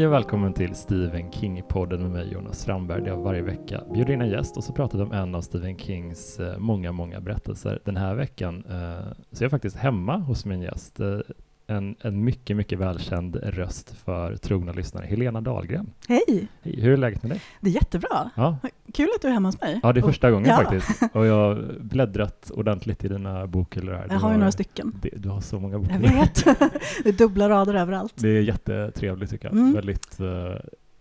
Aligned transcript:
Hej 0.00 0.06
och 0.06 0.12
välkommen 0.12 0.52
till 0.52 0.74
Stephen 0.74 1.30
King-podden 1.30 1.98
med 1.98 2.10
mig 2.10 2.32
Jonas 2.32 2.60
Strandberg 2.60 3.00
där 3.02 3.08
jag 3.08 3.16
varje 3.16 3.42
vecka 3.42 3.80
bjuder 3.94 4.12
in 4.12 4.20
en 4.20 4.28
gäst 4.28 4.56
och 4.56 4.64
så 4.64 4.72
pratar 4.72 4.98
vi 4.98 5.04
om 5.04 5.12
en 5.12 5.34
av 5.34 5.40
Stephen 5.40 5.78
Kings 5.78 6.40
eh, 6.40 6.58
många, 6.58 6.92
många 6.92 7.20
berättelser. 7.20 7.80
Den 7.84 7.96
här 7.96 8.14
veckan 8.14 8.64
eh, 8.68 9.12
så 9.32 9.42
är 9.42 9.44
jag 9.44 9.50
faktiskt 9.50 9.76
hemma 9.76 10.16
hos 10.16 10.44
min 10.44 10.60
gäst. 10.60 11.00
Eh, 11.00 11.18
en, 11.66 11.96
en 12.00 12.24
mycket, 12.24 12.56
mycket 12.56 12.78
välkänd 12.78 13.36
röst 13.36 13.90
för 13.90 14.36
trogna 14.36 14.72
lyssnare, 14.72 15.06
Helena 15.06 15.40
Dahlgren. 15.40 15.92
Hej! 16.08 16.48
Hej, 16.62 16.80
hur 16.80 16.92
är 16.92 16.96
läget 16.96 17.22
med 17.22 17.32
dig? 17.32 17.40
Det 17.60 17.70
är 17.70 17.74
jättebra. 17.74 18.30
Ja, 18.36 18.58
Kul 18.94 19.08
att 19.16 19.22
du 19.22 19.28
är 19.28 19.32
hemma 19.32 19.48
hos 19.48 19.60
mig. 19.60 19.80
ja 19.82 19.92
det 19.92 20.00
är 20.00 20.02
första 20.02 20.30
gången 20.30 20.50
ja. 20.50 20.56
faktiskt. 20.56 21.02
Och 21.12 21.26
jag 21.26 21.34
har 21.34 21.74
bläddrat 21.80 22.50
ordentligt 22.54 23.04
i 23.04 23.08
dina 23.08 23.46
bokhyllor 23.46 23.92
här. 23.92 24.06
Jag 24.10 24.18
har 24.18 24.32
ju 24.32 24.36
några 24.38 24.52
stycken. 24.52 24.92
det, 25.02 25.10
du 25.16 25.28
har 25.28 25.40
så 25.40 25.60
många 25.60 25.74
Jag 25.74 25.80
bokhyllor. 25.82 26.20
vet. 26.20 26.44
det 27.04 27.08
är 27.08 27.12
dubbla 27.12 27.48
rader 27.48 27.74
överallt. 27.74 28.12
Det 28.16 28.28
är 28.28 28.42
jättetrevligt 28.42 29.30
tycker 29.30 29.48
jag. 29.48 29.56
Mm. 29.56 29.72
Väldigt 29.72 30.20
uh, 30.20 30.26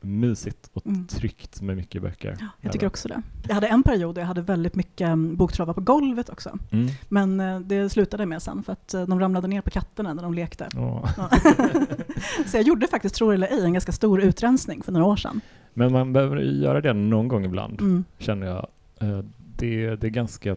mysigt 0.01 0.69
och 0.73 0.85
Mm. 0.87 1.07
tryggt 1.07 1.61
med 1.61 1.77
mycket 1.77 2.01
böcker. 2.01 2.37
Jag 2.61 2.71
tycker 2.71 2.87
också 2.87 3.07
det. 3.07 3.21
Jag 3.47 3.55
hade 3.55 3.67
en 3.67 3.83
period 3.83 4.15
där 4.15 4.21
jag 4.21 4.27
hade 4.27 4.41
väldigt 4.41 4.75
mycket 4.75 5.07
mm, 5.07 5.35
boktravar 5.35 5.73
på 5.73 5.81
golvet 5.81 6.29
också. 6.29 6.57
Mm. 6.71 6.87
Men 7.09 7.39
eh, 7.39 7.59
det 7.59 7.89
slutade 7.89 8.25
med 8.25 8.41
sen 8.41 8.63
för 8.63 8.73
att 8.73 8.93
eh, 8.93 9.01
de 9.01 9.19
ramlade 9.19 9.47
ner 9.47 9.61
på 9.61 9.69
katterna 9.69 10.13
när 10.13 10.23
de 10.23 10.33
lekte. 10.33 10.67
Ja. 10.73 11.09
Ja. 11.17 11.29
Så 12.45 12.57
jag 12.57 12.63
gjorde 12.63 12.87
faktiskt, 12.87 13.15
tror 13.15 13.33
eller 13.33 13.47
ej, 13.47 13.63
en 13.63 13.73
ganska 13.73 13.91
stor 13.91 14.21
utrensning 14.21 14.83
för 14.83 14.91
några 14.91 15.05
år 15.05 15.15
sedan. 15.15 15.41
Men 15.73 15.91
man 15.91 16.13
behöver 16.13 16.37
göra 16.37 16.81
det 16.81 16.93
någon 16.93 17.27
gång 17.27 17.45
ibland, 17.45 17.81
Mm. 17.81 18.03
känner 18.17 18.47
jag. 18.47 18.67
Eh, 18.99 19.19
Det, 19.57 19.95
det 19.95 20.07
är 20.07 20.11
ganska 20.11 20.55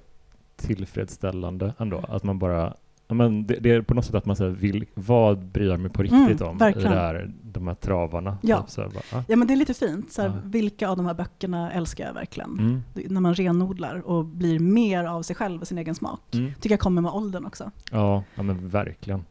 tillfredsställande 0.56 1.74
ändå, 1.78 2.04
att 2.08 2.22
man 2.24 2.38
bara 2.38 2.74
men 3.08 3.46
det, 3.46 3.54
det 3.60 3.70
är 3.70 3.82
på 3.82 3.94
något 3.94 4.04
sätt 4.04 4.14
att 4.14 4.26
man 4.26 4.36
säger, 4.36 4.50
vill, 4.50 4.84
vad 4.94 5.38
bryr 5.38 5.68
jag 5.70 5.80
mig 5.80 5.90
på 5.90 6.02
riktigt 6.02 6.40
Mm, 6.40 6.48
om 6.52 6.58
verkligen. 6.58 6.92
i 6.92 6.96
här, 6.96 7.30
de 7.42 7.68
här 7.68 7.74
travarna? 7.74 8.38
Ja. 8.42 8.62
Typ 8.62 8.76
här, 8.76 8.88
bara, 8.88 9.18
ah. 9.20 9.24
Ja 9.28 9.36
men 9.36 9.48
det 9.48 9.54
är 9.54 9.56
lite 9.56 9.74
fint. 9.74 10.12
Så 10.12 10.22
här, 10.22 10.28
Ja. 10.28 10.34
Vilka 10.44 10.88
av 10.88 10.96
de 10.96 11.06
här 11.06 11.14
böckerna 11.14 11.72
älskar 11.72 12.06
jag 12.06 12.14
verkligen? 12.14 12.50
Mm. 12.58 12.82
Det- 12.94 13.10
När 13.10 13.20
man 13.20 13.34
renodlar 13.34 14.06
och 14.06 14.24
blir 14.24 14.58
mer 14.58 15.04
av 15.04 15.22
sig 15.22 15.36
själv 15.36 15.60
och 15.60 15.68
sin 15.68 15.78
egen 15.78 15.94
smak. 15.94 16.20
Mm. 16.34 16.52
tycker 16.54 16.70
jag 16.70 16.80
kommer 16.80 17.02
med 17.02 17.12
åldern 17.12 17.44
också. 17.46 17.70
Ja, 17.90 18.22
ja, 18.34 18.42
men 18.42 18.68
verkligen. 18.68 19.24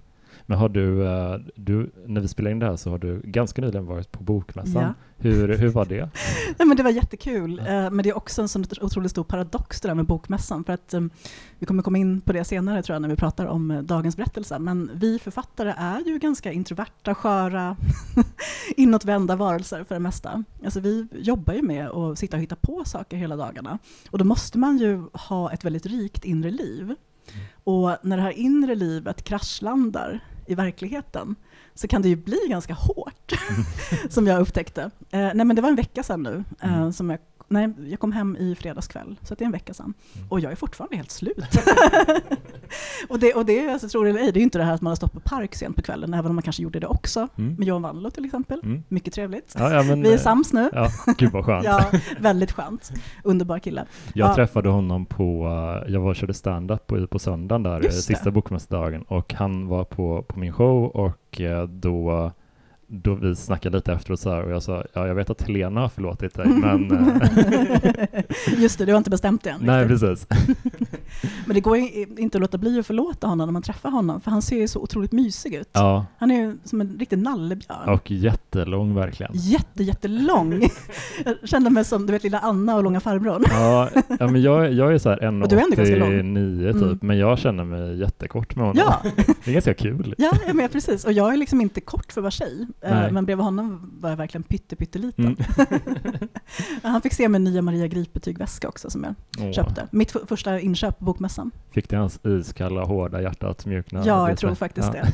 Men 0.45 0.58
har 0.58 0.70
du, 0.70 1.08
eh, 1.08 1.36
du, 1.55 1.89
när 2.05 2.22
vi 2.22 2.27
spelar 2.27 2.52
in 2.52 2.59
det 2.59 2.66
här 2.66 2.75
så 2.75 2.89
har 2.89 2.98
du 2.98 3.22
ganska 3.23 3.61
nyligen 3.61 3.86
varit 3.86 4.11
på 4.11 4.23
Bokmässan. 4.23 4.81
Ja. 4.83 4.94
Hur, 5.22 5.58
hur 5.58 5.69
var 5.69 5.86
det? 5.86 6.09
Nej, 6.59 6.67
men 6.67 6.77
det 6.77 6.83
var 6.83 6.89
jättekul, 6.89 7.61
Ja. 7.66 7.86
eh, 7.86 7.91
men 7.91 8.03
det 8.03 8.09
är 8.09 8.17
också 8.17 8.41
en 8.41 8.47
sån 8.50 8.66
otroligt 8.81 9.11
stor 9.11 9.23
paradox 9.23 9.81
det 9.81 9.88
där 9.88 9.95
med 9.95 10.05
bokmässan. 10.05 10.64
För 10.64 10.73
att, 10.73 10.94
eh, 10.94 11.02
vi 11.59 11.66
kommer 11.66 11.83
komma 11.83 11.97
in 11.97 12.22
på 12.22 12.33
det 12.33 12.44
senare 12.44 12.83
tror 12.83 12.94
jag 12.95 13.02
när 13.02 13.09
vi 13.09 13.16
pratar 13.16 13.45
om 13.45 13.72
eh, 13.72 13.81
dagens 13.81 14.17
berättelse. 14.17 14.59
Men 14.59 14.92
vi 14.94 15.19
författare 15.19 15.73
är 15.77 15.99
ju 16.05 16.19
ganska 16.19 16.52
introverta, 16.52 17.16
sköra, 17.16 17.77
inåtvända 18.77 19.36
varelser 19.36 19.83
för 19.83 19.95
det 19.95 19.99
mesta. 19.99 20.44
Alltså, 20.64 20.80
vi 20.80 21.08
jobbar 21.14 21.53
ju 21.53 21.61
med 21.61 21.89
att 21.89 22.19
sitta 22.19 22.38
och 22.38 22.44
hitta 22.44 22.55
på 22.55 22.83
saker 22.86 23.17
hela 23.17 23.36
dagarna. 23.36 23.77
Och 24.11 24.17
då 24.17 24.25
måste 24.25 24.58
man 24.58 24.77
ju 24.77 25.03
ha 25.14 25.52
ett 25.52 25.66
väldigt 25.66 25.86
rikt 25.86 26.25
inre 26.25 26.52
liv. 26.52 26.95
Och 27.64 27.97
när 28.03 28.17
det 28.17 28.23
här 28.23 28.31
inre 28.31 28.75
livet 28.75 29.23
kraschlandar 29.23 30.19
i 30.47 30.55
verkligheten 30.55 31.36
så 31.75 31.88
kan 31.88 32.02
det 32.02 32.09
ju 32.09 32.16
bli 32.16 32.39
ganska 32.50 32.73
hårt, 32.73 33.31
som 34.09 34.27
jag 34.27 34.41
upptäckte. 34.41 34.81
Eh, 35.11 35.19
nej 35.33 35.45
men 35.45 35.55
det 35.55 35.61
var 35.61 35.69
en 35.69 35.75
vecka 35.75 36.03
sedan 36.03 36.23
nu, 36.23 36.44
eh, 36.61 36.73
Mm. 36.77 36.94
som 36.94 37.09
jag, 37.09 37.19
nej, 37.47 37.73
jag 37.89 38.00
kom 38.00 38.11
hem 38.11 38.38
i 38.38 38.55
fredags 38.55 38.88
kväll, 38.88 39.19
så 39.23 39.36
det 39.36 39.44
är 39.44 39.45
en 39.45 39.52
vecka 39.52 39.73
sedan. 39.73 39.94
Mm. 40.16 40.27
Och 40.30 40.39
jag 40.39 40.52
är 40.52 40.55
fortfarande 40.55 40.95
helt 40.95 41.11
slut. 41.11 41.38
och 43.09 43.20
det, 43.20 43.33
och 43.33 43.45
det 43.45 43.70
alltså, 43.70 43.89
tror 43.89 44.08
eller 44.08 44.20
ej, 44.20 44.26
det 44.32 44.37
är 44.37 44.42
ju 44.42 44.43
inte 44.43 44.58
det 44.58 44.64
här 44.64 44.73
att 44.73 44.82
man 44.82 44.92
har 44.92 44.95
stått 44.95 45.14
på 45.14 45.20
park 45.20 45.55
sent 45.55 45.76
på 45.76 45.82
kvällen, 45.82 46.14
även 46.14 46.26
om 46.30 46.36
man 46.36 46.42
kanske 46.43 46.64
gjorde 46.64 46.80
det 46.80 46.87
också. 46.87 47.27
Mm. 47.37 47.55
Med 47.55 47.67
Johan 47.67 47.82
Wandlo 47.82 48.09
till 48.09 48.26
exempel. 48.26 48.59
Mm. 48.64 48.83
Mycket 48.87 49.14
trevligt. 49.14 49.55
Ja, 49.59 49.73
ja, 49.73 49.83
men, 49.83 50.02
Vi 50.02 50.09
är 50.09 50.14
eh, 50.14 50.20
sams 50.20 50.54
nu. 50.54 50.70
Ja, 50.73 50.87
gud 51.17 51.32
vad 51.32 51.45
skönt. 51.45 51.65
Ja, 51.71 51.86
väldigt 52.20 52.52
skönt. 52.52 52.92
Underbar 53.23 53.59
kille. 53.59 53.86
Jag 54.14 54.30
Ja. 54.30 54.36
träffade 54.36 54.70
honom 54.70 55.05
på, 55.05 55.45
eh, 55.86 55.93
jag 55.93 55.99
var 56.02 56.09
och 56.09 56.15
körde 56.15 56.33
stand-up 56.33 56.87
på, 56.87 57.08
på 57.08 57.20
söndagen 57.20 57.64
där, 57.64 57.80
eh, 57.80 57.83
Just 57.83 58.08
det. 58.08 58.15
sista 58.15 58.32
bokmästardagen 58.32 59.02
och 59.03 59.33
han 59.33 59.67
var 59.67 59.83
på, 59.83 60.23
på 60.27 60.39
min 60.39 60.53
show 60.53 60.83
och 60.86 61.42
eh, 61.42 61.64
då 61.67 62.32
då 62.93 63.13
vi 63.15 63.35
snackade 63.35 63.77
lite 63.77 63.93
efteråt 63.93 64.19
så 64.19 64.29
här 64.29 64.43
och 64.43 64.52
jag 64.52 64.63
sa, 64.63 64.83
ja 64.93 65.07
jag 65.07 65.15
vet 65.15 65.29
att 65.29 65.41
Helena 65.41 65.81
har 65.81 65.89
förlåtit 65.89 66.33
dig 66.33 66.47
men 66.49 66.91
eh, 66.91 68.21
Just 68.57 68.77
det, 68.77 68.85
du 68.85 68.91
har 68.91 68.97
inte 68.97 69.09
bestämt 69.09 69.43
det 69.43 69.49
än. 69.49 69.59
nej 69.61 69.85
riktigt. 69.87 69.99
precis. 69.99 70.27
Men 71.45 71.53
det 71.55 71.61
går 71.61 71.77
inte 72.17 72.37
att 72.37 72.41
låta 72.41 72.57
bli 72.57 72.79
att 72.79 72.87
förlåta 72.87 73.27
honom 73.27 73.47
när 73.47 73.52
man 73.53 73.61
träffar 73.61 73.89
honom, 73.89 74.21
för 74.21 74.31
han 74.31 74.41
ser 74.41 74.57
ju 74.57 74.67
så 74.67 74.79
otroligt 74.79 75.11
mysig 75.11 75.53
ut. 75.55 75.69
Ja, 75.73 76.05
Han 76.17 76.31
är 76.31 76.35
ju 76.41 76.57
som 76.63 76.81
en 76.81 76.97
riktig 76.99 77.17
nallebjörn. 77.19 77.89
och 77.89 78.11
jättelång 78.11 78.95
verkligen. 78.95 79.31
Jätte, 79.35 79.83
jättelång. 79.83 80.61
Jag 81.25 81.35
kände 81.49 81.69
mig 81.69 81.85
som 81.85 82.05
du 82.05 82.13
vet, 82.13 82.23
lilla 82.23 82.39
Anna 82.39 82.75
och 82.75 82.83
långa 82.83 82.99
farbrorn. 82.99 83.43
Ja, 83.49 83.89
ja 84.19 84.27
men 84.27 84.41
jag, 84.41 84.73
jag 84.73 84.93
är 84.93 84.97
så 84.97 85.09
här 85.09 85.41
Och 85.43 85.49
du 85.49 85.55
är 85.55 85.63
ändå 85.63 85.75
ganska 85.75 85.95
lång. 85.95 86.11
1,89 86.11 86.73
typ, 86.73 86.81
Mm. 86.81 86.99
men 87.02 87.17
jag 87.17 87.39
känner 87.39 87.63
mig 87.63 87.99
jättekort 87.99 88.55
med 88.55 88.65
honom. 88.65 88.83
Ja, 88.87 89.02
Det 89.45 89.52
är 89.52 89.53
ganska 89.53 89.73
kul. 89.73 90.15
ja 90.17 90.31
med, 90.53 90.71
precis. 90.71 91.05
Och 91.05 91.11
jag 91.13 91.33
är 91.33 91.37
liksom 91.37 91.61
inte 91.61 91.81
kort 91.81 92.11
för 92.13 92.21
att 92.21 92.23
vara 92.23 92.31
tjej. 92.31 92.67
Eh, 92.83 92.92
Nej. 92.92 93.11
Men 93.11 93.25
bredvid 93.25 93.45
honom 93.45 93.92
var 93.99 94.09
jag 94.09 94.17
verkligen 94.17 94.43
pytte, 94.43 94.75
pytteliten. 94.75 95.25
Mm. 95.25 95.37
Han 96.83 97.02
fick 97.02 97.14
se 97.14 97.30
min 97.30 97.43
nya 97.43 97.61
Maria 97.61 97.87
Grip-betygväska 97.87 98.67
också 98.67 98.89
som 98.89 99.03
jag 99.03 99.15
Åh, 99.39 99.52
köpte. 99.52 99.87
Mitt 99.92 100.11
första 100.27 100.59
inköp 100.59 100.99
på 100.99 101.05
bokmässan. 101.05 101.52
Fick 101.71 101.89
det 101.89 101.97
hans 101.97 102.20
iskalla, 102.25 102.83
hårda 102.83 103.21
hjärta 103.21 103.49
att 103.49 103.65
mjukna? 103.65 104.03
Ja, 104.05 104.30
jag 104.30 104.37
tror 104.37 104.55
faktiskt 104.55 104.91
Ja, 104.93 105.02
det. 105.02 105.14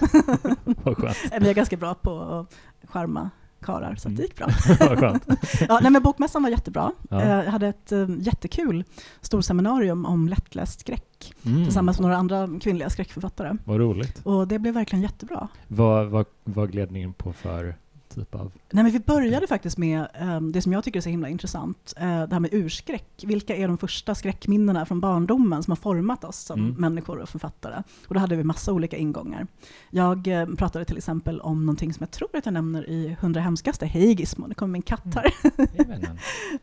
Vad 0.83 0.97
skönt. 0.97 1.17
Men 1.31 1.41
jag 1.41 1.50
är 1.50 1.53
ganska 1.53 1.77
bra 1.77 1.94
på 1.94 2.22
att 2.22 2.56
charma 2.89 3.29
karar, 3.62 3.95
så 3.95 4.07
att 4.09 4.16
det 4.16 4.22
gick 4.23 4.35
bra. 4.35 4.47
Vad 4.79 5.00
skönt. 5.00 5.23
Ja, 5.69 5.79
nej, 5.81 5.91
men 5.91 6.03
bokmässan 6.03 6.44
var 6.44 6.50
jättebra. 6.50 6.91
Ja. 7.09 7.22
Eh, 7.22 7.29
Jag 7.29 7.51
hade 7.51 7.68
ett 7.68 7.91
eh, 7.91 8.06
jättekul 8.19 8.84
storseminarium 9.22 10.06
om 10.06 10.28
lättläst 10.28 10.79
skräck 10.79 11.03
Mm. 11.45 11.63
tillsammans 11.63 12.00
med 12.00 12.03
några 12.03 12.18
andra 12.18 12.50
kvinnliga 12.62 12.90
skräckförfattare. 12.90 13.57
Vad 13.66 13.79
roligt. 13.79 14.22
Och 14.25 14.47
det 14.47 14.59
blev 14.59 14.73
verkligen 14.73 15.03
jättebra. 15.03 15.47
Vad, 15.68 16.07
vad, 16.07 16.25
vad 16.44 16.72
gled 16.72 16.91
ni 16.91 17.01
in 17.01 17.13
på 17.13 17.34
för 17.34 17.75
typ 18.19 18.35
av... 18.35 18.51
Nej, 18.72 18.83
men 18.83 18.91
vi 18.94 19.00
började 19.00 19.47
faktiskt 19.47 19.78
med 19.78 20.07
eh, 20.13 20.41
det 20.41 20.61
som 20.61 20.73
jag 20.73 20.83
tycker 20.83 21.00
är 21.00 21.01
så 21.01 21.09
himla 21.09 21.29
intressant, 21.29 21.94
eh, 21.97 22.03
det 22.03 22.33
här 22.33 22.39
med 22.39 22.53
urskräck. 22.53 23.23
Vilka 23.25 23.55
är 23.55 23.67
de 23.67 23.78
första 23.78 24.16
skräckminnena 24.16 24.85
från 24.85 25.00
barndomen 25.00 25.63
som 25.63 25.72
har 25.72 25.75
format 25.75 26.23
oss 26.23 26.38
som 26.39 26.59
Mm. 26.59 26.75
människor 26.81 27.17
och 27.19 27.29
författare? 27.29 27.83
Och 28.07 28.13
då 28.13 28.19
hade 28.19 28.35
vi 28.35 28.44
massa 28.44 28.73
olika 28.73 28.97
ingångar. 28.97 29.47
Jag 29.89 30.27
eh, 30.27 30.45
pratade 30.45 30.85
till 30.85 30.97
exempel 30.97 31.41
om 31.41 31.66
någonting 31.66 31.94
som 31.94 32.03
jag 32.03 32.11
tror 32.11 32.29
att 32.38 32.45
jag 32.45 32.53
nämner 32.53 32.89
i 32.89 33.17
Hundra 33.22 33.41
hemskaste. 33.41 33.85
Hej 33.85 34.13
Gizmo, 34.13 34.47
det 34.47 34.56
kommer 34.56 34.72
min 34.72 34.81
katt 34.81 35.16
här. 35.16 35.33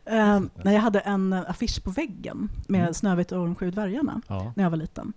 Eh, 0.05 0.39
när 0.63 0.71
jag 0.73 0.81
hade 0.81 0.99
en 0.99 1.33
affisch 1.33 1.83
på 1.83 1.91
väggen 1.91 2.49
med 2.67 2.81
Mm. 2.81 2.93
Snövit 2.93 3.31
och 3.31 3.45
de 3.45 3.55
sju 3.55 3.71
dvärgarna 3.71 4.21
Ja. 4.27 4.53
när 4.55 4.63
jag 4.63 4.69
var 4.71 4.77
liten. 4.77 5.13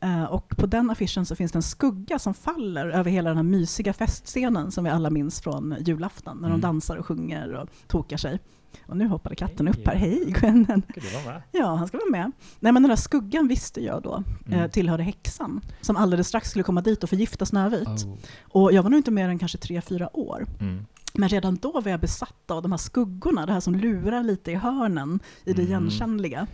Eh, 0.00 0.24
och 0.24 0.48
på 0.48 0.66
den 0.66 0.90
affischen 0.90 1.26
så 1.26 1.36
finns 1.36 1.52
det 1.52 1.58
en 1.58 1.62
skugga 1.62 2.18
som 2.18 2.34
faller 2.34 2.88
över 2.88 3.10
hela 3.10 3.28
den 3.30 3.36
här 3.36 3.44
mysiga 3.44 3.92
festscenen 3.92 4.70
som 4.70 4.84
vi 4.84 4.90
alla 4.90 5.10
minns 5.10 5.40
från 5.40 5.74
julafton 5.80 6.36
när 6.40 6.48
Mm. 6.48 6.60
de 6.60 6.66
dansar 6.66 6.96
och 6.96 7.06
sjunger 7.06 7.52
och 7.54 7.68
tokar 7.86 8.16
sig. 8.16 8.40
Och 8.86 8.96
nu 8.96 9.06
hoppade 9.08 9.34
katten 9.34 9.68
upp 9.68 9.86
här. 9.86 9.94
Hej. 9.96 10.34
Hej? 10.40 11.42
Ja, 11.52 11.74
han 11.74 11.88
ska 11.88 11.98
vara 11.98 12.10
med. 12.10 12.32
Nej 12.60 12.72
men 12.72 12.82
den 12.82 12.88
där 12.90 12.96
skuggan 12.96 13.48
visste 13.48 13.80
jag 13.80 14.02
då 14.02 14.22
eh, 14.48 14.54
Mm. 14.58 14.70
tillhörde 14.70 15.02
häxan 15.02 15.60
som 15.80 15.96
alldeles 15.96 16.28
strax 16.28 16.50
skulle 16.50 16.62
komma 16.62 16.80
dit 16.80 17.02
och 17.02 17.08
förgifta 17.10 17.46
Snövit. 17.46 17.88
Oh. 17.88 18.14
Och 18.42 18.72
jag 18.72 18.82
var 18.82 18.90
nog 18.90 18.98
inte 18.98 19.10
mer 19.10 19.28
än 19.28 19.38
kanske 19.38 19.58
tre, 19.58 19.80
fyra 19.80 20.16
år. 20.16 20.46
Mm. 20.60 20.86
Men 21.14 21.28
redan 21.28 21.56
då 21.56 21.80
var 21.80 21.90
jag 21.90 22.00
besatt 22.00 22.50
av 22.50 22.62
de 22.62 22.72
här 22.72 22.78
skuggorna, 22.78 23.46
det 23.46 23.52
här 23.52 23.60
som 23.60 23.74
lurar 23.74 24.22
lite 24.22 24.50
i 24.50 24.54
hörnen 24.54 25.20
i 25.44 25.52
det 25.52 25.62
Mm. 25.62 25.66
igenkännliga. 25.72 26.46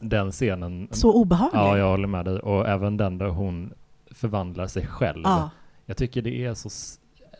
Den 0.00 0.32
scenen, 0.32 0.88
Så 0.90 1.12
obehaglig. 1.12 1.58
ja 1.60 1.78
jag 1.78 1.88
håller 1.90 2.08
med 2.08 2.24
dig, 2.24 2.38
och 2.38 2.68
även 2.68 2.96
den 2.96 3.18
där 3.18 3.26
hon 3.28 3.72
förvandlar 4.10 4.66
sig 4.66 4.86
själv. 4.86 5.20
Ja. 5.24 5.50
Jag 5.86 5.96
tycker 5.96 6.22
det 6.22 6.44
är 6.44 6.54
så, 6.54 6.68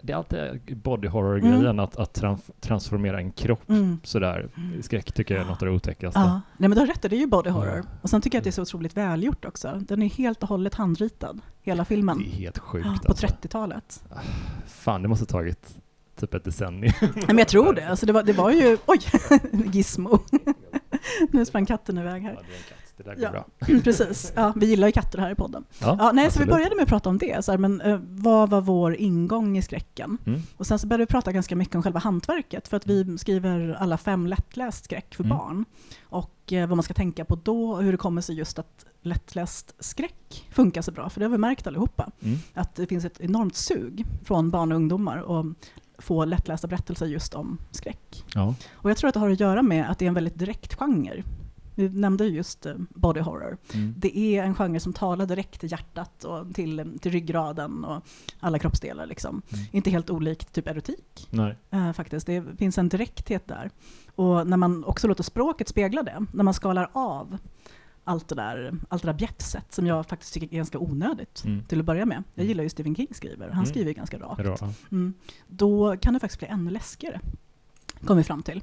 det 0.02 0.12
är 0.12 0.16
alltid 0.16 0.76
body 0.76 1.08
horror-grejen 1.08 1.64
Mm. 1.64 1.78
att, 1.78 1.96
att 1.96 2.12
trans- 2.12 2.50
transformera 2.60 3.19
en 3.19 3.32
kropp 3.32 3.69
Mm. 3.69 3.98
sådär. 4.04 4.48
Skräck 4.82 5.12
tycker 5.12 5.34
jag 5.34 5.44
är 5.44 5.48
något 5.48 5.62
av 5.62 5.69
det 5.69 5.75
otäckaste. 5.75 6.20
Ja, 6.20 6.40
nej 6.58 6.69
men 6.69 6.70
du 6.70 6.81
har 6.81 6.86
rätt, 6.86 7.02
det 7.02 7.12
är 7.16 7.20
ju 7.20 7.26
body 7.26 7.50
horror. 7.50 7.76
Ja. 7.76 7.82
Och 8.02 8.10
sen 8.10 8.20
tycker 8.20 8.36
jag 8.36 8.40
att 8.40 8.44
det 8.44 8.50
är 8.50 8.52
så 8.52 8.62
otroligt 8.62 8.96
välgjort 8.96 9.44
också. 9.44 9.81
Den 9.88 10.02
är 10.02 10.08
helt 10.10 10.42
och 10.42 10.48
hållet 10.48 10.75
handritad, 10.75 11.40
hela 11.62 11.84
filmen. 11.84 12.19
Det 12.19 12.25
är 12.25 12.31
helt 12.31 12.58
sjukt 12.58 12.86
Ja, 12.86 12.98
på 13.04 13.08
alltså. 13.12 13.26
30-talet. 13.26 14.04
Fan, 14.66 15.02
det 15.02 15.08
måste 15.08 15.22
ha 15.22 15.40
tagit 15.40 15.75
typ 16.20 16.34
ett 16.34 16.44
decennium. 16.44 16.92
Nej, 17.00 17.25
men 17.26 17.38
jag 17.38 17.48
tror 17.48 17.72
det. 17.75 17.88
Alltså 17.88 18.06
det, 18.06 18.12
var, 18.12 18.22
det 18.22 18.32
var 18.32 18.50
ju... 18.50 18.76
Oj! 18.86 18.98
Gizmo. 19.72 20.19
nu 21.31 21.45
sprang 21.47 21.67
katten 21.67 21.99
iväg 21.99 22.23
Ja, 22.23 22.27
här. 22.27 22.35
det 22.35 22.39
är 22.55 22.56
en 22.56 22.62
katt. 22.69 22.79
Det 22.97 23.03
där 23.03 23.15
går 23.15 23.23
Ja. 23.25 23.31
bra. 23.31 23.81
Precis. 23.85 24.33
Ja, 24.37 24.53
vi 24.56 24.67
gillar 24.67 24.89
ju 24.89 24.93
katter 24.93 25.19
här 25.19 25.31
i 25.31 25.35
podden. 25.35 25.65
Ja, 25.81 25.97
Ja, 25.99 26.12
nej, 26.12 26.31
så 26.31 26.39
vi 26.41 26.47
började 26.47 26.75
med 26.77 26.83
att 26.83 26.89
prata 26.89 27.09
om 27.09 27.19
det. 27.19 27.45
Så 27.45 27.51
här, 27.53 27.59
men, 27.59 27.81
eh, 27.81 27.99
vad 28.03 28.51
var 28.51 28.61
vår 28.61 28.95
ingång 28.97 29.59
i 29.59 29.62
skräcken? 29.62 30.19
Mm. 30.27 30.41
Och 30.56 30.67
sen 30.67 30.79
så 30.79 30.87
började 30.87 31.03
vi 31.03 31.06
prata 31.06 31.33
ganska 31.33 31.56
mycket 31.56 31.75
om 31.75 31.83
själva 31.83 32.01
hantverket. 32.01 32.69
För 32.69 32.77
att 32.77 32.87
vi 32.87 33.19
skriver 33.19 33.77
alla 33.81 33.99
fem 33.99 34.27
lättläst 34.27 34.85
skräck 34.85 35.15
för 35.15 35.25
Mm. 35.25 35.37
barn. 35.37 35.65
Och 36.05 36.53
eh, 36.53 36.69
vad 36.69 36.77
man 36.77 36.83
ska 36.83 36.95
tänka 36.95 37.25
på 37.25 37.35
då 37.43 37.71
och 37.71 37.83
hur 37.83 37.93
det 37.93 37.99
kommer 37.99 38.21
sig 38.21 38.35
just 38.37 38.59
att 38.59 38.85
lättläst 39.03 39.75
skräck 39.79 40.49
funkar 40.53 40.83
så 40.83 40.93
bra. 40.93 41.11
För 41.11 41.21
det 41.21 41.27
har 41.27 41.31
vi 41.31 41.39
märkt 41.39 41.67
allihopa. 41.67 42.11
Mm. 42.23 42.39
Att 42.55 42.75
det 42.75 42.87
finns 42.87 43.05
ett 43.05 43.21
enormt 43.21 43.56
sug 43.56 44.06
från 44.25 44.51
barn 44.51 44.73
och 44.73 44.77
ungdomar 44.77 45.19
att 45.41 45.56
få 45.99 46.25
lättlästa 46.25 46.67
berättelser 46.67 47.06
just 47.06 47.35
om 47.35 47.58
skräck. 47.70 48.25
Ja. 48.35 48.55
Och 48.73 48.91
jag 48.91 48.96
tror 48.96 49.08
att 49.08 49.14
det 49.14 49.20
har 49.20 49.31
att 49.31 49.41
göra 49.41 49.62
med 49.62 49.91
att 49.91 49.99
det 49.99 50.05
är 50.05 50.08
en 50.08 50.14
väldigt 50.14 50.38
direkt 50.38 50.75
genre. 50.75 51.23
Vi 51.75 51.88
nämnde 51.88 52.25
ju 52.25 52.31
just 52.31 52.67
eh, 52.67 52.75
body 52.91 53.20
horror. 53.20 53.56
Mm. 53.75 53.94
Det 53.96 54.19
är 54.19 54.43
en 54.43 54.55
genre 54.55 54.81
som 54.81 54.93
talar 54.93 55.26
direkt 55.26 55.61
till 55.61 55.73
hjärtat 55.73 56.25
och 56.25 56.55
till, 56.55 56.99
till 57.00 57.12
ryggraden 57.12 57.85
och 57.85 58.02
alla 58.41 58.58
kroppsdelar. 58.58 59.06
Liksom. 59.06 59.43
Mm. 59.52 59.64
Inte 59.70 59.91
helt 59.91 60.11
olikt 60.11 60.52
typ 60.52 60.69
erotik 60.69 61.29
eh, 61.70 61.93
faktiskt. 61.93 62.26
Det 62.26 62.44
finns 62.58 62.79
en 62.79 62.88
direkthet 62.88 63.49
där. 63.49 63.70
Och 64.14 64.46
när 64.46 64.56
man 64.56 64.85
också 64.85 65.08
låter 65.08 65.23
språket 65.23 65.69
spegla 65.69 66.02
det, 66.02 66.26
när 66.32 66.44
man 66.44 66.55
skalar 66.55 66.91
av 66.93 67.38
allt 68.05 68.29
det 68.29 68.35
där, 68.35 68.75
allt 68.89 69.03
det 69.03 69.09
där 69.09 69.19
bjäfset 69.19 69.73
som 69.73 69.87
jag 69.87 70.06
faktiskt 70.06 70.35
tycker 70.35 70.47
är 70.47 70.56
ganska 70.56 70.79
onödigt 70.79 71.43
Mm. 71.45 71.65
till 71.65 71.81
att 71.81 71.85
börja 71.87 72.06
med. 72.06 72.17
Jag 72.35 72.43
Mm. 72.43 72.49
gillar 72.49 72.62
ju 72.65 72.69
Stephen 72.71 72.95
King 72.95 73.09
skriver, 73.11 73.47
han 73.47 73.53
Mm. 73.53 73.67
skriver 73.67 73.93
ganska 73.93 74.19
rakt. 74.19 74.62
Mm. 74.93 75.15
Då 75.49 75.97
kan 75.97 76.15
det 76.15 76.21
faktiskt 76.21 76.39
bli 76.39 76.49
ännu 76.49 76.71
läskigare, 76.71 77.21
kom 78.05 78.17
vi 78.17 78.25
fram 78.25 78.43
till. 78.43 78.62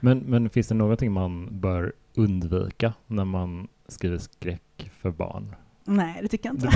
Men, 0.00 0.18
men 0.18 0.50
finns 0.50 0.68
det 0.68 0.74
någonting 0.74 1.12
man 1.12 1.60
bör 1.60 1.92
undvika 2.14 2.92
när 3.06 3.24
man 3.24 3.68
skriver 3.88 4.18
skräck 4.18 4.90
för 4.98 5.10
barn? 5.10 5.54
Nej, 5.84 6.18
det 6.22 6.28
tycker 6.28 6.48
jag 6.48 6.56
inte. 6.56 6.70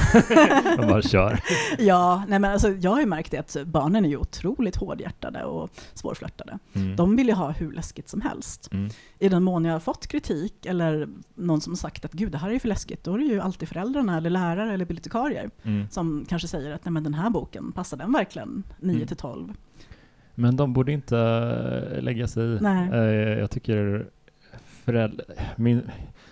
Man 0.79 0.88
bara 0.88 1.03
kör. 1.03 1.41
ja, 1.79 2.23
nej 2.29 2.38
men 2.38 2.53
alltså, 2.53 2.69
jag 2.70 2.91
har 2.91 3.00
ju 3.00 3.06
märkt 3.06 3.31
det 3.31 3.38
att 3.38 3.56
barnen 3.67 4.05
är 4.05 4.08
ju 4.08 4.17
otroligt 4.17 4.76
hårdhjärtade 4.76 5.44
och 5.44 5.70
svårflörtade. 5.94 6.58
Mm. 6.75 6.97
De 6.97 7.17
vill 7.17 7.26
ju 7.29 7.35
ha 7.35 7.50
hur 7.50 7.73
läskigt 7.73 8.08
som 8.08 8.20
helst. 8.20 8.69
Mm. 8.73 8.91
I 9.19 9.29
den 9.29 9.43
mån 9.43 9.64
jag 9.64 9.73
har 9.73 9.81
fått 9.81 10.06
kritik 10.06 10.67
eller 10.67 11.08
någon 11.35 11.61
som 11.61 11.73
har 11.73 11.76
sagt 11.76 12.05
att 12.05 12.12
gud 12.12 12.32
det 12.32 12.38
här 12.38 12.49
är 12.49 12.53
ju 12.53 12.58
för 12.58 12.69
läskigt, 12.69 13.05
då 13.05 13.14
är 13.14 13.19
det 13.19 13.25
ju 13.25 13.41
alltid 13.41 13.69
föräldrarna 13.69 14.17
eller 14.17 14.31
lärare 14.31 14.73
eller 14.75 14.85
bibliotekarier 14.85 15.50
Mm. 15.62 15.87
som 15.91 16.25
kanske 16.29 16.49
säger 16.49 16.70
att 16.70 16.85
nej 16.85 16.93
men 16.93 17.02
den 17.05 17.14
här 17.14 17.31
boken, 17.31 17.73
passar 17.73 17.97
den 17.97 18.12
verkligen 18.12 18.62
9 18.81 18.94
Mm. 18.97 19.06
till 19.09 19.17
12? 19.17 19.52
Men 20.35 20.56
de 20.56 20.73
borde 20.73 20.93
inte 20.93 21.19
eh, 21.97 22.02
lägga 22.02 22.26
sig 22.29 22.44
i. 22.44 22.59
Eh, 22.93 22.99
Jag 23.38 23.50
tycker 23.50 24.06
föräldrar... 24.85 25.26
Min, 25.56 25.82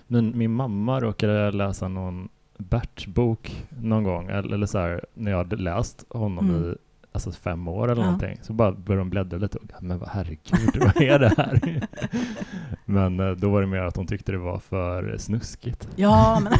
min, 0.07 0.39
min 0.39 0.51
mamma 0.53 1.01
råkade 1.01 1.51
läsa 1.51 1.89
någon 1.89 2.29
Bert-bok 2.59 3.67
någon 3.83 4.05
gång, 4.05 4.29
eller, 4.29 4.55
eller 4.55 4.67
så 4.67 4.79
här, 4.79 5.05
när 5.15 5.31
jag 5.31 5.39
hade 5.39 5.57
läst 5.57 6.05
honom 6.11 6.49
Mm. 6.51 6.71
i 6.71 6.75
alltså 7.13 7.33
fem 7.33 7.69
år 7.69 7.91
eller 7.91 8.03
Ja. 8.03 8.07
någonting, 8.07 8.39
så 8.43 8.53
bara 8.53 8.73
började 8.73 9.01
de 9.01 9.11
bläddra 9.11 9.39
lite 9.39 9.59
och 9.59 9.65
men 9.83 9.99
vad 9.99 10.09
herregud, 10.09 10.77
vad 10.81 10.97
är 11.03 11.19
det 11.19 11.35
här? 11.37 11.61
men 12.85 13.21
eh, 13.21 13.31
då 13.31 13.51
var 13.51 13.61
det 13.61 13.67
mer 13.67 13.79
att 13.83 13.95
de 13.95 14.07
tyckte 14.07 14.33
det 14.33 14.39
var 14.39 14.59
för 14.59 15.17
snuskigt. 15.19 15.89
Ja, 15.97 16.41
men, 16.43 16.53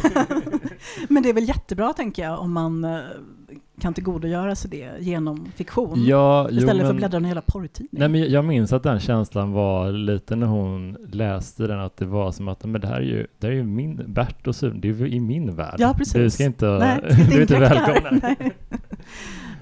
men 1.09 1.23
det 1.23 1.29
är 1.29 1.33
väl 1.33 1.47
jättebra 1.47 1.93
tänker 1.93 2.23
jag 2.23 2.39
om 2.39 2.53
man 2.53 2.83
eh, 2.83 2.99
kan 3.81 3.93
tillgodogöra 3.93 4.55
sig 4.55 4.69
det 4.71 4.89
genom 4.99 5.45
fiktion. 5.55 6.05
Ja, 6.05 6.47
jo, 6.51 6.57
istället 6.57 6.81
för 6.87 6.93
men- 6.93 7.03
att 7.03 7.11
bläddra 7.11 7.25
i 7.25 7.29
hela 7.29 7.41
porrtidning. 7.41 7.89
Nej, 7.99 8.09
men 8.09 8.31
jag 8.31 8.45
minns 8.45 8.73
att 8.73 8.83
den 8.83 8.99
känslan 8.99 9.51
var 9.51 9.91
lite 9.91 10.35
när 10.35 10.47
hon 10.47 10.97
läste 11.11 11.67
den, 11.67 11.79
att 11.79 11.97
det 11.97 12.05
var 12.05 12.31
som 12.31 12.47
att 12.47 12.65
men 12.65 12.81
det 12.81 12.87
här 12.87 12.95
är 12.95 13.01
ju, 13.01 13.27
det 13.39 13.47
här 13.47 13.51
är 13.51 13.57
ju 13.57 13.63
min, 13.63 14.01
Bert 14.07 14.47
och 14.47 14.55
Sune, 14.55 14.79
det 14.79 14.89
är 14.89 14.93
ju 14.93 15.09
i 15.09 15.19
min 15.19 15.55
värld. 15.55 15.75
Ja, 15.77 15.93
precis. 15.97 16.13
Du 16.13 16.29
ska 16.29 16.43
inte, 16.43 16.65
Nej, 16.65 16.99
du 17.29 17.37
är 17.37 17.41
inte 17.41 17.59
välkommen. 17.59 18.21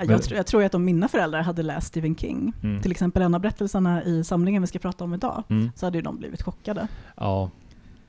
Jag, 0.07 0.23
tror, 0.23 0.37
jag 0.37 0.45
tror 0.45 0.63
att 0.63 0.75
om 0.75 0.85
mina 0.85 1.07
föräldrar 1.07 1.41
hade 1.41 1.63
läst 1.63 1.87
Stephen 1.87 2.15
King, 2.15 2.53
Mm. 2.63 2.81
till 2.81 2.91
exempel 2.91 3.21
en 3.21 3.33
av 3.35 3.41
berättelserna 3.41 4.03
i 4.03 4.23
samlingen 4.23 4.61
vi 4.61 4.67
ska 4.67 4.79
prata 4.79 5.03
om 5.03 5.13
idag, 5.13 5.43
Mm. 5.49 5.71
så 5.75 5.85
hade 5.85 5.97
ju 5.97 6.01
de 6.01 6.17
blivit 6.17 6.41
chockade. 6.41 6.87
Ja. 7.17 7.49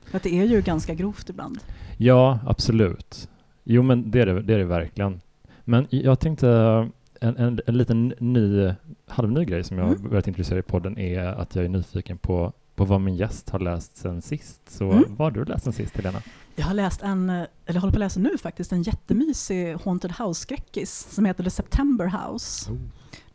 För 0.05 0.17
att 0.17 0.23
det 0.23 0.39
är 0.39 0.45
ju 0.45 0.61
ganska 0.61 0.93
grovt 0.93 1.29
ibland. 1.29 1.59
ja, 1.97 2.39
absolut. 2.47 3.29
Jo, 3.63 3.83
men 3.83 4.11
det 4.11 4.21
är 4.21 4.25
det, 4.25 4.41
det 4.41 4.53
är 4.53 4.57
det 4.57 4.65
verkligen. 4.65 5.21
Men 5.65 5.87
jag 5.89 6.19
tänkte, 6.19 6.49
en, 7.21 7.37
en, 7.37 7.59
en 7.67 7.77
liten 7.77 8.13
ny, 8.19 8.73
halvny 9.07 9.45
grej 9.45 9.63
som 9.63 9.77
jag 9.77 9.87
Mm. 9.87 10.09
börjat 10.09 10.27
intressera 10.27 10.59
i 10.59 10.61
podden 10.61 10.97
är 10.97 11.19
att 11.25 11.55
jag 11.55 11.65
är 11.65 11.69
nyfiken 11.69 12.17
på, 12.17 12.53
på 12.75 12.85
vad 12.85 13.01
min 13.01 13.15
gäst 13.15 13.49
har 13.49 13.59
läst 13.59 13.97
sen 13.97 14.21
sist. 14.21 14.61
Så 14.69 14.91
Mm. 14.91 15.03
vad 15.09 15.25
har 15.25 15.31
du 15.31 15.45
läst 15.51 15.63
sen 15.63 15.73
sist, 15.73 15.95
Helena? 15.97 16.21
Jag 16.55 16.65
har 16.65 16.73
läst 16.73 17.01
en, 17.01 17.29
eller 17.65 17.79
håller 17.79 17.91
på 17.91 17.95
att 17.95 17.99
läsa 17.99 18.19
nu 18.19 18.37
faktiskt, 18.37 18.71
en 18.71 18.83
jättemysig 18.83 19.75
Haunted 19.85 20.11
House-skräckis 20.11 21.07
som 21.11 21.25
heter 21.25 21.43
The 21.43 21.49
September 21.49 22.05
House. 22.27 22.71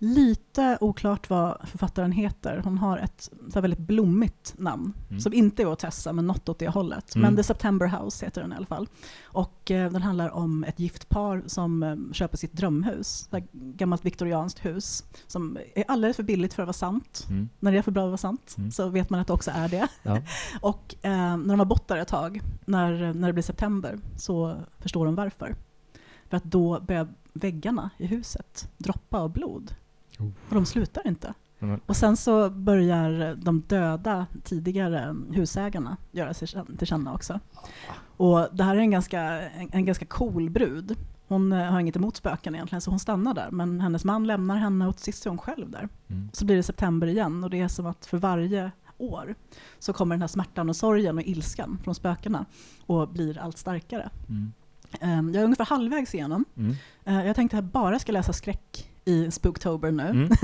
Lite 0.03 0.79
oklart 0.81 1.31
vad 1.31 1.61
författaren 1.65 2.13
heter. 2.13 2.61
Hon 2.65 2.79
har 2.79 2.99
ett 2.99 3.31
så 3.53 3.61
väldigt 3.61 3.79
blommigt 3.81 4.55
namn 4.59 4.93
Mm. 5.09 5.21
som 5.21 5.33
inte 5.33 5.63
är 5.63 5.67
Otessa, 5.67 6.13
men 6.13 6.27
något 6.27 6.49
åt 6.49 6.59
det 6.59 6.69
hållet. 6.69 7.15
Mm. 7.15 7.27
Men 7.27 7.37
The 7.37 7.43
September 7.43 7.87
House 7.87 8.25
heter 8.27 8.41
den 8.41 8.53
i 8.53 8.57
alla 8.57 8.67
fall. 8.67 8.89
Och 9.25 9.71
eh, 9.71 9.93
den 9.93 10.03
handlar 10.03 10.31
om 10.31 10.65
ett 10.65 10.79
gift 10.81 11.09
par 11.09 11.43
som 11.47 11.83
eh, 11.83 11.97
köper 12.13 12.37
sitt 12.37 12.53
drömhus. 12.53 13.29
Ett 13.33 13.53
gammalt 13.53 14.05
viktorianskt 14.05 14.65
hus 14.65 15.05
som 15.27 15.59
är 15.75 15.85
alldeles 15.89 16.17
för 16.17 16.23
billigt 16.23 16.55
för 16.55 16.63
att 16.63 16.67
vara 16.67 16.73
sant. 16.73 17.27
Mm. 17.31 17.49
När 17.59 17.73
det 17.73 17.79
är 17.79 17.83
för 17.83 17.91
bra 17.93 18.01
för 18.03 18.07
att 18.07 18.11
vara 18.11 18.17
sant 18.33 18.55
Mm. 18.59 18.71
så 18.71 18.89
vet 18.89 19.11
man 19.11 19.21
att 19.21 19.27
det 19.27 19.33
också 19.33 19.51
är 19.55 19.69
det. 19.69 19.89
Ja. 20.03 20.19
Och 20.61 20.95
eh, 21.03 21.37
när 21.37 21.49
de 21.49 21.59
har 21.59 21.67
bott 21.67 21.89
där 21.89 21.97
ett 21.97 22.09
tag, 22.09 22.41
när, 22.65 23.15
när 23.15 23.29
det 23.29 23.33
blir 23.33 23.43
september, 23.43 23.99
så 24.17 24.57
förstår 24.79 25.07
de 25.07 25.15
varför. 25.15 25.55
För 26.31 26.37
att 26.37 26.45
då 26.45 26.81
börjar 26.81 27.09
väggarna 27.33 27.91
i 27.99 28.07
huset 28.07 28.69
droppa 28.79 29.19
av 29.19 29.33
blod. 29.33 29.75
Och 30.49 30.55
de 30.55 30.67
slutar 30.67 31.07
inte. 31.07 31.35
Och 31.87 31.97
sen 31.97 32.17
så 32.17 32.51
börjar 32.51 33.35
de 33.35 33.61
döda 33.61 34.27
tidigare 34.45 35.17
husägarna 35.33 35.97
göra 36.11 36.35
sig 36.35 36.49
till 36.79 36.87
känna 36.87 37.15
också. 37.15 37.41
Och 38.17 38.49
det 38.53 38.65
här 38.65 38.77
är 38.77 38.81
en 38.81 38.91
ganska, 38.91 39.21
en, 39.51 39.69
en 39.73 39.85
ganska 39.85 40.07
cool 40.07 40.51
brud. 40.51 40.97
Hon 41.29 41.53
eh, 41.53 41.59
har 41.71 41.81
inget 41.81 41.97
emot 41.97 42.17
spöken 42.17 42.55
egentligen, 42.55 42.81
så 42.81 42.91
hon 42.91 42.99
stannar 42.99 43.35
där. 43.35 43.51
Men 43.51 43.81
hennes 43.81 44.05
man 44.05 44.27
lämnar 44.27 44.57
henne 44.57 44.87
och 44.89 44.97
till 44.97 45.05
sist 45.05 45.27
är 45.27 45.31
hon 45.31 45.39
själv 45.39 45.71
där. 45.71 45.89
Mm. 46.09 46.29
Så 46.33 46.45
blir 46.45 46.57
det 46.57 46.63
september 46.63 47.07
igen 47.07 47.45
och 47.45 47.51
det 47.51 47.61
är 47.61 47.69
som 47.69 47.87
att 47.87 48.07
för 48.07 48.19
varje 48.19 48.71
år 48.99 49.35
så 49.79 49.93
kommer 49.93 50.15
den 50.15 50.21
här 50.21 50.29
smärtan 50.29 50.69
och 50.69 50.77
sorgen 50.77 51.19
och 51.19 51.25
ilskan 51.25 51.79
från 51.85 51.95
spökena 51.95 52.45
och 52.87 53.09
blir 53.09 53.39
allt 53.39 53.59
starkare. 53.59 54.11
Mm. 54.29 54.53
Ehm, 55.01 55.29
Jag 55.35 55.41
är 55.41 55.45
ungefär 55.45 55.65
halvvägs 55.65 56.15
igenom. 56.15 56.45
Mm. 56.57 56.75
Eh, 57.05 57.27
Jag 57.27 57.37
tänkte 57.37 57.59
att 57.59 57.65
jag 57.65 57.71
bara 57.73 57.99
ska 57.99 58.13
läsa 58.13 58.33
skräck 58.33 58.90
i 59.05 59.31
Spooktober 59.31 59.91
nu. 59.93 60.03
Mm. 60.09 60.29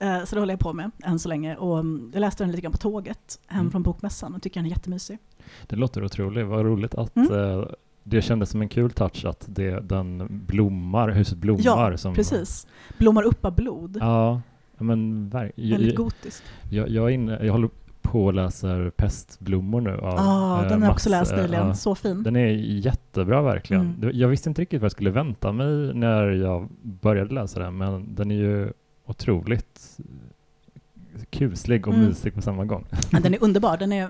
Eh, 0.00 0.24
Så 0.24 0.34
det 0.34 0.40
håller 0.40 0.52
jag 0.52 0.60
på 0.60 0.72
med 0.72 0.90
än 1.04 1.18
så 1.18 1.28
länge. 1.28 1.56
Och 1.56 1.78
mm, 1.78 2.10
jag 2.14 2.20
läste 2.20 2.44
den 2.44 2.50
lite 2.50 2.62
grann 2.62 2.72
på 2.72 2.78
tåget 2.78 3.38
hem 3.46 3.60
Mm. 3.60 3.70
från 3.70 3.82
bokmässan 3.82 4.34
och 4.34 4.42
tycker 4.42 4.60
den 4.60 4.66
är 4.66 4.70
jättemysig. 4.70 5.18
Det 5.66 5.76
låter 5.76 6.04
otroligt. 6.04 6.46
Vad 6.46 6.64
roligt 6.66 6.94
att 6.94 7.16
Mm. 7.16 7.32
eh, 7.32 7.64
det 8.04 8.22
kändes 8.22 8.50
som 8.50 8.62
en 8.62 8.68
kul 8.68 8.90
touch 8.90 9.24
att 9.24 9.44
det, 9.48 9.80
den 9.80 10.28
blommar, 10.46 11.08
huset 11.10 11.38
blommar. 11.38 11.62
Ja, 11.64 11.96
som, 11.96 12.14
Precis. 12.14 12.66
Blommar 12.98 13.22
upp 13.22 13.44
av 13.44 13.54
blod. 13.54 13.98
Ja, 14.00 14.40
men 14.78 15.28
Väldigt 15.30 15.96
gotiskt. 15.96 16.42
jag, 16.70 16.88
jag, 16.88 17.10
inne, 17.10 17.44
jag 17.44 17.52
håller 17.52 17.70
på 18.02 18.24
och 18.24 18.34
läser 18.34 18.90
Pestblommor 18.90 19.80
nu. 19.80 19.90
Av, 19.96 20.14
Ja, 20.16 20.62
eh, 20.62 20.68
den 20.68 20.82
har 20.82 20.88
jag 20.88 20.92
också 20.92 21.10
Mats, 21.10 21.20
läst 21.20 21.32
eh, 21.32 21.38
nyligen. 21.42 21.66
ja. 21.66 21.74
Så 21.74 21.94
fin. 21.94 22.22
Den 22.22 22.36
är 22.36 22.46
jättebra 22.86 23.42
verkligen. 23.42 23.94
Mm. 24.02 24.10
Jag 24.14 24.28
visste 24.28 24.48
inte 24.48 24.62
riktigt 24.62 24.80
vad 24.80 24.84
jag 24.84 24.92
skulle 24.92 25.10
vänta 25.10 25.52
mig 25.52 25.94
när 25.94 26.22
jag 26.30 26.68
började 26.82 27.34
läsa 27.34 27.60
den, 27.60 27.76
men 27.76 28.14
den 28.14 28.30
är 28.30 28.34
ju 28.34 28.72
otroligt 29.06 29.98
kuslig 31.30 31.88
och 31.88 31.94
Mm. 31.94 32.06
mysig 32.06 32.34
på 32.34 32.42
samma 32.42 32.64
gång. 32.64 32.84
Ja, 33.10 33.20
Den 33.20 33.34
är 33.34 33.38
underbar. 33.44 33.76
Den 33.76 33.92
är, 33.92 34.08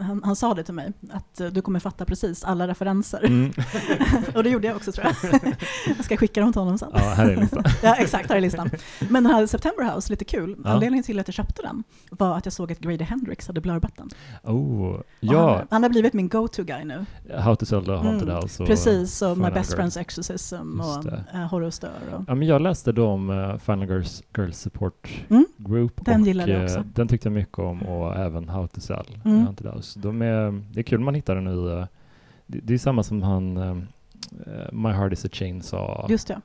han, 0.00 0.20
han 0.24 0.36
sa 0.36 0.54
det 0.54 0.62
till 0.62 0.74
mig, 0.74 0.92
att 1.12 1.40
eh, 1.40 1.46
du 1.46 1.62
kommer 1.62 1.80
fatta 1.80 2.04
precis 2.04 2.44
alla 2.44 2.68
referenser. 2.68 3.24
Mm. 3.26 3.52
Och 4.34 4.42
det 4.42 4.50
gjorde 4.50 4.66
jag 4.66 4.76
också 4.76 4.92
tror 4.92 5.06
jag. 5.06 5.42
Jag 5.96 6.04
ska 6.04 6.16
skicka 6.16 6.40
dem 6.40 6.52
till 6.52 6.60
honom 6.60 6.78
sen. 6.78 6.88
Ja, 6.94 6.98
här 7.00 7.28
är 7.30 7.36
listan. 7.36 7.64
Ja, 7.82 7.94
exakt, 7.96 8.28
här 8.28 8.36
är 8.36 8.40
listan. 8.40 8.70
Men 9.08 9.24
den 9.24 9.32
här 9.34 9.46
September 9.46 9.94
House, 9.94 10.12
lite 10.12 10.24
kul. 10.24 10.56
Ja. 10.64 10.70
Anledningen 10.70 11.02
till 11.04 11.18
att 11.18 11.28
jag 11.28 11.34
köpte 11.34 11.62
den 11.62 11.82
var 12.10 12.36
att 12.36 12.46
jag 12.46 12.52
såg 12.52 12.72
att 12.72 12.78
Grady 12.78 13.04
Hendrix 13.04 13.46
hade 13.46 13.60
blurbat 13.60 13.96
den. 13.96 14.08
Oh, 14.54 15.00
ja, 15.20 15.56
Han, 15.56 15.66
han 15.70 15.82
har 15.82 15.90
blivit 15.90 16.12
min 16.12 16.28
go-to-guy 16.28 16.84
nu. 16.84 17.04
How 17.38 17.54
to 17.56 17.66
sell 17.66 17.84
the 17.84 17.92
haunted 17.92 18.28
Mm, 18.28 18.42
house. 18.42 18.62
Och, 18.62 18.68
Precis, 18.68 19.22
och 19.22 19.38
My 19.38 19.50
Best. 19.50 19.76
Friend's 19.76 19.98
Exorcism 20.00 20.56
Just 20.76 20.98
och 20.98 21.04
det. 21.04 21.24
uh, 21.34 21.40
Horror 21.40 21.70
Stör. 21.70 21.90
Och, 22.14 22.24
Ja, 22.28 22.34
men 22.34 22.48
jag 22.48 22.62
läste 22.62 22.92
då 22.92 23.06
om 23.06 23.30
uh, 23.30 23.58
Final 23.58 23.88
Girls, 23.88 24.22
Girls 24.36 24.58
Support 24.58 25.08
Mm, 25.28 25.46
Group. 25.56 26.04
Den 26.04 26.24
gillade 26.30 26.56
eh, 26.56 26.64
också. 26.64 26.84
Den 26.94 27.08
tyckte 27.08 27.28
jag 27.28 27.32
mycket 27.32 27.58
om 27.58 27.82
och 27.82 28.16
även 28.16 28.48
How 28.48 28.66
to 28.66 28.80
Sell. 28.80 29.18
Mm. 29.24 29.46
De 29.96 30.22
är, 30.22 30.62
det 30.72 30.80
är 30.80 30.84
kul 30.84 31.00
man 31.00 31.14
hittar 31.14 31.34
den 31.34 31.46
i, 31.48 31.72
eh, 31.78 31.84
det, 32.46 32.58
det 32.62 32.74
är 32.74 32.78
samma 32.78 33.02
som 33.02 33.22
han 33.22 33.56
eh, 33.56 33.76
My 34.72 34.88
Heart 34.88 35.12
is 35.12 35.24
a 35.24 35.28
Chainsaw. 35.32 36.06
just 36.12 36.28
det. 36.28 36.40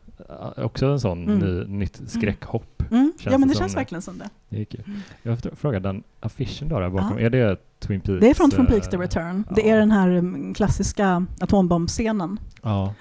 Också 0.58 0.86
en 0.86 1.00
sån 1.00 1.24
Mm. 1.24 1.40
ny, 1.40 1.66
nytt 1.80 2.02
skräckhopp. 2.08 2.84
Mm, 2.92 3.14
ja, 3.24 3.32
men 3.32 3.42
det 3.42 3.48
det 3.48 3.58
känns 3.58 3.72
det. 3.74 3.80
verkligen 3.80 4.02
som 4.02 4.18
det. 4.18 4.30
Det 4.50 4.66
kul. 4.66 4.84
Mm. 4.88 5.00
Jag 5.24 5.38
fr- 5.38 5.56
frågade 5.56 5.90
den 5.90 6.04
affischen 6.20 6.70
då 6.70 6.80
där 6.80 6.90
bakom, 6.90 7.20
Ja. 7.20 7.26
är 7.26 7.30
det 7.30 7.58
Twin 7.80 8.02
Peaks? 8.02 8.20
Det 8.22 8.30
är 8.30 8.34
från 8.34 8.52
Twin 8.52 8.66
Peaks 8.66 8.88
The 8.90 8.98
Return. 8.98 9.44
Det 9.56 9.62
ja. 9.62 9.68
är 9.68 9.78
den 9.78 9.92
här 9.92 10.10
mm, 10.10 10.54
klassiska 10.54 11.26
atombombscenen. 11.40 12.40
Ja. 12.62 12.94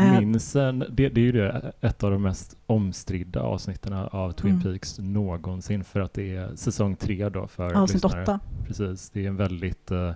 Eh, 0.00 0.20
Minns 0.20 0.56
en, 0.56 0.78
det, 0.78 1.08
det 1.08 1.20
är 1.20 1.24
ju 1.24 1.32
det, 1.32 1.72
ett 1.80 2.02
av 2.04 2.10
de 2.10 2.22
mest 2.22 2.56
omstridda 2.66 3.40
avsnitten 3.40 3.92
av 3.92 4.32
Twin 4.32 4.50
Mm. 4.50 4.62
Peaks 4.62 4.98
någonsin 4.98 5.84
för 5.84 6.00
att 6.00 6.12
det 6.14 6.36
är 6.36 6.56
säsong 6.56 6.96
tre 6.96 7.28
då 7.28 7.46
för 7.46 7.74
Avsnitt 7.76 8.02
lyssnare. 8.04 8.22
åtta. 8.22 8.40
Precis, 8.66 9.10
det 9.10 9.24
är 9.24 9.28
en 9.28 9.36
väldigt, 9.36 9.90
eh, 9.90 10.12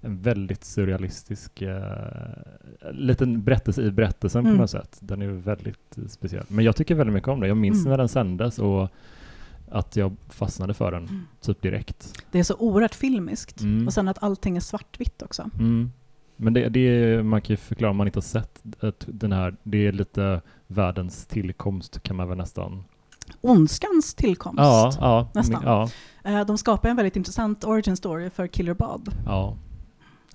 en 0.00 0.20
väldigt 0.22 0.64
surrealistisk 0.64 1.62
eh, 1.62 1.82
liten 2.92 3.42
berättelse 3.42 3.82
i 3.82 3.90
berättelsen 3.90 4.40
Mm. 4.40 4.56
på 4.56 4.60
något 4.60 4.70
sätt. 4.70 4.96
Den 5.00 5.22
är 5.22 5.28
väldigt 5.28 5.98
speciell. 6.08 6.44
Men 6.48 6.64
jag 6.64 6.76
tycker 6.76 6.94
väldigt 6.94 7.14
mycket 7.14 7.28
om 7.28 7.40
den. 7.40 7.48
Jag 7.48 7.56
minns 7.56 7.78
Mm. 7.78 7.90
när 7.90 7.98
den 7.98 8.08
sändes 8.08 8.58
och 8.58 8.88
att 9.70 9.96
jag 9.96 10.16
fastnade 10.28 10.74
för 10.74 10.92
den 10.92 11.02
Mm. 11.04 11.20
typ 11.40 11.62
direkt. 11.62 12.22
Det 12.30 12.38
är 12.38 12.42
så 12.42 12.54
oerhört 12.58 12.94
filmiskt. 12.94 13.60
Mm. 13.60 13.86
Och 13.86 13.92
sen 13.92 14.08
att 14.08 14.22
allting 14.22 14.56
är 14.56 14.60
svartvitt 14.60 15.22
också. 15.22 15.50
Mm. 16.38 16.44
Men 16.44 16.52
det, 16.54 16.68
det 16.68 17.22
man 17.22 17.40
kan 17.40 17.52
ju 17.52 17.56
förklara 17.56 17.90
om 17.90 17.96
man 17.96 18.06
inte 18.06 18.16
har 18.16 18.22
sett 18.22 18.62
att 18.80 19.04
den 19.06 19.32
här, 19.32 19.56
det 19.62 19.86
är 19.86 19.92
lite 19.92 20.40
världens 20.66 21.26
tillkomst 21.26 22.02
kan 22.02 22.16
man 22.16 22.28
väl 22.28 22.38
nästan. 22.38 22.84
Ondskans 23.40 24.14
tillkomst. 24.14 24.58
Ja, 24.58 24.92
ja, 25.00 25.28
nästan. 25.34 25.62
Ja, 25.64 25.88
Eh, 26.24 26.46
De 26.46 26.58
skapar 26.58 26.88
en 26.88 26.96
väldigt 26.96 27.16
intressant 27.16 27.64
origin 27.64 27.96
story 27.96 28.30
för 28.30 28.46
Killer 28.46 28.74
Bob. 28.74 29.08
ja. 29.26 29.56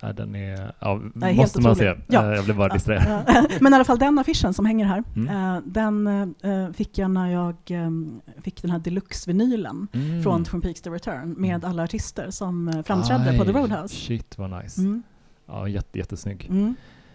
Nej, 0.02 0.14
den 0.14 0.34
är, 0.34 0.72
ja, 0.78 1.00
Nej, 1.14 1.36
måste 1.36 1.60
man 1.60 1.76
se. 1.76 1.90
otrolig. 1.90 2.04
Ja. 2.08 2.24
Eh, 2.30 2.34
Jag 2.36 2.44
blev 2.44 2.56
bara 2.56 2.68
distraherad. 2.74 3.28
Eh, 3.28 3.42
Men 3.60 3.72
i 3.72 3.76
alla 3.76 3.84
fall 3.84 3.98
den 3.98 4.18
affischen 4.18 4.54
som 4.54 4.66
hänger 4.66 4.86
här, 4.86 5.04
Mm. 5.16 5.54
eh, 5.56 5.62
den 5.66 6.06
eh, 6.42 6.72
fick 6.72 6.98
jag 6.98 7.10
när 7.10 7.30
jag 7.32 7.54
eh, 7.66 7.90
fick 8.42 8.62
den 8.62 8.70
här 8.70 8.78
deluxe-vinylen 8.78 9.88
Mm. 9.92 10.22
från 10.22 10.44
Twin 10.44 10.60
Peaks 10.60 10.80
The 10.82 10.90
Return 10.90 11.34
med 11.38 11.64
alla 11.64 11.82
artister 11.84 12.30
som 12.30 12.68
eh, 12.68 12.82
framträdde 12.82 13.38
på 13.38 13.44
The 13.44 13.50
Aj, 13.50 13.56
Roadhouse. 13.56 13.94
Shit 13.96 14.38
vad 14.38 14.62
nice. 14.62 14.80
Mm. 14.80 15.02
Ja, 15.50 15.68
jätte, 15.68 15.98
jättesnygg. 15.98 16.46
Mm. 16.50 16.74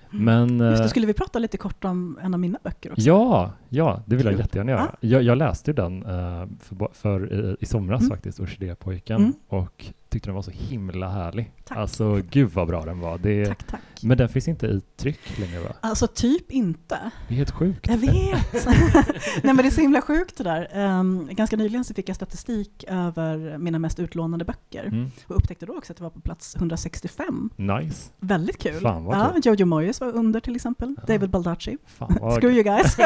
Men... 0.10 0.60
Just 0.60 0.80
eh, 0.80 0.84
det, 0.84 0.90
skulle 0.90 1.08
vi 1.08 1.14
prata 1.14 1.40
lite 1.40 1.58
kort 1.58 1.86
om 1.86 2.20
en 2.22 2.34
av 2.34 2.40
mina 2.40 2.60
böcker 2.64 2.92
också? 2.92 3.02
Ja, 3.02 3.52
ja, 3.70 4.02
det 4.06 4.16
vill 4.16 4.26
jag 4.26 4.38
jättegärna 4.40 4.72
göra. 4.72 4.92
Ja. 5.00 5.08
Jag, 5.10 5.24
jag 5.24 5.38
läste 5.38 5.72
ju 5.72 5.76
den 5.76 6.04
eh, 6.06 6.46
för, 6.60 6.88
för, 6.94 7.50
eh, 7.50 7.56
i 7.60 7.66
somras 7.66 8.02
Mm. 8.02 8.10
faktiskt, 8.10 8.40
Orkidépojken, 8.40 9.18
Mm. 9.22 9.34
och 9.48 9.86
tyckte 10.10 10.28
den 10.30 10.36
var 10.36 10.42
så 10.42 10.52
himla 10.52 11.10
härlig. 11.10 11.52
Tack. 11.68 11.78
Alltså 11.78 12.22
gud 12.30 12.52
vad 12.54 12.68
bra 12.68 12.86
den 12.86 13.00
var. 13.00 13.18
Det, 13.18 13.46
Tack, 13.46 13.64
tack. 13.68 13.82
Men 14.02 14.18
den 14.18 14.30
finns 14.30 14.48
inte 14.48 14.68
i 14.68 14.82
tryck 14.98 15.40
längre 15.40 15.60
va? 15.60 15.70
Alltså 15.82 16.08
typ 16.08 16.52
inte. 16.52 17.12
Det 17.28 17.34
är 17.34 17.38
helt 17.38 17.52
sjukt. 17.52 17.88
Jag 17.90 17.98
vet! 17.98 18.66
Nej 19.44 19.54
men 19.54 19.58
det 19.58 19.66
är 19.68 19.72
så 19.72 19.82
himla 19.82 20.02
sjukt 20.02 20.38
det 20.38 20.44
där. 20.44 20.70
Ehm, 20.74 21.28
ganska 21.32 21.56
nyligen 21.58 21.84
så 21.84 21.94
fick 21.94 22.10
jag 22.10 22.16
statistik 22.16 22.84
över 22.88 23.58
mina 23.58 23.80
mest 23.80 24.00
utlånade 24.00 24.46
böcker 24.46 24.84
Mm. 24.86 25.12
och 25.28 25.36
upptäckte 25.36 25.66
då 25.66 25.78
också 25.78 25.94
att 25.94 25.98
det 25.98 26.04
var 26.04 26.10
på 26.10 26.20
plats 26.22 26.56
165. 26.56 27.50
Nice. 27.56 28.12
Väldigt 28.20 28.58
kul. 28.58 28.80
Fan, 28.82 29.04
vad 29.06 29.18
ja, 29.18 29.32
kul. 29.34 29.42
Jojo 29.46 29.66
Moyes 29.66 30.02
var 30.02 30.12
under 30.16 30.40
till 30.40 30.56
exempel. 30.56 30.96
Ja. 30.98 31.14
David 31.14 31.30
Baldacci. 31.30 31.78
Fan 31.86 32.18
vad 32.22 32.34
Screw 32.42 32.54
you 32.56 32.64
guys. 32.64 32.98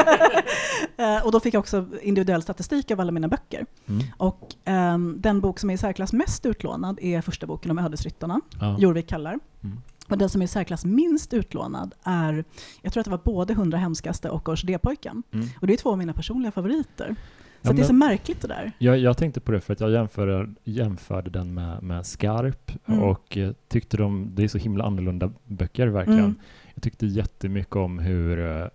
Eh, 0.96 1.26
och 1.26 1.32
då 1.32 1.40
fick 1.40 1.54
jag 1.54 1.60
också 1.60 1.86
individuell 2.02 2.42
statistik 2.42 2.90
av 2.90 3.00
alla 3.00 3.12
mina 3.12 3.28
böcker. 3.28 3.66
Mm. 3.88 4.02
Och 4.16 4.54
ehm, 4.64 5.16
den 5.18 5.40
bok 5.40 5.58
som 5.58 5.70
är 5.70 5.74
i 5.74 5.78
särklass 5.78 6.12
mest 6.12 6.46
utlånad 6.46 6.98
är 7.02 7.20
första 7.20 7.46
boken 7.46 7.70
om 7.70 7.78
ödesryttarna, 7.78 8.40
Ja. 8.60 8.76
Jorvik 8.78 9.08
kallar. 9.08 9.38
Mm. 9.64 9.78
Och 10.08 10.18
den 10.18 10.28
som 10.28 10.40
är 10.42 10.44
i 10.44 10.48
särklass 10.48 10.84
minst 10.84 11.34
utlånad 11.34 11.94
är, 12.02 12.44
jag 12.82 12.92
tror 12.92 13.00
att 13.00 13.04
det 13.04 13.10
var 13.10 13.20
både 13.24 13.54
Hundra 13.54 13.78
hemskaste 13.78 14.30
och 14.30 14.48
Orkidépojken. 14.48 15.22
Mm. 15.32 15.46
Och 15.60 15.66
det 15.66 15.72
är 15.72 15.76
två 15.76 15.90
av 15.90 15.98
mina 15.98 16.12
personliga 16.12 16.52
favoriter. 16.52 17.14
Så 17.62 17.68
Ja, 17.68 17.72
det 17.72 17.82
är 17.82 17.86
så 17.86 17.92
märkligt 17.92 18.40
det 18.40 18.48
där. 18.48 18.72
Jag, 18.78 18.98
jag 18.98 19.16
tänkte 19.16 19.40
på 19.40 19.52
det 19.52 19.60
för 19.60 19.72
att 19.72 19.80
jag 19.80 19.90
jämförde, 19.90 20.48
jämförde 20.64 21.30
den 21.30 21.54
med, 21.54 21.82
med 21.82 22.06
Skarp 22.06 22.72
Mm. 22.86 23.00
och 23.02 23.36
eh, 23.36 23.52
tyckte 23.68 23.96
de, 23.96 24.30
det 24.34 24.44
är 24.44 24.48
så 24.48 24.58
himla 24.58 24.84
annorlunda 24.84 25.30
böcker 25.46 25.86
verkligen. 25.86 26.20
Mm. 26.20 26.34
Jag 26.74 26.82
tyckte 26.82 27.06
jättemycket 27.06 27.76
om 27.76 27.98
hur, 27.98 28.56
eh, 28.60 28.66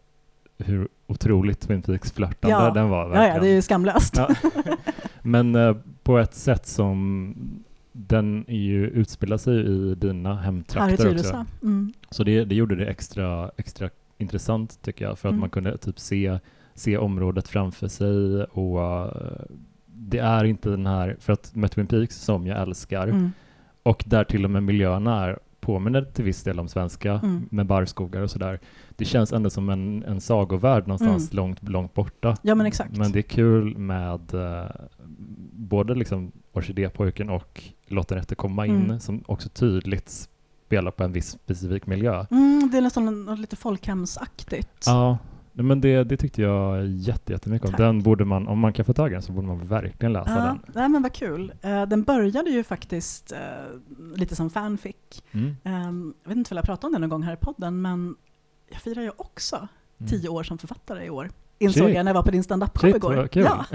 hur 0.58 0.88
otroligt 1.08 1.60
Twin 1.60 1.82
Peaks 1.82 2.12
flörtande 2.12 2.56
Ja. 2.58 2.72
den 2.74 2.90
var. 2.90 3.02
Ja, 3.02 3.08
Verkligen. 3.08 3.36
ja, 3.36 3.42
det 3.42 3.48
är 3.48 3.54
ju 3.56 3.62
skamlöst. 3.62 4.18
Ja. 4.18 4.30
Men 5.22 5.56
eh, 5.56 5.76
på 6.04 6.18
ett 6.18 6.36
sätt 6.36 6.68
som 6.68 7.36
den 7.98 8.46
är 8.48 8.58
ju, 8.58 8.88
utspelar 8.88 9.38
sig 9.38 9.60
i 9.66 9.96
dina 9.96 10.36
hemtrakter 10.36 11.12
också. 11.12 11.46
Mm. 11.64 11.94
Så 12.10 12.24
det, 12.24 12.46
det 12.46 12.56
gjorde 12.56 12.76
det 12.76 12.86
extra, 12.86 13.52
extra 13.58 13.90
intressant 14.18 14.82
tycker 14.82 15.06
jag, 15.06 15.20
för 15.20 15.30
att 15.30 15.34
Mm. 15.34 15.40
man 15.40 15.50
kunde 15.50 15.78
typ 15.78 16.00
se, 16.00 16.40
se 16.74 16.98
området 16.98 17.48
framför 17.48 17.88
sig 17.88 18.44
och 18.44 18.82
eh, 19.02 19.42
det 19.86 20.18
är 20.18 20.44
inte 20.44 20.70
den 20.70 20.86
här, 20.88 21.16
för 21.20 21.34
att 21.34 21.56
med 21.56 21.72
Twin 21.72 21.88
Peaks 21.88 22.16
som 22.22 22.48
jag 22.48 22.62
älskar, 22.62 23.08
Mm. 23.08 23.32
och 23.84 24.04
där 24.08 24.24
till 24.24 24.46
och 24.46 24.52
med 24.52 24.64
miljöerna 24.64 25.26
är 25.26 25.40
påminner 25.60 26.02
till 26.02 26.24
viss 26.26 26.44
del 26.44 26.60
om 26.60 26.68
svenska 26.68 27.14
Mm. 27.24 27.48
med 27.52 27.66
barrskogar 27.66 28.22
och 28.22 28.32
sådär. 28.32 28.60
Det 28.96 29.06
känns 29.06 29.34
ändå 29.34 29.50
som 29.50 29.70
en, 29.70 30.04
en 30.04 30.22
sagovärld 30.22 30.88
någonstans 30.88 31.32
Mm. 31.32 31.36
långt, 31.44 31.70
långt 31.70 31.94
borta. 31.94 32.38
Ja, 32.42 32.56
men 32.56 32.66
exakt. 32.66 32.98
Men 32.98 33.12
det 33.12 33.20
är 33.20 33.24
kul 33.24 33.78
med 33.78 34.34
eh, 34.34 34.70
både 35.52 35.96
liksom 35.96 36.32
Orkidépojken 36.54 37.30
och 37.30 37.64
Låt 37.88 38.08
den 38.08 38.18
rätte 38.18 38.36
komma 38.36 38.66
in 38.66 38.86
Mm. 38.86 39.00
som 39.00 39.24
också 39.28 39.50
tydligt 39.50 40.30
spelar 40.68 40.92
på 40.92 41.04
en 41.04 41.12
viss 41.12 41.30
specifik 41.32 41.88
miljö. 41.88 42.26
Mm, 42.32 42.70
det 42.72 42.78
är 42.78 42.82
nästan 42.82 43.26
något 43.26 43.40
lite 43.40 43.56
folkhemsaktigt. 43.56 44.84
Ja, 44.86 45.18
men 45.54 45.82
det, 45.82 46.04
det 46.04 46.18
tyckte 46.18 46.42
jag 46.42 46.88
jätte, 46.88 47.32
jättemycket 47.34 47.66
om. 47.66 47.72
Tack. 47.72 47.78
Den 47.80 48.02
borde 48.02 48.26
man, 48.26 48.48
om 48.48 48.60
man 48.60 48.74
kan 48.74 48.86
få 48.86 48.94
tag 48.94 49.12
i 49.12 49.14
den 49.14 49.22
så 49.22 49.32
borde 49.32 49.48
man 49.48 49.66
verkligen 49.66 50.14
läsa 50.14 50.30
Ja, 50.32 50.44
den. 50.46 50.60
nej, 50.76 50.90
men 50.90 51.02
vad 51.02 51.14
kul. 51.14 51.54
Eh, 51.62 51.86
den 51.86 52.04
började 52.04 52.50
ju 52.50 52.64
faktiskt 52.64 53.32
eh, 53.32 53.40
lite 54.16 54.36
som 54.36 54.50
fanfic. 54.50 54.96
Mm. 55.32 55.56
Um, 55.64 56.14
jag 56.24 56.30
vet 56.30 56.38
inte 56.38 56.54
om 56.54 56.58
jag 56.58 56.66
pratade 56.66 56.88
om 56.88 56.94
det 56.94 57.00
någon 57.00 57.10
gång 57.10 57.24
här 57.24 57.34
i 57.34 57.38
podden, 57.38 57.82
men 57.82 58.16
jag 58.72 58.82
firar 58.82 59.02
ju 59.02 59.12
också 59.18 59.68
Mm. 60.00 60.10
tio 60.10 60.30
år 60.30 60.44
som 60.44 60.58
författare 60.58 61.06
i 61.06 61.10
år. 61.10 61.30
Insåg 61.60 61.84
Shit. 61.88 61.96
jag 61.96 62.04
när 62.06 62.10
jag 62.12 62.16
var 62.16 62.24
på 62.24 62.32
din 62.32 62.44
standup-show 62.44 62.82
Shit, 62.82 62.96
igår. 62.96 63.30
Ja. 63.34 63.66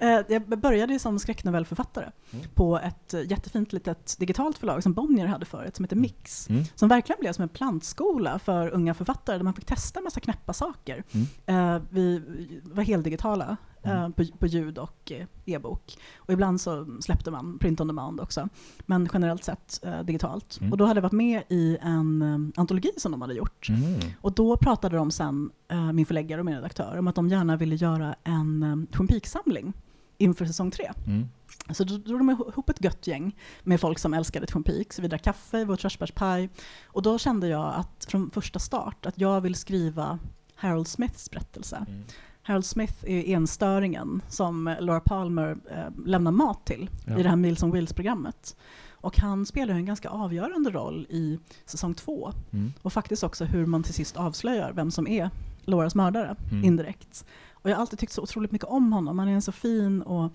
Eh, 0.00 0.20
jag 0.28 0.42
började 0.58 0.92
ju 0.92 0.98
som 0.98 1.18
skräcknovellförfattare 1.18 2.10
Mm. 2.32 2.46
på 2.54 2.78
ett 2.78 3.14
eh, 3.14 3.30
jättefint 3.30 3.72
litet 3.72 4.16
digitalt 4.18 4.58
förlag 4.58 4.82
som 4.82 4.92
Bonnier 4.92 5.26
hade 5.26 5.46
förut, 5.46 5.76
som 5.76 5.84
heter 5.84 5.96
Mix. 5.96 6.48
Mm. 6.50 6.64
Som 6.74 6.88
verkligen 6.88 7.20
blev 7.20 7.32
som 7.32 7.42
en 7.42 7.48
plantskola 7.48 8.38
för 8.38 8.68
unga 8.68 8.94
författare 8.94 9.36
där 9.36 9.44
man 9.44 9.54
fick 9.54 9.64
testa 9.64 10.00
en 10.00 10.04
massa 10.04 10.20
knäppa 10.20 10.52
saker. 10.52 11.04
Mm. 11.46 11.74
Eh, 11.76 11.82
vi 11.90 12.22
var 12.62 12.82
heldigitala 12.82 13.56
Mm. 13.84 14.12
på, 14.12 14.24
på 14.38 14.46
ljud 14.46 14.78
och 14.78 15.12
eh, 15.12 15.26
e-bok. 15.44 15.96
Och 16.16 16.32
ibland 16.32 16.60
så 16.60 16.86
släppte 17.00 17.30
man 17.30 17.58
print 17.58 17.80
on 17.80 17.86
demand 17.86 18.20
också. 18.20 18.48
Men 18.80 19.08
generellt 19.12 19.44
sett 19.44 19.84
eh, 19.84 20.02
digitalt. 20.02 20.58
Mm. 20.60 20.72
Och 20.72 20.78
då 20.78 20.84
hade 20.84 20.98
jag 20.98 21.02
varit 21.02 21.12
med 21.12 21.42
i 21.48 21.78
en 21.80 22.22
eh, 22.22 22.60
antologi 22.60 22.90
som 22.96 23.12
de 23.12 23.20
hade 23.20 23.34
gjort. 23.34 23.68
Mm. 23.68 24.00
Och 24.20 24.32
då 24.32 24.56
pratade 24.56 24.96
de 24.96 25.10
sen, 25.10 25.50
eh, 25.68 25.92
min 25.92 26.06
förläggare 26.06 26.40
och 26.40 26.46
min 26.46 26.54
redaktör, 26.54 26.98
om 26.98 27.08
att 27.08 27.14
de 27.14 27.28
gärna 27.28 27.56
ville 27.56 27.74
göra 27.74 28.14
en 28.24 28.62
eh, 28.62 28.96
Twin 28.96 29.08
Peaks-samling 29.08 29.72
inför 30.18 30.46
säsong 30.46 30.70
tre. 30.70 30.92
Mm. 31.06 31.28
Så 31.70 31.84
då 31.84 31.96
drog 31.96 32.20
de 32.20 32.30
ihop 32.30 32.70
ett 32.70 32.84
gött 32.84 33.06
gäng 33.06 33.36
med 33.62 33.80
folk 33.80 33.98
som 33.98 34.14
älskade 34.14 34.46
Twin 34.46 34.62
Peaks. 34.62 34.98
Vi 34.98 35.08
drack 35.08 35.22
kaffe, 35.22 35.64
vi 35.64 35.72
åt 35.72 35.80
körsbärspaj. 35.80 36.48
Och 36.86 37.02
då 37.02 37.18
kände 37.18 37.48
jag 37.48 37.74
att 37.74 38.06
från 38.08 38.30
första 38.30 38.58
start 38.58 39.06
att 39.06 39.18
jag 39.18 39.40
vill 39.40 39.54
skriva 39.54 40.18
Harold 40.54 40.88
Smiths 40.88 41.30
berättelse. 41.30 41.84
Mm. 41.88 42.04
Harold 42.46 42.64
Smith 42.64 42.94
är 43.06 43.24
enstöringen 43.34 44.22
som 44.28 44.76
Laura 44.80 45.00
Palmer 45.00 45.56
eh, 45.70 46.06
lämnar 46.06 46.30
mat 46.32 46.64
till 46.66 46.90
Ja. 47.06 47.18
i 47.18 47.22
det 47.22 47.28
här 47.28 47.36
Meals 47.36 47.62
on 47.62 47.70
Wheels-programmet. 47.70 48.56
Och 48.92 49.18
han 49.18 49.46
spelar 49.46 49.74
en 49.74 49.84
ganska 49.86 50.08
avgörande 50.08 50.70
roll 50.70 51.06
i 51.10 51.38
säsong 51.66 51.94
två. 51.94 52.32
Mm. 52.52 52.72
Och 52.82 52.92
faktiskt 52.92 53.22
också 53.24 53.44
hur 53.44 53.66
man 53.66 53.82
till 53.82 53.94
sist 53.94 54.16
avslöjar 54.16 54.72
vem 54.72 54.90
som 54.90 55.06
är 55.06 55.30
Lauras 55.64 55.94
mördare, 55.94 56.36
Mm. 56.50 56.64
indirekt. 56.64 57.24
Och 57.52 57.70
jag 57.70 57.76
har 57.76 57.80
alltid 57.80 57.98
tyckt 57.98 58.12
så 58.12 58.22
otroligt 58.22 58.52
mycket 58.52 58.68
om 58.68 58.92
honom. 58.92 59.18
Han 59.18 59.28
är 59.28 59.32
en 59.32 59.42
så 59.42 59.52
fin 59.52 60.02
och 60.02 60.32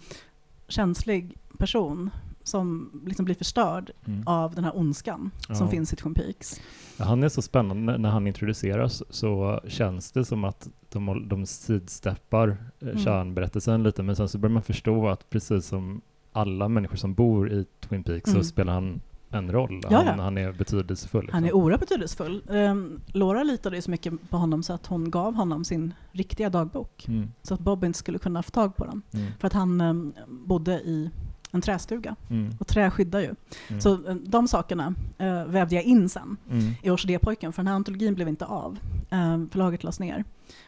känslig 0.68 1.38
person 1.58 2.10
som 2.50 2.92
liksom 3.06 3.26
blir 3.26 3.36
förstörd 3.36 3.92
Mm. 4.06 4.24
av 4.28 4.56
den 4.56 4.64
här 4.64 4.78
ondskan 4.78 5.32
som 5.48 5.56
Ja. 5.66 5.68
finns 5.68 5.94
i 5.94 5.96
Twin 5.96 6.14
Peaks. 6.14 6.62
Han 6.98 7.24
är 7.24 7.30
så 7.30 7.42
spännande 7.42 7.98
när 7.98 8.10
han 8.10 8.28
introduceras 8.28 9.04
så 9.10 9.62
känns 9.68 10.12
det 10.12 10.26
som 10.26 10.44
att 10.44 10.70
de, 10.90 11.28
de 11.30 11.46
sidsteppar 11.46 12.58
eh, 12.80 12.88
Mm. 12.88 12.98
kärnberättelsen 13.00 13.84
lite 13.84 14.04
men 14.04 14.16
sen 14.16 14.30
så 14.30 14.38
börjar 14.38 14.54
man 14.54 14.64
förstå 14.64 15.08
att 15.08 15.30
precis 15.30 15.66
som 15.66 16.02
alla 16.32 16.68
människor 16.68 16.98
som 16.98 17.14
bor 17.14 17.52
i 17.52 17.66
Twin 17.90 18.04
Peaks 18.04 18.30
Mm. 18.30 18.44
så 18.44 18.50
spelar 18.50 18.74
han 18.74 19.02
en 19.32 19.52
roll. 19.52 19.82
Ja, 19.90 19.98
han, 19.98 20.18
ja. 20.18 20.24
han 20.24 20.38
är 20.38 20.52
betydelsefull. 20.52 21.22
Liksom. 21.22 21.34
Han 21.36 21.46
är 21.46 21.54
oerhört 21.56 21.80
betydelsefull. 21.80 22.42
Um, 22.48 23.02
Laura 23.08 23.44
litade 23.44 23.76
ju 23.76 23.82
så 23.82 23.92
mycket 23.92 24.30
på 24.30 24.38
honom 24.38 24.64
så 24.64 24.74
att 24.74 24.86
hon 24.88 25.12
gav 25.12 25.34
honom 25.36 25.66
sin 25.66 25.94
riktiga 26.12 26.50
dagbok. 26.50 27.06
mm. 27.08 27.32
Så 27.42 27.54
att 27.54 27.60
Bob 27.60 27.84
inte 27.84 28.00
skulle 28.00 28.20
kunna 28.20 28.44
få 28.44 28.52
tag 28.52 28.76
på 28.76 28.86
den. 28.86 29.02
Mm. 29.14 29.32
För 29.40 29.48
att 29.48 29.54
han 29.54 29.82
um, 29.82 30.14
bodde 30.28 30.72
i 30.80 31.10
en 31.52 31.62
trästuga. 31.62 32.16
Mm. 32.30 32.50
Och 32.60 32.68
trä 32.68 32.92
skyddar 32.92 33.20
ju. 33.20 33.36
Mm. 33.68 33.82
Så 33.82 34.08
eh, 34.08 34.16
de 34.16 34.48
sakerna 34.48 34.94
eh, 35.18 35.46
vävde 35.46 35.76
jag 35.76 35.84
in 35.84 36.10
sen 36.10 36.38
Mm. 36.50 36.74
i 36.84 36.90
Orkidépojken, 36.90 37.54
för 37.54 37.62
den 37.64 37.68
här 37.68 37.76
antologin 37.76 38.16
blev 38.16 38.28
inte 38.28 38.46
av. 38.46 38.80
Eh, 39.10 39.38
förlaget 39.52 39.84
lades 39.84 40.00
ner. 40.00 40.24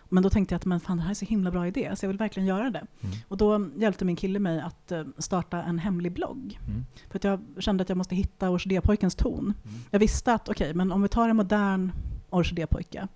Men 0.09 0.23
då 0.23 0.29
tänkte 0.29 0.53
jag 0.53 0.57
att 0.59 0.65
men 0.65 0.79
fan, 0.79 0.97
det 0.97 1.03
här 1.03 1.09
är 1.09 1.13
så 1.13 1.25
himla 1.25 1.51
bra 1.51 1.67
idé, 1.67 1.91
så 1.95 2.05
jag 2.05 2.07
vill 2.07 2.17
verkligen 2.17 2.47
göra 2.47 2.69
det. 2.69 2.85
Mm. 3.01 3.15
Och 3.27 3.37
då 3.37 3.69
hjälpte 3.75 4.05
min 4.05 4.15
kille 4.15 4.39
mig 4.39 4.59
att 4.61 4.91
eh, 4.91 5.03
starta 5.17 5.63
en 5.63 5.79
hemlig 5.79 6.11
blogg. 6.11 6.59
Mm. 6.67 6.85
För 7.09 7.19
att 7.19 7.23
jag 7.23 7.39
kände 7.59 7.81
att 7.81 7.89
jag 7.89 7.97
måste 7.97 8.15
hitta 8.15 8.49
Orkidépojkens 8.49 9.15
ton. 9.15 9.39
Mm. 9.39 9.79
Jag 9.91 9.99
visste 9.99 10.33
att 10.33 10.49
okej, 10.49 10.73
men 10.73 10.91
om 10.91 11.01
vi 11.01 11.07
tar 11.07 11.29
en 11.29 11.35
modern 11.35 11.91
orkidépojke 12.29 13.07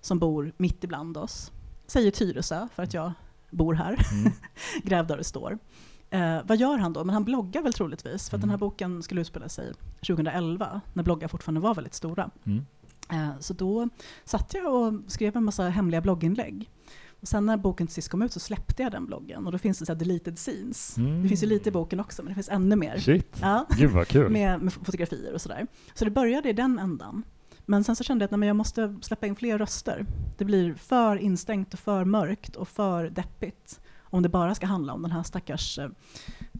som 0.00 0.18
bor 0.18 0.52
mitt 0.56 0.84
ibland 0.84 1.16
oss, 1.16 1.52
säger 1.86 2.10
Tyresö 2.10 2.68
för 2.74 2.82
att 2.82 2.94
jag 2.94 3.12
bor 3.50 3.74
här, 3.74 4.06
Mm. 4.12 4.32
gräv 4.84 5.06
där 5.06 5.16
det 5.16 5.24
står. 5.24 5.58
Eh, 6.10 6.38
vad 6.44 6.56
gör 6.56 6.78
han 6.78 6.92
då? 6.92 7.04
Men 7.04 7.12
han 7.14 7.24
bloggar 7.24 7.62
väl 7.62 7.72
troligtvis, 7.72 8.30
för 8.30 8.36
att 8.36 8.40
den 8.40 8.50
här 8.50 8.56
Mm. 8.56 8.68
boken 8.68 9.02
skulle 9.02 9.20
utspela 9.20 9.48
sig 9.48 9.72
2011, 10.06 10.80
när 10.92 11.02
bloggar 11.02 11.28
fortfarande 11.28 11.60
var 11.60 11.74
väldigt 11.74 11.94
stora. 11.94 12.30
Mm. 12.46 12.66
Eh, 13.12 13.30
så 13.40 13.54
då 13.54 13.88
satt 14.24 14.54
jag 14.54 14.74
och 14.74 14.92
skrev 15.06 15.36
en 15.36 15.44
massa 15.44 15.68
hemliga 15.68 16.00
blogginlägg. 16.00 16.70
Och 17.20 17.28
sen 17.28 17.46
när 17.46 17.56
boken 17.56 17.86
till 17.86 17.94
sist 17.94 18.08
kom 18.08 18.22
ut 18.22 18.32
så 18.32 18.40
släppte 18.40 18.82
jag 18.82 18.92
den 18.92 19.06
bloggen 19.06 19.46
och 19.46 19.52
då 19.52 19.58
finns 19.58 19.78
det 19.78 19.86
så 19.86 19.92
här 19.92 19.98
deleted 19.98 20.36
scenes. 20.38 20.96
Mm. 20.98 21.22
Det 21.22 21.28
finns 21.28 21.42
ju 21.42 21.46
lite 21.46 21.68
i 21.68 21.72
boken 21.72 22.00
också, 22.00 22.22
men 22.22 22.28
det 22.30 22.34
finns 22.34 22.48
ännu 22.48 22.76
mer. 22.76 22.98
Shit, 22.98 23.36
Ja, 23.40 23.66
gud 23.78 23.90
vad 23.90 24.08
kul. 24.08 24.30
med, 24.32 24.60
med 24.62 24.72
fotografier 24.72 25.34
och 25.34 25.40
sådär. 25.40 25.66
Så 25.94 26.04
det 26.04 26.10
började 26.10 26.48
i 26.48 26.52
den 26.52 26.78
ändan. 26.78 27.22
Men 27.66 27.84
sen 27.84 27.96
så 27.96 28.04
kände 28.04 28.22
jag 28.22 28.26
att 28.26 28.30
nej, 28.30 28.38
men 28.38 28.46
jag 28.46 28.56
måste 28.56 28.96
släppa 29.02 29.26
in 29.26 29.36
fler 29.36 29.58
röster. 29.58 30.06
Det 30.38 30.44
blir 30.44 30.74
för 30.74 31.16
instängt 31.16 31.74
och 31.74 31.80
för 31.80 32.04
mörkt 32.04 32.56
och 32.56 32.68
för 32.68 33.10
deppigt 33.10 33.79
om 34.10 34.22
det 34.22 34.28
bara 34.28 34.54
ska 34.54 34.66
handla 34.66 34.92
om 34.92 35.02
den 35.02 35.10
här 35.10 35.22
stackars 35.22 35.78
eh, 35.78 35.88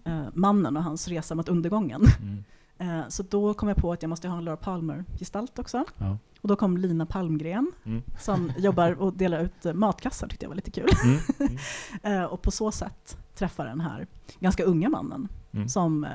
eh, 0.04 0.24
mannen 0.34 0.76
och 0.76 0.82
hans 0.84 1.08
resa 1.08 1.34
mot 1.34 1.48
undergången. 1.48 2.02
Mm. 2.22 2.44
Eh, 2.80 3.08
så 3.08 3.22
då 3.22 3.54
kom 3.54 3.68
jag 3.68 3.76
på 3.76 3.92
att 3.92 4.02
jag 4.02 4.08
måste 4.08 4.28
ha 4.28 4.38
en 4.38 4.44
Laura 4.44 4.56
Palmer-gestalt 4.56 5.58
också. 5.58 5.84
Ja. 5.98 6.18
Och 6.40 6.48
då 6.48 6.56
kom 6.56 6.76
Lina 6.76 7.06
Palmgren 7.06 7.72
Mm. 7.84 8.02
som 8.18 8.52
jobbar 8.58 8.92
och 9.00 9.12
delar 9.12 9.40
ut 9.40 9.66
eh, 9.66 9.72
matkassar, 9.72 10.28
tyckte 10.28 10.44
jag 10.44 10.48
var 10.48 10.56
lite 10.56 10.70
kul. 10.70 10.88
Mm. 11.04 11.18
Mm. 12.02 12.18
Eh, 12.20 12.24
och 12.24 12.42
på 12.42 12.50
så 12.50 12.70
sätt 12.70 13.16
träffa 13.34 13.64
den 13.64 13.80
här 13.80 14.06
ganska 14.40 14.64
unga 14.64 14.88
mannen 14.88 15.28
Mm. 15.52 15.68
som 15.68 16.04
eh, 16.04 16.10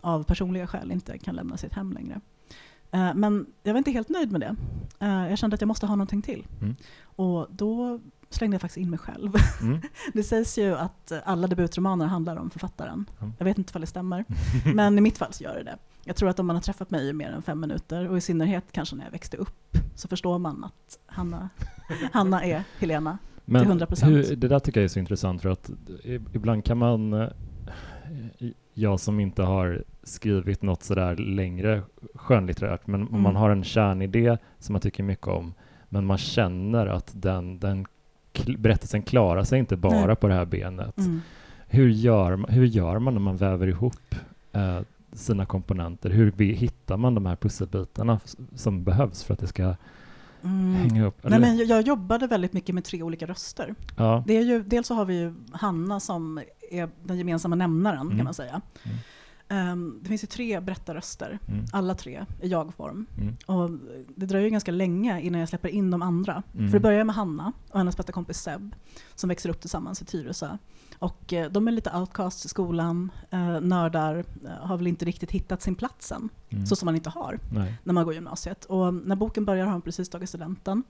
av 0.00 0.22
personliga 0.22 0.66
skäl 0.66 0.92
inte 0.92 1.18
kan 1.18 1.34
lämna 1.34 1.56
sitt 1.56 1.72
hem 1.72 1.92
längre. 1.92 2.20
Men 3.14 3.46
jag 3.62 3.72
var 3.72 3.78
inte 3.78 3.90
helt 3.90 4.08
nöjd 4.08 4.32
med 4.32 4.40
det. 4.40 4.56
Jag 5.28 5.38
kände 5.38 5.54
att 5.54 5.60
jag 5.60 5.68
måste 5.68 5.86
ha 5.86 5.96
någonting 5.96 6.22
till. 6.22 6.46
Mm. 6.60 6.76
Och 7.02 7.46
då 7.50 8.00
slängde 8.30 8.54
jag 8.54 8.60
faktiskt 8.60 8.76
in 8.78 8.90
mig 8.90 8.98
själv. 8.98 9.32
Mm. 9.62 9.80
Det 10.14 10.22
sägs 10.22 10.58
ju 10.58 10.74
att 10.76 11.12
alla 11.24 11.46
debutromaner 11.46 12.06
handlar 12.06 12.36
om 12.36 12.50
författaren. 12.50 13.06
Ja. 13.20 13.30
Jag 13.38 13.44
vet 13.44 13.58
inte 13.58 13.72
om 13.74 13.80
det 13.80 13.86
stämmer, 13.86 14.24
men 14.74 14.98
i 14.98 15.00
mitt 15.00 15.18
fall 15.18 15.32
så 15.32 15.44
gör 15.44 15.54
det 15.54 15.62
det. 15.62 15.76
Jag 16.04 16.16
tror 16.16 16.28
att 16.28 16.38
om 16.38 16.46
man 16.46 16.56
har 16.56 16.60
träffat 16.60 16.90
mig 16.90 17.08
i 17.08 17.12
mer 17.12 17.30
än 17.30 17.42
fem 17.42 17.60
minuter, 17.60 18.08
och 18.08 18.16
i 18.16 18.20
synnerhet 18.20 18.64
kanske 18.72 18.96
när 18.96 19.04
jag 19.04 19.12
växte 19.12 19.36
upp, 19.36 19.76
så 19.94 20.08
förstår 20.08 20.38
man 20.38 20.64
att 20.64 20.98
Hanna, 21.06 21.48
Hanna 22.12 22.44
är 22.44 22.64
Helena. 22.78 23.18
Men 23.44 23.66
100%. 23.80 24.04
hur, 24.04 24.36
det 24.36 24.48
där 24.48 24.58
tycker 24.58 24.80
jag 24.80 24.84
är 24.84 24.88
så 24.88 24.98
intressant 24.98 25.42
för 25.42 25.48
att 25.48 25.70
ibland 26.32 26.64
kan 26.64 26.78
man, 26.78 27.12
eh, 27.12 27.28
jag 28.74 29.00
som 29.00 29.20
inte 29.20 29.42
har 29.42 29.84
skrivit 30.02 30.62
något 30.62 30.82
sådär 30.82 31.16
längre 31.16 31.82
skönlitterärt, 32.14 32.86
men 32.86 33.02
om 33.02 33.08
Mm. 33.08 33.20
man 33.22 33.36
har 33.36 33.50
en 33.50 33.64
kärnidé 33.64 34.38
som 34.58 34.72
man 34.72 34.80
tycker 34.80 35.02
mycket 35.02 35.26
om, 35.28 35.54
men 35.88 36.06
man 36.06 36.18
känner 36.18 36.86
att 36.86 37.10
den, 37.14 37.58
den 37.58 37.86
berättelsen 38.58 39.02
klarar 39.02 39.44
sig 39.44 39.58
inte 39.58 39.76
bara 39.76 40.06
Nej. 40.06 40.16
på 40.16 40.28
det 40.28 40.34
här 40.34 40.44
benet. 40.44 40.98
Mm. 40.98 41.22
Hur, 41.68 41.88
gör, 41.88 42.44
hur 42.52 42.64
gör 42.66 42.98
man 42.98 43.14
när 43.14 43.20
man 43.20 43.36
väver 43.36 43.66
ihop 43.66 44.14
eh, 44.52 44.80
sina 45.12 45.46
komponenter? 45.46 46.10
Hur 46.10 46.32
vi, 46.36 46.52
hittar 46.52 46.96
man 46.96 47.14
de 47.14 47.26
här 47.26 47.36
pusselbitarna 47.36 48.20
som 48.54 48.84
behövs 48.84 49.24
för 49.24 49.34
att 49.34 49.40
det 49.40 49.46
ska 49.46 49.74
Mm. 50.42 50.74
hänga 50.74 51.06
upp? 51.06 51.18
Nej, 51.22 51.40
men 51.40 51.56
jag- 51.56 51.66
jag 51.68 51.80
jobbade 51.82 52.26
väldigt 52.26 52.52
mycket 52.52 52.74
med 52.74 52.84
tre 52.84 53.02
olika 53.02 53.26
röster. 53.26 53.74
ja. 53.96 54.24
Det 54.26 54.36
är 54.36 54.42
ju, 54.42 54.62
dels 54.62 54.86
så 54.86 54.94
har 54.94 55.04
vi 55.04 55.18
ju 55.20 55.34
Hanna 55.52 56.00
som 56.00 56.40
är 56.70 56.88
den 57.04 57.18
gemensamma 57.18 57.56
nämnaren 57.56 58.00
Mm. 58.00 58.16
kan 58.16 58.24
man 58.24 58.34
säga. 58.34 58.60
Mm. 58.84 58.96
Ehm, 59.48 59.98
det 60.02 60.08
finns 60.08 60.22
ju 60.22 60.26
tre 60.26 60.60
berättarröster, 60.60 61.38
Mm. 61.48 61.64
alla 61.72 61.94
tre 61.94 62.24
i 62.42 62.48
jag-form. 62.48 63.06
Mm. 63.18 63.36
Och 63.46 63.70
det 64.16 64.26
dröjer 64.26 64.50
ganska 64.50 64.72
länge 64.72 65.20
innan 65.20 65.40
jag 65.40 65.48
släpper 65.48 65.68
in 65.68 65.90
de 65.90 66.02
andra. 66.02 66.42
Mm. 66.54 66.68
För 66.70 66.78
det 66.78 66.82
börjar 66.82 67.04
med 67.04 67.14
Hanna 67.16 67.52
och 67.70 67.78
hennes 67.78 67.96
bästa 67.96 68.12
kompis 68.12 68.38
Seb 68.38 68.74
som 69.14 69.28
växer 69.28 69.50
upp 69.50 69.60
tillsammans 69.60 70.02
i 70.02 70.04
Tyresö. 70.04 70.58
Och 70.98 71.32
eh, 71.32 71.50
de 71.50 71.68
är 71.68 71.72
lite 71.72 71.96
outcasts 71.96 72.44
i 72.44 72.48
skolan, 72.48 73.10
eh, 73.30 73.60
nördar, 73.60 74.24
eh, 74.44 74.50
har 74.66 74.76
väl 74.76 74.86
inte 74.86 75.04
riktigt 75.04 75.30
hittat 75.30 75.62
sin 75.62 75.74
plats 75.74 76.12
än. 76.12 76.28
Mm. 76.50 76.66
Så 76.66 76.76
som 76.76 76.86
man 76.86 76.94
inte 76.94 77.10
har 77.10 77.38
Nej. 77.52 77.74
när 77.84 77.94
man 77.94 78.04
går 78.04 78.14
gymnasiet. 78.14 78.64
Och 78.64 78.94
när 78.94 79.16
boken 79.16 79.44
börjar 79.44 79.64
har 79.64 79.72
de 79.72 79.82
precis 79.82 80.08
tagit 80.08 80.28
studenten. 80.28 80.82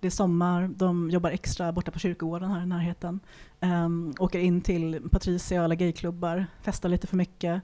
Det 0.00 0.06
är 0.06 0.10
sommar, 0.10 0.68
de 0.76 1.10
jobbar 1.10 1.30
extra 1.30 1.72
borta 1.72 1.90
på 1.90 1.98
kyrkogården 1.98 2.50
här 2.50 2.62
i 2.62 2.66
närheten. 2.66 3.20
Um, 3.60 4.14
åker 4.18 4.38
in 4.38 4.60
till 4.60 5.08
Patricia 5.10 5.60
och 5.60 5.64
alla 5.64 5.74
gayklubbar, 5.74 6.46
festar 6.62 6.88
lite 6.88 7.06
för 7.06 7.16
mycket, 7.16 7.62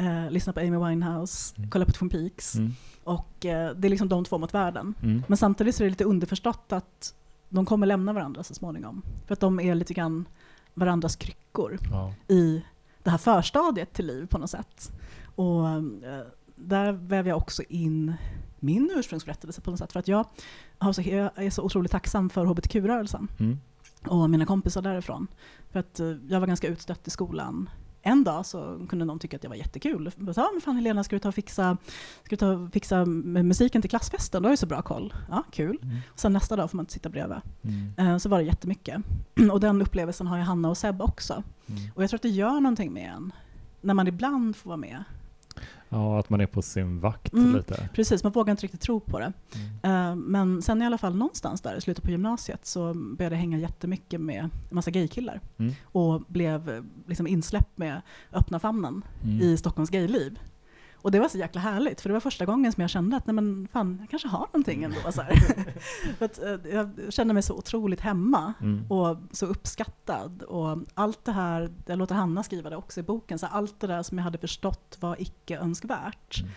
uh, 0.00 0.30
lyssnar 0.30 0.52
på 0.52 0.60
Amy 0.60 0.88
Winehouse, 0.88 1.54
Mm. 1.58 1.70
kollar 1.70 1.86
på 1.86 1.92
Twin 1.92 2.10
Peaks. 2.10 2.54
Mm. 2.54 2.72
Och 3.04 3.46
eh, 3.46 3.70
det 3.76 3.88
är 3.88 3.90
liksom 3.90 4.08
de 4.08 4.24
två 4.24 4.38
mot 4.38 4.54
världen. 4.54 4.94
Mm. 5.02 5.22
Men 5.28 5.36
samtidigt 5.36 5.74
så 5.74 5.82
är 5.82 5.84
det 5.84 5.90
lite 5.90 6.04
underförstått 6.04 6.72
att 6.72 7.14
de 7.48 7.66
kommer 7.66 7.86
lämna 7.86 8.12
varandra 8.12 8.42
så 8.42 8.54
småningom. 8.54 9.02
För 9.26 9.32
att 9.32 9.40
de 9.40 9.60
är 9.60 9.74
lite 9.74 9.94
grann 9.94 10.24
varandras 10.76 11.16
kryckor 11.16 11.78
Ja. 11.90 12.12
i 12.28 12.64
det 13.02 13.10
här 13.10 13.18
förstadiet 13.18 13.92
till 13.92 14.06
liv 14.06 14.26
på 14.26 14.38
något 14.38 14.50
sätt. 14.50 14.92
Och 15.34 15.68
eh, 15.68 15.82
där 16.56 16.92
väver 16.92 17.28
jag 17.28 17.36
också 17.36 17.62
in 17.68 18.14
min 18.58 18.90
ursprungsberättelse 18.96 19.60
på 19.60 19.70
något 19.70 19.78
sätt. 19.78 19.92
För 19.92 20.00
att 20.00 20.08
jag, 20.08 20.24
har 20.78 20.92
så, 20.92 21.02
jag 21.02 21.30
är 21.34 21.50
så 21.50 21.62
otroligt 21.62 21.90
tacksam 21.92 22.30
för 22.30 22.44
hbtq-rörelsen 22.46 23.28
Mm. 23.40 23.58
och 24.06 24.30
mina 24.30 24.46
kompisar 24.46 24.82
därifrån. 24.82 25.26
För 25.70 25.80
att 25.80 26.00
eh, 26.00 26.06
jag 26.28 26.40
var 26.40 26.46
ganska 26.46 26.68
utstött 26.68 27.06
i 27.06 27.10
skolan. 27.10 27.70
En 28.06 28.24
dag 28.24 28.46
så 28.46 28.86
kunde 28.88 29.04
någon 29.04 29.18
tycka 29.18 29.36
att 29.36 29.42
jag 29.42 29.50
var 29.50 29.56
jättekul. 29.56 30.10
Jag 30.26 30.34
sa, 30.34 30.48
men 30.52 30.60
fan 30.60 30.76
Helena, 30.76 31.04
ska 31.04 31.16
du 31.16 31.20
ta 31.20 31.28
och 31.28 31.34
fixa, 31.34 31.76
ska 32.24 32.30
du 32.30 32.36
ta 32.36 32.48
och 32.48 32.72
fixa 32.72 33.04
musiken 33.06 33.82
till 33.82 33.90
klassfesten? 33.90 34.42
Du 34.42 34.46
har 34.46 34.52
ju 34.52 34.56
så 34.56 34.66
bra 34.66 34.82
koll. 34.82 35.14
Ja, 35.30 35.42
kul. 35.52 35.78
Mm. 35.82 35.96
Och 36.12 36.18
sen 36.20 36.32
nästa 36.32 36.56
dag 36.56 36.70
får 36.70 36.76
man 36.76 36.82
inte 36.82 36.92
sitta 36.92 37.08
bredvid. 37.08 37.38
Mm. 37.62 37.92
Eh, 38.12 38.18
Så 38.18 38.28
var 38.28 38.38
det 38.38 38.44
jättemycket. 38.44 39.02
Och 39.52 39.60
den 39.60 39.82
upplevelsen 39.82 40.26
har 40.26 40.36
ju 40.36 40.42
Hanna 40.42 40.68
och 40.68 40.76
Seb 40.78 41.02
också. 41.02 41.42
Mm. 41.66 41.80
Och 41.94 42.02
jag 42.02 42.10
tror 42.10 42.18
att 42.18 42.22
det 42.22 42.28
gör 42.28 42.60
någonting 42.60 42.92
med 42.92 43.12
en 43.16 43.32
när 43.80 43.94
man 43.94 44.06
ibland 44.08 44.56
får 44.56 44.70
vara 44.70 44.76
med. 44.76 45.04
Ja, 45.88 46.18
att 46.18 46.30
man 46.30 46.40
är 46.40 46.46
på 46.46 46.62
sin 46.62 47.00
vakt 47.00 47.32
Mm. 47.32 47.56
lite. 47.56 47.88
Precis, 47.94 48.22
man 48.24 48.32
vågar 48.32 48.50
inte 48.50 48.62
riktigt 48.62 48.80
tro 48.80 49.00
på 49.00 49.18
det. 49.18 49.32
Mm. 49.82 50.10
Eh, 50.10 50.16
Men 50.16 50.62
sen 50.62 50.82
i 50.82 50.86
alla 50.86 50.98
fall 50.98 51.16
någonstans 51.16 51.60
där 51.60 51.76
i 51.76 51.80
slutet 51.80 52.04
på 52.04 52.10
gymnasiet 52.10 52.66
så 52.66 52.94
började 52.94 53.34
jag 53.36 53.40
hänga 53.40 53.58
jättemycket 53.58 54.20
med 54.20 54.40
en 54.44 54.50
massa 54.70 54.90
gaykillar. 54.90 55.40
Mm. 55.58 55.72
Och 55.84 56.20
blev 56.28 56.84
liksom 57.06 57.26
insläppt 57.26 57.78
med 57.78 58.00
öppna 58.32 58.58
famnen 58.58 59.04
Mm. 59.24 59.40
i 59.40 59.56
Stockholms 59.56 59.90
gayliv. 59.90 60.38
Och 61.06 61.12
det 61.12 61.20
var 61.20 61.28
så 61.28 61.38
jäkla 61.38 61.60
härligt, 61.60 62.00
för 62.00 62.08
det 62.08 62.12
var 62.12 62.20
första 62.20 62.44
gången 62.46 62.72
som 62.72 62.80
jag 62.80 62.90
kände 62.90 63.16
att 63.16 63.26
nej 63.26 63.34
men 63.34 63.68
fan, 63.72 63.96
jag 64.00 64.10
kanske 64.10 64.28
har 64.28 64.46
någonting 64.52 64.82
ändå. 64.84 64.96
Så 65.12 65.20
att, 66.24 66.42
eh, 66.42 66.72
jag 66.72 66.90
kände 67.08 67.34
mig 67.34 67.42
så 67.42 67.54
otroligt 67.54 68.00
hemma 68.00 68.52
Mm. 68.60 68.86
och 68.92 69.16
så 69.32 69.46
uppskattad. 69.46 70.42
Och 70.42 70.78
allt 70.94 71.24
det 71.24 71.32
här, 71.32 71.70
jag 71.86 71.98
låter 71.98 72.14
Hanna 72.14 72.42
skriva 72.42 72.70
det 72.70 72.76
också 72.76 73.00
i 73.00 73.02
boken, 73.02 73.38
så 73.38 73.46
allt 73.46 73.80
det 73.80 73.86
där 73.86 74.02
som 74.02 74.18
jag 74.18 74.24
hade 74.24 74.38
förstått 74.38 74.96
var 75.00 75.22
icke 75.22 75.58
önskvärt 75.58 76.40
Mm. 76.40 76.52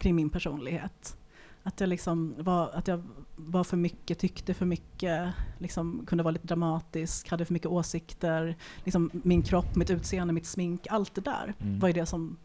kring 0.00 0.14
min 0.16 0.30
personlighet. 0.30 1.16
Att 1.62 1.80
jag, 1.80 1.88
liksom 1.88 2.34
var, 2.38 2.70
att 2.74 2.88
jag 2.88 3.02
var 3.36 3.64
för 3.64 3.76
mycket, 3.76 4.18
tyckte 4.18 4.54
för 4.54 4.66
mycket, 4.66 5.34
liksom 5.58 6.02
kunde 6.06 6.24
vara 6.24 6.32
lite 6.32 6.46
dramatisk, 6.46 7.28
hade 7.30 7.44
för 7.44 7.52
mycket 7.52 7.68
åsikter. 7.70 8.56
Liksom 8.84 9.10
min 9.12 9.42
kropp, 9.42 9.76
mitt 9.76 9.90
utseende, 9.90 10.32
mitt 10.34 10.46
smink, 10.46 10.86
allt 10.90 11.14
det 11.14 11.20
där 11.20 11.54
Mm. 11.60 11.78
var 11.80 11.88
ju 11.88 11.92
det 11.94 12.06
som 12.06 12.36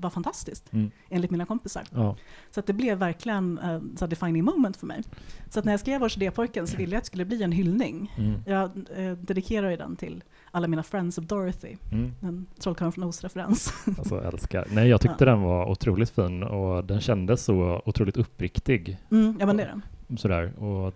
var 0.00 0.10
fantastiskt 0.10 0.72
Mm. 0.72 0.90
enligt 1.10 1.30
mina 1.30 1.46
kompisar. 1.46 1.82
Ja. 1.94 2.16
Så 2.50 2.60
att 2.60 2.66
det 2.66 2.72
blev 2.72 2.98
verkligen 2.98 3.58
uh, 3.58 3.80
så 3.96 4.06
defining 4.06 4.44
moment 4.44 4.76
för 4.76 4.86
mig. 4.86 5.02
Så 5.50 5.58
att 5.58 5.64
när 5.64 5.72
jag 5.72 5.80
skrev 5.80 6.02
Orkidépojken 6.02 6.66
så 6.66 6.76
ville 6.76 6.92
jag 6.92 6.98
att 6.98 7.04
det 7.04 7.06
skulle 7.06 7.24
bli 7.24 7.42
en 7.42 7.52
hyllning. 7.52 8.14
Mm. 8.18 8.40
Jag 8.46 8.70
eh, 8.96 9.12
dedikerar 9.12 9.70
ju 9.70 9.76
den 9.76 9.96
till 9.96 10.24
alla 10.50 10.68
mina 10.68 10.82
friends 10.82 11.18
of 11.18 11.24
Dorothy, 11.24 11.76
Mm. 11.92 12.12
en 12.22 12.46
Trollkarlen 12.60 12.92
från 12.92 13.04
Oz-referens. 13.04 13.72
Alltså 13.98 14.20
älskar. 14.20 14.66
Nej, 14.70 14.88
jag 14.88 15.00
tyckte 15.00 15.24
den 15.24 15.42
var 15.42 15.66
otroligt 15.70 16.10
fin 16.10 16.42
och 16.42 16.84
den 16.84 17.00
kändes 17.00 17.44
så 17.44 17.82
otroligt 17.86 18.16
uppriktig. 18.16 18.98
Mm, 19.10 19.36
ja 19.40 19.46
men 19.46 19.56
det 19.56 19.62
är 19.62 19.68
den. 20.08 20.18
Sådär. 20.18 20.62
Och 20.62 20.94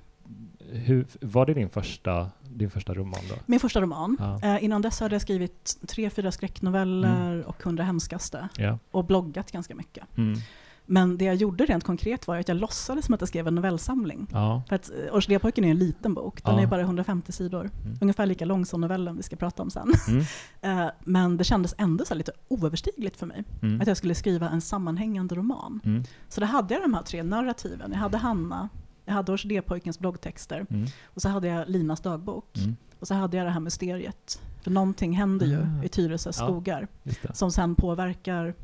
hur, 0.73 1.07
var 1.21 1.47
det 1.47 1.55
din 1.55 1.69
första, 1.71 2.31
din 2.43 2.71
första 2.71 2.95
roman 2.95 3.21
då? 3.29 3.35
Min 3.47 3.61
första 3.61 3.81
roman. 3.81 4.17
Ja. 4.21 4.41
Eh, 4.57 4.65
innan 4.65 4.83
dess 4.83 5.01
hade 5.01 5.15
jag 5.15 5.23
skrivit 5.23 5.77
tre, 5.89 6.11
fyra 6.11 6.33
skräcknoveller 6.33 7.33
Mm. 7.33 7.43
och 7.47 7.63
Hundra 7.63 7.85
hemskaste. 7.85 8.49
Ja. 8.57 8.79
Och 8.91 9.05
bloggat 9.05 9.53
ganska 9.53 9.75
mycket. 9.75 10.05
Mm. 10.19 10.39
Men 10.87 11.17
det 11.19 11.25
jag 11.25 11.35
gjorde 11.35 11.65
rent 11.67 11.85
konkret 11.85 12.27
var 12.27 12.37
att 12.37 12.49
jag 12.49 12.57
låtsades 12.57 13.05
som 13.05 13.15
att 13.15 13.21
jag 13.21 13.29
skrev 13.29 13.49
en 13.49 13.55
novellsamling. 13.55 14.27
Ja. 14.33 14.63
För 14.69 14.77
att 14.77 14.91
eh, 14.91 15.15
Orkidépojken 15.15 15.65
är 15.65 15.71
en 15.71 15.79
liten 15.79 16.15
bok. 16.15 16.45
Den 16.45 16.55
Ja. 16.57 16.63
är 16.63 16.67
bara 16.67 16.81
150 16.81 17.33
sidor. 17.33 17.71
Mm. 17.85 17.99
Ungefär 18.01 18.27
lika 18.27 18.45
lång 18.45 18.67
som 18.67 18.81
novellen 18.81 19.17
vi 19.17 19.23
ska 19.23 19.37
prata 19.37 19.63
om 19.63 19.71
sen. 19.71 19.93
Mm. 20.09 20.25
Eh, 20.65 20.87
Men 21.01 21.37
det 21.37 21.45
kändes 21.45 21.75
ändå 21.79 22.05
så 22.05 22.15
lite 22.15 22.33
oöverstigligt 22.49 23.17
för 23.17 23.27
mig. 23.27 23.45
Mm. 23.63 23.81
Att 23.81 23.87
jag 23.87 23.97
skulle 23.97 24.15
skriva 24.15 24.49
en 24.51 24.61
sammanhängande 24.61 25.35
roman. 25.35 25.81
Mm. 25.85 26.05
Så 26.29 26.41
då 26.41 26.47
hade 26.47 26.75
jag 26.75 26.83
de 26.83 26.95
här 26.95 27.03
tre 27.03 27.23
narrativen. 27.23 27.91
Jag 27.93 27.99
hade 27.99 28.19
Hanna, 28.19 28.69
jag 29.05 29.15
hade 29.15 29.33
Orkidépojkens 29.33 29.99
bloggtexter 29.99 30.67
Mm. 30.71 30.87
och 31.05 31.23
så 31.23 31.29
hade 31.29 31.49
jag 31.49 31.69
Linas 31.69 32.01
dagbok. 32.01 32.59
Mm. 32.59 32.77
Och 33.01 33.07
så 33.09 33.15
hade 33.15 33.37
jag 33.37 33.47
det 33.47 33.51
här 33.51 33.61
mysteriet. 33.61 34.43
För 34.63 34.71
någonting 34.71 35.13
händer 35.13 35.47
ju 35.47 35.59
Ah. 35.81 35.85
i 35.85 35.89
Tyresö 35.89 36.29
Ja. 36.29 36.33
skogar 36.33 36.89
det. 37.03 37.37
som 37.37 37.51
sen 37.53 37.75
påverkar 37.75 38.55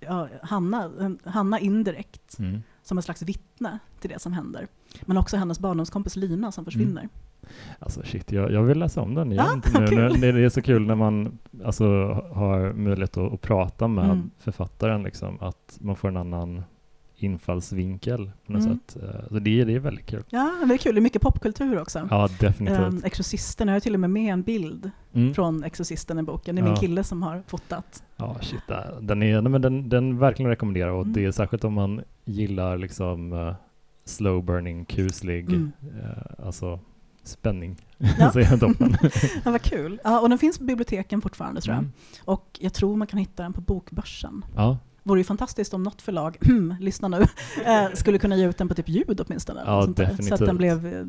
ja, 0.00 0.28
Hanna, 0.42 0.90
Hanna 1.24 1.58
indirekt 1.58 2.38
Mm. 2.38 2.62
som 2.82 2.98
en 2.98 3.02
slags 3.02 3.22
vittne 3.22 3.78
till 4.00 4.10
det 4.10 4.18
som 4.18 4.32
händer. 4.32 4.66
Men 5.02 5.16
också 5.16 5.36
hennes 5.36 5.60
barndomskompis 5.60 6.16
Lina 6.16 6.52
som 6.52 6.64
försvinner. 6.64 7.08
Alltså 7.78 8.02
shit, 8.04 8.32
jag, 8.32 8.52
jag 8.52 8.62
vill 8.62 8.78
läsa 8.78 9.00
om 9.00 9.14
den 9.14 9.32
Ja, 9.32 9.42
igen. 9.44 9.62
nu, 9.90 10.08
nu, 10.20 10.32
det 10.32 10.44
är 10.44 10.48
så 10.48 10.62
kul 10.62 10.86
när 10.86 10.94
man 10.94 11.38
alltså, 11.64 11.84
har 12.34 12.72
möjlighet 12.72 13.16
att, 13.16 13.32
att 13.32 13.40
prata 13.40 13.88
med 13.88 14.04
Mm. 14.04 14.30
författaren, 14.38 15.02
liksom, 15.02 15.38
att 15.40 15.78
man 15.80 15.96
får 15.96 16.08
en 16.08 16.16
annan 16.16 16.62
infallsvinkel 17.22 18.30
på 18.46 18.52
något 18.52 18.62
Mm. 18.66 18.78
sätt. 18.86 18.96
Eh, 19.02 19.28
Så 19.28 19.34
det, 19.38 19.64
det 19.64 19.74
är 19.74 19.78
väldigt 19.78 20.06
kul. 20.06 20.22
Ja, 20.28 20.52
det 20.68 20.74
är 20.74 20.78
kul. 20.78 20.94
Det 20.94 20.98
är 20.98 21.02
mycket 21.02 21.22
popkultur 21.22 21.80
också. 21.80 22.06
Ja, 22.10 22.28
definitivt. 22.40 22.80
Um, 22.80 23.02
Exorcisten, 23.04 23.68
jag 23.68 23.74
har 23.74 23.80
till 23.80 23.94
och 23.94 24.00
med 24.00 24.10
med 24.10 24.32
en 24.32 24.42
bild 24.42 24.90
Mm. 25.12 25.34
från 25.34 25.64
Exorcisten 25.64 26.18
i 26.18 26.22
boken. 26.22 26.54
Det 26.56 26.60
är 26.60 26.64
min 26.64 26.72
Ja. 26.74 26.80
kille 26.80 27.04
som 27.04 27.22
har 27.22 27.42
fotat. 27.46 28.02
Ja, 28.16 28.36
shit. 28.40 28.60
Den 29.00 29.22
är 29.22 29.40
men 29.40 29.62
den, 29.62 29.88
den 29.88 30.18
verkligen 30.18 30.48
rekommenderar 30.50 30.90
och 30.90 31.02
Mm. 31.02 31.12
det 31.12 31.24
är 31.24 31.30
särskilt 31.32 31.64
om 31.64 31.72
man 31.72 32.00
gillar 32.24 32.78
liksom 32.78 33.32
eh, 33.32 33.54
slow 34.04 34.44
burning, 34.44 34.84
kuslig, 34.84 35.48
Mm. 35.48 35.72
eh, 35.82 36.46
alltså 36.46 36.80
spänning. 37.24 37.76
Ja. 38.18 38.30
så 38.32 38.38
är 38.40 38.44
den 38.50 38.58
toppen. 38.58 38.96
Ja, 39.44 39.50
vad 39.50 39.62
kul. 39.62 40.00
Ja, 40.04 40.20
och 40.20 40.28
den 40.28 40.38
finns 40.38 40.58
på 40.58 40.64
biblioteken 40.64 41.20
fortfarande 41.20 41.60
tror 41.60 41.74
jag. 41.74 41.78
Mm. 41.82 41.92
Och 42.24 42.58
jag 42.60 42.72
tror 42.74 42.96
man 42.96 43.06
kan 43.06 43.18
hitta 43.18 43.42
den 43.42 43.52
på 43.52 43.60
Bokbörsen. 43.60 44.44
Ja, 44.56 44.78
vore 45.02 45.20
ju 45.20 45.24
fantastiskt 45.24 45.74
om 45.74 45.82
något 45.82 46.02
förlag, 46.02 46.36
lyssna 46.80 47.08
nu, 47.08 47.16
eh, 47.66 47.86
skulle 47.94 48.18
kunna 48.18 48.36
ge 48.36 48.48
ut 48.48 48.58
den 48.58 48.68
på 48.68 48.74
typ 48.74 48.88
ljud 48.88 49.20
åtminstone. 49.26 49.62
Ja, 49.66 49.72
där. 49.72 49.84
Så 49.86 49.90
att 49.90 49.96
definitivt. 49.96 50.46
den 50.46 50.56
blev 50.56 50.86
eh, 50.86 51.04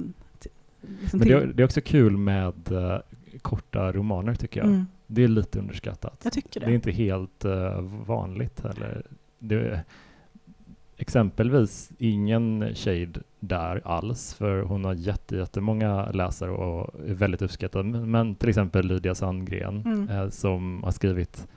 liksom 1.02 1.20
men 1.20 1.28
det 1.28 1.34
är, 1.34 1.46
det 1.48 1.64
är 1.64 1.66
också 1.66 1.82
kul 1.82 2.18
med 2.18 2.72
eh, 2.72 2.98
korta 3.42 3.92
romaner 3.92 4.36
tycker 4.36 4.60
jag. 4.60 4.68
Mm, 4.68 4.86
Det 5.08 5.24
är 5.24 5.28
lite 5.28 5.60
underskattat. 5.60 6.20
jag 6.24 6.34
tycker 6.34 6.60
Det 6.60 6.66
det. 6.66 6.72
är 6.72 6.76
inte 6.76 6.92
helt 6.92 7.46
eh, 7.46 7.82
vanligt 8.06 8.62
heller. 8.64 9.04
Det, 9.40 9.82
exempelvis 10.98 11.92
ingen 11.98 12.76
shade 12.76 13.20
där 13.40 13.82
alls, 13.86 14.34
för 14.34 14.62
hon 14.62 14.86
har 14.86 14.94
jätte, 14.94 15.36
jättemånga 15.36 16.12
läsare 16.12 16.52
och 16.52 17.00
är 17.08 17.14
väldigt 17.14 17.42
uppskattad. 17.42 17.86
Men, 17.86 18.12
men 18.12 18.36
till 18.36 18.50
exempel 18.50 18.88
Lydia 18.88 19.16
Sandgren 19.16 19.82
Mm. 19.86 20.10
eh, 20.10 20.30
som 20.30 20.84
har 20.84 20.92
skrivit 20.92 21.48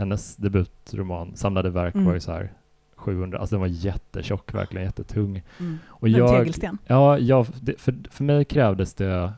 hennes 0.00 0.36
debutroman, 0.36 1.36
Samlade 1.36 1.70
verk 1.70 1.94
Mm. 1.94 2.06
var 2.06 2.14
ju 2.14 2.20
så 2.20 2.32
här 2.32 2.52
700, 2.96 3.38
alltså 3.38 3.54
den 3.54 3.60
var 3.60 3.66
jättetjock, 3.68 4.54
verkligen 4.54 4.84
jättetung. 4.86 5.42
Mm. 5.60 5.78
Och 5.88 6.08
En 6.08 6.14
jag, 6.14 6.28
tegelsten. 6.38 6.78
Ja, 6.86 7.18
jag, 7.18 7.46
det, 7.60 7.80
för, 7.80 7.94
för 8.10 8.24
mig 8.24 8.44
krävdes 8.44 8.94
det 8.94 9.32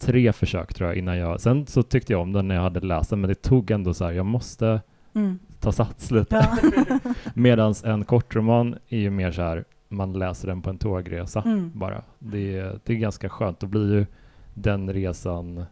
tre 0.00 0.32
försök 0.32 0.74
tror 0.74 0.88
jag 0.88 0.96
innan 0.98 1.16
jag, 1.18 1.40
sen 1.40 1.66
så 1.66 1.82
tyckte 1.82 2.12
jag 2.12 2.22
om 2.22 2.32
den 2.32 2.48
när 2.48 2.54
jag 2.54 2.62
hade 2.62 2.80
läst 2.80 3.10
den, 3.10 3.20
men 3.20 3.28
det 3.28 3.34
tog 3.42 3.70
ändå 3.70 3.94
så 3.94 4.04
här, 4.04 4.12
jag 4.12 4.26
måste 4.26 4.80
Mm. 5.14 5.38
ta 5.60 5.72
sats 5.72 6.10
lite. 6.10 6.36
Ja. 6.36 6.70
Medan 7.34 7.74
en 7.84 8.04
kortroman 8.04 8.78
är 8.88 8.98
ju 8.98 9.10
mer 9.10 9.32
så 9.32 9.42
här, 9.42 9.64
man 9.88 10.12
läser 10.12 10.48
den 10.48 10.62
på 10.62 10.70
en 10.70 10.78
tågresa 10.78 11.42
Mm. 11.42 11.70
bara. 11.74 12.02
Det 12.18 12.62
det 12.84 12.92
är 12.92 12.96
ganska 12.96 13.28
skönt, 13.28 13.60
då 13.60 13.66
blir 13.66 13.94
ju 13.94 14.06
den 14.54 14.92
resan, 14.92 15.64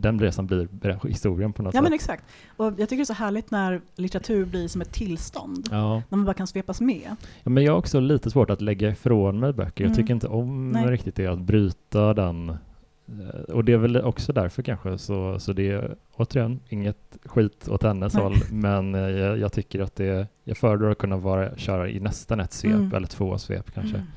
den 0.00 0.18
resan 0.20 0.46
blir 0.46 1.06
historien 1.08 1.52
på 1.52 1.62
något 1.62 1.74
ja 1.74 1.82
men 1.82 1.90
sätt. 1.90 1.94
exakt. 2.00 2.24
Och 2.56 2.66
jag 2.66 2.76
tycker 2.88 2.96
det 2.96 3.02
är 3.02 3.04
så 3.04 3.12
härligt 3.12 3.50
när 3.50 3.80
litteratur 3.96 4.44
blir 4.44 4.68
som 4.68 4.80
ett 4.80 4.92
tillstånd. 4.92 5.68
Ja. 5.70 5.94
När 6.08 6.16
man 6.16 6.24
bara 6.24 6.34
kan 6.34 6.46
svepas 6.46 6.80
med. 6.80 7.16
ja, 7.44 7.50
men 7.50 7.64
jag 7.64 7.72
har 7.72 7.78
också 7.78 8.00
lite 8.00 8.30
svårt 8.30 8.50
att 8.50 8.60
lägga 8.60 8.90
ifrån 8.90 9.40
mig 9.40 9.52
böcker. 9.52 9.84
Jag 9.84 9.90
Mm. 9.90 9.96
tycker 9.96 10.14
inte 10.14 10.28
om 10.28 10.68
Nej. 10.68 10.86
riktigt 10.86 11.14
det, 11.14 11.26
att 11.26 11.38
bryta 11.40 12.14
den. 12.14 12.48
Eh, 12.48 13.54
Och 13.54 13.64
det 13.64 13.72
är 13.72 13.76
väl 13.76 13.96
också 13.96 14.32
därför 14.32 14.62
kanske, 14.62 14.98
så, 14.98 15.38
så 15.40 15.52
det 15.52 15.70
är 15.70 15.94
återigen 16.16 16.60
inget 16.68 17.16
skit 17.24 17.68
åt 17.68 17.82
hennes 17.82 18.14
Nej. 18.14 18.22
håll, 18.22 18.34
men 18.50 18.94
eh, 18.94 19.00
jag, 19.00 19.38
jag 19.38 19.52
tycker 19.52 19.80
att 19.80 19.96
det, 19.96 20.26
jag 20.44 20.56
föredrar 20.56 20.90
att 20.90 20.98
kunna 20.98 21.16
vara, 21.16 21.56
köra 21.56 21.88
i 21.88 22.00
nästan 22.00 22.40
ett 22.40 22.52
svep, 22.52 22.74
Mm. 22.74 22.94
eller 22.94 23.06
två 23.06 23.38
svep 23.38 23.74
kanske. 23.74 23.96
Mm. 23.96 24.08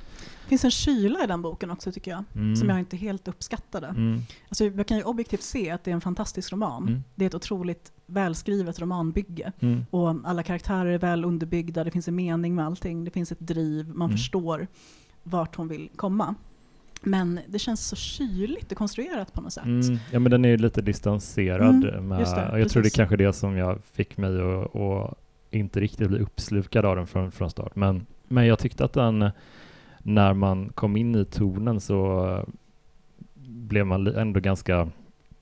Det 0.51 0.53
finns 0.57 0.65
en 0.65 0.71
kyla 0.71 1.23
i 1.23 1.27
den 1.27 1.41
boken 1.41 1.71
också 1.71 1.91
tycker 1.91 2.11
jag. 2.11 2.23
Mm. 2.35 2.55
Som 2.55 2.69
jag 2.69 2.79
inte 2.79 2.97
helt 2.97 3.27
uppskattade. 3.27 3.87
Mm. 3.87 4.21
Alltså, 4.49 4.65
jag 4.65 4.87
kan 4.87 4.97
ju 4.97 5.03
objektivt 5.03 5.41
se 5.41 5.69
att 5.71 5.83
det 5.83 5.91
är 5.91 5.95
en 5.95 6.01
fantastisk 6.01 6.51
roman. 6.53 6.87
Mm. 6.87 7.03
Det 7.15 7.25
är 7.25 7.27
ett 7.27 7.35
otroligt 7.35 7.91
välskrivet 8.05 8.79
romanbygge. 8.79 9.51
Mm. 9.59 9.85
Och 9.89 10.15
alla 10.23 10.43
karaktärer 10.43 10.85
är 10.85 10.97
väl 10.97 11.25
underbyggda, 11.25 11.83
det 11.83 11.91
finns 11.91 12.07
en 12.07 12.15
mening 12.15 12.55
med 12.55 12.65
allting, 12.65 13.05
det 13.05 13.11
finns 13.11 13.31
ett 13.31 13.39
driv, 13.39 13.87
man 13.87 14.05
Mm. 14.05 14.17
förstår 14.17 14.67
vart 15.23 15.55
hon 15.55 15.67
vill 15.67 15.89
komma. 15.95 16.35
Men 17.01 17.39
det 17.47 17.59
känns 17.59 17.87
så 17.87 17.95
kyligt 17.95 18.71
och 18.71 18.77
konstruerat 18.77 19.33
på 19.33 19.41
något 19.41 19.53
sätt. 19.53 19.65
Mm. 19.65 19.97
Ja 20.11 20.19
men 20.19 20.31
den 20.31 20.45
är 20.45 20.49
ju 20.49 20.57
lite 20.57 20.81
distanserad. 20.81 21.83
Mm, 21.83 22.07
med, 22.07 22.19
det, 22.19 22.25
jag 22.25 22.25
tror 22.25 22.57
det 22.59 22.63
är 22.63 22.73
precis. 22.73 22.93
kanske 22.95 23.17
det 23.17 23.33
som 23.33 23.57
jag 23.57 23.79
fick 23.93 24.17
mig 24.17 24.31
att 24.41 25.17
inte 25.51 25.79
riktigt 25.79 26.07
bli 26.07 26.19
uppslukad 26.19 26.85
av 26.85 26.95
den 26.95 27.07
från, 27.07 27.31
från 27.31 27.49
start. 27.49 27.75
Men, 27.75 28.05
men 28.27 28.45
jag 28.45 28.59
tyckte 28.59 28.85
att 28.85 28.93
den, 28.93 29.31
när 30.03 30.33
man 30.33 30.69
kom 30.69 30.97
in 30.97 31.15
i 31.15 31.25
tonen 31.25 31.79
så 31.79 32.29
eh, 32.29 32.43
blev 33.35 33.85
man 33.85 34.07
ändå 34.07 34.39
ganska 34.39 34.89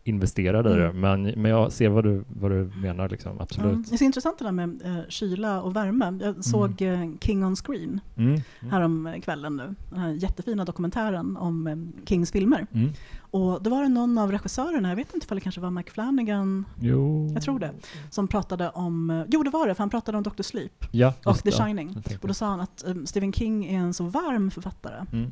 investerad 0.09 0.67
i 0.67 0.69
det. 0.69 0.87
Mm. 0.89 0.99
Men, 1.01 1.41
men 1.41 1.51
jag 1.51 1.71
ser 1.71 1.89
vad 1.89 2.03
du, 2.03 2.23
vad 2.27 2.51
du 2.51 2.71
menar, 2.81 3.09
liksom. 3.09 3.39
absolut. 3.41 3.65
Mm. 3.71 3.83
Det 3.89 3.95
är 3.95 3.97
så 3.97 4.03
intressant 4.03 4.39
det 4.39 4.45
där 4.45 4.51
med 4.51 4.81
eh, 4.85 4.97
kyla 5.09 5.61
och 5.61 5.75
värme. 5.75 6.19
Jag 6.21 6.43
såg 6.45 6.81
eh, 6.81 7.09
King 7.21 7.45
on 7.45 7.55
Screen 7.55 7.99
Mm. 8.17 8.29
Mm. 8.31 8.71
härom 8.71 9.15
kvällen 9.21 9.55
nu. 9.57 9.75
Den 9.89 9.99
här 9.99 10.09
jättefina 10.11 10.65
dokumentären 10.65 11.37
om 11.37 11.67
eh, 11.67 12.05
Kings 12.05 12.31
filmer. 12.31 12.67
Mm. 12.73 12.91
Och 13.31 13.63
då 13.63 13.69
var 13.69 13.81
det 13.83 13.89
någon 13.89 14.17
av 14.17 14.31
regissörerna, 14.31 14.89
jag 14.89 14.95
vet 14.95 15.13
inte 15.13 15.27
om 15.29 15.35
det 15.35 15.41
kanske 15.41 15.61
var 15.61 15.71
Mike 15.71 15.91
Flanagan, 15.91 16.65
Jo. 16.81 17.29
jag 17.33 17.43
tror 17.43 17.59
det, 17.59 17.71
som 18.09 18.27
pratade 18.27 18.69
om, 18.69 19.09
eh, 19.09 19.23
jo 19.27 19.43
det 19.43 19.49
var 19.49 19.67
det, 19.67 19.75
för 19.75 19.79
han 19.83 19.89
pratade 19.89 20.17
om 20.17 20.23
Dr. 20.23 20.41
Sleep 20.43 20.85
Ja, 20.91 21.13
och 21.25 21.37
The. 21.37 21.49
Ja, 21.49 21.65
Shining. 21.65 22.03
Och 22.21 22.27
då 22.27 22.33
sa 22.33 22.45
han 22.49 22.59
att 22.59 22.83
um, 22.87 23.05
Stephen 23.05 23.33
King 23.33 23.65
är 23.65 23.79
en 23.79 23.93
så 23.93 24.03
varm 24.03 24.51
författare 24.51 25.05
Mm. 25.13 25.31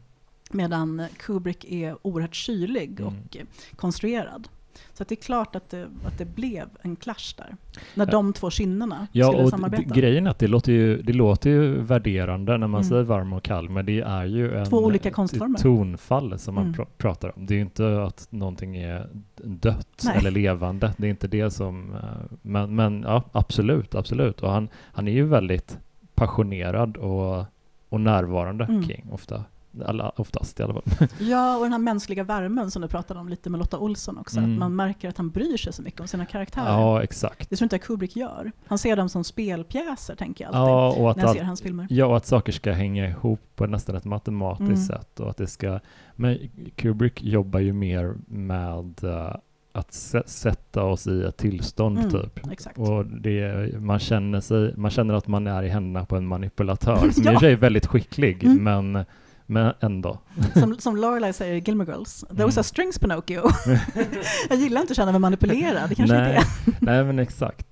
medan 0.51 1.03
Kubrick 1.17 1.65
är 1.71 1.97
oerhört 2.07 2.35
kylig 2.35 2.99
Mm. 2.99 3.13
och 3.13 3.37
konstruerad. 3.75 4.47
Så 4.93 5.03
det 5.03 5.13
är 5.13 5.15
klart 5.21 5.55
att 5.55 5.69
det, 5.69 5.87
att 6.05 6.17
det 6.17 6.25
blev 6.25 6.65
en 6.81 6.95
clash 6.95 7.33
där. 7.37 7.55
När 7.95 8.05
Ja. 8.05 8.11
de 8.11 8.33
två 8.33 8.49
kynnena 8.49 9.07
Ja, 9.11 9.27
skulle 9.27 9.43
och 9.43 9.49
samarbeta. 9.49 9.95
grejen 9.95 10.27
är 10.27 10.31
att 10.31 10.39
det 10.39 10.47
låter 10.47 10.71
ju, 10.71 11.01
det 11.01 11.13
låter 11.13 11.49
ju 11.49 11.81
värderande 11.81 12.51
när 12.57 12.67
man 12.67 12.81
Mm. 12.81 12.89
säger 12.89 13.03
varm 13.03 13.33
och 13.33 13.43
kall, 13.43 13.69
men 13.69 13.85
det 13.85 13.99
är 14.01 14.25
ju 14.25 14.55
en 14.57 14.65
Två 14.65 14.77
olika 14.77 15.11
konstformer. 15.11 15.59
tonfall 15.59 16.39
som 16.39 16.55
man 16.55 16.63
Mm. 16.63 16.75
pr- 16.79 16.87
pratar 16.97 17.31
om. 17.37 17.45
Det 17.45 17.53
är 17.53 17.55
ju 17.55 17.61
inte 17.61 18.03
att 18.03 18.27
någonting 18.29 18.77
är 18.77 19.07
dött 19.43 20.01
Nej. 20.05 20.17
eller 20.17 20.31
levande. 20.31 20.93
Det 20.97 21.07
är 21.07 21.11
inte 21.11 21.27
det 21.27 21.51
som... 21.51 21.93
eh, 21.93 21.99
Men, 22.41 22.75
men 22.75 23.01
ja, 23.07 23.23
absolut, 23.31 23.95
absolut. 23.95 24.41
Och 24.43 24.51
han, 24.51 24.69
han 24.93 25.07
är 25.07 25.11
ju 25.11 25.23
väldigt 25.25 25.77
passionerad 26.15 26.97
och, 26.97 27.45
och 27.89 28.01
närvarande, 28.01 28.65
Mm. 28.65 28.83
King, 28.83 29.05
ofta. 29.11 29.43
Alla, 29.85 30.09
oftast 30.15 30.59
i 30.59 30.63
alla 30.63 30.73
fall. 30.73 31.07
Ja, 31.19 31.57
och 31.57 31.63
den 31.63 31.71
här 31.71 31.79
mänskliga 31.79 32.23
värmen 32.23 32.71
som 32.71 32.81
du 32.81 32.87
pratade 32.87 33.19
om 33.19 33.29
lite 33.29 33.49
med 33.49 33.57
Lotta 33.59 33.77
Olsson 33.79 34.17
också. 34.17 34.37
Mm. 34.39 34.51
Att 34.53 34.59
man 34.59 34.75
märker 34.75 35.09
att 35.09 35.17
han 35.17 35.29
bryr 35.29 35.57
sig 35.57 35.73
så 35.73 35.81
mycket 35.81 36.01
om 36.01 36.07
sina 36.07 36.25
karaktärer. 36.25 36.65
ja, 36.71 37.03
exakt. 37.03 37.49
Det 37.49 37.55
tror 37.55 37.65
inte 37.65 37.75
jag 37.75 37.81
Kubrick 37.83 38.15
gör. 38.15 38.51
Han 38.67 38.77
ser 38.77 38.95
dem 38.95 39.09
som 39.09 39.23
spelpjäser, 39.23 40.15
tänker 40.15 40.43
jag 40.45 40.55
alltid. 40.55 40.71
Ja, 40.73 40.91
och 41.03 41.11
att 41.11 41.17
när 41.17 41.23
jag 41.23 41.35
ser 41.35 41.43
hans 41.43 41.61
filmer. 41.61 41.87
Ja, 41.89 42.05
och 42.05 42.17
att 42.17 42.25
saker 42.25 42.51
ska 42.51 42.71
hänga 42.71 43.07
ihop 43.09 43.39
på 43.55 43.65
nästan 43.67 43.95
ett 43.95 44.05
matematiskt 44.05 44.69
Mm. 44.69 44.77
sätt. 44.85 45.19
Och 45.19 45.29
att 45.29 45.37
det 45.37 45.47
ska, 45.47 45.79
men 46.15 46.37
Kubrick 46.75 47.23
jobbar 47.23 47.59
ju 47.59 47.73
mer 47.73 48.13
med 48.27 49.03
eh, 49.03 49.35
att 49.71 49.89
sä- 49.89 50.23
sätta 50.27 50.83
oss 50.83 51.07
i 51.07 51.23
ett 51.23 51.37
tillstånd 51.37 51.97
Mm, 51.97 52.11
typ. 52.11 52.51
Exakt. 52.51 52.77
Och 52.77 53.05
det, 53.05 53.69
man, 53.79 53.99
känner 53.99 54.39
sig, 54.41 54.73
man 54.77 54.91
känner 54.91 55.13
att 55.13 55.27
man 55.27 55.47
är 55.47 55.63
i 55.63 55.69
händerna 55.69 56.05
på 56.05 56.15
en 56.15 56.27
manipulatör 56.27 57.09
som 57.11 57.23
i 57.23 57.25
Ja. 57.25 57.31
och 57.31 57.33
för 57.33 57.39
sig 57.39 57.53
är 57.53 57.57
väldigt 57.57 57.85
skicklig, 57.85 58.43
Mm. 58.43 58.63
men, 58.63 59.05
men 59.47 59.73
ändå. 59.79 60.19
Som, 60.53 60.77
som 60.79 60.97
Lorelai 60.97 61.33
säger 61.33 61.55
i 61.55 61.59
Gilmore 61.59 61.91
Girls, 61.91 62.19
those 62.29 62.33
Mm. 62.43 62.47
are 62.57 62.63
strings 62.63 62.99
Pinocchio. 62.99 63.41
jag 64.49 64.57
gillar 64.59 64.81
inte 64.81 64.91
att 64.91 64.97
känna 64.97 65.11
mig 65.11 65.21
manipulerad, 65.21 65.89
det 65.89 65.95
kanske 65.95 66.15
är 66.15 66.23
Nej, 66.23 66.41
det. 66.65 66.71
nej, 66.81 67.03
men 67.03 67.19
exakt. 67.19 67.67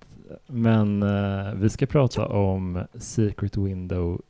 Men 0.47 1.03
eh, 1.03 1.53
vi 1.53 1.69
ska 1.69 1.85
prata 1.85 2.25
om 2.27 2.83
Secret 2.99 3.57
Window 3.57 4.21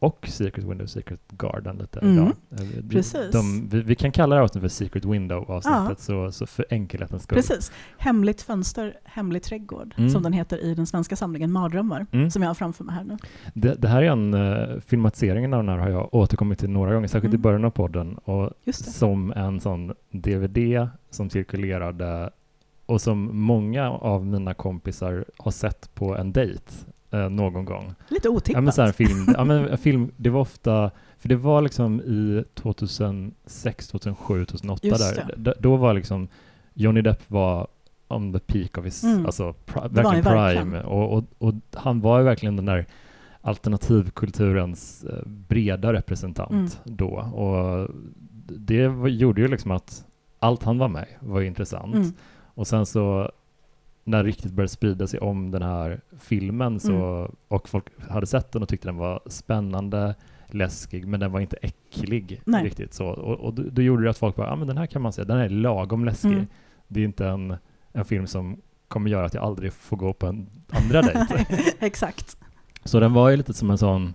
och 0.00 0.28
Secret 0.28 0.64
Window, 0.64 0.86
Secret 0.86 1.20
Garden 1.28 1.76
lite 1.76 2.00
Mm, 2.00 2.14
idag. 2.14 2.32
Eh, 2.50 2.88
precis. 2.90 3.30
De, 3.32 3.68
vi, 3.68 3.80
vi 3.82 3.94
kan 3.94 4.12
kalla 4.12 4.34
det 4.34 4.38
här 4.38 4.44
avsnittet 4.44 4.62
för 4.72 4.84
Secret 4.84 5.04
Window 5.04 5.50
avsnittet, 5.50 6.00
så, 6.00 6.32
så 6.32 6.46
för 6.46 6.66
enkelhetens 6.70 7.22
skull. 7.22 7.36
Precis. 7.36 7.72
Hemligt 7.98 8.42
fönster, 8.42 8.98
hemlig 9.04 9.42
trädgård, 9.42 9.94
Mm. 9.96 10.10
som 10.10 10.22
den 10.22 10.32
heter 10.32 10.58
i 10.64 10.74
den 10.74 10.86
svenska 10.86 11.16
samlingen 11.16 11.52
Mardrömmar, 11.52 12.06
Mm. 12.12 12.30
som 12.30 12.42
jag 12.42 12.48
har 12.48 12.54
framför 12.54 12.84
mig 12.84 12.94
här 12.94 13.04
nu. 13.04 13.16
Det, 13.54 13.74
det 13.74 13.88
här 13.88 14.02
är 14.02 14.10
en 14.10 14.34
uh, 14.34 14.80
filmatiseringen 14.80 15.54
av 15.54 15.64
den 15.64 15.68
här 15.68 15.78
har 15.78 15.90
jag 15.90 16.14
återkommit 16.14 16.58
till 16.58 16.70
några 16.70 16.94
gånger, 16.94 17.08
särskilt 17.08 17.34
i 17.34 17.36
Mm. 17.36 17.42
början 17.42 17.64
av 17.64 17.70
podden, 17.70 18.14
och 18.18 18.50
som 18.72 19.32
en 19.32 19.60
sån 19.60 19.92
DVD 20.10 20.88
som 21.10 21.30
cirkulerade 21.30 22.30
och 22.86 23.00
som 23.00 23.38
många 23.40 23.90
av 23.90 24.26
mina 24.26 24.54
kompisar 24.54 25.24
har 25.38 25.50
sett 25.50 25.94
på 25.94 26.16
en 26.16 26.32
dejt 26.32 26.62
eh, 27.10 27.28
någon 27.28 27.64
gång. 27.64 27.94
Lite 28.08 28.28
otippat. 28.28 28.54
Ja 28.54 28.60
men 28.60 28.72
så 28.72 28.82
här 28.82 28.92
film, 28.92 29.26
ja 29.36 29.44
men 29.44 29.68
en 29.68 29.78
film, 29.78 30.10
det 30.16 30.30
var 30.30 30.40
ofta, 30.40 30.90
för 31.18 31.28
det 31.28 31.36
var 31.36 31.62
liksom 31.62 32.00
i 32.00 32.44
2006, 32.54 33.88
2007, 33.88 34.44
2008 34.44 34.86
Just 34.88 35.16
där, 35.16 35.34
D- 35.36 35.52
då 35.58 35.76
var 35.76 35.94
liksom 35.94 36.28
Johnny 36.74 37.02
Depp 37.02 37.30
var 37.30 37.66
on 38.08 38.32
the 38.32 38.38
peak 38.38 38.78
of 38.78 38.84
his, 38.84 39.04
Mm. 39.04 39.26
alltså 39.26 39.54
pr- 39.66 39.88
verkligen 39.94 40.24
prime 40.24 40.36
verkligen. 40.40 40.74
och, 40.84 41.12
och, 41.18 41.24
och 41.38 41.54
han 41.74 42.00
var 42.00 42.18
ju 42.18 42.24
verkligen 42.24 42.56
den 42.56 42.64
där 42.66 42.86
alternativkulturens 43.40 45.04
eh, 45.04 45.26
breda 45.26 45.92
representant 45.92 46.50
Mm. 46.52 46.68
då 46.96 47.06
och 47.18 47.88
det 48.58 48.88
var- 48.88 49.08
gjorde 49.08 49.40
ju 49.40 49.48
liksom 49.48 49.70
att 49.70 50.04
allt 50.38 50.62
han 50.62 50.78
var 50.78 50.88
med 50.88 51.06
var 51.20 51.40
intressant. 51.40 51.94
Mm. 51.94 52.12
Och 52.54 52.66
sen 52.66 52.86
så 52.86 53.30
när 54.08 54.24
riktigt 54.24 54.52
började 54.52 54.68
sprida 54.68 55.06
sig 55.06 55.20
om 55.20 55.50
den 55.50 55.62
här 55.62 56.00
filmen 56.18 56.80
så, 56.80 56.92
Mm. 56.92 57.32
och 57.48 57.68
folk 57.68 57.84
hade 58.08 58.26
sett 58.26 58.52
den 58.52 58.62
och 58.62 58.68
tyckte 58.68 58.88
den 58.88 58.96
var 58.96 59.20
spännande, 59.26 60.14
läskig, 60.46 61.06
men 61.06 61.20
den 61.20 61.32
var 61.32 61.40
inte 61.40 61.56
äcklig 61.62 62.42
Nej. 62.44 62.64
riktigt 62.64 62.94
så. 62.94 63.06
Och, 63.06 63.40
och 63.40 63.54
då, 63.54 63.62
då 63.70 63.82
gjorde 63.82 64.04
det 64.04 64.10
att 64.10 64.18
folk 64.18 64.36
bara, 64.36 64.46
ja 64.46 64.52
ah, 64.52 64.56
men 64.56 64.66
den 64.68 64.78
här 64.78 64.86
kan 64.86 65.02
man 65.02 65.12
se, 65.12 65.24
den 65.24 65.38
är 65.38 65.48
lagom 65.48 66.04
läskig. 66.04 66.32
Mm. 66.32 66.46
Det 66.88 67.00
är 67.00 67.04
inte 67.04 67.26
en, 67.28 67.56
en 67.92 68.04
film 68.04 68.26
som 68.26 68.60
kommer 68.88 69.10
göra 69.10 69.26
att 69.26 69.34
jag 69.34 69.44
aldrig 69.44 69.72
får 69.72 69.96
gå 69.96 70.12
på 70.12 70.26
en 70.26 70.46
andra 70.70 71.02
dejt. 71.02 71.46
Exakt. 71.80 72.36
Så 72.84 73.00
den 73.00 73.12
var 73.12 73.28
ju 73.30 73.36
lite 73.36 73.54
som 73.54 73.70
en 73.70 73.78
sån, 73.78 74.14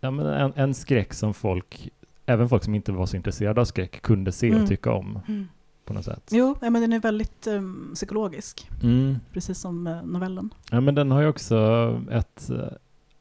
ja 0.00 0.10
men 0.10 0.26
en, 0.26 0.52
en 0.56 0.74
skräck 0.74 1.14
som 1.14 1.34
folk, 1.34 1.88
även 2.26 2.48
folk 2.48 2.64
som 2.64 2.74
inte 2.74 2.92
var 2.92 3.06
så 3.06 3.16
intresserade 3.16 3.60
av 3.60 3.64
skräck, 3.64 4.02
kunde 4.02 4.32
se 4.32 4.48
Mm. 4.48 4.62
och 4.62 4.68
tycka 4.68 4.92
om 4.92 5.18
på 5.84 5.92
något 5.92 6.04
sätt. 6.04 6.28
Jo, 6.30 6.56
ja, 6.60 6.70
men 6.70 6.82
den 6.82 6.92
är 6.92 7.00
väldigt 7.00 7.46
um, 7.46 7.90
psykologisk, 7.94 8.70
Mm. 8.82 9.16
precis 9.32 9.58
som 9.58 9.86
eh, 9.86 10.02
novellen. 10.04 10.50
Ja 10.70 10.80
men 10.80 10.94
den 10.94 11.10
har 11.10 11.20
ju 11.20 11.28
också 11.28 11.56
ett, 12.10 12.50
eh, 12.50 12.56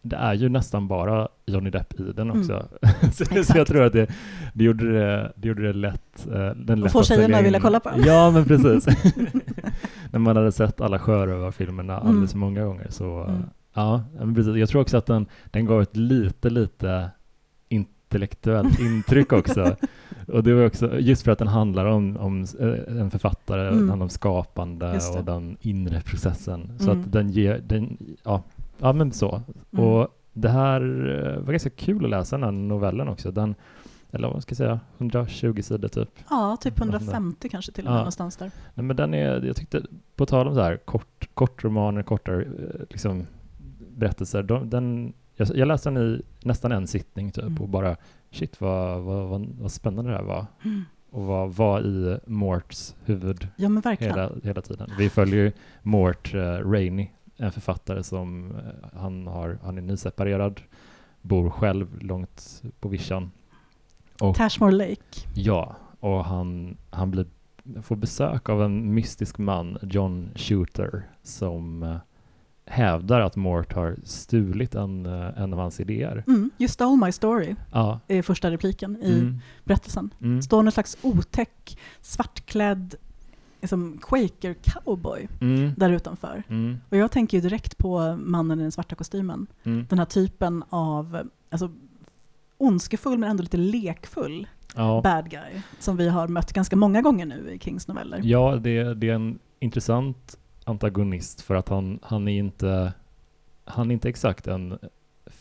det 0.01 0.15
är 0.15 0.33
ju 0.33 0.49
nästan 0.49 0.87
bara 0.87 1.27
Johnny 1.45 1.69
Depp 1.69 1.99
i 1.99 2.03
den 2.03 2.29
Mm. 2.29 2.39
också. 2.41 2.65
så, 3.13 3.25
så 3.43 3.57
jag 3.57 3.67
tror 3.67 3.83
att 3.83 3.93
det, 3.93 4.07
det, 4.53 4.63
gjorde 4.63 4.91
det, 4.93 5.31
det 5.35 5.47
gjorde 5.47 5.67
det 5.67 5.73
lätt, 5.73 6.27
eh, 6.33 6.49
den 6.55 6.79
lätt 6.79 6.91
få 6.91 6.99
att 6.99 7.05
sälja 7.05 7.25
tjejerna 7.27 7.43
vilja 7.43 7.59
kolla 7.59 7.79
på 7.79 7.89
den. 7.89 8.03
Ja 8.03 8.31
men 8.31 8.45
precis. 8.45 8.85
När 10.11 10.19
man 10.19 10.35
hade 10.37 10.51
sett 10.51 10.81
alla 10.81 10.99
sjörövarfilmerna 10.99 11.97
Mm. 11.97 12.07
alldeles 12.09 12.31
för 12.31 12.37
många 12.39 12.65
gånger 12.65 12.87
så, 12.89 13.23
Mm. 13.23 13.43
ja 13.73 14.03
men 14.19 14.35
precis. 14.35 14.55
Jag 14.55 14.69
tror 14.69 14.81
också 14.81 14.97
att 14.97 15.05
den, 15.05 15.25
den 15.51 15.65
gav 15.65 15.81
ett 15.81 15.97
lite, 15.97 16.49
lite 16.49 17.09
intellektuellt 18.13 18.79
intryck 18.79 19.33
också. 19.33 19.75
Och 20.27 20.43
det 20.43 20.53
var 20.53 20.65
också, 20.65 20.99
just 20.99 21.21
för 21.23 21.31
att 21.31 21.39
den 21.39 21.47
handlar 21.47 21.85
om, 21.85 22.17
om 22.17 22.45
eh, 22.59 22.97
en 23.01 23.11
författare, 23.11 23.61
Mm. 23.67 23.79
den 23.79 23.89
handlar 23.89 24.05
om 24.05 24.09
skapande 24.09 24.99
och 25.17 25.25
den 25.25 25.57
inre 25.61 26.01
processen. 26.01 26.71
Så 26.79 26.91
Mm. 26.91 27.01
att 27.01 27.11
den 27.11 27.29
ger, 27.29 27.61
den, 27.67 27.97
ja, 28.23 28.43
ja 28.79 28.93
men 28.93 29.11
så. 29.11 29.41
Mm. 29.73 29.85
Och 29.85 30.07
det 30.33 30.49
här 30.49 30.81
eh, 30.81 31.39
var 31.45 31.53
ganska 31.53 31.69
kul 31.69 32.03
att 32.05 32.09
läsa 32.11 32.35
den 32.37 32.43
här 32.43 32.51
novellen 32.51 33.07
också. 33.07 33.31
Den, 33.31 33.55
eller 34.11 34.27
vad 34.27 34.41
ska 34.43 34.51
jag 34.51 34.57
säga, 34.57 34.79
120 34.97 35.61
sidor 35.61 35.87
typ. 35.87 36.09
Ja, 36.29 36.57
typ 36.61 36.79
150 36.79 37.49
kanske 37.49 37.71
till 37.71 37.83
och 37.85 37.89
med 37.91 37.95
Ja. 37.97 38.01
någonstans 38.01 38.37
där. 38.37 38.51
Nej, 38.73 38.85
men 38.85 38.95
den 38.95 39.13
är, 39.13 39.41
jag 39.45 39.55
tyckte, 39.55 39.81
på 40.15 40.25
tal 40.25 40.47
om 40.47 40.55
så 40.55 40.61
här 40.61 40.77
kort, 40.77 41.29
kortromaner, 41.33 42.03
kortare 42.03 42.41
eh, 42.43 42.81
liksom, 42.89 43.25
berättelser, 43.97 44.43
de, 44.43 44.69
den, 44.69 45.13
jag, 45.35 45.57
jag 45.57 45.67
läste 45.67 45.89
den 45.89 45.97
i 45.97 46.21
nästan 46.43 46.71
en 46.71 46.87
sittning 46.87 47.31
typ 47.31 47.43
Mm. 47.43 47.61
och 47.61 47.69
bara 47.69 47.95
shit 48.31 48.61
vad, 48.61 49.01
vad, 49.01 49.27
vad, 49.27 49.47
vad 49.59 49.71
spännande 49.71 50.11
det 50.11 50.17
här 50.17 50.23
var. 50.23 50.45
Mm. 50.63 50.81
Och 51.09 51.23
vad 51.23 51.53
var 51.53 51.81
i 51.81 52.19
Morts 52.25 52.95
huvud 53.05 53.47
Ja, 53.55 53.69
hela, 53.99 54.31
hela 54.43 54.61
tiden. 54.61 54.89
Vi 54.97 55.09
följer 55.09 55.43
ju 55.43 55.51
Mort 55.81 56.33
uh, 56.33 56.41
Rainey, 56.41 57.07
en 57.37 57.51
författare 57.51 58.03
som 58.03 58.51
eh, 58.51 58.99
han, 58.99 59.27
har, 59.27 59.57
han 59.63 59.77
är 59.77 59.81
nyseparerad, 59.81 60.61
bor 61.21 61.49
själv 61.49 62.01
långt 62.01 62.63
på 62.79 62.89
vischan. 62.89 63.31
Och 64.19 64.35
Tashmore 64.35 64.71
Lake. 64.71 65.27
Ja, 65.35 65.75
och 65.99 66.25
han, 66.25 66.77
han 66.89 67.11
blir, 67.11 67.25
får 67.81 67.95
besök 67.95 68.49
av 68.49 68.63
en 68.63 68.93
mystisk 68.93 69.37
man, 69.37 69.77
John 69.81 70.29
Shooter, 70.35 71.09
som 71.23 71.83
eh, 71.83 71.97
hävdar 72.65 73.19
att 73.21 73.35
Mort 73.35 73.73
har 73.73 73.95
stulit 74.03 74.75
en, 74.75 75.05
eh, 75.05 75.41
en 75.41 75.53
av 75.53 75.59
hans 75.59 75.79
idéer. 75.79 76.23
Mm, 76.27 76.51
you 76.59 76.67
stole 76.67 77.05
my 77.05 77.11
story, 77.11 77.55
Ja. 77.71 77.99
är 78.07 78.21
första 78.21 78.51
repliken 78.51 78.97
i 79.03 79.19
Mm. 79.19 79.39
berättelsen. 79.63 80.09
Mm. 80.21 80.41
Står 80.41 80.63
någon 80.63 80.71
slags 80.71 80.97
otäck, 81.01 81.77
svartklädd 82.01 82.95
liksom 83.61 83.99
quaker 84.01 84.53
cowboy 84.63 85.27
Mm. 85.41 85.71
där 85.77 85.89
utanför. 85.91 86.43
Mm. 86.49 86.77
Och 86.89 86.97
jag 86.97 87.11
tänker 87.11 87.37
ju 87.37 87.41
direkt 87.41 87.77
på 87.77 88.15
mannen 88.17 88.59
i 88.59 88.61
den 88.61 88.71
svarta 88.71 88.95
kostymen. 88.95 89.47
Mm. 89.63 89.85
Den 89.89 89.99
här 89.99 90.05
typen 90.05 90.63
av 90.69 91.29
alltså, 91.49 91.69
ondskefull 92.57 93.17
men 93.17 93.29
ändå 93.29 93.41
lite 93.43 93.57
lekfull 93.57 94.47
Ja. 94.75 95.01
bad 95.03 95.29
guy 95.29 95.61
som 95.79 95.97
vi 95.97 96.09
har 96.09 96.27
mött 96.27 96.53
ganska 96.53 96.75
många 96.75 97.01
gånger 97.01 97.25
nu 97.25 97.51
i 97.51 97.59
Kings 97.59 97.87
noveller. 97.87 98.19
Ja, 98.23 98.55
det, 98.55 98.93
det 98.93 99.09
är 99.09 99.13
en 99.15 99.39
intressant 99.59 100.37
antagonist 100.65 101.41
för 101.41 101.55
att 101.55 101.69
han, 101.69 101.99
han 102.01 102.27
är 102.27 102.37
inte 102.39 102.93
han 103.65 103.89
är 103.91 103.93
inte 103.93 104.09
exakt 104.09 104.47
en 104.47 104.77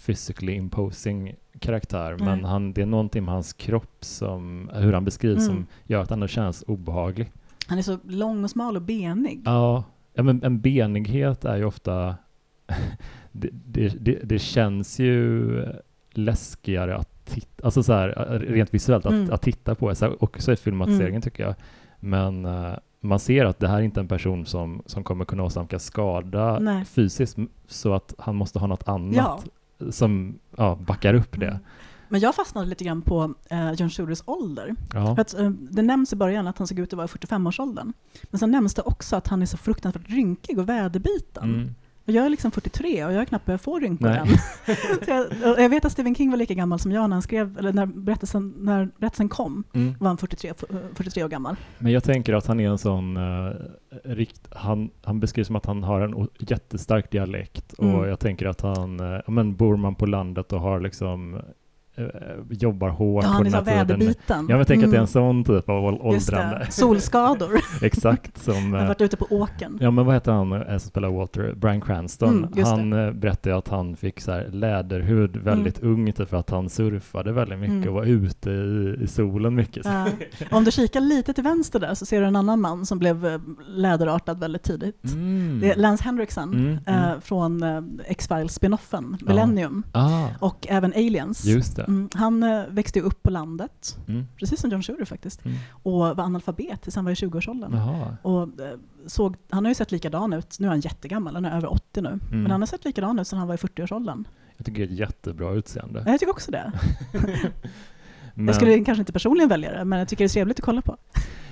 physically 0.07 0.53
imposing 0.53 1.35
karaktär, 1.59 2.17
Nej. 2.19 2.27
men 2.27 2.45
han, 2.45 2.73
det 2.73 2.83
är 2.83 2.87
någonting 2.87 3.25
med 3.25 3.35
hans 3.35 3.53
kropp 3.53 3.97
som, 4.05 4.71
hur 4.75 4.93
han 4.93 5.05
beskrivs 5.05 5.37
Mm. 5.39 5.47
som 5.49 5.67
gör 5.87 6.03
att 6.03 6.11
han 6.11 6.29
känns 6.29 6.65
obehaglig. 6.67 7.33
Han 7.67 7.79
är 7.79 7.83
så 7.83 7.99
lång 8.05 8.45
och 8.45 8.51
smal 8.51 8.77
och 8.77 8.83
benig. 8.83 9.43
Ja, 9.45 9.85
ja 10.15 10.23
men 10.23 10.43
en 10.43 10.61
benighet 10.61 11.45
är 11.45 11.57
ju 11.57 11.65
ofta, 11.65 12.17
det, 13.33 13.49
det, 13.53 13.89
det, 14.01 14.21
det 14.25 14.39
känns 14.39 14.99
ju 14.99 15.51
läskigare 16.11 16.97
att 16.97 17.25
titta, 17.27 17.65
alltså 17.65 17.83
så 17.83 17.93
här, 17.93 18.09
rent 18.49 18.75
visuellt 18.75 19.07
att, 19.07 19.13
Mm. 19.13 19.33
att 19.33 19.43
titta 19.43 19.75
på, 19.75 19.95
så 19.95 20.05
här, 20.05 20.25
också 20.25 20.53
i 20.53 20.57
filmatiseringen 20.57 21.09
Mm. 21.11 21.23
tycker 21.23 21.43
jag. 21.45 21.55
Men 22.01 22.45
eh, 22.45 22.75
man 23.05 23.19
ser 23.19 23.45
att 23.45 23.59
det 23.59 23.69
här 23.69 23.77
är 23.77 23.83
inte 23.83 24.01
en 24.01 24.09
person 24.09 24.47
som, 24.47 24.83
som 24.87 25.05
kommer 25.05 25.25
kunna 25.25 25.43
åsamka 25.43 25.79
skada 25.79 26.59
Nej. 26.59 26.85
fysiskt, 26.85 27.39
så 27.67 27.95
att 27.95 28.15
han 28.19 28.37
måste 28.37 28.59
ha 28.59 28.67
något 28.67 28.89
annat 28.89 29.17
Ja. 29.79 29.91
som 29.91 30.39
ja, 30.57 30.79
backar 30.87 31.15
upp 31.15 31.41
det. 31.41 31.49
Mm. 31.49 31.61
Men 32.09 32.21
jag 32.21 32.35
fastnade 32.35 32.67
lite 32.67 32.85
grann 32.85 33.03
på 33.03 33.35
eh, 33.51 33.73
John 33.73 33.91
Shooters 33.91 34.23
ålder. 34.25 34.77
Ja. 34.95 35.15
För 35.15 35.23
att, 35.23 35.35
eh, 35.39 35.51
det 35.51 35.83
nämns 35.83 36.13
i 36.13 36.17
början 36.17 36.47
att 36.47 36.59
han 36.59 36.67
såg 36.67 36.79
ut 36.79 36.93
att 36.93 36.97
vara 36.97 37.05
i 37.05 37.09
45-årsåldern. 37.09 37.93
Men 38.31 38.39
sen 38.39 38.51
nämns 38.51 38.75
det 38.75 38.83
också 38.83 39.17
att 39.17 39.29
han 39.29 39.43
är 39.43 39.47
så 39.47 39.57
fruktansvärt 39.57 40.09
rynkig 40.11 40.59
och 40.59 40.69
väderbiten. 40.69 41.45
Mm. 41.55 41.75
Och 42.07 42.13
jag 42.13 42.25
är 42.27 42.29
liksom 42.31 42.51
43 42.51 43.05
och 43.05 43.13
jag 43.13 43.19
har 43.19 43.25
knappt 43.25 43.47
börjat 43.47 43.61
få 43.63 43.79
rynkor 43.79 44.09
än. 44.09 44.27
Jag, 45.07 45.27
och 45.27 45.61
jag 45.63 45.69
vet 45.69 45.85
att 45.85 45.93
Stephen 45.93 46.15
King 46.15 46.31
var 46.31 46.37
lika 46.37 46.55
gammal 46.55 46.79
som 46.79 46.93
jag 46.93 47.11
när 47.11 47.15
han 47.17 47.23
skrev, 47.23 47.59
eller 47.59 47.73
när 47.73 47.87
berättelsen, 47.87 48.55
när 48.57 48.89
berättelsen 48.99 49.29
kom, 49.29 49.65
Mm. 49.75 49.95
var 50.01 50.09
han 50.09 50.17
43, 50.19 50.51
f- 50.51 50.65
43 50.95 51.25
år 51.25 51.29
gammal. 51.29 51.57
Men 51.79 51.93
jag 51.93 52.05
tänker 52.05 52.35
att 52.35 52.47
han 52.47 52.61
är 52.61 52.69
en 52.71 52.79
sån, 52.79 53.17
uh, 53.17 53.53
rikt, 54.05 54.49
han, 54.51 54.91
han 55.03 55.21
beskrivs 55.21 55.47
som 55.47 55.57
att 55.57 55.67
han 55.67 55.83
har 55.83 56.01
en 56.01 56.29
jättestark 56.39 57.11
dialekt 57.11 57.73
och 57.73 57.85
Mm. 57.85 58.09
jag 58.09 58.21
tänker 58.21 58.47
att 58.47 58.61
han, 58.61 59.01
uh, 59.01 59.21
men 59.27 59.57
bor 59.57 59.77
man 59.77 59.95
på 59.95 60.07
landet 60.07 60.53
och 60.53 60.61
har 60.61 60.81
liksom, 60.81 61.35
eh, 61.35 61.41
jobbar 62.51 62.89
hårt 62.89 63.25
Ja, 63.25 63.29
på 63.29 63.33
han 63.35 63.47
är 63.47 63.51
den 63.51 63.59
så 63.61 63.65
väderbiten. 63.65 64.47
Ja, 64.49 64.57
jag 64.57 64.67
tänker 64.67 64.85
att 64.87 64.91
det 64.91 64.97
är 64.97 64.99
en 64.99 65.03
Mm. 65.03 65.45
sån 65.45 65.45
typ 65.45 65.69
av 65.69 65.85
åldrande. 65.85 66.59
det. 66.67 66.73
Solskador. 66.73 67.51
Exakt 67.83 68.39
som, 68.43 68.55
Han 68.55 68.73
har 68.73 68.81
eh, 68.81 68.87
varit 68.89 69.01
ute 69.01 69.17
på 69.17 69.27
åken. 69.31 69.79
ja 69.81 69.91
men 69.91 70.07
vad 70.07 70.15
heter 70.15 70.33
han 70.33 70.53
eh, 70.53 70.69
som 70.69 70.81
spelar 70.81 71.09
Walter? 71.11 71.55
Brian 71.57 71.81
Cranston. 71.81 72.49
Mm, 72.55 72.65
han 72.65 72.93
eh, 72.93 73.13
berättade 73.13 73.57
att 73.57 73.69
han 73.69 73.97
fick 73.97 74.21
så 74.21 74.33
här 74.33 74.49
läderhud 74.53 75.37
väldigt 75.37 75.83
ung 75.83 76.13
typ 76.13 76.29
för 76.29 76.37
att 76.37 76.51
han 76.51 76.69
surfade 76.69 77.33
väldigt 77.33 77.59
mycket 77.59 77.73
Mm. 77.73 77.89
och 77.89 77.95
var 77.95 78.05
ute 78.05 78.51
i, 78.51 78.97
i 79.03 79.07
solen 79.07 79.55
mycket. 79.55 79.87
Ja. 79.87 80.07
Om 80.51 80.65
du 80.65 80.71
kikar 80.71 81.01
lite 81.01 81.33
till 81.33 81.45
vänster 81.45 81.81
där 81.81 81.95
så 81.95 82.07
ser 82.07 82.21
du 82.21 82.27
en 82.27 82.37
annan 82.37 82.61
man 82.61 82.87
som 82.87 82.99
blev 82.99 83.27
eh, 83.27 83.39
läderartad 83.67 84.41
väldigt 84.41 84.63
tidigt. 84.63 85.13
Mm. 85.13 85.59
Det 85.61 85.71
är 85.73 85.77
Lance 85.77 86.05
Henriksen 86.05 86.53
Mm, 86.53 86.79
eh, 86.87 87.05
mm. 87.07 87.21
från 87.21 87.63
eh, 87.63 87.83
X-Files-spinoffen, 88.07 89.17
Millennium, 89.21 89.83
Ah, 89.93 90.27
och 90.41 90.67
även 90.69 90.93
Aliens. 90.93 91.45
just 91.45 91.77
det. 91.77 91.82
Mm, 91.89 92.09
han 92.15 92.43
eh, 92.43 92.63
växte 92.69 93.01
upp 93.01 93.23
på 93.23 93.31
landet, 93.31 93.99
Mm. 94.09 94.27
precis 94.39 94.61
som 94.61 94.71
John 94.71 94.83
Shooter 94.83 95.05
faktiskt, 95.05 95.45
Mm. 95.45 95.57
och 95.83 95.93
var 95.93 96.21
analfabet 96.21 96.83
tills 96.83 96.97
han 96.97 97.05
var 97.05 97.13
i 97.13 97.15
20-årsåldern. 97.15 97.73
Jaha. 97.75 98.17
Och 98.23 98.43
eh, 98.43 98.79
såg, 99.07 99.37
han 99.51 99.65
har 99.65 99.71
ju 99.71 99.75
sett 99.75 99.93
likadan 99.93 100.33
ut, 100.33 100.57
nu 100.61 100.67
är 100.67 100.71
han 100.71 100.81
jättegammal, 100.81 101.35
han 101.35 101.45
är 101.45 101.57
över 101.57 101.73
80 101.73 102.01
nu, 102.01 102.09
Mm. 102.09 102.21
men 102.43 102.51
han 102.51 102.61
har 102.61 102.67
sett 102.67 102.85
likadan 102.85 103.19
ut 103.19 103.27
sedan 103.27 103.39
han 103.39 103.49
var 103.49 103.55
i 103.55 103.59
40-årsåldern. 103.59 104.25
Jag 104.57 104.67
tycker 104.67 104.79
det 104.79 104.85
är 104.89 104.93
ett 104.93 104.99
jättebra 104.99 105.53
utseende. 105.53 106.05
Jag 106.07 106.21
tycker 106.21 106.31
också 106.33 106.51
det. 106.51 106.73
Men, 108.35 108.47
Jag 108.47 108.55
skulle 108.57 108.85
kanske 108.85 109.01
inte 109.03 109.13
personligen 109.13 109.49
välja 109.49 109.73
det, 109.73 109.85
men 109.85 109.99
jag 109.99 110.09
tycker 110.09 110.25
det 110.25 110.27
är 110.27 110.33
trevligt 110.33 110.59
att 110.59 110.65
kolla 110.65 110.83
på. 110.83 110.97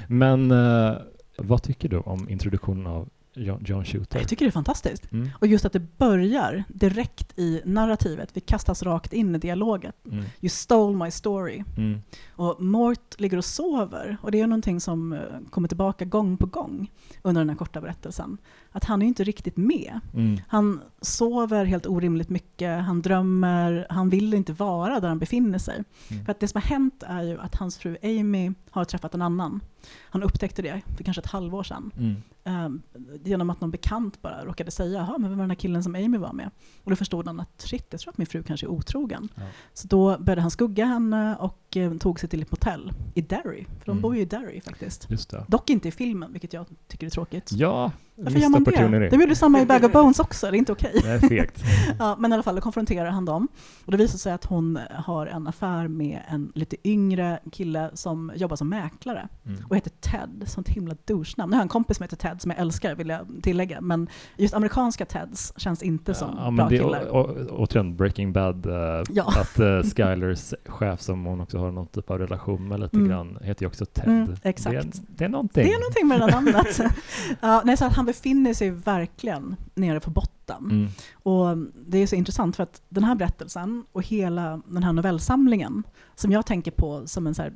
men 0.08 0.50
eh, 0.50 0.92
vad 1.38 1.62
tycker 1.62 1.88
du 1.88 1.98
om 1.98 2.28
introduktionen 2.28 2.86
av 2.86 3.08
John, 3.34 3.64
John 3.66 3.84
Shooter? 3.84 4.18
Jag 4.18 4.28
tycker 4.28 4.44
det 4.44 4.48
är 4.48 4.52
fantastiskt. 4.52 5.12
Mm. 5.12 5.30
Och 5.38 5.46
just 5.46 5.64
att 5.64 5.72
det 5.72 5.98
börjar 5.98 6.64
direkt 6.68 7.38
i 7.38 7.62
narrativet, 7.64 8.30
vi 8.32 8.40
kastas 8.40 8.82
rakt 8.82 9.12
in 9.12 9.34
i 9.34 9.38
dialogen. 9.38 9.92
Mm. 10.04 10.24
You 10.40 10.48
stole 10.48 11.04
my 11.04 11.10
story. 11.10 11.64
Mm. 11.76 12.02
Och 12.30 12.62
Mort 12.62 13.20
ligger 13.20 13.36
och 13.38 13.44
sover 13.44 14.16
och 14.22 14.30
det 14.30 14.40
är 14.40 14.46
någonting 14.46 14.80
som 14.80 15.12
eh, 15.12 15.18
kommer 15.50 15.68
tillbaka 15.68 16.04
gång 16.04 16.36
på 16.36 16.46
gång 16.46 16.90
under 17.22 17.40
den 17.40 17.48
här 17.48 17.56
korta 17.56 17.80
berättelsen. 17.80 18.38
Att 18.72 18.84
han 18.84 19.02
är 19.02 19.06
inte 19.06 19.24
riktigt 19.24 19.56
med. 19.56 20.00
Mm. 20.14 20.40
Han 20.48 20.80
sover 21.00 21.64
helt 21.64 21.86
orimligt 21.86 22.28
mycket, 22.28 22.84
han 22.84 23.02
drömmer, 23.02 23.86
han 23.90 24.10
vill 24.10 24.34
inte 24.34 24.52
vara 24.52 25.00
där 25.00 25.08
han 25.08 25.18
befinner 25.18 25.58
sig. 25.58 25.84
Mm. 26.10 26.24
För 26.24 26.32
att 26.32 26.40
det 26.40 26.48
som 26.48 26.60
har 26.62 26.68
hänt 26.68 27.02
är 27.06 27.22
ju 27.22 27.40
att 27.40 27.54
hans 27.54 27.78
fru 27.78 27.96
Amy 28.02 28.52
har 28.70 28.84
träffat 28.84 29.14
en 29.14 29.22
annan. 29.22 29.60
Han 30.02 30.22
upptäckte 30.22 30.62
det 30.62 30.80
för 30.96 31.04
kanske 31.04 31.20
ett 31.20 31.30
halvår 31.30 31.62
sedan. 31.62 31.90
Mm. 31.96 32.16
Ehm, 32.44 32.82
genom 33.24 33.50
att 33.50 33.60
någon 33.60 33.70
bekant 33.70 34.22
bara 34.22 34.44
råkade 34.44 34.70
säga, 34.70 34.98
jaha, 34.98 35.18
men 35.18 35.30
vem 35.30 35.38
var 35.38 35.42
den 35.42 35.50
här 35.50 35.56
killen 35.56 35.82
som 35.82 35.94
Amy 35.94 36.18
var 36.18 36.32
med? 36.32 36.50
Och 36.84 36.90
då 36.90 36.96
förstod 36.96 37.26
han 37.26 37.40
att 37.40 37.60
shit, 37.60 37.86
jag 37.90 38.00
tror 38.00 38.10
att 38.12 38.18
min 38.18 38.26
fru 38.26 38.42
kanske 38.42 38.66
är 38.66 38.70
otrogen. 38.70 39.28
Ja. 39.34 39.42
Så 39.74 39.88
då 39.88 40.18
började 40.18 40.40
han 40.40 40.50
skugga 40.50 40.84
henne 40.84 41.36
och 41.36 41.69
och 41.70 41.76
eh, 41.76 41.92
tog 41.92 42.20
sig 42.20 42.28
till 42.28 42.42
ett 42.42 42.50
motell 42.50 42.92
i 43.14 43.20
Derry. 43.20 43.64
För 43.78 43.86
de 43.86 43.90
Mm. 43.90 44.02
bor 44.02 44.14
ju 44.16 44.20
i 44.20 44.24
Derry 44.24 44.60
faktiskt. 44.60 45.06
Just 45.10 45.30
det. 45.30 45.44
Dock 45.48 45.70
inte 45.70 45.88
i 45.88 45.90
filmen, 45.90 46.32
vilket 46.32 46.52
jag 46.52 46.66
tycker 46.88 47.06
är 47.06 47.10
tråkigt. 47.10 47.50
Ja, 47.52 47.92
Varför 48.16 48.38
gör 48.38 48.48
man 48.48 48.64
det? 48.64 49.08
De 49.08 49.20
gjorde 49.20 49.36
samma 49.36 49.60
i 49.60 49.66
Bag 49.66 49.84
of 49.84 49.92
Bones 49.92 50.18
också, 50.20 50.50
det 50.50 50.56
är 50.56 50.58
inte 50.58 50.72
okej. 50.72 51.00
Det 51.02 51.08
är 51.08 51.18
fegt. 51.18 51.62
Ja, 51.98 52.16
men 52.18 52.30
i 52.32 52.34
alla 52.34 52.42
fall, 52.42 52.54
då 52.54 52.60
konfronterar 52.60 53.10
han 53.10 53.24
dem. 53.24 53.48
Och 53.84 53.92
det 53.92 53.98
visar 53.98 54.18
sig 54.18 54.32
att 54.32 54.44
hon 54.44 54.78
har 54.94 55.26
en 55.26 55.46
affär 55.46 55.88
med 55.88 56.20
en 56.28 56.52
lite 56.54 56.76
yngre 56.88 57.38
kille 57.52 57.90
som 57.94 58.32
jobbar 58.36 58.56
som 58.56 58.68
mäklare 58.68 59.28
Mm. 59.46 59.64
och 59.68 59.76
heter 59.76 59.90
Ted, 60.00 60.42
sånt 60.46 60.68
himla 60.68 60.94
douche-namn. 61.06 61.50
Nu 61.50 61.56
har 61.56 61.60
jag 61.60 61.64
en 61.64 61.68
kompis 61.68 61.96
som 61.96 62.04
heter 62.04 62.16
Ted 62.16 62.42
som 62.42 62.50
jag 62.50 62.60
älskar, 62.60 62.94
vill 62.94 63.08
jag 63.08 63.26
tillägga. 63.42 63.80
Men 63.80 64.08
just 64.36 64.54
amerikanska 64.54 65.04
Teds 65.04 65.52
känns 65.56 65.82
inte 65.82 66.14
som 66.14 66.34
Ja, 66.36 66.44
men 66.44 66.56
bra 66.56 66.68
det 66.68 66.76
är 66.76 66.78
killar. 66.82 67.06
återigen 67.50 67.96
Breaking 67.96 68.32
Bad, 68.32 68.66
eh, 68.66 69.02
Ja. 69.10 69.32
att 69.40 69.60
uh, 69.60 69.82
Skylers 69.96 70.54
chef 70.66 71.00
som 71.00 71.24
hon 71.24 71.40
också 71.40 71.58
har 71.60 71.70
någon 71.72 71.86
typ 71.86 72.10
av 72.10 72.18
relation 72.18 72.68
med 72.68 72.80
lite 72.80 72.96
Mm. 72.96 73.08
grann, 73.08 73.38
heter 73.42 73.62
ju 73.62 73.66
också 73.66 73.86
Ted. 73.86 74.08
Mm, 74.08 74.34
exakt. 74.42 74.70
Det, 74.72 74.78
är, 74.78 74.92
det 75.16 75.24
är 75.24 75.28
någonting. 75.28 75.64
Det 75.64 75.72
är 75.72 75.78
någonting 75.80 76.08
med 76.08 76.20
det 76.20 76.26
där 76.26 76.32
namnet. 76.32 76.80
ja, 77.40 77.62
nej, 77.64 77.76
så 77.76 77.84
att 77.84 77.92
han 77.92 78.06
befinner 78.06 78.54
sig 78.54 78.70
verkligen 78.70 79.56
nere 79.74 80.00
på 80.00 80.10
botten. 80.10 80.64
Mm. 80.64 80.88
Och 81.12 81.56
det 81.86 81.98
är 81.98 82.06
så 82.06 82.16
intressant 82.16 82.56
för 82.56 82.62
att 82.62 82.82
den 82.88 83.04
här 83.04 83.14
berättelsen 83.14 83.84
och 83.92 84.02
hela 84.06 84.62
den 84.66 84.82
här 84.82 84.92
novellsamlingen 84.92 85.82
som 86.14 86.32
jag 86.32 86.46
tänker 86.46 86.70
på 86.70 87.06
som 87.06 87.26
en 87.26 87.34
så 87.34 87.42
här, 87.42 87.52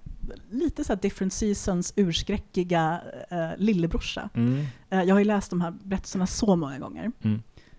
lite 0.51 0.85
så 0.85 0.93
här 0.93 1.01
different 1.01 1.33
seasons 1.33 1.93
urskräckiga 1.97 3.01
eh, 3.31 3.49
lillebrorsa. 3.59 4.29
Mm. 4.35 4.64
Eh, 4.90 5.03
jag 5.03 5.14
har 5.14 5.19
ju 5.19 5.25
läst 5.25 5.51
de 5.51 5.61
här 5.61 5.75
berättelserna 5.85 6.27
så 6.27 6.57
många 6.57 6.79
gånger. 6.79 7.12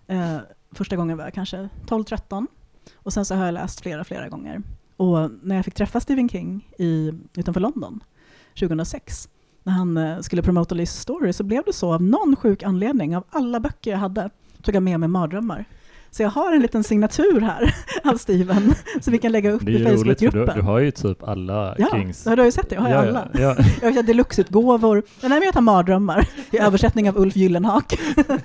Eh, 0.07 0.37
första 0.71 0.95
gången 0.95 1.17
var 1.17 1.23
jag 1.23 1.33
kanske 1.33 1.69
12-13 1.87 2.47
och 2.95 3.13
sen 3.13 3.25
så 3.25 3.35
har 3.35 3.45
jag 3.45 3.53
läst 3.53 3.81
flera, 3.81 4.03
flera 4.03 4.29
gånger. 4.29 4.61
Och 4.97 5.31
när 5.41 5.55
jag 5.55 5.65
fick 5.65 5.73
träffa 5.73 5.99
Stephen 5.99 6.29
King 6.29 6.71
i, 6.77 7.11
utanför 7.37 7.61
London 7.61 8.03
2006 8.59 9.29
när 9.63 9.73
han 9.73 9.97
eh, 9.97 10.19
skulle 10.19 10.41
promota 10.41 10.75
Liz 10.75 10.91
Story 10.91 11.33
så 11.33 11.43
blev 11.43 11.63
det 11.65 11.73
så 11.73 11.93
av 11.93 12.03
någon 12.03 12.35
sjuk 12.35 12.63
anledning 12.63 13.17
av 13.17 13.23
alla 13.29 13.59
böcker 13.59 13.91
jag 13.91 13.97
hade 13.97 14.29
tog 14.61 14.75
jag 14.75 14.83
med 14.83 14.99
mig 14.99 15.09
mardrömmar. 15.09 15.65
Så 16.15 16.23
jag 16.23 16.29
har 16.29 16.53
en 16.53 16.61
liten 16.61 16.83
signatur 16.83 17.41
här 17.41 17.75
av 18.03 18.17
Steven 18.17 18.73
som 19.01 19.11
vi 19.11 19.17
kan 19.17 19.31
lägga 19.31 19.51
upp 19.51 19.65
Det 19.65 19.71
är 19.71 19.75
i 19.75 19.83
för 19.83 19.89
du, 19.91 19.97
Facebookgruppen. 19.97 20.55
du 20.55 20.61
har 20.61 20.79
ju 20.79 20.91
typ 20.91 21.23
alla 21.23 21.75
Ja, 21.77 21.87
Kings... 21.91 22.23
du 22.23 22.29
har 22.29 22.45
ju 22.45 22.51
sett 22.51 22.69
det, 22.69 22.75
jag 22.75 22.81
har 22.81 22.89
Ja, 22.89 22.97
alla. 22.97 23.27
Ja, 23.33 23.39
ja. 23.39 23.55
Jag 23.81 23.91
har 23.93 24.03
deluxeutgåvor. 24.03 24.95
Nej, 25.21 25.29
men 25.29 25.41
jag 25.43 25.53
tar 25.53 25.61
mardrömmar 25.61 26.27
i 26.51 26.57
översättning 26.59 27.09
av 27.09 27.17
Ulf 27.17 27.35
Gyllenhak. 27.35 27.99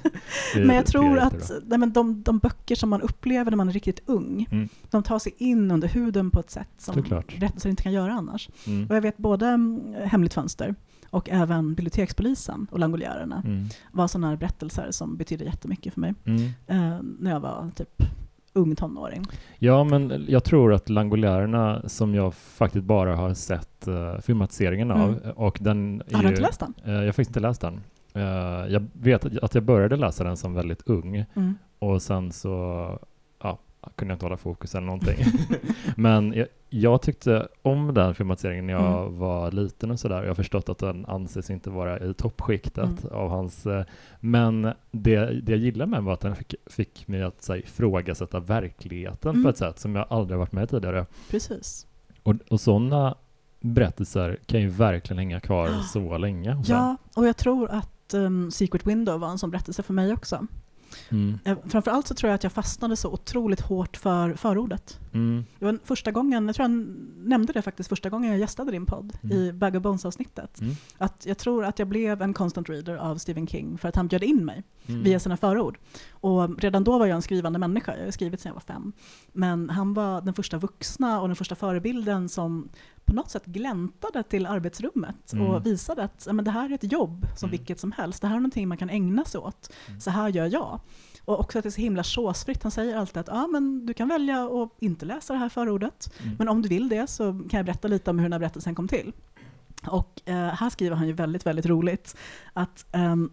Men 0.57 0.77
jag 0.77 0.87
tror 0.87 1.19
att 1.19 1.51
nej, 1.67 1.79
men 1.79 1.93
de, 1.93 2.23
de 2.23 2.39
böcker 2.39 2.75
som 2.75 2.91
man 2.91 3.01
upplever 3.03 3.51
när 3.51 3.57
man 3.57 3.69
är 3.69 3.73
riktigt 3.73 4.01
ung, 4.07 4.47
Mm. 4.53 4.69
de 4.91 5.03
tar 5.03 5.19
sig 5.19 5.35
in 5.39 5.71
under 5.71 5.89
huden 5.89 6.31
på 6.31 6.41
ett 6.41 6.51
sätt 6.51 6.69
som 6.79 6.95
Såklart. 6.95 7.39
berättelser 7.41 7.71
inte 7.71 7.83
kan 7.83 7.93
göra 7.93 8.13
annars. 8.13 8.49
Mm. 8.67 8.87
Och 8.91 8.97
jag 8.97 9.01
vet 9.01 9.17
både 9.17 9.47
mm, 9.47 9.81
Hemligt 10.05 10.35
fönster 10.35 10.75
och 11.11 11.29
även 11.31 11.75
Bibliotekspolisen 11.75 12.67
och 12.71 12.79
Langoljärerna 12.79 13.43
Mm. 13.47 13.65
var 13.93 14.07
sådana 14.09 14.29
här 14.29 14.37
berättelser 14.37 14.91
som 14.91 15.17
betydde 15.17 15.45
jättemycket 15.45 15.95
för 15.95 16.01
mig 16.01 16.15
Mm. 16.25 16.43
eh, 16.67 16.99
när 17.19 17.31
jag 17.31 17.41
var 17.41 17.71
typ 17.77 18.03
ung 18.53 18.77
tonåring. 18.77 19.25
Ja, 19.59 19.85
men 19.85 20.25
jag 20.29 20.45
tror 20.45 20.73
att 20.75 20.89
Langoljärerna, 20.89 21.83
som 21.89 22.15
jag 22.15 22.35
faktiskt 22.35 22.85
bara 22.85 23.17
har 23.17 23.35
sett 23.35 23.89
uh, 23.89 24.19
filmatiseringen 24.21 24.91
av, 24.91 25.09
Mm. 25.09 25.31
och 25.37 25.59
den 25.61 26.03
är 26.07 26.15
Har 26.15 26.23
du 26.23 26.29
ju, 26.29 26.35
inte 26.35 26.43
läst 26.43 26.61
den? 26.61 26.75
Eh, 26.85 26.93
jag 26.93 27.01
har 27.05 27.07
faktiskt 27.07 27.31
inte 27.31 27.41
läst 27.41 27.61
den. 27.61 27.81
Eh, 28.15 28.23
jag 28.73 28.87
vet 28.93 29.25
att- 29.25 29.39
att 29.39 29.55
jag 29.55 29.65
började 29.65 29.97
läsa 29.97 30.25
den 30.25 30.37
som 30.37 30.55
väldigt 30.55 30.83
ung, 30.89 31.25
Mm. 31.35 31.55
och 31.79 32.03
sen 32.03 32.33
så 32.33 32.99
kunde 33.97 34.13
jag 34.13 34.17
inte 34.17 34.25
hålla 34.27 34.37
fokus 34.37 34.75
eller 34.75 34.87
någonting. 34.87 35.17
Men 35.97 36.33
jag, 36.33 36.47
jag 36.71 37.03
tyckte 37.03 37.49
om 37.63 37.95
den 37.95 38.15
filmatiseringen 38.15 38.67
när 38.67 38.73
jag 38.75 39.03
Mm. 39.07 39.19
var 39.19 39.51
liten 39.53 39.91
och 39.91 40.01
sådär. 40.01 40.21
Jag 40.23 40.29
har 40.31 40.35
förstått 40.35 40.69
att 40.69 40.79
den 40.79 41.07
anses 41.07 41.51
inte 41.51 41.71
vara 41.71 41.99
i 42.01 42.15
toppskiktet 42.15 43.05
Mm. 43.05 43.13
av 43.13 43.29
hans... 43.31 43.67
eh, 43.67 43.85
Men 44.21 44.63
det, 44.91 45.41
det 45.41 45.53
jag 45.53 45.59
gillade 45.59 45.91
med 45.91 45.97
den 45.99 46.05
var 46.05 46.13
att 46.13 46.21
den 46.21 46.37
fick, 46.37 46.55
fick 46.67 47.09
mig 47.09 47.23
att 47.23 47.43
så 47.43 47.53
här, 47.53 47.61
ifrågasätta 47.61 48.41
verkligheten 48.41 49.31
Mm. 49.31 49.43
på 49.43 49.49
ett 49.49 49.57
sätt 49.59 49.79
som 49.79 49.95
jag 49.97 50.07
aldrig 50.11 50.39
varit 50.39 50.53
med 50.53 50.71
tidigare. 50.71 51.07
Precis. 51.31 51.87
Och, 52.23 52.35
och 52.51 52.61
sådana 52.61 53.15
berättelser 53.61 54.39
kan 54.47 54.61
ju 54.61 54.69
verkligen 54.69 55.19
hänga 55.19 55.41
kvar 55.41 55.69
så 55.93 56.19
länge. 56.19 56.51
en. 56.51 56.63
Ja, 56.67 56.97
och 57.17 57.27
jag 57.27 57.37
tror 57.37 57.71
att 57.71 58.15
um, 58.15 58.51
Secret 58.51 58.87
Window 58.87 59.21
var 59.21 59.29
en 59.29 59.39
sån 59.39 59.51
berättelse 59.51 59.83
för 59.83 59.93
mig 59.95 60.13
också. 60.13 60.47
Mm. 61.09 61.39
Eh, 61.45 61.59
Framförallt 61.69 62.07
så 62.07 62.15
tror 62.15 62.29
jag 62.31 62.35
att 62.35 62.43
jag 62.43 62.53
fastnade 62.53 62.97
så 62.97 63.13
otroligt 63.13 63.61
hårt 63.61 63.97
för 63.97 64.35
förordet. 64.35 64.99
Mm. 65.13 65.45
Det 65.59 65.65
var 65.65 65.79
första 65.85 66.11
gången, 66.11 66.47
jag 66.47 66.57
tror 66.57 66.69
jag 66.71 66.79
nämnde 67.29 67.53
det 67.53 67.63
faktiskt 67.63 67.89
första 67.89 68.11
gången 68.11 68.31
jag 68.31 68.41
gästade 68.41 68.71
din 68.73 68.87
podd 68.87 69.13
Mm. 69.23 69.37
i 69.37 69.53
Bag 69.53 69.77
of 69.77 69.83
Bones-avsnittet. 69.83 70.61
Mm. 70.61 70.75
Att 70.99 71.27
jag 71.27 71.39
tror 71.39 71.65
att 71.65 71.79
jag 71.79 71.89
blev 71.89 72.23
en 72.23 72.35
constant 72.35 72.69
reader 72.69 72.97
av 72.97 73.17
Stephen 73.19 73.47
King 73.47 73.79
för 73.79 73.89
att 73.89 73.97
han 73.97 74.09
bjöd 74.09 74.23
in 74.23 74.45
mig 74.45 74.63
Mm. 74.87 75.03
via 75.03 75.21
sina 75.21 75.37
förord. 75.37 75.79
Och 76.11 76.59
redan 76.63 76.85
då 76.85 76.99
var 76.99 77.07
jag 77.07 77.17
en 77.17 77.23
skrivande 77.23 77.59
människa, 77.59 77.97
jag 77.97 78.05
har 78.05 78.11
skrivit 78.11 78.41
sedan 78.41 78.51
jag 78.51 78.55
var 78.55 78.75
fem. 78.75 78.93
Men 79.33 79.71
han 79.71 79.95
var 79.95 80.21
den 80.21 80.35
första 80.35 80.59
vuxna 80.59 81.21
och 81.21 81.29
den 81.29 81.37
första 81.37 81.55
förebilden 81.55 82.29
som 82.29 82.69
på 83.11 83.17
något 83.17 83.31
sätt 83.31 83.45
gläntade 83.47 84.23
till 84.23 84.47
arbetsrummet 84.47 85.33
Mm. 85.33 85.47
och 85.47 85.67
visade 85.67 86.03
att 86.05 86.29
men 86.33 86.45
det 86.45 86.51
här 86.51 86.71
är 86.71 86.75
ett 86.75 86.93
jobb 86.93 87.27
som 87.37 87.47
Mm. 87.49 87.59
vilket 87.59 87.81
som 87.81 87.93
helst. 87.93 88.21
Det 88.23 88.29
här 88.29 88.35
är 88.35 88.41
någonting 88.41 88.69
man 88.69 88.79
kan 88.79 88.91
ägna 88.91 89.25
sig 89.25 89.41
åt. 89.41 89.73
Mm. 89.89 90.01
Så 90.01 90.11
här 90.11 90.29
gör 90.29 90.47
jag. 90.47 90.81
Och 91.25 91.41
också 91.41 91.59
att 91.59 91.63
det 91.63 91.69
är 91.69 91.71
så 91.71 91.81
himla 91.81 92.05
chosefritt. 92.05 92.63
Han 92.63 92.73
säger 92.73 92.97
alltid 92.97 93.17
att 93.17 93.29
ja, 93.29 93.47
men 93.47 93.87
du 93.87 93.95
kan 93.95 94.09
välja 94.09 94.45
att 94.45 94.83
inte 94.83 95.07
läsa 95.07 95.33
det 95.33 95.39
här 95.39 95.49
förordet. 95.49 96.13
Mm. 96.23 96.37
Men 96.39 96.49
om 96.49 96.63
du 96.63 96.69
vill 96.69 96.89
det 96.89 97.07
så 97.11 97.33
kan 97.51 97.59
jag 97.59 97.67
berätta 97.67 97.89
lite 97.89 98.11
om 98.11 98.19
hur 98.19 98.25
den 98.25 98.33
här 98.33 98.39
berättelsen 98.41 98.75
kom 98.75 98.89
till. 98.89 99.13
Och 99.87 100.21
eh, 100.25 100.35
här 100.37 100.71
skriver 100.71 100.97
han 100.97 101.07
ju 101.07 101.13
väldigt, 101.13 101.47
väldigt 101.47 101.67
roligt 101.67 102.17
att, 102.53 102.87
ehm, 102.93 103.31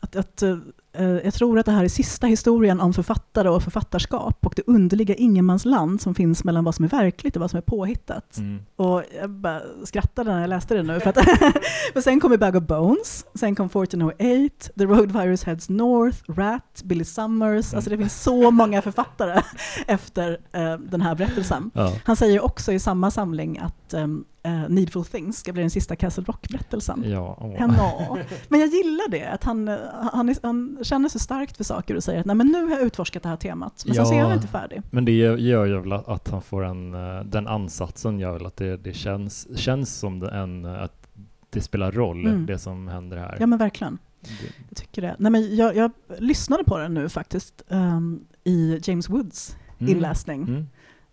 att, 0.00 0.16
att 0.16 0.42
eh, 0.42 0.58
jag 1.02 1.34
tror 1.34 1.58
att 1.58 1.66
det 1.66 1.72
här 1.72 1.84
är 1.84 1.88
sista 1.88 2.26
historien 2.26 2.80
om 2.80 2.94
författare 2.94 3.48
och 3.48 3.62
författarskap 3.62 4.46
och 4.46 4.52
det 4.56 4.62
underliga 4.66 5.14
ingenmansland 5.14 6.00
som 6.00 6.14
finns 6.14 6.44
mellan 6.44 6.64
vad 6.64 6.74
som 6.74 6.84
är 6.84 6.88
verkligt 6.88 7.36
och 7.36 7.40
vad 7.40 7.50
som 7.50 7.58
är 7.58 7.62
påhittat. 7.62 8.36
Mm. 8.38 8.62
Och 8.76 9.02
jag 9.20 9.30
bara 9.30 9.62
skrattade 9.84 10.32
när 10.32 10.40
jag 10.40 10.50
läste 10.50 10.74
det 10.74 10.82
nu. 10.82 11.00
För, 11.00 11.10
att 11.10 11.24
för 11.92 12.00
sen 12.00 12.20
kommer 12.20 12.36
Bag 12.36 12.56
of 12.56 12.62
Bones, 12.62 13.26
sen 13.34 13.54
kom 13.54 13.66
1408, 13.66 14.72
The 14.78 14.84
Road 14.84 15.12
Virus 15.12 15.44
Heads 15.44 15.68
North, 15.68 16.18
Rat, 16.28 16.82
Billy 16.84 17.04
Summers. 17.04 17.74
Alltså 17.74 17.90
det 17.90 17.98
finns 17.98 18.22
så 18.22 18.50
många 18.50 18.82
författare 18.82 19.42
efter 19.86 20.38
eh, 20.52 20.78
den 20.78 21.00
här 21.00 21.14
berättelsen. 21.14 21.70
Ja. 21.74 21.92
Han 22.04 22.16
säger 22.16 22.44
också 22.44 22.72
i 22.72 22.78
samma 22.78 23.10
samling 23.10 23.58
att 23.58 23.94
um, 23.94 24.24
Needful 24.68 25.04
Things 25.04 25.38
ska 25.38 25.52
bli 25.52 25.62
den 25.62 25.70
sista 25.70 25.96
Castle 25.96 26.24
Rock-berättelsen. 26.26 27.02
Ja. 27.06 27.36
Ja, 27.58 28.18
men 28.48 28.60
jag 28.60 28.68
gillar 28.68 29.10
det, 29.10 29.24
att 29.24 29.44
han, 29.44 29.68
eh, 29.68 29.76
han, 30.12 30.28
är, 30.28 30.36
han 30.42 30.78
känner 30.82 31.08
så 31.08 31.18
starkt 31.18 31.56
för 31.56 31.64
saker 31.64 31.94
och 31.96 32.04
säger 32.04 32.20
att 32.20 32.26
Nej, 32.26 32.36
men 32.36 32.46
nu 32.46 32.62
har 32.64 32.70
jag 32.70 32.82
utforskat 32.82 33.22
det 33.22 33.28
här 33.28 33.36
temat. 33.36 33.82
Men 33.86 33.94
sen 33.94 34.06
så 34.06 34.14
är 34.14 34.20
han 34.20 34.28
Ja. 34.28 34.34
inte 34.34 34.48
färdig. 34.48 34.82
Men 34.90 35.04
det 35.04 35.12
gör 35.12 35.66
ju 35.66 35.80
väl 35.80 35.92
att, 35.92 36.28
han 36.28 36.42
får 36.42 36.64
en, 36.64 36.94
eh, 36.94 37.24
den 37.24 37.46
ansatsen 37.46 38.18
gör 38.18 38.32
väl 38.32 38.46
att 38.46 38.56
det, 38.56 38.76
det 38.76 38.92
känns, 38.92 39.58
känns 39.58 39.96
som 39.98 40.22
en, 40.22 40.64
att 40.64 41.08
det 41.50 41.60
spelar 41.60 41.92
roll, 41.92 42.26
Mm. 42.26 42.46
det 42.46 42.58
som 42.58 42.88
händer 42.88 43.16
här. 43.16 43.36
Ja 43.40 43.46
men 43.46 43.58
verkligen. 43.58 43.98
Det, 44.20 44.28
Jag 44.68 44.76
tycker 44.76 45.02
det. 45.02 45.16
Nej, 45.18 45.32
men 45.32 45.56
jag, 45.56 45.76
jag 45.76 45.90
lyssnade 46.18 46.64
på 46.64 46.78
den 46.78 46.94
nu 46.94 47.08
faktiskt 47.08 47.62
ehm, 47.68 48.20
i 48.44 48.80
James 48.82 49.08
Woods 49.10 49.56
mm. 49.78 49.92
inläsning. 49.96 50.42
Mm. 50.42 50.66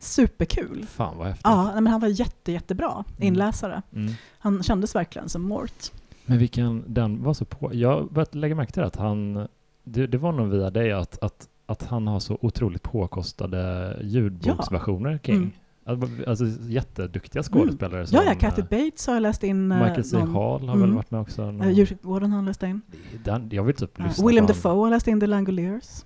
Superkul. 0.04 0.86
Fan 0.90 1.18
vad 1.18 1.28
häftigt. 1.28 1.42
Ja, 1.44 1.64
nej, 1.66 1.82
men 1.82 1.88
han 1.88 2.02
var 2.02 2.08
jätte, 2.08 2.52
jättebra 2.52 2.92
Mm. 2.92 3.28
inläsare. 3.28 3.82
Mm. 3.96 4.14
Han 4.40 4.64
kändes 4.64 4.96
verkligen 4.96 5.30
som 5.30 5.42
Mort. 5.42 5.92
Men 6.26 6.38
vilken, 6.38 6.84
den 6.88 7.24
var 7.24 7.34
så 7.34 7.46
på. 7.46 7.70
Jag 7.74 8.08
började 8.14 8.38
lägga 8.38 8.56
märke 8.56 8.72
till 8.72 8.84
att 8.84 8.96
han, 8.96 9.48
det, 9.84 10.08
det 10.08 10.18
var 10.18 10.32
nog 10.32 10.48
via 10.50 10.70
dig 10.70 10.92
att, 10.92 11.24
att, 11.24 11.48
att 11.66 11.84
han 11.84 12.08
har 12.08 12.20
så 12.20 12.38
otroligt 12.42 12.84
påkostade 12.84 13.98
ljudboksversioner 14.02 15.20
King. 15.24 15.36
Mm. 15.36 15.52
Alltså, 16.28 16.46
jätteduktiga 16.68 17.44
skådespelare 17.44 18.06
Ja, 18.12 18.24
ja, 18.24 18.32
som, 18.32 18.40
Kathy 18.40 18.62
eh, 18.62 18.68
Bates 18.70 19.08
har 19.08 19.14
jag 19.14 19.22
läst 19.22 19.44
in. 19.44 19.72
eh, 19.72 19.78
Michael 19.78 20.04
C. 20.04 20.18
någon- 20.18 20.28
Hall 20.36 20.68
har 20.68 20.76
väl 20.76 20.84
Mm. 20.84 20.96
varit 20.96 21.12
med 21.12 21.22
också. 21.22 21.42
någon- 21.52 21.62
eh, 21.62 21.70
Djurkyrkogården 21.72 22.30
har 22.32 22.36
han 22.36 22.46
läst 22.46 22.64
in. 22.64 22.82
den, 23.24 23.50
jag 23.52 23.64
vill 23.64 23.76
typ 23.76 23.92
Ja. 23.98 24.04
lyssna 24.06 24.28
William. 24.28 24.46
Dafoe 24.48 24.72
har 24.84 24.90
läst 24.90 25.08
in 25.08 25.20
The 25.20 25.28
Langoliers. 25.28 26.06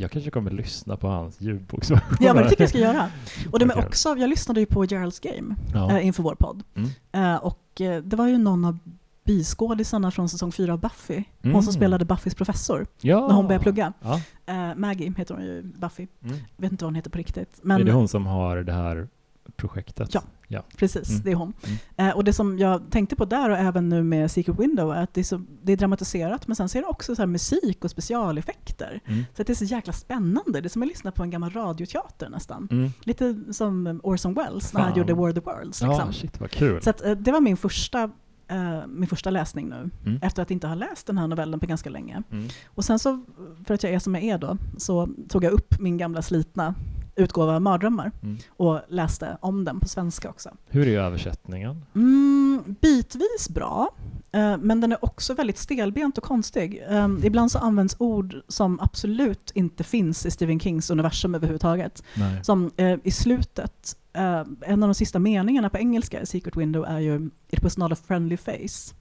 Jag 0.00 0.10
kanske 0.10 0.30
kommer 0.30 0.50
lyssna 0.50 0.96
på 0.96 1.08
hans 1.08 1.40
ljudboksversioner. 1.40 2.16
Ja, 2.20 2.34
men 2.34 2.42
det 2.42 2.48
tycker 2.48 2.62
jag 2.62 2.68
ska 2.70 2.78
göra. 2.78 3.06
Och 3.52 3.58
de 3.58 3.70
är 3.70 3.78
också, 3.78 4.08
jag 4.16 4.30
lyssnade 4.30 4.60
ju 4.60 4.66
på 4.66 4.84
Gerald's 4.84 5.22
Game 5.32 5.54
Ja. 5.74 5.90
eh, 5.98 6.06
inför 6.06 6.22
vår 6.22 6.34
podd. 6.34 6.62
Mm. 6.74 6.90
Eh, 7.12 7.36
och 7.36 7.80
eh, 7.80 8.02
det 8.02 8.16
var 8.16 8.26
ju 8.28 8.38
någon 8.38 8.64
av 8.64 8.78
biskådisarna 9.24 10.10
från 10.10 10.28
säsong 10.28 10.52
fyra 10.52 10.72
av 10.72 10.80
Buffy. 10.80 11.24
Hon 11.42 11.50
Mm. 11.50 11.62
som 11.62 11.72
spelade 11.72 12.04
Buffys 12.04 12.34
professor 12.34 12.86
ja. 13.00 13.26
när 13.28 13.34
hon 13.34 13.46
började 13.46 13.62
plugga. 13.62 13.92
Ja. 14.00 14.20
Eh, 14.46 14.74
Maggie 14.76 15.14
heter 15.16 15.34
hon 15.34 15.44
ju, 15.44 15.62
Buffy. 15.62 16.06
Mm. 16.24 16.36
vet 16.56 16.72
inte 16.72 16.84
vad 16.84 16.88
hon 16.90 16.94
heter 16.94 17.10
på 17.10 17.18
riktigt. 17.18 17.58
är 17.64 17.68
det 17.78 17.84
Men 17.84 17.88
hon 17.94 18.08
som 18.08 18.26
har 18.26 18.56
det 18.56 18.72
här 18.72 19.08
projektet. 19.56 20.14
Ja. 20.14 20.22
ja. 20.48 20.62
Precis, 20.76 21.10
Mm. 21.10 21.22
det 21.24 21.30
är 21.30 21.34
hon. 21.34 21.52
Mm. 21.96 22.10
Eh, 22.10 22.16
och 22.16 22.24
det 22.24 22.32
som 22.32 22.58
jag 22.58 22.82
tänkte 22.90 23.16
på 23.16 23.24
där 23.24 23.50
och 23.50 23.56
även 23.58 23.88
nu 23.88 24.02
med 24.02 24.30
Secret 24.30 24.58
Window 24.60 24.94
är 24.94 25.02
att 25.02 25.14
det 25.14 25.20
är, 25.20 25.24
så, 25.24 25.42
det 25.62 25.72
är 25.72 25.76
dramatiserat 25.76 26.46
men 26.46 26.56
sen 26.56 26.68
ser 26.68 26.80
det 26.80 26.86
också 26.86 27.16
så 27.16 27.26
musik 27.26 27.84
och 27.84 27.90
specialeffekter. 27.90 29.00
Mm. 29.06 29.24
Så 29.36 29.42
det 29.42 29.52
är 29.52 29.54
så 29.54 29.64
jäkla 29.64 29.92
spännande. 29.92 30.60
Det 30.60 30.66
är 30.66 30.68
som 30.68 30.82
att 30.82 30.88
lyssna 30.88 31.10
på 31.12 31.22
en 31.22 31.30
gammal 31.30 31.50
radioteater 31.50 32.28
nästan. 32.28 32.68
Mm. 32.70 32.90
Lite 33.00 33.36
som 33.52 34.00
Orson 34.02 34.34
Welles 34.34 34.72
när 34.72 34.80
han 34.80 34.96
gjorde 34.98 35.14
War 35.14 35.28
of 35.28 35.34
the 35.34 35.40
Worlds. 35.40 35.80
Liksom. 35.82 35.88
Ja, 36.06 36.12
shit 36.12 36.40
vad 36.40 36.50
kul. 36.50 36.82
Så 36.82 36.90
att, 36.90 37.04
eh, 37.04 37.10
det 37.12 37.32
var 37.32 37.40
min 37.40 37.56
första, 37.56 38.10
eh, 38.48 38.86
min 38.86 39.08
första 39.08 39.30
läsning 39.30 39.68
nu, 39.68 39.90
Mm. 40.06 40.18
efter 40.22 40.42
att 40.42 40.50
inte 40.50 40.66
ha 40.66 40.74
läst 40.74 41.06
den 41.06 41.18
här 41.18 41.26
novellen 41.26 41.60
på 41.60 41.66
ganska 41.66 41.90
länge. 41.90 42.22
Mm. 42.32 42.48
Och 42.66 42.84
sen 42.84 42.98
så, 42.98 43.24
för 43.66 43.74
att 43.74 43.82
jag 43.82 43.92
är 43.92 43.98
som 43.98 44.14
jag 44.14 44.24
är 44.24 44.38
då, 44.38 44.56
så 44.76 45.08
tog 45.28 45.44
jag 45.44 45.52
upp 45.52 45.80
min 45.80 45.96
gamla 45.96 46.22
slitna 46.22 46.74
utgåva 47.18 47.54
av 47.54 47.62
Mardrömmar 47.62 48.12
Mm. 48.22 48.38
och 48.56 48.80
läste 48.88 49.36
om 49.40 49.64
den 49.64 49.80
på 49.80 49.88
svenska 49.88 50.30
också. 50.30 50.50
Hur 50.68 50.88
är 50.88 50.98
översättningen? 51.00 51.84
Mm, 51.94 52.76
bitvis 52.80 53.48
bra, 53.48 53.90
eh, 54.32 54.56
men 54.58 54.80
den 54.80 54.92
är 54.92 55.04
också 55.04 55.34
väldigt 55.34 55.58
stelbent 55.58 56.18
och 56.18 56.24
konstig. 56.24 56.82
Eh, 56.88 57.08
ibland 57.22 57.52
så 57.52 57.58
används 57.58 57.96
ord 57.98 58.34
som 58.48 58.80
absolut 58.80 59.50
inte 59.54 59.84
finns 59.84 60.26
i 60.26 60.30
Stephen 60.30 60.60
Kings 60.60 60.90
universum 60.90 61.34
överhuvudtaget. 61.34 62.02
Nej. 62.14 62.44
Som 62.44 62.70
eh, 62.76 62.98
i 63.04 63.10
slutet, 63.10 63.96
eh, 64.12 64.44
en 64.62 64.82
av 64.82 64.88
de 64.88 64.94
sista 64.94 65.18
meningarna 65.18 65.70
på 65.70 65.78
engelska 65.78 66.20
i 66.20 66.26
Secret 66.26 66.56
Window 66.56 66.84
är 66.84 66.98
ju 66.98 67.30
“It 67.50 67.62
was 67.62 67.76
not 67.78 67.92
a 67.92 67.96
friendly 68.06 68.36
face”. 68.36 68.94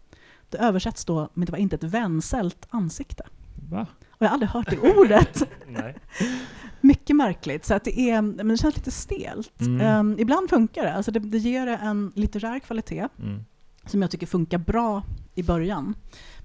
Det 0.49 0.57
översätts 0.57 1.05
då 1.05 1.30
med 1.34 1.47
“Det 1.47 1.51
var 1.51 1.59
inte 1.59 1.76
ett 1.76 1.84
vänsält 1.84 2.68
ansikte”. 2.70 3.24
Va? 3.70 3.88
Och 4.09 4.22
jag 4.22 4.28
har 4.28 4.34
aldrig 4.34 4.49
hört 4.49 4.70
det 4.70 4.80
ordet. 4.97 5.43
Mycket 6.82 7.15
märkligt, 7.15 7.65
så 7.65 7.73
att 7.73 7.84
det, 7.84 7.99
är, 7.99 8.21
men 8.21 8.47
det 8.47 8.57
känns 8.57 8.75
lite 8.75 8.91
stelt. 8.91 9.61
Mm. 9.61 10.11
Eh, 10.15 10.21
ibland 10.21 10.49
funkar 10.49 10.84
det, 10.84 10.93
alltså 10.93 11.11
det, 11.11 11.19
det 11.19 11.38
ger 11.38 11.65
det 11.65 11.75
en 11.75 12.11
litterär 12.15 12.59
kvalitet 12.59 13.07
Mm. 13.19 13.45
som 13.86 14.01
jag 14.01 14.11
tycker 14.11 14.28
funkar 14.28 14.57
bra 14.57 15.03
i 15.36 15.43
början. 15.43 15.95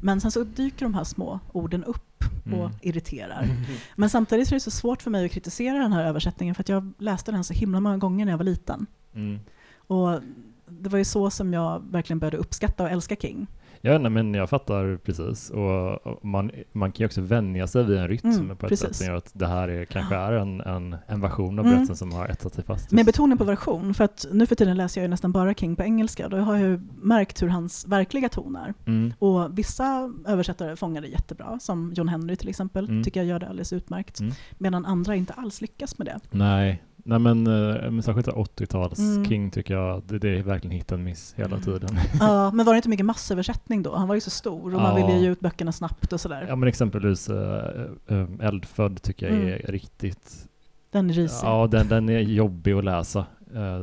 Men 0.01 0.20
sen 0.20 0.30
så 0.30 0.45
dyker 0.45 0.85
de 0.87 0.95
här 0.95 1.05
små 1.05 1.41
orden 1.53 1.85
upp 1.85 2.24
och 2.45 2.53
Mm. 2.53 2.70
irriterar. 2.83 3.49
Men 3.97 4.11
samtidigt 4.11 4.49
så 4.49 4.53
är 4.55 4.57
det 4.57 4.61
så 4.61 4.70
svårt 4.70 5.03
för 5.03 5.11
mig 5.11 5.24
att 5.26 5.33
kritisera 5.33 5.78
den 5.78 5.93
här 5.93 6.05
översättningen 6.05 6.55
för 6.55 6.62
att 6.62 6.68
jag 6.68 6.93
läste 6.99 7.33
den 7.33 7.45
så 7.45 7.55
himla 7.55 7.80
många 7.80 7.97
gånger 7.99 8.24
när 8.24 8.33
jag 8.33 8.39
var 8.39 8.45
liten. 8.45 8.87
Mm. 9.14 9.39
Och 9.76 10.20
det 10.68 10.89
var 10.89 10.99
ju 10.99 11.05
så 11.05 11.30
som 11.30 11.53
jag 11.53 11.83
verkligen 11.91 12.18
började 12.18 12.37
uppskatta 12.37 12.83
och 12.85 12.91
älska 12.91 13.16
King. 13.16 13.47
Ja, 13.85 13.99
nej, 13.99 14.11
men 14.11 14.35
jag 14.35 14.51
fattar 14.51 14.97
precis. 14.97 15.51
Och 15.51 16.18
man, 16.26 16.51
man 16.72 16.93
kan 16.93 17.05
ju 17.05 17.07
också 17.07 17.20
vänja 17.20 17.66
sig 17.66 17.85
vid 17.85 17.99
en 17.99 18.09
rytm 18.09 18.30
Mm, 18.30 18.57
på 18.57 18.66
ett 18.66 18.70
precis. 18.70 18.87
sätt 18.89 18.97
som 18.97 19.07
gör 19.07 19.14
att 19.14 19.30
det 19.35 19.47
här 19.47 19.68
är, 19.68 19.85
kanske 19.85 20.14
är 20.16 20.33
en, 20.33 20.61
en, 20.61 20.97
en 21.07 21.20
version 21.20 21.59
av 21.59 21.64
Mm. 21.64 21.76
berättelsen 21.76 21.97
som 21.97 22.12
har 22.18 22.28
etsat 22.28 22.55
sig 22.55 22.64
fast. 22.64 22.91
Med 22.93 23.07
betoning 23.07 23.39
på 23.39 23.45
version, 23.45 23.95
för 23.95 24.05
att 24.05 24.26
nu 24.33 24.47
för 24.47 24.55
tiden 24.55 24.76
läser 24.76 25.01
jag 25.01 25.05
ju 25.05 25.09
nästan 25.11 25.33
bara 25.33 25.55
King 25.55 25.76
på 25.76 25.83
engelska. 25.83 26.28
Då 26.28 26.37
har 26.37 26.57
jag 26.57 26.68
ju 26.68 26.80
märkt 27.03 27.43
hur 27.43 27.49
hans 27.49 27.87
verkliga 27.89 28.28
ton 28.28 28.57
är. 28.57 28.74
Mm. 28.87 29.12
Och 29.18 29.59
vissa 29.59 30.12
översättare 30.26 30.76
fångar 30.76 31.01
det 31.03 31.09
jättebra, 31.09 31.59
som 31.61 31.93
John 31.97 32.09
Henry 32.09 32.37
till 32.37 32.49
exempel, 32.49 32.89
Mm. 32.89 33.03
tycker 33.03 33.20
jag 33.20 33.26
gör 33.26 33.39
det 33.39 33.47
alldeles 33.49 33.72
utmärkt. 33.72 34.20
Mm. 34.20 34.33
Medan 34.59 34.87
andra 34.87 35.16
inte 35.16 35.33
alls 35.33 35.61
lyckas 35.61 35.99
med 35.99 36.07
det. 36.07 36.20
Nej, 36.30 36.83
nej 37.05 37.19
men, 37.19 37.47
eh, 37.47 37.91
men 37.91 38.03
särskilt 38.03 38.29
80-tals 38.29 38.99
Mm. 38.99 39.25
King 39.25 39.51
tycker 39.51 39.75
jag, 39.75 40.03
det, 40.07 40.19
det 40.19 40.39
är 40.39 40.43
verkligen 40.43 40.77
hit 40.77 40.93
and 40.93 41.05
miss 41.05 41.35
hela 41.37 41.49
Mm. 41.57 41.61
tiden. 41.63 41.91
Ja, 42.21 42.51
men 42.55 42.67
var 42.67 42.73
det 42.73 42.77
inte 42.77 42.89
mycket 42.89 43.07
massöversättning 43.07 43.83
då? 43.83 43.95
Han 43.97 44.09
var 44.09 44.15
ju 44.15 44.21
så 44.21 44.31
stor 44.31 44.75
och 44.75 44.81
man 44.83 45.01
Ja. 45.01 45.07
ville 45.07 45.19
ge 45.21 45.29
ut 45.29 45.41
böckerna 45.41 45.73
snabbt 45.73 46.13
och 46.13 46.21
sådär. 46.21 46.45
Ja 46.49 46.57
men 46.57 46.69
exempelvis 46.69 47.29
äh, 47.29 48.25
Eldfödd 48.41 49.03
tycker 49.03 49.29
jag 49.31 49.45
är 49.61 49.73
riktigt, 49.73 50.49
Den 50.91 51.11
är 51.11 51.15
risig. 51.15 51.47
ja 51.47 51.67
den, 51.67 51.89
den 51.89 52.09
är 52.09 52.19
jobbig 52.21 52.73
att 52.73 52.85
läsa. 52.85 53.27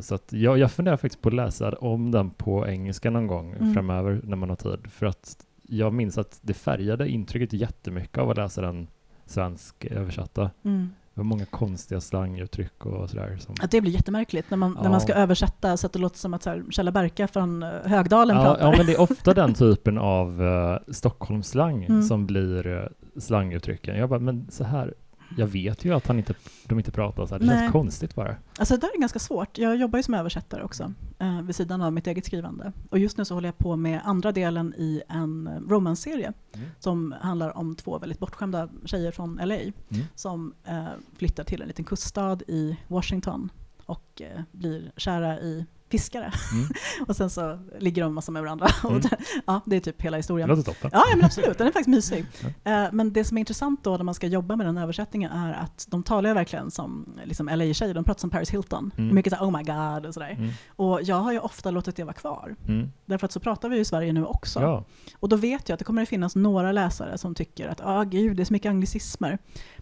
Så 0.01 0.15
att 0.15 0.33
jag, 0.33 0.57
jag 0.57 0.71
funderar 0.71 0.97
faktiskt 0.97 1.21
på 1.21 1.29
att 1.29 1.35
läsa 1.35 1.69
om 1.71 2.11
den 2.11 2.29
på 2.29 2.67
engelska 2.67 3.09
någon 3.09 3.27
gång 3.27 3.53
Mm. 3.53 3.73
framöver 3.73 4.21
när 4.23 4.35
man 4.37 4.49
har 4.49 4.55
tid. 4.55 4.79
För 4.91 5.05
att 5.05 5.35
jag 5.67 5.93
minns 5.93 6.17
att 6.17 6.39
det 6.41 6.53
färgade 6.53 7.09
intrycket 7.09 7.53
jättemycket 7.53 8.17
av 8.17 8.29
att 8.29 8.37
läsa 8.37 8.61
den 8.61 8.87
svensk 9.25 9.85
översatta. 9.85 10.51
Mm. 10.65 10.89
Det 11.13 11.19
var 11.19 11.23
många 11.23 11.45
konstiga 11.45 12.01
slanguttryck 12.01 12.85
och 12.85 13.09
sådär. 13.09 13.37
Som, 13.39 13.55
Att 13.61 13.71
det 13.71 13.81
blir 13.81 13.91
jättemärkligt 13.91 14.49
när 14.49 14.57
man, 14.57 14.71
när 14.73 14.83
Ja. 14.83 14.89
man 14.89 15.01
ska 15.01 15.13
översätta 15.13 15.77
så 15.77 15.87
att 15.87 15.93
det 15.93 15.99
låter 15.99 16.17
som 16.17 16.33
att 16.33 16.43
så 16.43 16.49
här, 16.49 16.63
Kjell 16.69 16.91
Berka 16.91 17.27
från 17.27 17.63
eh, 17.63 17.69
Högdalen 17.85 18.37
ja, 18.37 18.43
pratar. 18.43 18.65
ja, 18.71 18.77
men 18.77 18.85
det 18.85 18.93
är 18.93 19.01
ofta 19.01 19.33
den 19.33 19.53
typen 19.53 19.97
av 19.97 20.41
uh, 20.41 20.77
Stockholmsslang 20.87 21.83
Mm. 21.85 22.03
som 22.03 22.25
blir 22.27 22.67
uh, 22.67 22.83
slanguttrycken. 23.17 23.97
Jag 23.97 24.09
bara, 24.09 24.19
men 24.19 24.47
så 24.51 24.63
här, 24.63 24.93
jag 25.37 25.47
vet 25.47 25.85
ju 25.85 25.93
att 25.93 26.07
han 26.07 26.17
inte, 26.17 26.33
de 26.65 26.77
inte 26.79 26.91
pratar 26.91 27.25
så 27.25 27.33
här. 27.33 27.39
Det 27.39 27.45
Nej. 27.45 27.57
känns 27.59 27.71
konstigt 27.71 28.15
bara. 28.15 28.35
Alltså 28.57 28.73
det 28.75 28.81
där 28.81 28.89
är 28.95 28.99
ganska 28.99 29.19
svårt. 29.19 29.57
Jag 29.57 29.75
jobbar 29.75 29.99
ju 29.99 30.03
som 30.03 30.13
översättare 30.13 30.63
också, 30.63 30.93
eh, 31.19 31.41
vid 31.41 31.55
sidan 31.55 31.81
av 31.81 31.93
mitt 31.93 32.07
eget 32.07 32.25
skrivande. 32.25 32.73
Och 32.89 32.99
just 32.99 33.17
nu 33.17 33.25
så 33.25 33.33
håller 33.33 33.47
jag 33.47 33.57
på 33.57 33.75
med 33.75 34.01
andra 34.03 34.31
delen 34.31 34.73
i 34.77 35.01
en 35.07 35.47
eh, 35.47 35.53
romanserie 35.69 36.33
Mm. 36.55 36.67
som 36.79 37.15
handlar 37.21 37.57
om 37.57 37.75
två 37.75 37.99
väldigt 37.99 38.19
bortskämda 38.19 38.69
tjejer 38.85 39.11
från 39.11 39.35
LA 39.43 39.55
Mm. 39.55 39.73
som 40.15 40.53
eh, 40.65 40.83
flyttar 41.17 41.43
till 41.43 41.61
en 41.61 41.67
liten 41.67 41.85
kuststad 41.85 42.39
i 42.47 42.77
Washington 42.87 43.49
och 43.85 44.21
eh, 44.21 44.41
blir 44.51 44.91
kära 44.97 45.39
i 45.39 45.65
fiskare. 45.91 46.31
Mm. 46.53 46.69
och 47.07 47.15
sen 47.15 47.29
så 47.29 47.59
ligger 47.79 48.03
de 48.03 48.13
massa 48.13 48.31
med 48.31 48.41
varandra. 48.41 48.67
Mm. 48.89 49.01
Det, 49.01 49.17
ja, 49.45 49.61
det 49.65 49.75
är 49.75 49.79
typ 49.79 50.01
hela 50.01 50.15
Det 50.17 50.19
historien. 50.19 50.49
låter 50.49 50.63
toppen. 50.63 50.89
Ja, 50.93 51.03
men 51.15 51.25
absolut. 51.25 51.57
Den 51.57 51.67
är 51.67 51.71
faktiskt 51.71 51.87
mysig. 51.87 52.25
Eh, 52.63 52.85
Men 52.91 53.13
det 53.13 53.23
som 53.23 53.37
är 53.37 53.39
intressant 53.39 53.83
då 53.83 53.97
när 53.97 54.03
man 54.03 54.13
ska 54.15 54.27
jobba 54.27 54.55
med 54.55 54.65
den 54.65 54.77
översättningen 54.77 55.31
är 55.31 55.53
att 55.53 55.85
de 55.89 56.03
talar 56.03 56.29
ju 56.29 56.33
verkligen 56.33 56.71
som 56.71 57.15
liksom 57.23 57.47
LA-tjejer. 57.49 57.93
De 57.93 58.03
pratar 58.03 58.19
som 58.19 58.29
Paris 58.29 58.49
Hilton. 58.49 58.91
Mm. 58.97 59.15
Mycket 59.15 59.33
så 59.33 59.39
här, 59.39 59.45
oh 59.45 59.57
my 59.57 59.63
god 59.63 60.05
och 60.05 60.13
sådär. 60.13 60.29
Mm. 60.37 60.49
Och 60.75 61.01
jag 61.03 61.15
har 61.15 61.31
ju 61.31 61.39
ofta 61.39 61.71
låtit 61.71 61.95
det 61.95 62.03
vara 62.03 62.13
kvar. 62.13 62.55
Mm. 62.67 62.91
Därför 63.05 63.25
att 63.25 63.31
så 63.31 63.39
pratar 63.39 63.69
vi 63.69 63.75
ju 63.75 63.81
i 63.81 63.85
Sverige 63.85 64.13
nu 64.13 64.25
också. 64.25 64.61
Ja. 64.61 64.85
Och 65.19 65.29
då 65.29 65.35
vet 65.35 65.69
jag 65.69 65.73
att 65.73 65.79
det 65.79 65.85
kommer 65.85 66.01
att 66.01 66.09
finnas 66.09 66.35
några 66.35 66.71
läsare 66.71 67.17
som 67.17 67.35
tycker 67.35 67.67
att 67.67 67.81
ah, 67.83 68.03
gud, 68.03 68.37
det 68.37 68.43
är 68.43 68.45
så 68.45 68.53
mycket 68.53 68.69
anglicismer. 68.69 69.37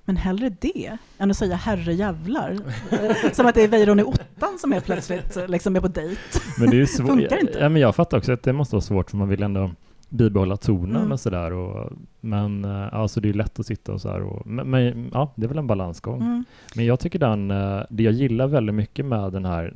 Men 0.08 0.18
hellre 0.18 0.49
det 0.49 0.97
än 1.18 1.32
att 1.32 1.38
säga 1.38 1.55
herre 1.55 1.93
jävlar. 1.93 2.51
Eh, 2.91 3.32
som 3.34 3.45
att 3.45 3.55
det 3.55 3.62
är 3.64 3.68
Weiron 3.68 3.99
i 3.99 4.03
ottan 4.03 4.58
som 4.60 4.74
är 4.74 4.80
plötsligt 4.80 5.38
liksom 5.47 5.76
är 5.76 5.80
på 5.80 5.88
dejt. 5.88 6.22
Men 6.60 6.70
det 6.70 6.82
är 6.82 6.86
svårt. 6.86 7.08
Funkar 7.08 7.39
inte. 7.39 7.60
Ja, 7.60 7.70
men 7.70 7.82
jag 7.82 7.95
fattar 7.95 8.18
också 8.18 8.32
att 8.34 8.43
det 8.43 8.53
måste 8.53 8.76
vara 8.76 8.82
svårt 8.82 9.10
för 9.10 9.18
man 9.18 9.30
vill 9.30 9.43
ändå 9.43 9.72
bibehålla 10.10 10.58
tonen 10.58 10.95
Mm. 10.95 11.12
och 11.12 11.20
sådär. 11.20 11.53
Och, 11.53 11.91
men 12.22 12.66
alltså 12.66 13.22
det 13.22 13.30
är 13.30 13.34
lätt 13.34 13.60
att 13.60 13.66
sitta 13.66 13.93
och 13.93 14.01
så 14.01 14.10
här. 14.10 14.22
Och, 14.22 14.47
men, 14.47 14.70
men 14.70 15.10
ja, 15.14 15.34
det 15.36 15.43
är 15.45 15.47
väl 15.47 15.58
en 15.58 15.68
balansgång. 15.68 16.22
Mm. 16.22 16.43
Men 16.76 16.86
jag 16.86 16.99
tycker 16.99 17.20
den, 17.20 17.51
eh, 17.51 17.82
det 17.89 18.03
jag 18.03 18.14
gillar 18.14 18.47
väldigt 18.47 18.76
mycket 18.76 19.05
med 19.05 19.32
den 19.34 19.45
här 19.45 19.74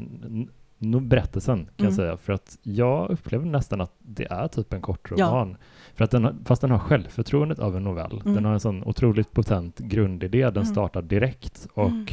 berättelsen 1.01 1.57
kan 1.57 1.67
jag 1.75 1.81
Mm. 1.85 1.95
säga, 1.95 2.17
för 2.17 2.33
att 2.33 2.57
jag 2.63 3.09
upplever 3.09 3.45
nästan 3.45 3.81
att 3.81 3.93
det 3.99 4.25
är 4.31 4.47
typ 4.47 4.73
en 4.73 4.81
kort 4.81 5.11
Ja. 5.17 5.47
För 5.95 6.03
att 6.03 6.11
den, 6.11 6.41
fast 6.45 6.61
den 6.61 6.71
har 6.71 6.79
självförtroendet 6.79 7.59
av 7.59 7.77
en 7.77 7.83
novell. 7.83 8.21
Mm. 8.21 8.33
Den 8.35 8.45
har 8.45 8.53
en 8.53 8.59
sån 8.59 8.83
otroligt 8.83 9.31
potent 9.33 9.79
grundidé, 9.79 10.41
den 10.43 10.51
Mm. 10.57 10.65
startar 10.65 11.01
direkt 11.01 11.67
och 11.73 11.87
Mm. 11.89 12.05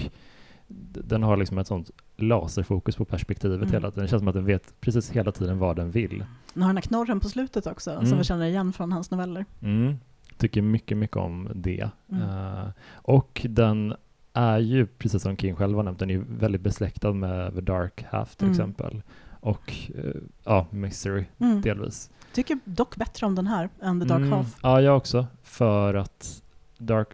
den 1.08 1.22
har 1.22 1.36
liksom 1.36 1.58
ett 1.58 1.66
sånt 1.66 1.90
laserfokus 2.16 2.96
på 2.96 3.04
perspektivet 3.04 3.56
Mm. 3.56 3.70
hela 3.72 3.90
tiden. 3.90 4.04
Det 4.04 4.08
känns 4.08 4.20
som 4.20 4.28
att 4.28 4.34
den 4.34 4.44
vet 4.44 4.80
precis 4.80 5.10
hela 5.10 5.32
tiden 5.32 5.58
vad 5.58 5.76
den 5.76 5.90
vill. 5.90 6.24
Den 6.54 6.62
har 6.62 6.68
den 6.70 6.76
här 6.76 6.82
knorren 6.82 7.20
på 7.20 7.28
slutet 7.28 7.66
också, 7.66 7.90
Mm. 7.90 8.06
som 8.06 8.18
vi 8.18 8.24
känner 8.24 8.46
igen 8.46 8.72
från 8.72 8.92
hans 8.92 9.10
noveller. 9.10 9.44
Mm. 9.62 9.94
Tycker 10.36 10.62
mycket, 10.62 10.96
mycket 10.96 11.16
om 11.16 11.48
det. 11.54 11.90
Eh, 12.12 12.68
och 12.92 13.46
den 13.50 13.94
är 14.32 14.58
ju, 14.58 14.86
precis 14.86 15.22
som 15.22 15.36
King 15.36 15.54
själv 15.56 15.76
har 15.76 15.82
nämnt, 15.82 15.98
den 15.98 16.10
är 16.10 16.14
ju 16.14 16.24
väldigt 16.28 16.60
besläktad 16.60 17.12
med 17.12 17.54
The 17.54 17.60
Dark 17.60 18.04
Half 18.10 18.36
till 18.36 18.50
exempel. 18.50 19.02
Och 19.40 19.74
eh, 19.94 20.20
ja, 20.44 20.66
Mystery 20.70 21.24
delvis. 21.62 22.10
Tycker 22.32 22.58
dock 22.64 22.96
bättre 22.96 23.26
om 23.26 23.34
den 23.34 23.46
här 23.46 23.68
än 23.82 24.00
The 24.00 24.06
Dark 24.06 24.18
Mm. 24.18 24.32
Half. 24.32 24.56
Ja, 24.62 24.80
jag 24.80 24.96
också. 24.96 25.26
För 25.42 25.94
att 25.94 26.42
Dark, 26.78 27.08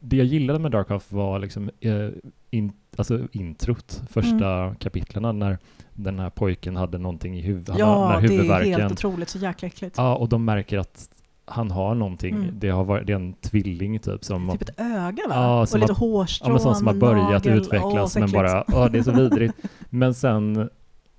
det 0.00 0.16
jag 0.16 0.26
gillade 0.26 0.58
med 0.58 0.70
Dark 0.72 0.88
Half 0.88 1.12
var 1.12 1.38
liksom 1.38 1.70
eh, 1.80 2.08
in, 2.50 2.72
alltså 2.96 3.20
introt, 3.32 4.02
första 4.10 4.48
Mm. 4.52 4.74
kapitlerna 4.74 5.32
när 5.32 5.58
den 5.94 6.18
här 6.18 6.30
pojken 6.30 6.76
hade 6.76 6.98
någonting 6.98 7.38
i 7.38 7.40
huvudet, 7.40 7.78
Ja, 7.78 8.18
det 8.20 8.26
är 8.36 8.78
helt 8.78 8.92
otroligt, 8.92 9.28
så 9.28 9.38
jäkla 9.38 9.68
äckligt. 9.68 9.94
Ja, 9.98 10.16
och 10.16 10.28
de 10.28 10.44
märker 10.44 10.78
att 10.78 11.08
han 11.44 11.70
har 11.70 11.94
någonting. 11.94 12.34
Mm. 12.34 12.50
Det, 12.58 12.68
har 12.68 12.84
varit, 12.84 13.06
det 13.06 13.12
är 13.12 13.16
en 13.16 13.32
tvilling 13.32 13.98
typ 13.98 14.24
som 14.24 14.50
Typ 14.50 14.62
ett 14.62 14.80
öga 14.80 15.22
va? 15.28 15.34
Ja, 15.34 15.60
och 15.60 15.68
som 15.68 15.80
lite 15.80 15.92
har- 15.92 15.98
hårstrån, 15.98 16.52
Ja, 16.52 16.58
sånt 16.58 16.78
som 16.78 16.86
har 16.86 16.94
börjat 16.94 17.44
nagel. 17.44 17.58
utvecklas 17.58 18.16
Åh, 18.16 18.20
men 18.20 18.30
bara, 18.32 18.64
ja 18.68 18.88
det 18.88 18.98
är 18.98 19.02
så 19.02 19.12
vidrigt. 19.22 19.54
Men 19.90 20.14
sen 20.14 20.70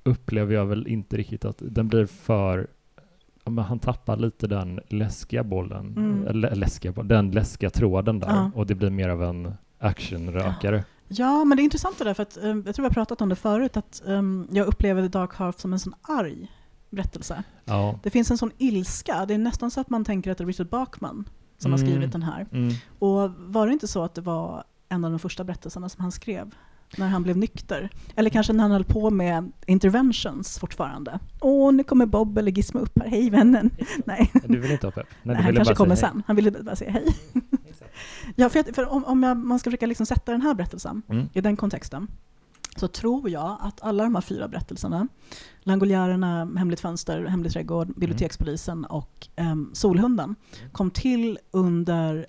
upplever 0.04 0.54
jag 0.54 0.66
väl 0.66 0.88
inte 0.88 1.18
riktigt 1.18 1.46
att 1.46 1.58
den 1.62 1.88
blir 1.88 2.06
för, 2.06 2.68
men 3.50 3.66
han 3.66 3.80
tappar 3.80 4.18
lite 4.18 4.48
den 4.48 4.80
läskiga 4.88 5.44
bollen, 5.44 5.94
Mm. 5.98 6.40
läskiga 6.60 6.92
den 6.92 7.32
läskiga 7.32 7.70
tråden 7.70 8.20
där 8.20 8.28
Ja. 8.28 8.52
och 8.56 8.68
det 8.68 8.76
blir 8.76 8.90
mer 8.90 9.10
av 9.10 9.24
en 9.24 9.54
actionrökare. 9.80 10.84
Ja, 11.08 11.44
men 11.46 11.56
det 11.58 11.62
är 11.62 11.64
intressant 11.64 11.98
det 11.98 12.04
där, 12.04 12.14
för 12.14 12.24
att, 12.24 12.38
um, 12.42 12.64
jag 12.66 12.76
tror 12.76 12.84
har 12.86 12.90
pratat 12.94 13.22
om 13.22 13.30
det 13.30 13.36
förut, 13.36 13.78
att 13.78 14.02
um, 14.06 14.48
jag 14.52 14.68
upplever 14.68 15.10
Dark 15.10 15.34
Half 15.36 15.60
som 15.60 15.74
en 15.74 15.80
sån 15.80 15.94
arg 16.02 16.52
berättelse. 16.90 17.44
Ja. 17.66 18.00
Det 18.04 18.10
finns 18.10 18.32
en 18.32 18.38
sån 18.38 18.52
ilska, 18.58 19.26
det 19.26 19.34
är 19.34 19.38
nästan 19.38 19.72
så 19.72 19.82
att 19.82 19.90
man 19.90 20.06
tänker 20.06 20.32
att 20.32 20.38
det 20.38 20.44
är 20.44 20.46
Richard 20.46 20.70
Bachman 20.70 21.30
som 21.58 21.72
har 21.72 21.80
Mm. 21.80 21.90
skrivit 21.90 22.12
den 22.12 22.24
här. 22.24 22.48
Mm. 22.52 22.74
Och 23.00 23.32
var 23.38 23.68
det 23.68 23.74
inte 23.74 23.88
så 23.88 24.04
att 24.04 24.16
det 24.16 24.22
var 24.22 24.64
en 24.90 25.06
av 25.06 25.12
de 25.12 25.20
första 25.20 25.44
berättelserna 25.44 25.90
som 25.90 26.02
han 26.02 26.12
skrev? 26.12 26.52
När 26.98 27.08
han 27.08 27.24
blev 27.24 27.38
nykter. 27.38 27.90
Eller 28.16 28.30
kanske 28.30 28.54
när 28.54 28.62
han 28.62 28.72
höll 28.72 28.84
på 28.84 29.10
med 29.10 29.52
interventions 29.68 30.60
fortfarande. 30.60 31.20
Åh, 31.42 31.74
nu 31.74 31.84
kommer 31.84 32.06
Bob 32.06 32.38
eller 32.38 32.52
Gizmo 32.52 32.80
upp 32.80 33.00
här. 33.00 33.08
Hej 33.10 33.30
vännen. 33.30 33.70
Nej, 34.06 34.32
Du 34.48 34.60
vill 34.60 34.72
inte 34.72 34.88
hoppa 34.88 35.02
upp? 35.02 35.08
Nej, 35.24 35.36
du 35.36 35.42
han 35.44 35.56
kanske 35.56 35.76
kommer 35.76 35.96
hej. 35.96 35.98
sen. 36.02 36.24
Han 36.28 36.36
ville 36.36 36.52
bara 36.52 36.76
säga 36.76 36.92
hej. 36.92 37.16
ja, 38.36 38.50
för, 38.50 38.60
att, 38.60 38.76
för 38.76 38.90
om, 38.90 39.06
om 39.06 39.24
jag, 39.24 39.38
man 39.38 39.60
ska 39.60 39.70
försöka 39.70 39.86
liksom 39.86 40.06
sätta 40.06 40.32
den 40.32 40.42
här 40.42 40.54
berättelsen 40.54 41.02
Mm. 41.10 41.30
i 41.34 41.42
den 41.42 41.58
kontexten 41.58 42.08
så 42.76 42.88
tror 42.88 43.30
jag 43.30 43.58
att 43.62 43.82
alla 43.82 44.04
de 44.04 44.16
här 44.16 44.22
fyra 44.22 44.48
berättelserna, 44.48 45.08
Langoljärerna, 45.64 46.50
Hemligt 46.58 46.80
fönster, 46.80 47.26
Hemlig 47.26 47.52
trädgård, 47.52 47.88
Bibliotekspolisen 48.00 48.86
och 48.86 49.28
em, 49.36 49.70
Solhunden, 49.74 50.36
kom 50.72 50.92
till 50.92 51.40
under 51.52 52.26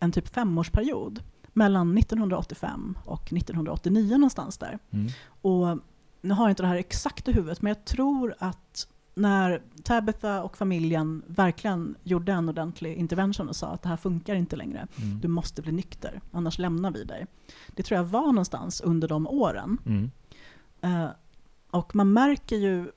en 0.00 0.12
typ 0.12 0.28
femårsperiod 0.34 1.22
mellan 1.54 1.98
1985 1.98 2.98
och 3.04 3.32
1989 3.32 4.10
någonstans 4.16 4.58
där. 4.58 4.78
Mm. 4.90 5.06
Och 5.42 5.78
nu 6.20 6.34
har 6.34 6.44
jag 6.44 6.50
inte 6.52 6.62
det 6.62 6.66
här 6.68 6.76
exakt 6.76 7.28
i 7.28 7.32
huvudet, 7.32 7.62
men 7.62 7.70
jag 7.70 7.84
tror 7.84 8.34
att 8.38 8.88
när 9.14 9.62
Tabitha 9.82 10.42
och 10.42 10.56
familjen 10.56 11.22
verkligen 11.26 11.94
gjorde 12.02 12.32
en 12.32 12.48
ordentlig 12.48 12.94
intervention 12.96 13.48
och 13.48 13.56
sa 13.56 13.66
att 13.68 13.82
det 13.82 13.88
här 13.88 13.96
funkar 13.96 14.34
inte 14.34 14.56
längre, 14.56 14.86
Mm. 14.96 15.20
du 15.20 15.28
måste 15.28 15.62
bli 15.62 15.72
nykter, 15.72 16.20
annars 16.32 16.58
lämnar 16.58 16.90
vi 16.90 17.04
dig. 17.04 17.26
Det 17.68 17.82
tror 17.82 17.96
jag 17.96 18.04
var 18.04 18.26
någonstans 18.26 18.80
under 18.80 19.08
de 19.08 19.26
åren. 19.26 19.78
Mm. 19.86 20.10
Eh, 20.80 21.08
och 21.70 21.96
man 21.96 22.12
märker 22.12 22.56
ju, 22.56 22.92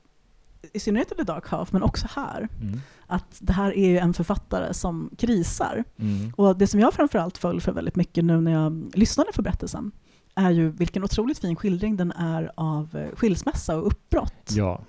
i 0.74 0.80
synnerhet 0.80 1.12
i 1.12 1.16
The 1.16 1.24
Dark 1.24 1.48
Half, 1.48 1.72
men 1.72 1.84
också 1.84 2.08
här, 2.16 2.50
Mm. 2.62 2.80
Att 3.08 3.38
det 3.40 3.54
här 3.54 3.78
är 3.78 3.88
ju 3.90 3.98
en 3.98 4.14
författare 4.14 4.74
som 4.74 5.10
krisar. 5.18 5.84
Mm. 6.00 6.32
Och 6.36 6.58
det 6.58 6.68
som 6.68 6.80
jag 6.80 6.94
framförallt 6.94 7.38
föll 7.38 7.62
för 7.62 7.72
väldigt 7.72 7.96
mycket 7.96 8.26
nu 8.26 8.42
när 8.42 8.52
jag 8.52 8.92
lyssnade 8.94 9.30
för 9.34 9.44
berättelsen, 9.44 9.92
är 10.36 10.50
ju 10.52 10.70
vilken 10.70 11.04
otroligt 11.04 11.40
fin 11.40 11.56
skildring 11.56 11.98
den 11.98 12.12
är 12.12 12.52
av 12.56 12.90
eh, 12.96 13.16
skilsmässa 13.16 13.78
och 13.78 13.88
uppbrott. 13.88 14.50
Ja, 14.50 14.74
och 14.76 14.84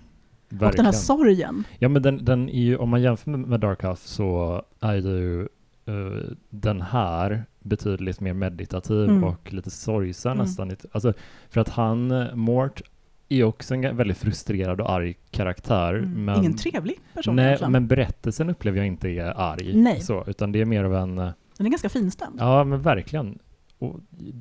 den 0.48 0.58
här 0.60 0.66
verkligen. 0.66 0.92
sorgen. 0.92 1.64
Ja, 1.78 1.88
men 1.88 2.02
den, 2.02 2.24
den 2.24 2.48
ju, 2.48 2.76
om 2.76 2.88
man 2.88 3.02
jämför 3.02 3.30
med, 3.30 3.60
Dark 3.60 3.82
Half 3.82 4.06
så 4.06 4.62
är 4.80 4.94
ju 4.94 5.42
eh, 5.86 6.32
den 6.50 6.80
här 6.82 7.44
betydligt 7.60 8.20
mer 8.20 8.32
meditativ 8.34 9.04
Mm. 9.04 9.24
och 9.24 9.52
lite 9.52 9.70
sorgsen 9.70 10.32
Mm. 10.32 10.44
nästan. 10.44 10.76
Alltså, 10.92 11.12
för 11.50 11.60
att 11.60 11.68
han, 11.68 12.26
Mort, 12.34 12.82
är 13.28 13.44
också 13.44 13.74
en 13.74 13.96
väldigt 13.96 14.18
frustrerad 14.18 14.80
och 14.80 14.90
arg 14.92 15.14
karaktär. 15.30 15.94
Mm. 15.94 16.24
Men, 16.24 16.38
Ingen 16.38 16.56
trevlig 16.56 16.96
person 17.14 17.36
nej, 17.36 17.44
egentligen. 17.46 17.72
men 17.72 17.86
berättelsen 17.86 18.50
upplever 18.50 18.78
jag 18.78 18.86
inte 18.86 19.08
är 19.08 19.40
arg. 19.40 19.72
Nej. 19.74 20.00
Så, 20.00 20.24
utan 20.26 20.52
det 20.52 20.60
är 20.60 20.64
mer 20.64 20.84
av 20.84 20.94
en, 20.94 21.18
eh, 21.18 21.30
Den 21.56 21.66
är 21.66 21.70
ganska 21.70 21.88
finstämd. 21.88 22.36
ja 22.40 22.64
men 22.64 22.82
verkligen. 22.82 23.38
Och 23.78 24.00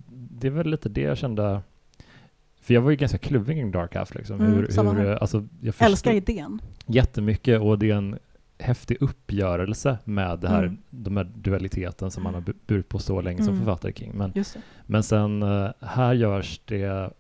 det 0.10 0.48
är 0.48 0.52
väl 0.52 0.68
lite 0.70 0.90
det 0.90 1.02
jag 1.02 1.18
kände, 1.18 1.62
för 2.62 2.74
jag 2.74 2.82
var 2.82 2.90
ju 2.92 2.96
ganska 2.98 3.18
kluven 3.18 3.56
kring 3.56 3.72
Dark 3.72 3.96
Half 3.96 4.16
liksom. 4.16 4.40
Mm, 4.40 4.52
hur, 4.54 4.94
hur, 4.94 5.12
eh, 5.12 5.18
alltså, 5.22 5.48
jag 5.62 5.76
Älskar 5.80 6.12
idén. 6.14 6.62
jättemycket 6.86 7.62
och 7.62 7.80
det 7.80 7.92
är 7.92 7.96
en 7.96 8.20
häftig 8.60 8.98
uppgörelse 9.02 9.98
med 10.04 10.40
det 10.40 10.50
här, 10.50 10.64
Mm. 10.64 10.78
de 10.90 11.18
här 11.18 11.24
dualiteten 11.36 12.12
som 12.12 12.24
man 12.24 12.34
har 12.34 12.42
bu- 12.42 12.56
burit 12.68 12.90
på 12.90 13.00
så 13.00 13.22
länge 13.22 13.38
som 13.44 13.54
Mm. 13.54 13.66
författare 13.66 13.92
kring. 13.92 14.12
Men, 14.16 14.34
men 14.86 15.04
sen 15.04 15.44
eh, 15.44 15.70
här 15.82 16.14
görs 16.14 16.60
det, 16.66 17.12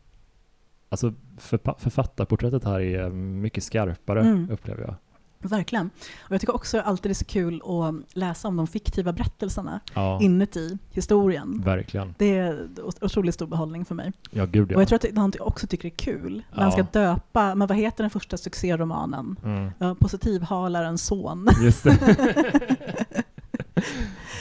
alltså 0.89 1.13
författarporträttet 1.38 2.63
här 2.63 2.79
är 2.79 3.09
mycket 3.09 3.63
skarpare 3.63 4.21
Mm. 4.21 4.49
upplever 4.51 4.81
jag. 4.81 4.95
Verkligen. 5.39 5.89
Och 6.19 6.31
jag 6.31 6.41
tycker 6.41 6.55
också 6.55 6.79
alltid 6.81 7.09
det 7.09 7.13
är 7.13 7.15
så 7.15 7.25
kul 7.25 7.61
att 7.65 8.15
läsa 8.17 8.47
om 8.47 8.57
de 8.57 8.67
fiktiva 8.67 9.13
berättelserna 9.13 9.79
Ja, 9.93 10.19
inuti 10.21 10.77
historien. 10.91 11.61
verkligen. 11.65 12.15
Det 12.17 12.38
är 12.38 12.43
en 12.53 12.77
otroligt 13.01 13.35
stor 13.35 13.47
behållning 13.47 13.85
för 13.85 13.95
mig. 13.95 14.11
Ja, 14.31 14.45
gud 14.45 14.71
ja. 14.71 14.75
Och 14.75 14.81
jag 14.81 14.88
tror 14.89 14.95
att 15.09 15.17
han 15.17 15.33
också 15.39 15.67
tycker 15.67 15.83
det 15.89 15.93
är 15.93 15.97
kul 16.13 16.43
när 16.55 16.63
han 16.63 16.71
ska 16.71 16.81
Ja. 16.81 16.88
döpa, 16.91 17.55
men 17.55 17.67
vad 17.67 17.77
heter 17.77 18.03
den 18.03 18.09
första 18.11 18.38
succéromanen? 18.38 19.35
Mm. 19.43 19.71
Ja, 19.79 19.95
Positivhalarens 19.99 21.05
son. 21.05 21.47
Just 21.61 21.83
det. 21.83 21.97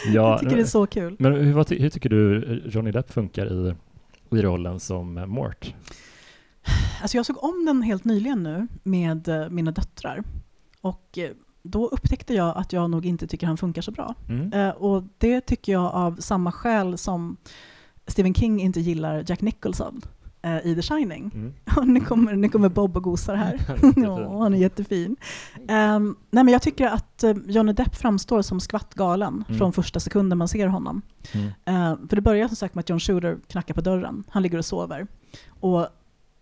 ja, 0.07 0.13
jag 0.13 0.41
tycker 0.41 0.57
det 0.57 0.63
är 0.63 0.67
så 0.67 0.87
kul. 0.87 1.17
men 1.19 1.33
hur, 1.35 1.53
vad 1.53 1.71
hur 1.71 1.91
tycker 1.91 2.09
du 2.11 2.63
Johnny 2.67 2.91
Depp 2.91 3.13
funkar 3.13 3.47
i, 3.53 3.75
i 4.37 4.43
rollen 4.43 4.81
som 4.81 5.15
Mort? 5.15 5.75
Alltså 7.03 7.17
jag 7.17 7.27
såg 7.27 7.45
om 7.45 7.65
den 7.67 7.83
helt 7.83 8.05
nyligen 8.05 8.43
nu 8.43 8.67
med 8.83 9.29
eh, 9.29 9.49
mina 9.51 9.71
döttrar. 9.71 10.23
Och 10.81 11.19
eh, 11.19 11.31
då 11.63 11.87
upptäckte 11.89 12.35
jag 12.35 12.57
att 12.57 12.73
jag 12.73 12.91
nog 12.91 13.07
inte 13.07 13.27
tycker 13.27 13.47
han 13.47 13.57
funkar 13.57 13.83
så 13.83 13.91
bra. 13.93 14.15
Mm. 14.29 14.53
Eh, 14.53 14.69
Och 14.75 15.03
det 15.19 15.41
tycker 15.41 15.73
jag 15.73 15.85
av 15.95 16.17
samma 16.21 16.53
skäl 16.53 16.99
som 16.99 17.37
Stephen 18.07 18.35
King 18.35 18.61
inte 18.61 18.81
gillar 18.81 19.25
Jack 19.27 19.41
Nicholson 19.41 20.01
i 20.65 20.75
The 20.75 20.83
Shining. 20.83 21.31
Mm. 21.35 21.53
Ja, 21.77 21.83
nu, 21.83 22.01
kommer, 22.01 22.35
nu 22.35 22.49
kommer 22.49 22.69
Bob 22.69 22.97
och 22.97 23.03
gosar 23.03 23.35
här. 23.35 23.61
Ja, 23.97 24.39
han 24.43 24.55
är 24.55 24.59
jättefin. 24.59 25.17
Um, 25.57 26.17
nej, 26.31 26.45
men 26.45 26.49
jag 26.49 26.63
tycker 26.63 26.87
att 26.87 27.25
Johnny 27.47 27.73
Depp 27.73 27.95
framstår 27.97 28.43
som 28.43 28.61
skvattgalen 28.61 29.45
Mm. 29.49 29.59
från 29.59 29.73
första 29.73 30.01
sekunden 30.01 30.39
man 30.39 30.49
ser 30.49 30.67
honom. 30.67 31.03
Mm. 31.33 31.47
Uh, 31.47 32.09
för 32.09 32.17
det 32.17 32.23
börjar 32.23 32.47
som 32.49 32.57
sagt 32.57 32.75
med 32.75 32.81
att 32.83 32.89
John 32.89 33.01
Shooter 33.01 33.39
knackar 33.49 33.75
på 33.75 33.81
dörren. 33.81 34.25
Han 34.29 34.43
ligger 34.43 34.59
och 34.59 34.65
sover. 34.65 35.07
Och 35.61 35.87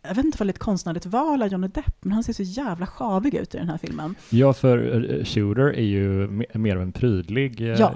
jag 0.09 0.15
vet 0.15 0.25
inte 0.25 0.39
vad 0.39 0.47
det 0.47 0.51
är 0.51 0.53
ett 0.55 0.59
konstnärligt 0.59 1.07
val 1.07 1.43
av 1.43 1.49
Johnny 1.49 1.69
Depp, 1.69 1.97
men 2.05 2.13
han 2.13 2.25
ser 2.25 2.33
så 2.33 2.43
jävla 2.43 2.87
sjavig 2.87 3.35
ut 3.35 3.55
i 3.55 3.59
den 3.59 3.69
här 3.69 3.79
filmen. 3.79 4.15
Ja, 4.31 4.53
för 4.53 4.79
eh, 5.19 5.25
Shooter 5.25 5.63
är 5.75 5.83
ju 5.83 6.27
me- 6.29 6.59
mer 6.59 6.77
av 6.77 6.83
en 6.83 6.93
prydlig, 6.93 7.61
eh, 7.61 7.67
Ja. 7.81 7.93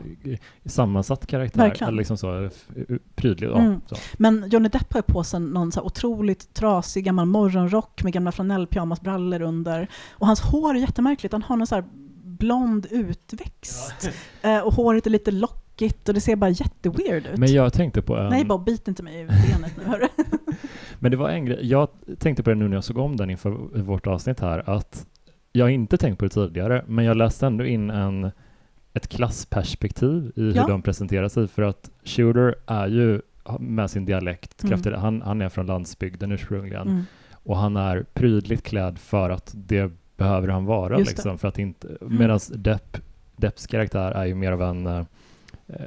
sammansatt 0.64 1.26
karaktär. 1.26 1.58
Verkligen. 1.60 1.96
Liksom 1.96 2.16
så, 2.16 2.44
eh, 2.44 2.50
prydlig. 3.14 3.48
Ja, 3.48 3.58
Mm. 3.58 3.80
så. 3.86 3.96
Men 4.18 4.48
Johnny 4.50 4.68
Depp 4.68 4.92
har 4.92 4.98
ju 4.98 5.02
på 5.12 5.24
sig 5.24 5.40
någon 5.40 5.72
så 5.72 5.80
här 5.80 5.86
otroligt 5.86 6.54
trasig 6.54 7.04
gammal 7.04 7.26
morgonrock 7.26 8.02
med 8.02 8.12
gamla 8.12 8.32
flanellpyjamasbrallor 8.32 9.42
under. 9.42 9.88
Och 10.10 10.26
hans 10.26 10.40
hår 10.40 10.74
är 10.74 10.78
jättemärkligt. 10.80 11.32
Han 11.32 11.42
har 11.42 11.56
någon 11.56 11.66
så 11.66 11.74
här 11.74 11.84
blond 12.24 12.86
utväxt. 12.90 14.10
Eh, 14.42 14.58
och 14.60 14.74
håret 14.74 15.06
är 15.06 15.10
lite 15.10 15.30
lockigt 15.30 16.08
och 16.08 16.14
det 16.14 16.20
ser 16.20 16.36
bara 16.36 16.50
jätteweird 16.50 17.26
ut. 17.26 17.38
Men 17.38 17.52
jag 17.52 17.72
tänkte 17.72 18.02
på 18.02 18.16
en... 18.16 18.28
Nej 18.30 18.44
Bob, 18.44 18.64
bit 18.64 18.88
inte 18.88 19.02
mig 19.02 19.20
i 19.20 19.24
benet 19.26 19.72
nu 19.76 19.84
hörru. 19.84 20.08
Men 20.98 21.10
det 21.10 21.16
var 21.16 21.28
en 21.30 21.44
grej, 21.44 21.58
jag 21.62 21.88
tänkte 22.18 22.42
på 22.42 22.50
det 22.50 22.56
nu 22.56 22.68
när 22.68 22.76
jag 22.76 22.84
såg 22.84 22.98
om 22.98 23.16
den 23.16 23.30
inför 23.30 23.50
vårt 23.82 24.06
avsnitt 24.06 24.40
här, 24.40 24.70
att 24.70 25.06
jag 25.52 25.64
har 25.64 25.70
inte 25.70 25.96
tänkt 25.96 26.18
på 26.18 26.24
det 26.24 26.28
tidigare, 26.30 26.84
men 26.86 27.04
jag 27.04 27.16
läste 27.16 27.46
ändå 27.46 27.64
in 27.64 27.90
en, 27.90 28.30
ett 28.94 29.08
klassperspektiv 29.08 30.32
i 30.36 30.40
hur 30.42 30.54
Ja. 30.56 30.66
de 30.66 30.82
presenterar 30.82 31.28
sig, 31.28 31.48
för 31.48 31.62
att 31.62 31.90
Shooter 32.04 32.54
är 32.66 32.86
ju 32.88 33.20
med 33.60 33.90
sin 33.90 34.04
dialekt, 34.04 34.62
Mm. 34.64 34.70
kraftigt, 34.70 34.96
han, 34.96 35.22
han 35.22 35.42
är 35.42 35.48
från 35.48 35.66
landsbygden 35.66 36.32
ursprungligen, 36.32 36.88
Mm. 36.88 37.02
och 37.32 37.56
han 37.56 37.76
är 37.76 38.04
prydligt 38.14 38.64
klädd 38.64 38.98
för 38.98 39.30
att 39.30 39.52
det 39.56 39.92
behöver 40.16 40.48
han 40.48 40.64
vara, 40.64 40.96
liksom, 40.98 41.38
för 41.38 41.48
att 41.48 41.58
inte, 41.58 41.88
Mm. 42.00 42.16
medan 42.18 42.40
Depp, 42.54 42.96
Depps 43.36 43.66
karaktär 43.66 44.10
är 44.12 44.24
ju 44.26 44.34
mer 44.34 44.52
av 44.52 44.62
en 44.62 44.86
eh, 44.86 45.04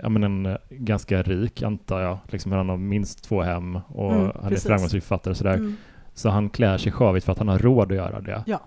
Ja, 0.03 0.09
men 0.09 0.23
en 0.23 0.45
eh, 0.45 0.57
ganska 0.69 1.21
rik 1.21 1.61
antar 1.63 2.01
jag. 2.01 2.17
Liksom, 2.27 2.51
han 2.51 2.69
har 2.69 2.77
minst 2.77 3.23
två 3.23 3.41
hem 3.41 3.75
och 3.87 4.11
Mm, 4.13 4.31
han 4.41 4.49
precis. 4.49 4.65
är 4.65 4.69
framgångsrik 4.69 5.03
författare 5.03 5.31
och 5.31 5.37
sådär. 5.37 5.53
Mm. 5.53 5.75
Så 6.13 6.29
han 6.29 6.49
klär 6.49 6.77
sig 6.77 6.91
sjavigt 6.91 7.25
för 7.25 7.31
att 7.31 7.37
han 7.39 7.47
har 7.47 7.59
råd 7.59 7.91
att 7.91 7.97
göra 7.97 8.19
det. 8.21 8.43
Ja. 8.45 8.59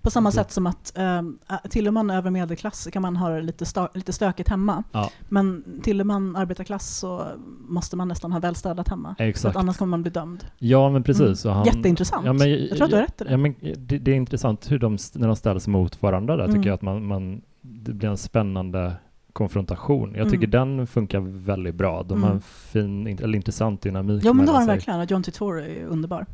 På 0.00 0.10
samma 0.10 0.30
sätt 0.30 0.50
som 0.50 0.66
att 0.66 0.92
um, 0.96 1.38
tillhör 1.70 1.92
man 1.92 2.10
övre 2.10 2.30
medelklass 2.30 2.88
kan 2.92 3.02
man 3.02 3.16
ha 3.16 3.28
det 3.30 3.40
lite, 3.42 3.88
lite 3.94 4.12
stökigt 4.12 4.48
hemma. 4.48 4.82
Ja. 4.92 5.10
Men 5.28 5.64
tillhör 5.82 6.04
man 6.04 6.36
arbetarklass 6.36 6.96
så 6.98 7.26
måste 7.68 7.96
man 7.96 8.08
nästan 8.08 8.32
ha 8.32 8.40
välstädat 8.40 8.88
hemma. 8.88 9.14
Exakt. 9.18 9.56
annars 9.56 9.76
kommer 9.76 9.90
man 9.90 10.02
bli 10.02 10.10
dömd. 10.10 10.44
Ja, 10.58 10.90
men 10.90 11.02
precis. 11.02 11.44
Mm. 11.44 11.50
Och 11.58 11.64
han, 11.66 11.76
Jätteintressant. 11.76 12.26
Ja, 12.26 12.32
men, 12.32 12.50
jag 12.50 12.68
tror 12.76 12.84
att 12.84 12.90
du 12.90 12.96
har 12.96 13.02
rätt 13.02 13.20
i 13.20 13.24
det. 13.24 13.30
Ja, 13.30 13.36
men 13.36 13.54
det, 13.76 13.98
det 13.98 14.10
är 14.10 14.14
intressant 14.14 14.70
hur 14.70 14.78
de, 14.78 14.98
när 15.14 15.26
de 15.26 15.36
ställs 15.36 15.68
mot 15.68 16.02
varandra 16.02 16.36
där, 16.36 16.44
Mm. 16.44 16.56
tycker 16.56 16.68
jag 16.68 16.74
att 16.74 16.82
man, 16.82 17.06
man, 17.06 17.42
det 17.60 17.92
blir 17.92 18.08
en 18.08 18.16
spännande 18.16 18.92
konfrontation. 19.36 20.14
Jag 20.16 20.30
tycker 20.30 20.46
den 20.46 20.86
funkar 20.86 21.20
väldigt 21.20 21.74
bra. 21.74 22.02
De 22.02 22.22
har 22.22 22.30
Mm. 22.30 22.36
en 22.36 22.40
fin, 22.42 23.08
int- 23.08 23.22
eller 23.22 23.36
intressant 23.36 23.82
dynamik 23.82 24.22
Jo 24.24 24.32
men 24.32 24.46
det 24.46 24.52
har 24.52 24.58
sig. 24.60 24.66
verkligen. 24.68 25.00
Och 25.00 25.10
John 25.10 25.22
Turturro 25.22 25.58
är 25.60 25.84
underbar. 25.84 26.26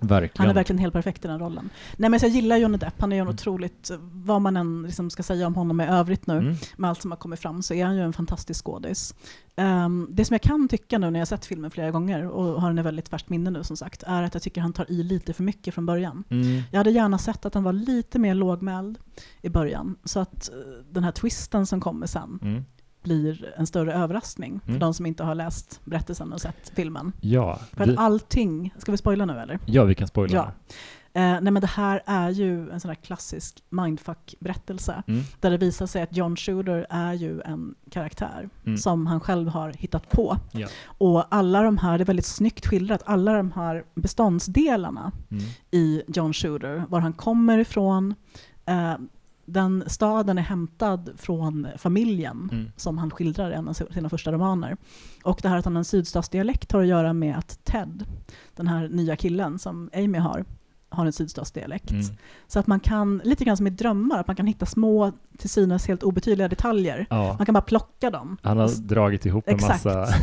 Verkligen. 0.00 0.32
Han 0.36 0.50
är 0.50 0.54
verkligen 0.54 0.78
helt 0.78 0.92
perfekt 0.94 1.24
i 1.24 1.28
den 1.28 1.38
rollen. 1.40 1.70
Nej 1.96 2.10
men 2.10 2.20
jag 2.22 2.30
gillar 2.30 2.56
Johnny 2.56 2.78
Depp. 2.78 3.00
Han 3.00 3.12
är 3.12 3.16
ju 3.16 3.20
en 3.20 3.26
Mm. 3.26 3.34
otroligt, 3.34 3.90
vad 4.00 4.42
man 4.42 4.56
än 4.56 4.82
liksom 4.82 5.10
ska 5.10 5.22
säga 5.22 5.46
om 5.46 5.54
honom 5.54 5.80
i 5.80 5.86
övrigt 5.86 6.26
nu, 6.26 6.38
Mm. 6.38 6.54
med 6.76 6.90
allt 6.90 7.02
som 7.02 7.10
har 7.10 7.18
kommit 7.18 7.40
fram, 7.40 7.62
så 7.62 7.74
är 7.74 7.84
han 7.84 7.96
ju 7.96 8.02
en 8.02 8.12
fantastisk 8.12 8.64
skådis. 8.64 9.14
Ehm, 9.56 10.08
det 10.10 10.24
som 10.24 10.34
jag 10.34 10.42
kan 10.42 10.68
tycka 10.68 10.98
nu 10.98 11.10
när 11.10 11.18
jag 11.18 11.28
sett 11.28 11.46
filmen 11.46 11.70
flera 11.70 11.90
gånger, 11.90 12.26
och 12.28 12.60
har 12.60 12.68
den 12.68 12.78
i 12.78 12.82
väldigt 12.82 13.08
färskt 13.08 13.28
minne 13.28 13.50
nu 13.50 13.64
som 13.64 13.76
sagt, 13.76 14.02
är 14.06 14.22
att 14.22 14.34
jag 14.34 14.42
tycker 14.42 14.60
han 14.60 14.72
tar 14.72 14.90
i 14.90 15.02
lite 15.02 15.32
för 15.32 15.42
mycket 15.42 15.74
från 15.74 15.86
början. 15.86 16.24
Mm. 16.30 16.62
Jag 16.70 16.78
hade 16.78 16.90
gärna 16.90 17.18
sett 17.18 17.46
att 17.46 17.54
han 17.54 17.64
var 17.64 17.72
lite 17.72 18.18
mer 18.18 18.34
lågmäld 18.34 18.98
i 19.42 19.48
början, 19.48 19.96
så 20.04 20.20
att 20.20 20.48
eh, 20.48 20.54
den 20.90 21.04
här 21.04 21.12
twisten 21.12 21.66
som 21.66 21.80
kommer 21.80 22.06
sen 22.06 22.38
Mm. 22.42 22.64
Blir 23.02 23.54
en 23.56 23.66
större 23.66 23.92
överraskning 23.94 24.60
för 24.60 24.68
Mm. 24.68 24.80
de 24.80 24.94
som 24.94 25.06
inte 25.06 25.24
har 25.24 25.34
läst 25.34 25.80
berättelsen 25.84 26.32
och 26.32 26.40
sett 26.40 26.72
filmen. 26.74 27.12
Ja, 27.20 27.58
För 27.72 27.86
vi, 27.86 27.92
att 27.92 27.98
allting, 27.98 28.74
ska 28.78 28.92
vi 28.92 28.98
spoila 28.98 29.24
nu 29.24 29.38
eller? 29.40 29.58
ja, 29.66 29.84
vi 29.84 29.94
kan 29.94 30.08
spoila. 30.08 30.34
Ja. 30.34 30.50
nej 31.40 31.40
men 31.52 31.60
det 31.60 31.66
här 31.66 32.02
är 32.06 32.30
ju 32.30 32.70
en 32.70 32.80
sån 32.80 32.88
här 32.88 32.94
klassisk 32.94 33.62
mindfuck-berättelse. 33.70 35.02
Mm. 35.06 35.22
Där 35.40 35.50
det 35.50 35.56
visar 35.56 35.86
sig 35.86 36.02
att 36.02 36.16
John 36.16 36.36
Shooter 36.36 36.86
är 36.90 37.12
ju 37.12 37.40
en 37.40 37.74
karaktär 37.90 38.48
Mm. 38.66 38.78
som 38.78 39.06
han 39.06 39.20
själv 39.20 39.48
har 39.48 39.72
hittat 39.72 40.10
på. 40.10 40.36
Ja. 40.52 40.68
Och 40.84 41.34
alla 41.34 41.62
de 41.62 41.78
här, 41.78 41.98
det 41.98 42.04
är 42.04 42.06
väldigt 42.06 42.26
snyggt 42.26 42.66
skildrat, 42.66 43.02
alla 43.06 43.32
de 43.32 43.52
här 43.52 43.84
beståndsdelarna 43.94 45.12
Mm. 45.30 45.44
i 45.70 46.02
John 46.08 46.32
Shooter, 46.32 46.84
var 46.88 47.00
han 47.00 47.12
kommer 47.12 47.58
ifrån. 47.58 48.14
Eh, 48.66 48.94
den 49.48 49.84
staden 49.86 50.38
är 50.38 50.42
hämtad 50.42 51.10
från 51.16 51.66
familjen 51.76 52.48
Mm. 52.52 52.70
som 52.76 52.98
han 52.98 53.10
skildrar 53.10 53.50
i 53.50 53.54
en 53.54 53.68
av 53.68 53.72
sina 53.72 54.08
första 54.08 54.32
romaner. 54.32 54.76
Och 55.24 55.38
det 55.42 55.48
här 55.48 55.58
att 55.58 55.64
han 55.64 55.74
har 55.74 55.80
en 55.80 55.84
sydstatsdialekt 55.84 56.72
har 56.72 56.80
att 56.80 56.86
göra 56.86 57.12
med 57.12 57.38
att 57.38 57.64
Ted, 57.64 58.04
den 58.56 58.66
här 58.68 58.88
nya 58.88 59.16
killen 59.16 59.58
som 59.58 59.90
Amy 59.94 60.18
har, 60.18 60.44
har 60.88 61.06
en 61.06 61.12
sydstatsdialekt. 61.12 61.90
Mm. 61.90 62.04
Så 62.46 62.58
att 62.58 62.66
man 62.66 62.80
kan, 62.80 63.20
lite 63.24 63.44
grann 63.44 63.56
som 63.56 63.66
i 63.66 63.70
drömmar, 63.70 64.18
att 64.18 64.26
man 64.26 64.36
kan 64.36 64.46
hitta 64.46 64.66
små, 64.66 65.12
till 65.38 65.50
synes 65.50 65.88
helt 65.88 66.02
obetydliga 66.02 66.48
detaljer. 66.48 67.06
Ja. 67.10 67.34
Man 67.38 67.46
kan 67.46 67.52
bara 67.52 67.60
plocka 67.60 68.10
dem. 68.10 68.36
Han 68.42 68.58
har 68.58 68.68
dragit 68.88 69.26
ihop 69.26 69.48
en 69.48 69.54
Exakt. 69.54 69.84
massa 69.84 70.14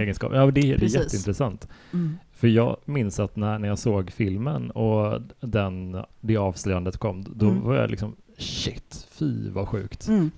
egenskaper. 0.00 0.36
Ja, 0.36 0.46
det, 0.46 0.50
det 0.50 0.72
är 0.72 0.78
Precis. 0.78 0.94
jätteintressant. 1.00 1.68
Mm. 1.92 2.18
För 2.32 2.48
jag 2.48 2.76
minns 2.84 3.20
att 3.20 3.36
när, 3.36 3.58
när 3.58 3.68
jag 3.68 3.78
såg 3.78 4.10
filmen 4.10 4.70
och 4.70 5.20
den, 5.40 5.96
det 6.20 6.36
avslöjandet 6.36 6.96
kom, 6.96 7.24
då 7.36 7.46
Mm. 7.48 7.62
var 7.62 7.74
jag 7.74 7.90
liksom 7.90 8.16
shit, 8.38 9.06
fy 9.10 9.50
vad 9.50 9.68
sjukt. 9.68 10.08
Mm. 10.08 10.30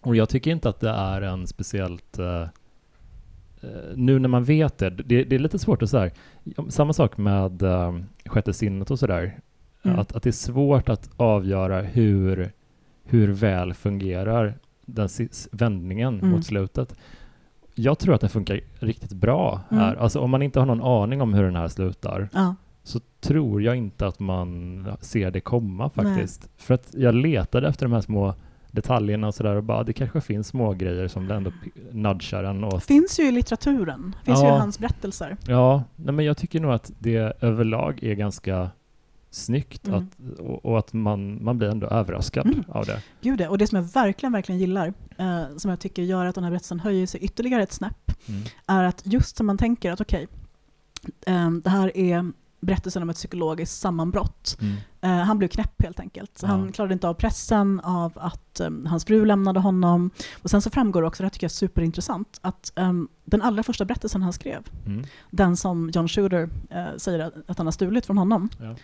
Och 0.00 0.16
jag 0.16 0.28
tycker 0.28 0.50
inte 0.50 0.68
att 0.68 0.80
det 0.80 0.90
är 0.90 1.22
en 1.22 1.46
speciellt... 1.46 2.18
eh, 2.18 2.42
eh, 2.42 2.48
nu 3.94 4.18
när 4.18 4.28
man 4.28 4.44
vet 4.44 4.78
det, 4.78 4.90
det, 4.90 5.24
det 5.24 5.34
är 5.34 5.38
lite 5.38 5.58
svårt 5.58 5.82
att 5.82 5.90
så 5.90 5.98
här, 5.98 6.12
samma 6.68 6.92
sak 6.92 7.16
med 7.16 7.62
uh, 7.62 7.98
sjätte 8.26 8.52
sinnet 8.52 8.90
och 8.90 8.98
sådär, 8.98 9.40
Mm. 9.82 9.98
att, 9.98 10.12
att 10.16 10.22
det 10.22 10.30
är 10.30 10.32
svårt 10.32 10.88
att 10.88 11.10
avgöra 11.16 11.80
hur, 11.80 12.52
hur 13.04 13.28
väl 13.28 13.74
fungerar 13.74 14.54
den 14.86 15.08
vändningen 15.52 16.14
Mm. 16.18 16.30
mot 16.30 16.44
slutet. 16.46 16.94
Jag 17.74 17.98
tror 17.98 18.14
att 18.14 18.20
den 18.20 18.30
funkar 18.30 18.60
riktigt 18.78 19.12
bra 19.12 19.60
Mm. 19.70 19.82
här. 19.84 19.94
Alltså 19.96 20.20
om 20.20 20.30
man 20.30 20.42
inte 20.42 20.58
har 20.58 20.66
någon 20.66 20.82
aning 20.82 21.20
om 21.22 21.34
hur 21.34 21.42
den 21.42 21.56
här 21.56 21.68
slutar 21.68 22.28
Ja. 22.32 22.54
Så 22.88 23.00
tror 23.20 23.62
jag 23.62 23.76
inte 23.76 24.06
att 24.06 24.20
man 24.20 24.86
ser 25.00 25.30
det 25.30 25.40
komma 25.40 25.90
faktiskt. 25.90 26.48
För 26.56 26.74
att 26.74 26.88
jag 26.94 27.14
letade 27.14 27.68
efter 27.68 27.86
de 27.86 27.92
här 27.92 28.00
små 28.00 28.34
detaljerna 28.70 29.26
och 29.26 29.34
sådär 29.34 29.54
och 29.56 29.64
bara 29.64 29.82
det 29.84 29.92
kanske 29.92 30.20
finns 30.20 30.48
små 30.48 30.72
grejer 30.72 31.08
som 31.08 31.30
ändå 31.30 31.50
p- 31.64 31.70
nudgar 31.92 32.44
en 32.44 32.64
åt. 32.64 32.84
Finns 32.84 33.20
ju 33.20 33.28
i 33.28 33.32
litteraturen, 33.32 34.16
finns 34.24 34.38
ju 34.40 34.44
Ja. 34.46 34.56
i 34.56 34.58
hans 34.58 34.78
berättelser. 34.78 35.36
Ja, 35.46 35.84
nej 35.96 36.14
men 36.14 36.24
jag 36.24 36.36
tycker 36.36 36.60
nog 36.60 36.72
att 36.72 36.90
det 36.98 37.36
överlag 37.40 38.02
är 38.02 38.14
ganska 38.14 38.70
snyggt 39.30 39.88
Mm. 39.88 39.98
att, 40.00 40.38
och, 40.40 40.64
och 40.64 40.78
att 40.78 40.92
man, 40.92 41.44
man 41.44 41.58
blir 41.58 41.68
ändå 41.68 41.86
överraskad 41.86 42.46
Mm. 42.46 42.64
av 42.68 42.86
det. 42.86 43.02
Gud. 43.20 43.46
Och 43.46 43.58
det 43.58 43.66
som 43.66 43.76
jag 43.76 43.82
verkligen, 43.82 44.32
verkligen 44.32 44.58
gillar, 44.58 44.92
eh, 45.18 45.42
som 45.56 45.70
jag 45.70 45.80
tycker 45.80 46.02
gör 46.02 46.26
att 46.26 46.34
den 46.34 46.44
här 46.44 46.50
berättelsen 46.50 46.80
höjer 46.80 47.06
sig 47.06 47.20
ytterligare 47.20 47.62
ett 47.62 47.72
snäpp, 47.72 48.12
Mm. 48.28 48.40
är 48.66 48.84
att 48.84 49.02
just 49.04 49.36
som 49.36 49.46
man 49.46 49.58
tänker 49.58 49.92
att 49.92 50.00
okej, 50.00 50.28
eh, 51.26 51.50
det 51.50 51.70
här 51.70 51.96
är 51.96 52.32
berättelsen 52.60 53.02
om 53.02 53.10
ett 53.10 53.16
psykologiskt 53.16 53.80
sammanbrott. 53.80 54.58
Mm. 54.60 54.76
Eh, 55.00 55.24
han 55.24 55.38
blev 55.38 55.48
knäpp 55.48 55.82
helt 55.82 56.00
enkelt. 56.00 56.38
Ja. 56.42 56.48
Han 56.48 56.72
klarade 56.72 56.92
inte 56.94 57.08
av 57.08 57.14
pressen 57.14 57.80
av 57.80 58.12
att 58.16 58.60
eh, 58.60 58.70
hans 58.86 59.04
fru 59.04 59.24
lämnade 59.24 59.60
honom. 59.60 60.10
Och 60.42 60.50
sen 60.50 60.62
så 60.62 60.70
framgår 60.70 61.02
det 61.02 61.08
också, 61.08 61.22
det 61.22 61.24
här 61.24 61.30
tycker 61.30 61.44
jag 61.44 61.50
är 61.50 61.54
superintressant, 61.54 62.38
att 62.42 62.72
eh, 62.78 62.92
den 63.24 63.42
allra 63.42 63.62
första 63.62 63.84
berättelsen 63.84 64.22
han 64.22 64.32
skrev, 64.32 64.62
Mm. 64.86 65.04
den 65.30 65.56
som 65.56 65.90
John 65.94 66.08
Shooter 66.08 66.50
eh, 66.70 66.86
säger 66.96 67.18
att, 67.18 67.34
att 67.50 67.58
han 67.58 67.66
har 67.66 67.72
stulit 67.72 68.06
från 68.06 68.18
honom, 68.18 68.48
Ja. 68.60 68.74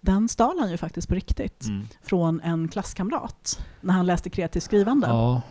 den 0.00 0.28
stal 0.28 0.58
han 0.60 0.70
ju 0.70 0.76
faktiskt 0.76 1.08
på 1.08 1.14
riktigt 1.14 1.64
Mm. 1.66 1.86
från 2.02 2.40
en 2.40 2.68
klasskamrat 2.68 3.60
när 3.80 3.94
han 3.94 4.06
läste 4.06 4.30
kreativt 4.30 4.62
skrivande. 4.62 5.06
Ja, 5.06 5.42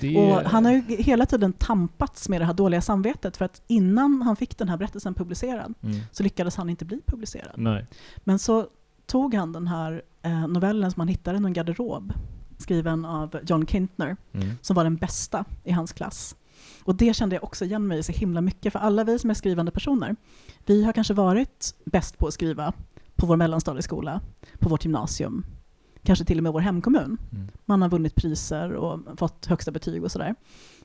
det 0.00 0.16
Och 0.16 0.50
han 0.50 0.64
har 0.64 0.72
ju 0.72 0.82
hela 1.02 1.26
tiden 1.26 1.52
tampats 1.52 2.28
med 2.28 2.40
det 2.40 2.44
här 2.44 2.54
dåliga 2.54 2.80
samvetet 2.80 3.36
för 3.36 3.44
att 3.44 3.62
innan 3.66 4.22
han 4.22 4.36
fick 4.36 4.58
den 4.58 4.68
här 4.68 4.76
berättelsen 4.76 5.14
publicerad 5.14 5.74
Mm. 5.82 6.00
så 6.12 6.22
lyckades 6.22 6.56
han 6.56 6.70
inte 6.70 6.84
bli 6.84 7.00
publicerad. 7.06 7.52
Nej. 7.56 7.86
Men 8.18 8.38
så 8.38 8.66
tog 9.06 9.34
han 9.34 9.52
den 9.52 9.66
här 9.68 10.02
eh, 10.22 10.46
novellen 10.48 10.90
som 10.90 11.00
han 11.00 11.08
hittade 11.08 11.38
i 11.38 11.40
någon 11.40 11.52
garderob 11.52 12.12
skriven 12.58 13.04
av 13.04 13.38
John 13.46 13.66
Kintner 13.66 14.16
Mm. 14.32 14.50
som 14.62 14.76
var 14.76 14.84
den 14.84 14.96
bästa 14.96 15.44
i 15.64 15.72
hans 15.72 15.92
klass. 15.92 16.36
Och 16.84 16.94
det 16.94 17.16
kände 17.16 17.36
jag 17.36 17.44
också 17.44 17.64
igen 17.64 17.86
mig 17.86 17.98
i 17.98 18.02
så 18.02 18.12
himla 18.12 18.40
mycket 18.40 18.72
för 18.72 18.78
alla 18.80 19.04
vi 19.04 19.18
som 19.18 19.30
är 19.30 19.34
skrivande 19.34 19.72
personer 19.72 20.16
vi 20.66 20.84
har 20.84 20.92
kanske 20.92 21.14
varit 21.14 21.74
bäst 21.84 22.18
på 22.18 22.26
att 22.26 22.34
skriva 22.34 22.72
på 23.16 23.26
vår 23.26 23.36
mellanstadieskola, 23.36 24.20
på 24.58 24.68
vårt 24.68 24.84
gymnasium, 24.84 25.44
kanske 26.04 26.24
till 26.24 26.38
och 26.38 26.42
med 26.42 26.52
vår 26.52 26.60
hemkommun. 26.60 27.18
Mm. 27.32 27.48
Man 27.64 27.82
har 27.82 27.88
vunnit 27.88 28.14
priser 28.14 28.72
och 28.72 29.00
fått 29.18 29.46
högsta 29.46 29.70
betyg 29.70 30.04
och 30.04 30.12
sådär. 30.12 30.34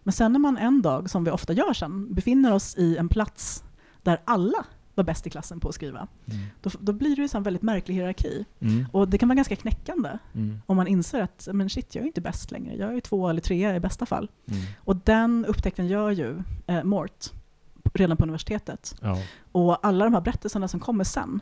Men 0.04 0.14
sen 0.14 0.32
när 0.34 0.40
man 0.40 0.58
en 0.58 0.82
dag, 0.82 1.10
som 1.10 1.24
vi 1.24 1.32
ofta 1.32 1.54
gör 1.54 1.74
sen, 1.74 2.14
befinner 2.14 2.54
oss 2.54 2.76
i 2.78 2.98
en 2.98 3.10
plats 3.10 3.64
där 4.04 4.22
alla 4.26 4.66
var 4.96 5.04
bäst 5.04 5.28
i 5.28 5.30
klassen 5.30 5.60
på 5.60 5.70
att 5.70 5.76
skriva, 5.76 6.08
Mm. 6.26 6.40
då, 6.62 6.70
då 6.80 6.94
blir 6.94 7.16
det 7.16 7.22
ju 7.22 7.30
en 7.34 7.44
väldigt 7.44 7.62
märklig 7.64 7.96
hierarki. 7.96 8.46
Mm. 8.60 8.86
Och 8.92 9.10
det 9.10 9.18
kan 9.18 9.30
vara 9.30 9.36
ganska 9.36 9.56
knäckande 9.56 10.10
Mm. 10.34 10.62
om 10.66 10.78
man 10.78 10.88
inser 10.88 11.22
att 11.22 11.48
men 11.54 11.70
shit, 11.70 11.96
jag 11.96 12.02
är 12.02 12.08
inte 12.08 12.22
bäst 12.22 12.52
längre. 12.52 12.76
Jag 12.76 12.96
är 12.96 13.00
två 13.02 13.30
eller 13.30 13.42
trea 13.42 13.76
i 13.76 13.80
bästa 13.80 14.06
fall. 14.06 14.32
Mm. 14.48 14.62
Och 14.78 14.96
den 14.96 15.46
upptäckten 15.46 15.88
gör 15.88 16.12
ju 16.12 16.44
eh, 16.68 16.84
Mort 16.84 17.32
redan 17.94 18.18
på 18.18 18.24
universitetet. 18.24 18.96
Ja. 19.02 19.18
Och 19.52 19.86
alla 19.88 20.06
de 20.06 20.14
här 20.14 20.22
berättelserna 20.22 20.68
som 20.68 20.80
kommer 20.80 21.04
sen, 21.04 21.42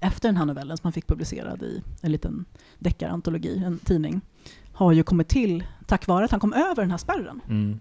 efter 0.00 0.28
den 0.28 0.36
här 0.36 0.44
novellen 0.44 0.76
som 0.76 0.84
han 0.84 0.92
fick 0.92 1.06
publicerad 1.06 1.62
i 1.62 1.82
en 2.02 2.12
liten 2.12 2.44
deckarantologi, 2.78 3.62
en 3.64 3.78
tidning, 3.78 4.20
har 4.72 4.92
ju 4.92 5.02
kommit 5.02 5.28
till 5.28 5.64
tack 5.86 6.06
vare 6.06 6.24
att 6.24 6.30
han 6.30 6.40
kom 6.40 6.52
över 6.52 6.82
den 6.82 6.90
här 6.90 6.98
spärren. 6.98 7.40
Mm. 7.48 7.80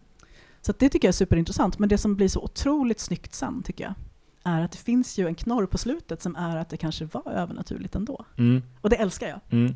Så 0.61 0.73
det 0.79 0.89
tycker 0.89 1.07
jag 1.07 1.09
är 1.09 1.13
superintressant. 1.13 1.79
Men 1.79 1.89
det 1.89 1.97
som 1.97 2.15
blir 2.15 2.27
så 2.27 2.41
otroligt 2.41 2.99
snyggt 2.99 3.33
sen, 3.33 3.63
tycker 3.63 3.83
jag, 3.83 3.93
är 4.43 4.61
att 4.61 4.71
det 4.71 4.77
finns 4.77 5.17
ju 5.17 5.27
en 5.27 5.35
knorr 5.35 5.65
på 5.65 5.77
slutet 5.77 6.21
som 6.21 6.35
är 6.35 6.57
att 6.57 6.69
det 6.69 6.77
kanske 6.77 7.05
var 7.05 7.31
övernaturligt 7.31 7.95
ändå. 7.95 8.25
Mm. 8.37 8.61
Och 8.81 8.89
det 8.89 8.95
älskar 8.95 9.27
jag. 9.27 9.39
Mm. 9.49 9.73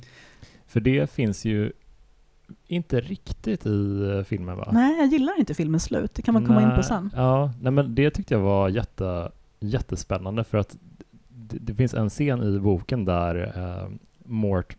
För 0.67 0.79
det 0.79 1.11
finns 1.11 1.45
ju 1.45 1.71
inte 2.67 2.99
riktigt 3.01 3.65
i 3.65 4.09
eh, 4.17 4.23
filmen 4.23 4.57
va? 4.57 4.69
Nej, 4.71 4.97
jag 4.97 5.07
gillar 5.07 5.39
inte 5.39 5.53
filmens 5.53 5.83
slut. 5.83 6.13
Det 6.13 6.21
kan 6.21 6.33
man 6.33 6.45
komma 6.45 6.61
in 6.61 6.69
på 6.69 6.75
Nej, 6.75 6.83
sen. 6.83 7.11
Ja, 7.15 7.51
nej 7.61 7.71
men 7.71 7.95
det 7.95 8.11
tyckte 8.11 8.33
jag 8.33 8.41
var 8.41 8.69
jätte, 8.69 9.31
jättespännande 9.59 10.43
för 10.43 10.57
att 10.57 10.77
det, 11.49 11.57
det 11.59 11.73
finns 11.75 11.93
en 11.93 12.09
scen 12.09 12.43
i 12.43 12.59
boken 12.59 13.05
där 13.05 13.53
eh, 13.55 13.89
Mort 14.25 14.75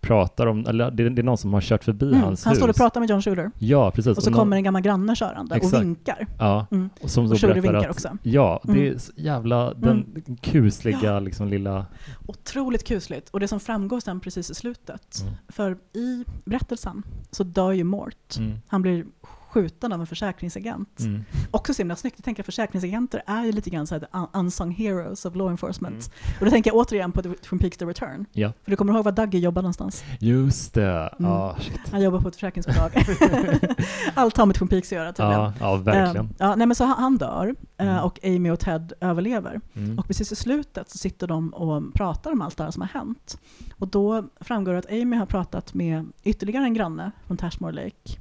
pratar 0.00 0.46
om, 0.46 0.66
eller 0.66 0.90
det, 0.90 1.08
det 1.08 1.20
är 1.20 1.22
någon 1.22 1.38
som 1.38 1.52
har 1.54 1.60
kört 1.60 1.84
förbi 1.84 2.06
Mm. 2.06 2.20
hans 2.20 2.44
Han 2.44 2.50
hus. 2.50 2.58
står 2.58 2.68
och 2.68 2.76
pratar 2.76 3.00
med 3.00 3.10
John 3.10 3.22
Shooter. 3.22 3.50
Ja, 3.58 3.90
precis. 3.90 4.16
Och 4.16 4.22
så 4.22 4.30
någon- 4.30 4.38
kommer 4.38 4.56
en 4.56 4.62
gammal 4.64 4.82
granne 4.82 5.14
körande 5.16 5.50
och 5.54 5.56
Exakt. 5.64 5.82
vinkar. 5.84 6.26
Ja, 6.38 6.66
Mm. 6.70 6.90
och 7.02 7.10
som 7.10 7.24
Och 7.24 7.30
berättar 7.30 7.54
vinkar 7.54 7.74
att, 7.74 7.90
också. 7.90 8.08
Ja, 8.22 8.60
det 8.64 8.72
Mm. 8.72 8.94
är 8.94 8.98
så 8.98 9.12
jävla, 9.16 9.74
den 9.74 10.22
kusliga 10.40 11.20
liksom 11.20 11.48
lilla... 11.48 11.86
Otroligt 12.26 12.84
kusligt. 12.84 13.28
Och 13.28 13.40
det 13.40 13.48
som 13.48 13.60
framgår 13.60 14.00
sen 14.00 14.20
precis 14.20 14.50
i 14.50 14.54
slutet. 14.54 15.20
Mm. 15.22 15.34
För 15.48 15.76
i 15.92 16.24
berättelsen 16.44 17.02
så 17.30 17.44
dör 17.44 17.72
ju 17.72 17.84
Mort. 17.84 18.36
Mm. 18.38 18.58
Han 18.68 18.82
blir 18.82 19.04
skjuten 19.52 19.92
av 19.92 20.00
en 20.00 20.06
försäkringsagent. 20.06 21.00
Mm. 21.00 21.24
Också 21.50 21.74
så 21.74 21.80
himla 21.82 21.96
snyggt. 21.96 22.16
Jag 22.18 22.24
tänker 22.24 22.42
att 22.42 22.46
försäkringsagenter 22.46 23.22
är 23.26 23.44
ju 23.44 23.52
lite 23.52 23.70
grann 23.70 23.86
så 23.86 23.94
här 23.94 24.26
unsung 24.32 24.70
heroes 24.72 25.24
of 25.24 25.34
law 25.34 25.50
enforcement. 25.50 25.94
Mm. 26.24 26.36
Och 26.40 26.44
då 26.44 26.50
tänker 26.50 26.70
jag 26.70 26.76
återigen 26.76 27.12
på 27.12 27.22
Twin 27.22 27.58
Peaks 27.58 27.76
The 27.76 27.84
Return. 27.84 28.26
Ja, 28.32 28.52
För 28.64 28.70
du 28.70 28.76
kommer 28.76 28.92
ihåg 28.94 29.04
var 29.04 29.12
Dougie 29.12 29.40
jobbar 29.40 29.62
någonstans? 29.62 30.04
just 30.20 30.74
det. 30.74 31.14
Mm. 31.18 31.30
Ah, 31.32 31.56
shit. 31.60 31.80
Han 31.90 32.02
jobbar 32.02 32.20
på 32.20 32.28
ett 32.28 32.34
försäkringsbolag. 32.34 32.90
Allt 34.14 34.36
har 34.36 34.46
med 34.46 34.56
Twin 34.56 34.68
Peaks 34.68 34.88
att 34.88 34.96
göra 34.96 35.12
tydligen. 35.12 35.40
Ja, 35.40 35.52
ja, 35.60 35.76
verkligen. 35.76 36.26
Eh, 36.26 36.32
ja, 36.38 36.54
nej, 36.54 36.66
men 36.66 36.74
så 36.74 36.84
han, 36.84 37.18
dör 37.18 37.54
Mm. 37.78 38.04
och 38.04 38.18
Amy 38.24 38.50
och 38.50 38.60
Ted 38.60 38.92
överlever. 39.00 39.60
Mm. 39.74 39.98
Och 39.98 40.06
precis 40.06 40.32
i 40.32 40.36
slutet 40.36 40.90
så 40.90 40.98
sitter 40.98 41.26
de 41.26 41.48
och 41.54 41.94
pratar 41.94 42.32
om 42.32 42.42
allt 42.42 42.56
det 42.56 42.64
här 42.64 42.70
som 42.70 42.80
har 42.82 42.88
hänt. 42.88 43.38
Och 43.78 43.88
då 43.88 44.24
framgår 44.40 44.72
det 44.72 44.78
att 44.78 44.90
Amy 44.92 45.16
har 45.16 45.26
pratat 45.26 45.74
med 45.74 46.06
ytterligare 46.22 46.64
en 46.64 46.74
granne 46.74 47.10
från 47.26 47.36
Tashmore 47.36 47.72
Lake 47.72 48.18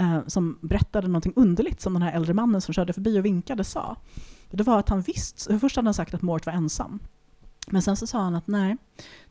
eh, 0.00 0.18
som 0.26 0.58
berättade 0.60 1.06
någonting 1.08 1.32
underligt 1.36 1.80
som 1.80 1.92
den 1.92 2.02
här 2.02 2.12
äldre 2.12 2.34
mannen 2.34 2.60
som 2.60 2.74
körde 2.74 2.92
förbi 2.92 3.20
och 3.20 3.24
vinkade 3.24 3.64
sa. 3.64 3.96
Det 4.50 4.62
var 4.62 4.78
att 4.78 4.88
han 4.88 5.00
visst, 5.00 5.48
först 5.60 5.76
hade 5.76 5.86
han 5.86 5.94
sagt 5.94 6.14
att 6.14 6.22
Mort 6.22 6.46
var 6.46 6.52
ensam. 6.52 6.98
Men 7.66 7.82
sen 7.82 7.96
så 7.96 8.06
sa 8.06 8.18
han 8.22 8.34
att 8.34 8.46
nej, 8.46 8.76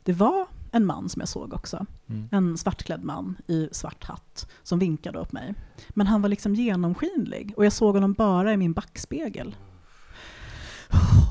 det 0.02 0.12
var 0.12 0.46
en 0.72 0.86
man 0.86 1.08
som 1.08 1.20
jag 1.20 1.28
såg 1.28 1.52
också. 1.54 1.86
Mm. 2.08 2.28
En 2.32 2.58
svartklädd 2.58 3.04
man 3.04 3.36
i 3.46 3.68
svart 3.72 4.04
hatt 4.04 4.48
som 4.62 4.78
vinkade 4.78 5.20
åt 5.20 5.32
mig. 5.32 5.54
Men 5.90 6.06
han 6.06 6.22
var 6.22 6.28
liksom 6.28 6.54
genomskinlig 6.54 7.54
och 7.56 7.64
jag 7.64 7.72
såg 7.72 7.94
honom 7.94 8.12
bara 8.12 8.52
i 8.52 8.56
min 8.56 8.72
backspegel. 8.72 9.56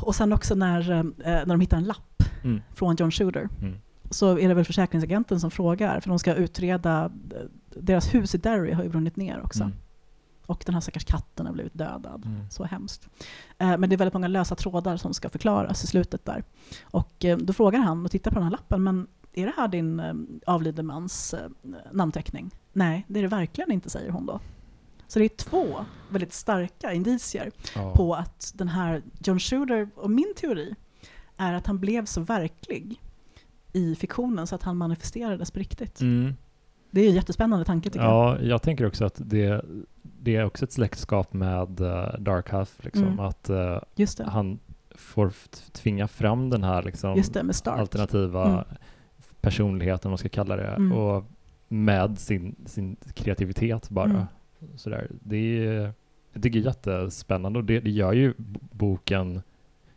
Och 0.03 0.15
sen 0.15 0.33
också 0.33 0.55
när, 0.55 0.91
eh, 0.91 1.03
när 1.23 1.45
de 1.45 1.59
hittar 1.61 1.77
en 1.77 1.83
lapp 1.83 2.23
Mm. 2.43 2.61
från 2.75 2.95
John 2.95 3.11
Shooter 3.11 3.49
Mm. 3.61 3.75
så 4.09 4.39
är 4.39 4.47
det 4.47 4.53
väl 4.53 4.65
försäkringsagenten 4.65 5.39
som 5.39 5.51
frågar 5.51 5.99
för 5.99 6.09
de 6.09 6.19
ska 6.19 6.33
utreda, 6.35 7.05
eh, 7.05 7.41
deras 7.89 8.13
hus 8.13 8.35
i 8.35 8.37
Derry 8.37 8.71
har 8.71 8.83
ju 8.83 8.89
brunnit 8.89 9.15
ner 9.15 9.41
också. 9.43 9.63
Mm. 9.63 9.75
och 10.45 10.63
den 10.65 10.73
här 10.73 10.81
stackars 10.81 11.05
katten 11.05 11.45
har 11.45 11.53
blivit 11.53 11.73
dödad. 11.73 12.25
Mm. 12.25 12.49
Så 12.49 12.63
hemskt. 12.63 13.07
Eh, 13.57 13.77
men 13.77 13.89
det 13.89 13.95
är 13.95 13.97
väldigt 13.97 14.13
många 14.13 14.27
lösa 14.27 14.55
trådar 14.55 14.97
som 14.97 15.13
ska 15.13 15.29
förklaras 15.29 15.83
i 15.83 15.87
slutet 15.87 16.25
där. 16.25 16.43
Och 16.83 17.25
eh, 17.25 17.37
då 17.37 17.53
frågar 17.53 17.79
han 17.79 18.05
och 18.05 18.11
tittar 18.11 18.31
på 18.31 18.35
den 18.35 18.43
här 18.43 18.51
lappen, 18.51 18.83
men 18.83 19.07
är 19.33 19.45
det 19.45 19.53
här 19.57 19.67
din 19.67 19.99
eh, 19.99 20.13
avlidne 20.45 20.83
mans 20.83 21.33
eh, 21.33 21.49
namnteckning? 21.91 22.51
Nej, 22.73 23.05
det 23.07 23.19
är 23.19 23.23
det 23.23 23.29
verkligen 23.29 23.71
inte, 23.71 23.89
säger 23.89 24.09
hon 24.11 24.25
då. 24.25 24.39
Så 25.07 25.19
det 25.19 25.25
är 25.25 25.29
två 25.29 25.85
väldigt 26.09 26.33
starka 26.33 26.93
indicier 26.93 27.51
Ja. 27.75 27.93
på 27.95 28.15
att 28.15 28.51
den 28.55 28.67
här 28.67 29.01
John 29.19 29.39
Shooter, 29.39 29.89
och 29.95 30.11
min 30.11 30.33
teori, 30.35 30.75
är 31.37 31.53
att 31.53 31.67
han 31.67 31.79
blev 31.79 32.05
så 32.05 32.21
verklig 32.21 33.01
i 33.73 33.95
fiktionen 33.95 34.47
så 34.47 34.55
att 34.55 34.63
han 34.63 34.77
manifesterades 34.77 35.51
på 35.51 35.59
riktigt. 35.59 36.01
Mm. 36.01 36.33
Det 36.91 37.01
är 37.01 37.09
en 37.09 37.15
jättespännande 37.15 37.65
tanke 37.65 37.89
tycker 37.89 38.05
jag. 38.05 38.13
Ja, 38.13 38.39
jag 38.41 38.61
tänker 38.61 38.85
också 38.87 39.05
att 39.05 39.21
det, 39.25 39.61
det 40.01 40.35
är 40.35 40.45
också 40.45 40.65
ett 40.65 40.71
släktskap 40.71 41.33
med 41.33 41.81
uh, 41.81 42.19
Dark 42.19 42.49
Half, 42.49 42.83
liksom, 42.83 43.03
Mm. 43.03 43.19
att 43.19 43.43
det, 43.43 44.23
han 44.25 44.59
får 44.95 45.31
tvinga 45.71 46.07
fram 46.07 46.49
den 46.49 46.63
här 46.63 46.83
liksom, 46.83 47.23
det 47.33 47.71
alternativa 47.71 48.45
Mm. 48.49 48.63
personligheten, 49.41 50.09
om 50.09 50.11
man 50.11 50.17
ska 50.17 50.29
kalla 50.29 50.55
det, 50.55 50.67
Mm. 50.67 50.91
och 50.91 51.23
med 51.67 52.19
sin, 52.19 52.55
sin 52.65 52.95
kreativitet 53.13 53.89
bara. 53.89 54.05
Mm. 54.09 54.23
Sådär. 54.75 55.07
Det 55.23 55.37
är, 55.67 55.93
jag 56.33 56.43
tycker 56.43 56.59
jättespännande 56.59 57.59
och 57.59 57.65
det, 57.65 57.79
det 57.79 57.89
gör 57.89 58.13
ju 58.13 58.33
boken 58.71 59.41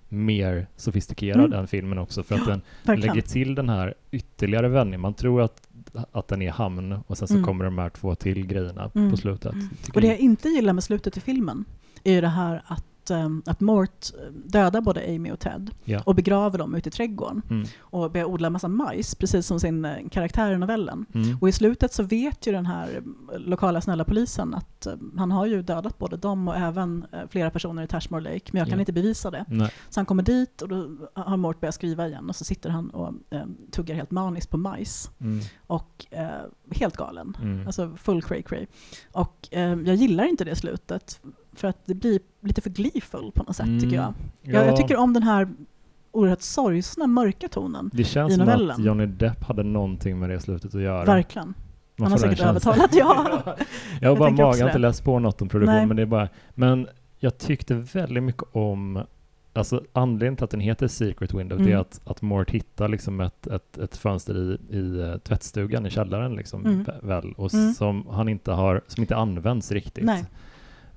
mer 0.08 0.66
sofistikerad 0.76 1.44
Mm. 1.44 1.58
än 1.58 1.66
filmen 1.66 1.98
också 1.98 2.22
för 2.22 2.34
att 2.34 2.46
den 2.46 2.62
Verkligen. 2.84 3.14
lägger 3.14 3.28
till 3.28 3.54
den 3.54 3.68
här 3.68 3.94
ytterligare 4.10 4.68
vändningen. 4.68 5.00
Man 5.00 5.14
tror 5.14 5.42
att, 5.42 5.68
att 6.12 6.28
den 6.28 6.42
är 6.42 6.50
hamn 6.50 6.92
och 7.06 7.18
sen 7.18 7.28
så 7.28 7.34
Mm. 7.34 7.46
kommer 7.46 7.64
de 7.64 7.78
här 7.78 7.90
två 7.90 8.14
till 8.14 8.46
grejerna 8.46 8.90
Mm. 8.94 9.10
på 9.10 9.16
slutet. 9.16 9.52
Mm. 9.52 9.68
Och 9.94 10.00
det 10.00 10.06
jag- 10.06 10.14
jag 10.16 10.20
inte 10.20 10.48
gillar 10.48 10.72
med 10.72 10.84
slutet 10.84 11.16
i 11.16 11.20
filmen 11.20 11.64
är 12.04 12.12
ju 12.12 12.20
det 12.20 12.28
här 12.28 12.62
att, 12.66 12.84
um, 13.10 13.42
att 13.46 13.60
Mort 13.60 14.06
dödar 14.44 14.80
både 14.80 15.00
Amy 15.16 15.30
och 15.30 15.38
Ted 15.40 15.70
Ja. 15.84 16.02
och 16.06 16.14
begraver 16.14 16.58
dem 16.58 16.74
ute 16.74 16.88
i 16.88 16.92
trädgården 16.92 17.42
Mm. 17.50 17.66
och 17.80 18.10
börjar 18.10 18.26
odla 18.26 18.50
massa 18.50 18.68
majs, 18.68 19.14
precis 19.14 19.46
som 19.46 19.60
sin 19.60 19.84
eh, 19.84 20.08
karaktär 20.10 20.52
i 20.52 20.58
novellen. 20.58 21.06
Mm. 21.14 21.38
Och 21.40 21.48
i 21.48 21.52
slutet 21.52 21.92
så 21.92 22.02
vet 22.02 22.46
ju 22.46 22.52
den 22.52 22.66
här 22.66 22.88
eh, 23.32 23.38
lokala 23.38 23.80
snälla 23.80 24.04
polisen 24.04 24.54
att 24.54 24.86
eh, 24.86 24.92
han 25.16 25.30
har 25.30 25.46
ju 25.46 25.62
dödat 25.62 25.98
både 25.98 26.16
dem 26.16 26.48
och 26.48 26.56
även 26.56 27.06
eh, 27.12 27.20
flera 27.30 27.50
personer 27.50 27.82
i 27.82 27.86
Tashmore 27.86 28.20
Lake, 28.22 28.50
men 28.52 28.58
jag 28.58 28.68
kan 28.68 28.78
Ja. 28.78 28.80
inte 28.82 28.92
bevisa 28.92 29.30
det. 29.30 29.44
Nej. 29.48 29.72
Så 29.90 30.00
han 30.00 30.06
kommer 30.06 30.22
dit 30.22 30.62
och 30.62 30.68
då 30.68 30.88
har 31.14 31.36
Mort 31.36 31.60
börjat 31.60 31.74
skriva 31.74 32.08
igen 32.08 32.28
och 32.28 32.36
så 32.36 32.44
sitter 32.44 32.70
han 32.70 32.90
och 32.90 33.14
eh, 33.30 33.44
tuggar 33.70 33.94
helt 33.94 34.10
maniskt 34.10 34.50
på 34.50 34.56
majs 34.56 35.10
Mm. 35.20 35.40
och 35.66 36.06
eh, 36.10 36.28
helt 36.70 36.96
galen. 36.96 37.36
Mm. 37.42 37.66
Alltså 37.66 37.90
full 37.96 38.22
cray 38.22 38.42
cray. 38.42 38.66
Och 39.12 39.48
eh, 39.50 39.60
jag 39.84 39.94
gillar 39.94 40.24
inte 40.24 40.44
det 40.44 40.56
slutet 40.56 41.20
för 41.54 41.68
att 41.68 41.76
det 41.86 41.94
blir 41.94 42.20
lite 42.40 42.60
för 42.60 42.70
gleeful 42.70 43.32
på 43.34 43.42
något 43.42 43.56
sätt 43.56 43.66
tycker 43.80 43.96
jag. 43.96 44.04
Mm. 44.04 44.14
jag. 44.42 44.54
Ja, 44.62 44.66
Jag 44.66 44.76
tycker 44.76 44.96
om 44.96 45.12
den 45.12 45.22
här 45.22 45.48
oerhört 46.10 46.42
sorgsna, 46.42 47.06
mörka 47.06 47.48
tonen. 47.48 47.90
det 47.92 48.04
känns 48.04 48.32
i 48.32 48.34
som 48.36 48.44
novellen. 48.44 48.70
att 48.80 48.84
Johnny 48.86 49.06
Depp 49.06 49.44
hade 49.44 49.62
någonting 49.62 50.18
med 50.18 50.30
det 50.30 50.40
slutet 50.40 50.74
att 50.74 50.80
göra. 50.82 51.04
Verkligen. 51.04 51.54
Man 51.96 52.04
Han 52.10 52.12
har 52.12 52.26
den 52.26 52.30
säkert 52.36 52.46
övertalat, 52.46 52.90
ja. 52.94 53.26
jag 53.44 53.44
har 53.44 53.56
Jag 54.00 54.18
bara 54.18 54.28
tänker 54.28 54.42
mag, 54.42 54.48
också 54.50 54.60
jag 54.60 54.66
har 54.66 54.70
inte 54.70 54.78
läst 54.78 55.04
på 55.04 55.18
något 55.18 55.42
om 55.42 55.48
produktion, 55.48 55.74
Nej. 55.76 55.86
men 55.86 55.96
det 55.96 56.02
är 56.02 56.06
bara, 56.06 56.28
men 56.54 56.86
jag 57.18 57.38
tyckte 57.38 57.74
väldigt 57.74 58.22
mycket 58.22 58.42
om 58.52 59.02
Alltså 59.54 59.82
anledningen 59.92 60.36
till 60.36 60.44
att 60.44 60.50
den 60.50 60.60
heter 60.60 60.88
Secret 60.88 61.34
Window 61.34 61.58
det 61.58 61.64
är 61.64 61.68
Mm. 61.68 61.80
att, 61.80 62.00
att 62.04 62.22
Mort 62.22 62.50
hittar 62.50 62.88
liksom 62.88 63.20
ett, 63.20 63.46
ett, 63.46 63.78
ett 63.78 63.96
fönster 63.96 64.36
i, 64.36 64.76
i 64.76 65.00
eh, 65.00 65.16
tvättstugan 65.18 65.86
i 65.86 65.90
källaren 65.90 66.34
liksom, 66.34 66.66
Mm. 66.66 66.84
vä- 66.84 67.06
väl, 67.06 67.32
och 67.36 67.54
Mm. 67.54 67.72
som 67.74 68.06
han 68.10 68.28
inte 68.28 68.50
har, 68.52 68.80
som 68.86 69.02
inte 69.02 69.16
används 69.16 69.72
riktigt. 69.72 70.04
Nej. 70.04 70.24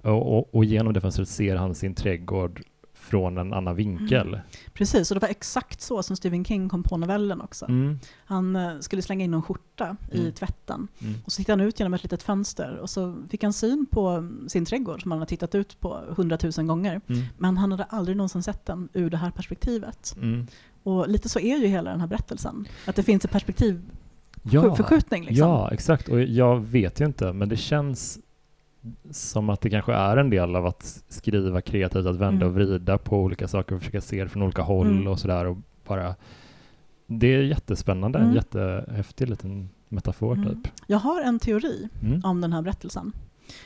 Och, 0.06 0.38
och, 0.38 0.56
och 0.56 0.66
genom 0.66 0.94
det 0.94 1.02
fönstret 1.02 1.30
ser 1.30 1.56
han 1.56 1.76
sin 1.76 1.96
trädgård 1.96 2.62
från 2.94 3.38
en 3.38 3.54
annan 3.54 3.76
vinkel. 3.76 4.28
Mm. 4.28 4.40
Precis, 4.74 5.12
och 5.12 5.16
det 5.16 5.22
var 5.22 5.30
exakt 5.30 5.82
så 5.82 6.04
som 6.04 6.16
Stephen 6.16 6.46
King 6.46 6.70
kom 6.70 6.84
på 6.84 6.98
novellen 6.98 7.42
också. 7.42 7.66
Mm. 7.66 8.00
Han 8.26 8.56
eh, 8.56 8.80
skulle 8.80 9.02
slänga 9.02 9.26
in 9.26 9.34
en 9.34 9.42
skjorta 9.42 9.98
i 10.12 10.20
Mm. 10.20 10.32
tvätten 10.32 10.88
Mm. 11.02 11.14
och 11.26 11.32
så 11.32 11.38
tittade 11.38 11.62
han 11.62 11.68
ut 11.68 11.80
genom 11.80 11.94
ett 11.94 12.04
litet 12.04 12.24
fönster 12.24 12.78
och 12.78 12.90
så 12.90 13.16
fick 13.30 13.44
han 13.44 13.54
syn 13.54 13.86
på 13.92 14.08
mm, 14.10 14.50
sin 14.50 14.66
trädgård 14.66 15.02
som 15.02 15.12
han 15.12 15.20
har 15.20 15.26
tittat 15.26 15.56
ut 15.56 15.80
på 15.80 16.00
hundratusen 16.16 16.68
gånger. 16.68 17.02
Mm. 17.08 17.22
Men 17.38 17.58
han 17.58 17.72
hade 17.72 17.84
aldrig 17.84 18.18
någonsin 18.18 18.44
sett 18.44 18.66
den 18.66 18.90
ur 18.94 19.10
det 19.10 19.18
här 19.18 19.32
perspektivet. 19.32 20.16
Mm. 20.22 20.48
Och 20.84 21.10
lite 21.10 21.30
så 21.30 21.40
är 21.40 21.58
ju 21.58 21.68
hela 21.68 21.92
den 21.92 22.00
här 22.00 22.08
berättelsen. 22.08 22.68
Att 22.88 22.96
det 22.96 23.04
finns 23.04 23.26
en 23.26 23.30
Ja, 23.30 23.34
perspektivförskjutning. 23.34 25.24
Liksom. 25.26 25.48
ja, 25.48 25.72
exakt. 25.72 26.10
Och 26.10 26.22
jag 26.22 26.60
vet 26.60 27.02
ju 27.02 27.06
inte, 27.06 27.34
men 27.34 27.50
det 27.50 27.58
känns 27.58 28.20
som 29.12 29.50
att 29.50 29.62
det 29.62 29.70
kanske 29.70 29.94
är 29.94 30.18
en 30.18 30.30
del 30.30 30.56
av 30.56 30.66
att 30.66 31.04
skriva 31.10 31.62
kreativt, 31.62 32.06
att 32.06 32.16
vända 32.16 32.46
Mm. 32.46 32.48
och 32.48 32.54
vrida 32.54 32.98
på 32.98 33.18
olika 33.24 33.48
saker 33.48 33.76
och 33.76 33.82
försöka 33.82 34.02
se 34.02 34.24
det 34.24 34.30
från 34.30 34.44
olika 34.44 34.62
håll 34.62 34.88
Mm. 34.88 35.08
och 35.08 35.20
sådär. 35.20 35.46
Och 35.46 35.58
bara, 35.88 36.16
det 37.08 37.28
är 37.36 37.42
jättespännande, 37.42 38.20
en 38.20 38.24
Mm. 38.26 38.36
jättehäftig 38.36 39.30
liten 39.30 39.70
metafor 39.90 40.34
Mm. 40.36 40.50
typ. 40.64 40.72
Jag 40.88 40.98
har 41.00 41.22
en 41.22 41.40
teori 41.40 41.90
Mm. 42.04 42.22
om 42.24 42.42
den 42.42 42.54
här 42.54 42.62
berättelsen. 42.62 43.12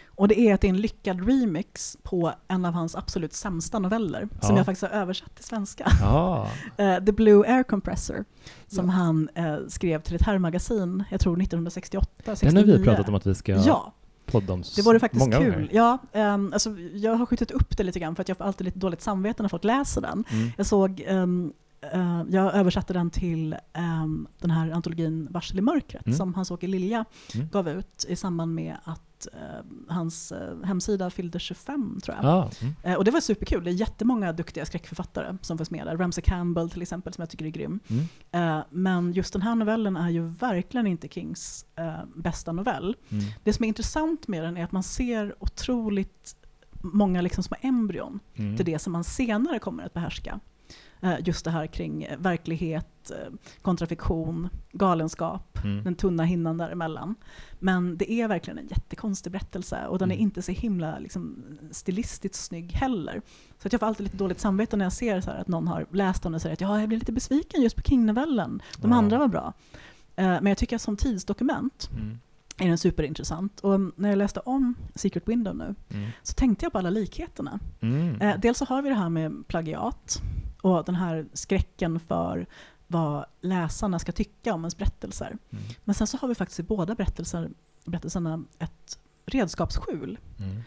Och 0.07 0.27
det 0.27 0.39
är 0.39 0.53
att 0.53 0.61
det 0.61 0.67
är 0.67 0.69
en 0.69 0.81
lyckad 0.81 1.27
remix 1.27 1.97
på 2.03 2.31
en 2.47 2.65
av 2.65 2.73
hans 2.73 2.95
absolut 2.95 3.33
sämsta 3.33 3.79
noveller, 3.79 4.27
som 4.41 4.49
Ja. 4.55 4.57
jag 4.57 4.65
faktiskt 4.65 4.81
har 4.91 4.99
översatt 5.01 5.35
till 5.35 5.43
svenska. 5.45 5.91
Ja, 6.01 6.47
Eh, 6.77 6.97
The 7.05 7.11
Blue 7.11 7.47
Air 7.47 7.63
Compressor, 7.63 8.25
som 8.67 8.85
Ja. 8.85 8.91
han 8.91 9.29
eh, 9.35 9.55
skrev 9.67 10.01
till 10.01 10.15
ett 10.15 10.21
herrmagasin, 10.21 11.03
jag 11.11 11.19
tror 11.19 11.37
1968, 11.37 12.35
69. 12.35 12.49
den 12.61 12.69
har 12.69 12.77
vi 12.77 12.83
pratat 12.85 13.09
om 13.09 13.15
att 13.15 13.25
vi 13.27 13.35
ska 13.35 13.51
Ja, 13.55 13.93
podda 14.31 14.53
om 14.53 14.63
det 14.75 14.81
vore 14.81 14.99
faktiskt 14.99 15.25
kul. 15.25 15.33
gånger. 15.33 15.69
Ja, 15.71 15.97
ehm, 16.13 16.53
alltså, 16.53 16.69
jag 16.93 17.15
har 17.15 17.25
skjutit 17.25 17.51
upp 17.51 17.77
det 17.77 17.83
lite 17.83 17.99
grann 17.99 18.15
för 18.15 18.21
att 18.21 18.27
jag 18.27 18.37
får 18.37 18.45
alltid 18.45 18.65
lite 18.65 18.79
dåligt 18.79 19.01
samvete 19.01 19.43
när 19.43 19.49
folk 19.49 19.63
läser 19.63 20.01
den. 20.01 20.23
Mm. 20.31 20.51
Jag 20.57 20.65
såg, 20.65 21.03
ehm, 21.07 21.53
eh, 21.93 22.23
jag 22.29 22.53
översatte 22.55 22.93
den 22.93 23.09
till 23.09 23.55
ehm, 23.73 24.27
den 24.39 24.51
här 24.51 24.71
antologin 24.71 25.27
Varsel 25.31 25.57
i 25.59 25.61
mörkret 25.61 26.05
Mm. 26.05 26.17
som 26.17 26.33
Hans-Åke 26.33 26.67
Lilja 26.67 27.05
Mm. 27.35 27.47
gav 27.51 27.69
ut 27.69 28.05
i 28.07 28.15
samband 28.15 28.55
med 28.55 28.75
att 28.83 29.01
eh, 29.27 29.65
hans 29.87 30.31
eh, 30.31 30.63
hemsida 30.63 31.09
fyllde 31.09 31.39
25 31.39 31.99
tror 32.03 32.15
jag. 32.17 32.25
Ja, 32.25 32.51
mm. 32.61 32.73
Eh, 32.83 32.93
och 32.93 33.03
det 33.05 33.11
var 33.11 33.21
superkul. 33.21 33.63
Det 33.63 33.69
är 33.71 33.73
jättemånga 33.73 34.33
duktiga 34.33 34.65
skräckförfattare 34.65 35.37
som 35.41 35.57
finns 35.57 35.71
med 35.71 35.85
där. 35.87 35.97
Ramsey 35.97 36.21
Campbell 36.21 36.69
till 36.69 36.81
exempel 36.81 37.13
som 37.13 37.21
jag 37.21 37.29
tycker 37.29 37.45
är 37.45 37.49
grym. 37.49 37.79
Mm. 37.87 38.05
Eh, 38.31 38.63
men 38.69 39.13
just 39.13 39.33
den 39.33 39.41
här 39.41 39.55
novellen 39.55 39.97
är 39.97 40.09
ju 40.09 40.21
verkligen 40.21 40.87
inte 40.87 41.07
Kings 41.07 41.65
eh, 41.75 41.93
bästa 42.15 42.51
novell. 42.51 42.95
Mm. 43.09 43.23
Det 43.43 43.53
som 43.53 43.63
är 43.63 43.67
intressant 43.67 44.27
med 44.27 44.43
den 44.43 44.57
är 44.57 44.63
att 44.63 44.71
man 44.71 44.83
ser 44.83 45.35
otroligt 45.39 46.35
många 46.81 47.21
liksom 47.21 47.43
små 47.43 47.57
embryon 47.61 48.19
Mm. 48.35 48.57
till 48.57 48.65
det 48.65 48.79
som 48.79 48.93
man 48.93 49.03
senare 49.03 49.59
kommer 49.59 49.83
att 49.83 49.93
behärska. 49.93 50.39
Eh, 51.01 51.15
Just 51.25 51.45
det 51.45 51.51
här 51.51 51.67
kring 51.67 52.03
eh, 52.03 52.17
verklighet, 52.19 53.11
eh, 53.11 53.33
kontrafiktion, 53.61 54.49
galenskap, 54.71 55.45
Mm. 55.63 55.83
den 55.83 55.95
tunna 55.95 56.23
hinnan 56.23 56.57
däremellan. 56.57 57.15
Men 57.59 57.97
det 57.97 58.11
är 58.11 58.27
verkligen 58.27 58.57
en 58.57 58.67
jättekonstig 58.67 59.31
berättelse 59.31 59.87
och 59.87 59.99
den 59.99 60.11
är 60.11 60.15
Mm. 60.15 60.23
inte 60.23 60.41
så 60.41 60.51
himla 60.51 60.99
liksom, 60.99 61.43
stilistiskt 61.71 62.35
snygg 62.43 62.71
heller. 62.71 63.21
Så 63.61 63.67
att 63.67 63.73
jag 63.73 63.79
får 63.79 63.87
alltid 63.87 64.03
lite 64.03 64.17
dåligt 64.17 64.39
samvete 64.39 64.77
när 64.77 64.85
jag 64.85 64.93
ser 64.93 65.21
så 65.21 65.31
att 65.31 65.47
någon 65.47 65.67
har 65.67 65.85
läst 65.91 66.23
den 66.23 66.35
och 66.35 66.41
säger 66.41 66.53
att 66.53 66.61
ja, 66.61 66.79
jag 66.79 66.89
blir 66.89 66.99
lite 66.99 67.11
besviken 67.11 67.61
just 67.61 67.75
på 67.75 67.81
King-novellen. 67.81 68.61
De 68.77 68.91
Ja. 68.91 68.97
andra 68.97 69.17
var 69.17 69.27
bra. 69.27 69.53
Men 70.15 70.45
jag 70.45 70.57
tycker 70.57 70.75
att 70.75 70.81
som 70.81 70.97
tidsdokument 70.97 71.89
Mm. 71.93 72.19
är 72.57 72.67
den 72.67 72.77
superintressant. 72.77 73.59
Och 73.59 73.79
när 73.95 74.09
jag 74.09 74.17
läste 74.17 74.39
om 74.39 74.75
Secret 74.95 75.27
Window 75.27 75.55
nu 75.55 75.75
Mm. 75.89 76.09
så 76.23 76.33
tänkte 76.33 76.65
jag 76.65 76.71
på 76.71 76.77
alla 76.77 76.89
likheterna. 76.89 77.59
Mm. 77.81 78.21
Eh, 78.21 78.35
dels 78.39 78.57
så 78.57 78.65
har 78.65 78.81
vi 78.81 78.89
det 78.89 78.95
här 78.95 79.09
med 79.09 79.47
plagiat 79.47 80.21
och 80.61 80.83
den 80.85 80.95
här 80.95 81.25
skräcken 81.33 81.99
för 81.99 82.45
vad 82.87 83.25
läsarna 83.41 83.99
ska 83.99 84.11
tycka 84.11 84.53
om 84.53 84.61
ens 84.61 84.77
berättelser. 84.77 85.37
Mm. 85.51 85.63
Men 85.83 85.95
sen 85.95 86.07
så 86.07 86.17
har 86.17 86.27
vi 86.27 86.35
faktiskt 86.35 86.59
i 86.59 86.63
båda 86.63 86.95
berättelser, 86.95 87.49
berättelserna 87.85 88.43
ett 88.59 88.99
redskapsskjul 89.25 90.17
Mm. 90.39 90.61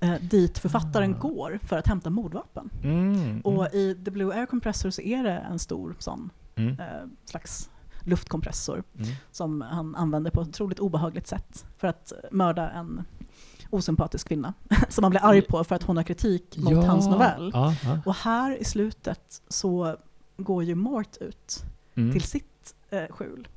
eh, 0.00 0.20
dit 0.22 0.58
författaren 0.58 1.14
Ah. 1.14 1.18
går 1.18 1.58
för 1.62 1.78
att 1.78 1.86
hämta 1.86 2.10
mordvapen. 2.10 2.70
Mm. 2.82 3.40
Och 3.40 3.74
i 3.74 3.94
The 4.04 4.10
Blue 4.10 4.34
Air 4.34 4.46
Compressor 4.46 4.90
så 4.90 5.02
är 5.02 5.24
det 5.24 5.30
en 5.38 5.58
stor 5.58 5.94
sån 5.98 6.30
Mm. 6.56 6.80
eh, 6.80 6.86
slags 7.24 7.70
luftkompressor 8.04 8.82
Mm. 8.98 9.10
som 9.30 9.60
han 9.60 9.96
använder 9.96 10.30
på 10.30 10.40
ett 10.40 10.48
otroligt 10.48 10.78
obehagligt 10.78 11.26
sätt 11.26 11.64
för 11.78 11.88
att 11.88 12.12
mörda 12.30 12.70
en 12.70 13.04
osympatisk 13.70 14.28
kvinna 14.28 14.54
som 14.88 15.04
han 15.04 15.10
blir 15.10 15.24
arg 15.24 15.42
på 15.42 15.64
för 15.64 15.74
att 15.74 15.82
hon 15.82 15.96
har 15.96 16.04
kritik 16.04 16.56
mot 16.58 16.72
Ja. 16.72 16.80
hans 16.82 17.06
novell. 17.06 17.50
Ja, 17.54 17.74
ja. 17.84 17.98
Och 18.06 18.14
här 18.14 18.56
i 18.60 18.64
slutet 18.64 19.42
så 19.48 19.96
går 20.36 20.64
ju 20.64 20.74
Mort 20.74 21.16
ut 21.16 21.64
Mm. 21.94 22.12
till 22.12 22.22
sitt 22.22 22.74
eh, 22.90 23.02
skjul 23.10 23.48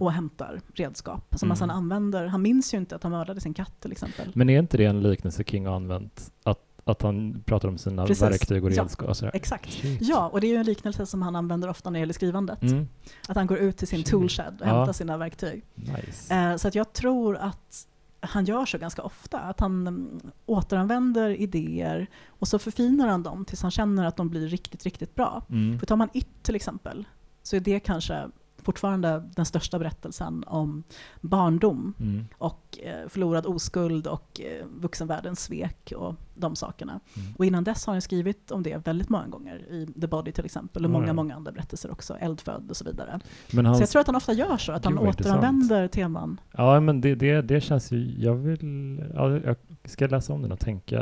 och 0.00 0.12
hämtar 0.12 0.60
redskap 0.74 1.34
som 1.38 1.50
han 1.50 1.56
Mm. 1.56 1.56
sedan 1.56 1.70
använder. 1.70 2.26
Han 2.26 2.42
minns 2.42 2.74
ju 2.74 2.78
inte 2.78 2.96
att 2.96 3.02
han 3.02 3.12
mördade 3.12 3.40
sin 3.40 3.54
katt 3.54 3.80
till 3.80 3.92
exempel. 3.92 4.30
Men 4.34 4.50
är 4.50 4.58
inte 4.58 4.76
det 4.76 4.84
en 4.84 5.02
liknelse 5.02 5.44
King 5.44 5.66
har 5.66 5.74
använt? 5.76 6.32
Att, 6.42 6.58
att 6.84 7.02
han 7.02 7.42
pratar 7.46 7.68
om 7.68 7.78
sina 7.78 8.06
Precis. 8.06 8.22
verktyg 8.22 8.64
och 8.64 8.70
Ja. 8.72 8.82
redskap? 8.82 9.08
och 9.08 9.16
sådär? 9.16 9.30
Exakt. 9.34 9.72
Shit. 9.72 9.98
Ja, 10.02 10.28
och 10.28 10.40
det 10.40 10.46
är 10.46 10.48
ju 10.50 10.56
en 10.56 10.66
liknelse 10.66 11.06
som 11.06 11.22
han 11.22 11.36
använder 11.36 11.68
ofta 11.68 11.90
när 11.90 11.94
det 11.98 12.00
gäller 12.00 12.14
skrivandet. 12.14 12.62
Mm. 12.62 12.88
Att 13.28 13.36
han 13.36 13.46
går 13.46 13.58
ut 13.58 13.76
till 13.76 13.88
sin 13.88 13.98
Shit. 13.98 14.06
toolshed 14.10 14.60
och 14.60 14.66
Ja. 14.66 14.76
hämtar 14.78 14.92
sina 14.92 15.16
verktyg. 15.16 15.64
Nice. 15.74 16.34
Eh, 16.34 16.56
så 16.56 16.68
att 16.68 16.74
jag 16.74 16.92
tror 16.92 17.36
att 17.36 17.86
han 18.20 18.44
gör 18.44 18.66
så 18.66 18.78
ganska 18.78 19.02
ofta. 19.02 19.38
Att 19.40 19.60
han 19.60 19.86
mm, 19.86 20.20
återanvänder 20.46 21.30
idéer 21.30 22.06
och 22.26 22.48
så 22.48 22.58
förfinar 22.58 23.08
han 23.08 23.22
dem 23.22 23.44
tills 23.44 23.62
han 23.62 23.70
känner 23.70 24.04
att 24.04 24.16
de 24.16 24.28
blir 24.28 24.48
riktigt, 24.48 24.84
riktigt 24.84 25.14
bra. 25.14 25.42
Mm. 25.50 25.78
För 25.78 25.86
tar 25.86 25.96
man 25.96 26.08
It 26.12 26.42
till 26.42 26.56
exempel, 26.56 27.04
så 27.42 27.56
är 27.56 27.60
det 27.60 27.80
kanske 27.80 28.28
fortfarande 28.66 29.28
den 29.36 29.44
största 29.46 29.78
berättelsen 29.78 30.44
om 30.46 30.82
barndom 31.20 31.94
Mm. 32.00 32.24
och 32.38 32.78
eh, 32.82 33.08
förlorad 33.08 33.46
oskuld 33.46 34.06
och 34.06 34.40
eh, 34.40 34.66
vuxenvärldens 34.80 35.40
svek 35.40 35.92
och 35.96 36.14
de 36.34 36.56
sakerna. 36.56 37.00
Mm. 37.16 37.34
Och 37.38 37.44
innan 37.46 37.64
dess 37.64 37.86
har 37.86 37.92
han 37.94 38.02
skrivit 38.02 38.50
om 38.50 38.62
det 38.62 38.86
väldigt 38.86 39.08
många 39.08 39.26
gånger, 39.26 39.56
i 39.70 39.86
The 40.00 40.06
Body 40.06 40.32
till 40.32 40.44
exempel, 40.44 40.84
och 40.84 40.88
Ja, 40.90 40.92
många, 40.92 41.06
ja. 41.06 41.12
många 41.12 41.34
andra 41.34 41.52
berättelser 41.52 41.90
också, 41.90 42.16
Eldfödd 42.20 42.70
och 42.70 42.76
så 42.76 42.84
vidare. 42.84 43.20
Men 43.52 43.66
hans, 43.66 43.78
Så 43.78 43.82
jag 43.82 43.88
tror 43.90 44.00
att 44.00 44.06
han 44.06 44.16
ofta 44.16 44.32
gör 44.32 44.56
så, 44.56 44.72
att 44.72 44.84
han 44.84 44.94
vad 44.94 45.06
intressant. 45.06 45.38
återanvänder 45.38 45.88
teman. 45.88 46.40
Ja, 46.52 46.80
men 46.80 47.00
det, 47.00 47.14
det, 47.14 47.42
det 47.42 47.60
känns 47.60 47.92
ju... 47.92 48.14
Jag 48.18 48.34
vill... 48.34 49.04
Ja, 49.14 49.30
jag 49.38 49.56
ska 49.84 50.06
läsa 50.06 50.32
om 50.32 50.42
den 50.42 50.52
och 50.52 50.60
tänka 50.60 51.00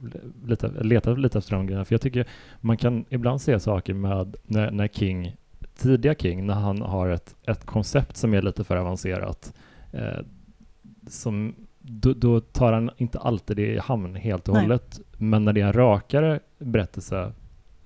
Mm. 0.00 0.10
lite, 0.46 0.68
leta 0.68 1.12
lite 1.12 1.38
efter 1.38 1.52
de 1.56 1.66
grejerna. 1.66 1.84
För 1.84 1.94
jag 1.94 2.00
tycker 2.00 2.26
man 2.60 2.76
kan 2.76 3.04
ibland 3.08 3.40
se 3.40 3.60
saker 3.60 3.94
med 3.94 4.36
när, 4.46 4.70
när 4.70 4.88
King, 4.88 5.36
tidiga 5.78 6.14
King, 6.14 6.46
när 6.46 6.54
han 6.54 6.82
har 6.82 7.08
ett, 7.08 7.34
ett 7.46 7.66
koncept 7.66 8.16
som 8.16 8.34
är 8.34 8.42
lite 8.42 8.64
för 8.64 8.76
avancerat. 8.76 9.52
Eh, 9.92 10.18
som, 11.08 11.54
då, 11.80 12.12
då 12.12 12.40
tar 12.40 12.72
han 12.72 12.90
inte 12.96 13.18
alltid 13.18 13.56
det 13.56 13.74
i 13.74 13.78
hamn 13.78 14.14
helt 14.14 14.48
och 14.48 14.54
Nej. 14.54 14.62
hållet. 14.62 15.00
Men 15.18 15.44
när 15.44 15.52
det 15.52 15.60
är 15.60 15.66
en 15.66 15.72
rakare 15.72 16.40
berättelse, 16.58 17.32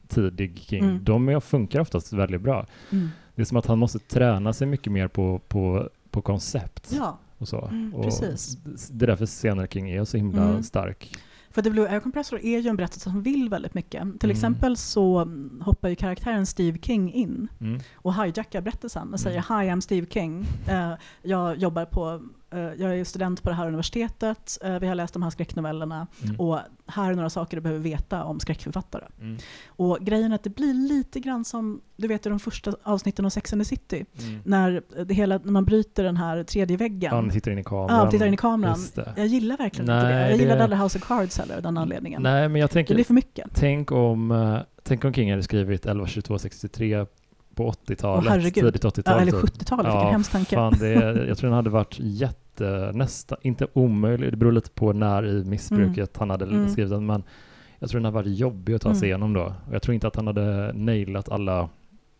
tidig 0.09 0.59
King, 0.59 0.85
Mm. 0.85 1.05
de 1.05 1.29
är, 1.29 1.41
funkar 1.41 1.81
oftast 1.81 2.13
väldigt 2.13 2.41
bra. 2.41 2.67
Mm. 2.93 3.09
Det 3.35 3.43
är 3.43 3.47
som 3.47 3.57
att 3.57 3.67
han 3.67 3.79
måste 3.79 3.99
träna 3.99 4.53
sig 4.53 4.67
mycket 4.67 4.93
mer 4.93 5.09
på, 5.09 5.39
på, 5.49 5.89
på 6.11 6.23
koncept 6.23 6.93
Ja, 6.97 7.19
och 7.39 7.49
så. 7.49 7.65
Mm, 7.67 7.95
och 7.95 8.05
precis. 8.05 8.57
Det 8.91 9.05
är 9.05 9.07
därför 9.07 9.27
senare 9.27 9.67
King 9.71 9.91
är 9.91 10.05
så 10.05 10.17
himla 10.17 10.49
Mm. 10.49 10.63
stark. 10.63 11.13
För 11.53 11.63
The 11.63 11.71
Blue 11.71 11.89
Air 11.91 12.01
Compressor 12.01 12.41
är 12.45 12.59
ju 12.59 12.69
en 12.69 12.77
berättelse 12.77 13.11
som 13.11 13.23
vill 13.23 13.49
väldigt 13.49 13.75
mycket. 13.75 14.01
Till 14.21 14.31
Mm. 14.31 14.35
exempel 14.37 14.77
så 14.77 15.19
mm, 15.19 15.63
hoppar 15.65 15.89
ju 15.89 15.95
karaktären 15.95 16.47
Steve 16.47 16.79
King 16.79 17.13
in 17.13 17.49
Mm. 17.61 17.81
och 17.95 18.15
hijackar 18.15 18.61
berättelsen 18.61 19.13
och 19.13 19.21
säger 19.21 19.45
Mm. 19.51 19.61
Hi, 19.61 19.71
I'm 19.73 19.81
Steve 19.81 20.07
King. 20.11 20.47
Eh, 20.69 20.93
jag 21.23 21.57
jobbar 21.57 21.85
på, 21.85 22.23
jag 22.59 22.99
är 22.99 23.05
student 23.05 23.43
på 23.43 23.49
det 23.49 23.55
här 23.55 23.67
universitetet, 23.67 24.59
eh, 24.65 24.79
vi 24.79 24.87
har 24.87 24.95
läst 24.95 25.13
de 25.15 25.23
här 25.23 25.31
skräcknovellerna 25.31 26.07
Mm. 26.25 26.37
och 26.41 26.59
här 26.87 27.11
är 27.11 27.15
några 27.15 27.31
saker 27.31 27.57
du 27.57 27.61
behöver 27.61 27.81
veta 27.83 28.25
om 28.25 28.41
skräckförfattare. 28.41 29.05
Mm. 29.21 29.37
Och 29.67 29.99
grejen 30.01 30.31
är 30.33 30.35
att 30.35 30.43
det 30.45 30.51
blir 30.51 30.75
lite 30.89 31.21
grann 31.21 31.45
som, 31.45 31.81
du 31.97 32.09
vet 32.09 32.27
i 32.27 32.29
de 32.29 32.39
första 32.41 32.73
avsnitten 32.83 33.25
av 33.25 33.31
Sex 33.31 33.53
and 33.53 33.63
the 33.63 33.65
City, 33.65 34.05
Mm. 34.21 34.41
när, 34.45 34.83
det 35.05 35.15
hela, 35.15 35.39
när 35.45 35.53
man 35.53 35.65
bryter 35.65 36.05
den 36.05 36.17
här 36.17 36.45
tredje 36.45 36.77
väggen. 36.77 37.11
Han 37.13 37.31
tittar 37.31 37.51
in 37.51 37.59
i 37.59 37.65
kameran. 37.65 38.05
Ja, 38.05 38.11
tittar 38.11 38.27
in 38.27 38.35
i 38.35 38.37
kameran. 38.37 38.79
Det. 38.95 39.13
Jag 39.17 39.27
gillar 39.27 39.57
verkligen 39.57 39.85
inte 39.91 40.05
Nej, 40.05 40.15
det. 40.15 40.21
Jag 40.31 40.39
det- 40.39 40.43
gillade 40.43 40.63
aldrig 40.65 40.81
House 40.83 40.99
of 40.99 41.05
Cards 41.05 41.39
heller 41.39 41.57
av 41.57 41.63
den 41.63 41.77
anledningen. 41.79 42.23
Nej, 42.23 42.49
men 42.49 42.61
jag 42.61 42.71
Det 42.71 42.73
tänker, 42.73 42.95
blir 42.95 43.05
för 43.05 43.15
mycket. 43.15 43.47
tänk 43.55 43.93
om, 43.93 44.31
eh, 44.31 44.59
tänk 44.83 45.05
om 45.05 45.13
King 45.15 45.31
hade 45.31 45.43
skrivit 45.43 45.87
11, 45.87 46.07
22, 46.07 46.39
63 46.39 47.07
på 47.55 47.71
80-talet, 47.71 48.25
Åh, 48.27 48.31
herregud. 48.33 48.55
tidigt 48.65 48.85
Ja, 48.85 48.91
80-tal. 48.91 49.21
eller 49.23 49.33
typ. 49.33 49.41
70-talet, 49.41 49.87
vilken 49.87 50.01
Ja, 50.01 50.11
hemsk 50.11 50.33
tanke. 50.33 50.55
Fan, 50.57 50.75
det, 50.81 50.89
är- 50.89 51.27
jag 51.29 51.39
tror 51.39 51.49
den 51.51 51.57
hade 51.57 51.71
varit 51.71 51.97
jätte, 52.01 52.91
nästan, 52.95 53.39
inte 53.43 53.67
omöjlig, 53.73 54.33
det 54.33 54.37
beror 54.37 54.53
lite 54.53 54.71
på 54.71 54.93
när 54.93 55.27
i 55.27 55.45
missbruket 55.45 56.17
han 56.17 56.31
hade 56.31 56.45
Mm. 56.45 56.69
skrivit 56.69 56.91
den, 56.93 57.07
men 57.07 57.23
jag 57.79 57.91
tror 57.91 58.01
den 58.01 58.05
hade 58.05 58.15
varit 58.15 58.39
jobbig 58.39 58.75
att 58.75 58.83
ta 58.83 58.89
sig 58.95 58.99
Mm. 58.99 59.05
igenom 59.09 59.33
då. 59.33 59.55
Och 59.69 59.75
jag 59.75 59.83
tror 59.83 59.95
inte 59.95 60.07
att 60.07 60.17
han 60.17 60.27
hade 60.27 60.73
nailat 60.73 61.29
alla, 61.29 61.69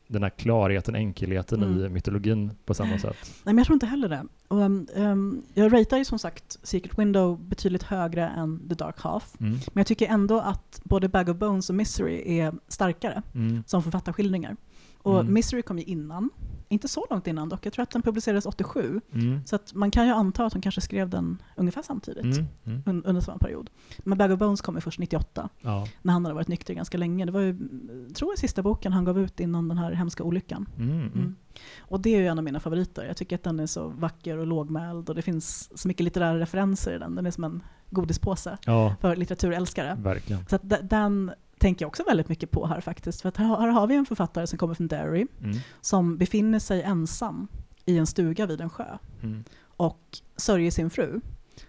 den 0.09 0.23
här 0.23 0.31
klarheten, 0.31 0.95
enkelheten 0.95 1.63
i 1.63 1.67
Mm. 1.67 1.93
mytologin 1.93 2.51
på 2.65 2.75
samma 2.75 2.99
sätt. 2.99 3.17
Nej, 3.23 3.55
men 3.55 3.59
jag 3.59 3.67
tror 3.67 3.75
inte 3.75 3.87
heller 3.87 4.09
det. 4.09 4.23
Och, 4.49 4.57
um, 4.61 4.87
um, 4.97 5.43
jag 5.55 5.73
ratear 5.73 5.99
ju 5.99 6.05
som 6.05 6.19
sagt 6.19 6.59
Secret 6.63 6.99
Window 6.99 7.41
betydligt 7.41 7.83
högre 7.83 8.29
än 8.29 8.69
The 8.69 8.75
Dark 8.75 9.01
Half. 9.01 9.25
Mm. 9.41 9.53
Men 9.53 9.81
jag 9.81 9.87
tycker 9.87 10.07
ändå 10.07 10.41
att 10.41 10.81
både 10.85 11.09
Bag 11.09 11.29
of 11.29 11.37
Bones 11.37 11.69
och 11.71 11.75
Misery 11.77 12.39
är 12.39 12.53
starkare 12.69 13.23
Mm. 13.35 13.63
som 13.67 13.83
författarskildringar. 13.83 14.57
Och 15.03 15.21
Mm. 15.21 15.35
Misery 15.35 15.63
kom 15.63 15.79
ju 15.79 15.85
innan. 15.85 16.31
Inte 16.69 16.89
så 16.89 17.07
långt 17.11 17.27
innan 17.27 17.49
dock. 17.49 17.67
Jag 17.67 17.73
tror 17.73 17.83
att 17.83 17.91
den 17.91 18.03
publicerades 18.03 18.47
87. 18.47 19.01
Mm. 19.13 19.41
Så 19.47 19.57
att 19.57 19.75
man 19.75 19.91
kan 19.91 20.07
ju 20.07 20.13
anta 20.13 20.47
att 20.47 20.53
de 20.53 20.63
kanske 20.63 20.81
skrev 20.81 21.09
den 21.09 21.43
ungefär 21.57 21.83
samtidigt. 21.83 22.25
Mm. 22.25 22.47
Mm. 22.65 22.83
un- 22.83 23.03
Under 23.07 23.21
samma 23.21 23.39
period. 23.39 23.71
Men 23.99 24.19
Bag 24.19 24.33
of 24.33 24.39
Bones 24.39 24.61
kom 24.61 24.75
ju 24.75 24.81
först 24.81 24.99
98. 24.99 25.49
Ja. 25.61 25.87
När 26.03 26.13
han 26.13 26.25
hade 26.25 26.35
varit 26.35 26.49
nykter 26.49 26.75
ganska 26.75 26.99
länge. 26.99 27.25
Det 27.25 27.33
var 27.33 27.41
ju, 27.41 27.59
tror 28.15 28.33
jag, 28.33 28.39
sista 28.39 28.63
boken 28.63 28.93
han 28.93 29.05
gav 29.05 29.19
ut 29.19 29.41
innan 29.41 29.69
den 29.69 29.79
här 29.79 29.93
hemska 29.93 30.23
olyckan. 30.25 30.69
Mm. 30.79 30.91
Mm. 31.01 31.35
Och 31.81 32.01
det 32.01 32.15
är 32.15 32.19
ju 32.21 32.27
en 32.27 32.39
av 32.39 32.45
mina 32.45 32.61
favoriter. 32.61 33.05
Jag 33.05 33.17
tycker 33.17 33.37
att 33.37 33.43
den 33.43 33.61
är 33.61 33.67
så 33.67 33.89
vacker 33.89 34.39
och 34.39 34.47
lågmäld 34.47 35.09
och 35.09 35.15
det 35.15 35.23
finns 35.23 35.79
så 35.81 35.89
mycket 35.89 36.05
litterära 36.05 36.39
referenser 36.39 36.95
i 36.95 36.99
den. 36.99 37.15
Den 37.15 37.27
är 37.27 37.31
som 37.31 37.45
en 37.45 37.63
godispåse 37.91 38.59
Ja, 38.67 38.95
för 39.01 39.17
litteraturälskare. 39.17 39.97
verkligen. 40.01 40.47
Så 40.47 40.57
att 40.57 40.63
de- 40.69 40.77
den 40.83 41.31
tänker 41.63 41.83
jag 41.85 41.89
också 41.89 42.03
väldigt 42.05 42.29
mycket 42.29 42.51
på 42.51 42.67
här 42.67 42.81
faktiskt. 42.81 43.21
För 43.23 43.29
att 43.29 43.37
här, 43.37 43.47
här 43.61 43.69
har 43.69 43.87
vi 43.87 43.95
en 43.95 44.07
författare 44.07 44.47
som 44.47 44.59
kommer 44.59 44.75
från 44.75 44.89
Derry 44.89 45.27
Mm. 45.43 45.57
som 45.81 46.17
befinner 46.19 46.59
sig 46.59 46.83
ensam 46.83 47.49
i 47.85 47.99
en 47.99 48.07
stuga 48.07 48.47
vid 48.47 48.61
en 48.61 48.71
sjö 48.71 48.99
Mm. 49.23 49.45
och 49.63 50.19
sörjer 50.37 50.71
sin 50.71 50.91
fru. 50.91 51.21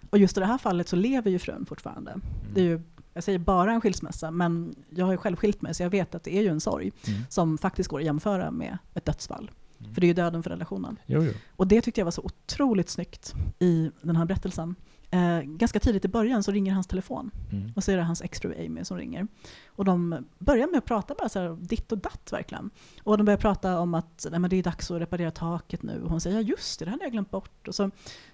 Och 0.09 0.17
just 0.17 0.37
i 0.37 0.39
det 0.39 0.45
här 0.45 0.57
fallet 0.57 0.87
så 0.87 0.95
lever 0.95 1.31
ju 1.31 1.39
frun 1.39 1.65
fortfarande. 1.65 2.11
Mm. 2.11 2.23
Det 2.53 2.59
är 2.61 2.65
ju, 2.65 2.81
jag 3.13 3.23
säger 3.23 3.39
bara 3.39 3.73
en 3.73 3.81
skilsmässa, 3.81 4.31
men 4.31 4.75
jag 4.89 5.05
har 5.05 5.11
ju 5.11 5.17
själv 5.17 5.35
skilt 5.35 5.61
mig 5.61 5.73
så 5.73 5.83
jag 5.83 5.89
vet 5.89 6.15
att 6.15 6.23
det 6.23 6.35
är 6.37 6.41
ju 6.41 6.47
en 6.49 6.61
sorg 6.61 6.91
Mm. 7.07 7.19
som 7.29 7.57
faktiskt 7.57 7.89
går 7.89 7.99
att 7.99 8.05
jämföra 8.05 8.51
med 8.51 8.77
ett 8.93 9.05
dödsfall. 9.05 9.51
Mm. 9.79 9.93
För 9.93 10.01
det 10.01 10.05
är 10.05 10.07
ju 10.07 10.13
döden 10.13 10.43
för 10.43 10.49
relationen. 10.49 10.97
Jo, 11.05 11.23
jo. 11.23 11.31
Och 11.55 11.67
det 11.67 11.81
tyckte 11.81 12.01
jag 12.01 12.05
var 12.05 12.11
så 12.11 12.21
otroligt 12.21 12.89
snyggt 12.89 13.33
i 13.59 13.91
den 14.01 14.15
här 14.15 14.25
berättelsen. 14.25 14.75
Eh, 15.13 15.41
ganska 15.41 15.79
tidigt 15.79 16.05
i 16.05 16.07
början 16.07 16.43
så 16.43 16.51
ringer 16.51 16.73
hans 16.73 16.87
telefon 16.87 17.31
Mm. 17.51 17.71
och 17.75 17.83
så 17.83 17.91
är 17.91 17.97
det 17.97 18.03
hans 18.03 18.21
exfru 18.21 18.65
Amy 18.65 18.83
som 18.85 18.97
ringer. 18.97 19.27
Och 19.67 19.85
de 19.85 20.25
börjar 20.39 20.67
med 20.67 20.77
att 20.77 20.85
prata 20.85 21.15
bara 21.19 21.29
så 21.29 21.39
här 21.39 21.57
ditt 21.61 21.91
och 21.91 21.97
datt 21.97 22.29
verkligen. 22.31 22.69
Och 23.03 23.17
de 23.17 23.23
börjar 23.25 23.37
prata 23.37 23.79
om 23.79 23.93
att 23.93 24.27
Nej, 24.31 24.39
men 24.39 24.49
det 24.49 24.55
är 24.55 24.63
dags 24.63 24.91
att 24.91 25.01
reparera 25.01 25.31
taket 25.31 25.83
nu. 25.83 26.01
Och 26.03 26.09
hon 26.09 26.21
säger 26.21 26.37
ja 26.37 26.41
just 26.41 26.79
det, 26.79 26.85
det 26.85 26.91
hade 26.91 27.03
jag 27.03 27.11
glömt 27.11 27.31
bort. 27.31 27.67
Och 27.67 27.75
så 27.75 27.91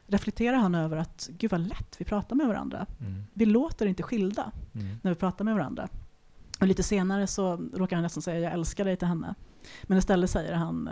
reflekterar 0.08 0.58
han 0.58 0.76
över 0.76 0.98
att 0.98 1.30
gud 1.32 1.52
vad 1.52 1.62
lätt 1.62 1.96
vi 2.02 2.06
pratar 2.06 2.36
med 2.36 2.48
varandra. 2.48 2.86
Mm. 3.00 3.24
Vi 3.34 3.46
låter 3.46 3.86
inte 3.86 4.04
skilda 4.04 4.52
Mm. 4.76 4.98
när 5.02 5.12
vi 5.12 5.16
pratar 5.16 5.46
med 5.46 5.54
varandra. 5.56 5.88
Och 6.60 6.68
lite 6.68 6.84
senare 6.84 7.28
så 7.28 7.56
råkar 7.74 7.96
han 7.96 8.04
nästan 8.04 8.24
säga 8.24 8.40
jag 8.40 8.54
älskar 8.54 8.86
dig 8.86 8.98
till 8.98 9.08
henne. 9.08 9.36
Men 9.84 9.98
istället 9.98 10.30
säger 10.30 10.54
han 10.54 10.90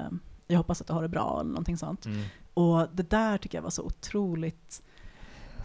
jag 0.47 0.57
hoppas 0.57 0.81
att 0.81 0.88
du 0.88 0.93
har 0.93 1.01
det 1.01 1.09
bra 1.09 1.38
eller 1.41 1.49
någonting 1.49 1.77
sånt. 1.77 2.05
Mm. 2.05 2.23
Och 2.53 2.88
det 2.93 3.09
där 3.09 3.38
tycker 3.38 3.57
jag 3.57 3.63
var 3.63 3.69
så 3.69 3.83
otroligt 3.83 4.81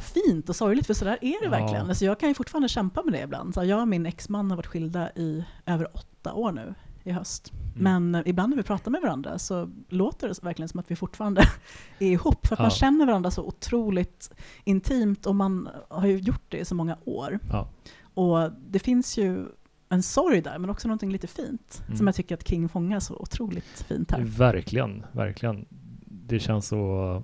fint 0.03 0.48
och 0.48 0.57
sorgligt, 0.57 0.86
för 0.86 0.94
så 0.94 1.05
där 1.05 1.18
är 1.20 1.40
det 1.40 1.44
Ja. 1.44 1.50
verkligen. 1.50 1.88
Alltså 1.88 2.05
jag 2.05 2.20
kan 2.20 2.28
ju 2.28 2.34
fortfarande 2.34 2.68
kämpa 2.68 3.03
med 3.03 3.12
det 3.14 3.20
ibland. 3.22 3.55
Så 3.55 3.64
jag 3.64 3.80
och 3.80 3.88
min 3.88 4.07
exman 4.07 4.50
har 4.50 4.57
varit 4.57 4.66
skilda 4.66 5.11
i 5.11 5.44
över 5.66 5.88
åtta 5.96 6.32
år 6.34 6.53
nu 6.53 6.74
i 7.05 7.11
höst. 7.12 7.53
Mm. 7.53 7.82
Men 8.11 8.14
eh, 8.14 8.30
ibland 8.30 8.50
när 8.50 8.57
vi 8.57 8.62
pratar 8.62 8.90
med 8.90 9.00
varandra 9.00 9.38
så 9.38 9.70
låter 9.88 10.28
det 10.28 10.42
verkligen 10.42 10.68
som 10.68 10.80
att 10.80 10.90
vi 10.90 10.96
fortfarande 10.96 11.42
är 11.98 12.07
ihop. 12.07 12.46
För 12.46 12.55
att 12.55 12.59
Ja. 12.59 12.62
man 12.62 12.70
känner 12.70 13.07
varandra 13.07 13.30
så 13.30 13.42
otroligt 13.42 14.30
intimt 14.64 15.26
och 15.26 15.34
man 15.34 15.68
har 15.88 16.07
ju 16.07 16.18
gjort 16.18 16.42
det 16.48 16.59
i 16.59 16.64
så 16.64 16.74
många 16.74 16.96
år. 17.05 17.38
Ja. 17.50 17.68
Och 18.14 18.53
det 18.68 18.78
finns 18.78 19.18
ju 19.18 19.46
en 19.88 20.03
sorg 20.03 20.40
där, 20.40 20.59
men 20.59 20.70
också 20.70 20.88
någonting 20.88 21.11
lite 21.12 21.26
fint. 21.26 21.82
Mm. 21.86 21.96
Som 21.96 22.07
jag 22.07 22.16
tycker 22.16 22.34
att 22.34 22.48
King 22.48 22.68
fångar 22.68 23.00
så 23.00 23.16
otroligt 23.16 23.84
fint 23.88 24.11
här. 24.11 24.20
Verkligen, 24.24 25.07
verkligen. 25.12 25.66
Det 26.05 26.38
känns 26.40 26.68
så... 26.68 27.22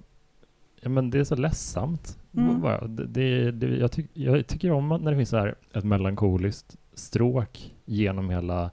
Ja, 0.80 0.88
men 0.88 1.10
det 1.10 1.18
är 1.18 1.24
så 1.24 1.36
ledsamt. 1.36 2.18
Mm. 2.36 2.60
Bara. 2.60 2.86
Det, 2.86 3.06
det, 3.06 3.50
det, 3.50 3.76
jag, 3.76 3.92
tyck, 3.92 4.06
jag 4.12 4.46
tycker 4.46 4.70
om 4.72 4.88
när 4.88 5.10
det 5.10 5.16
finns 5.16 5.28
så 5.28 5.36
här 5.36 5.54
ett 5.74 5.84
melankoliskt 5.84 6.76
stråk 6.94 7.74
genom 7.84 8.30
hela 8.30 8.70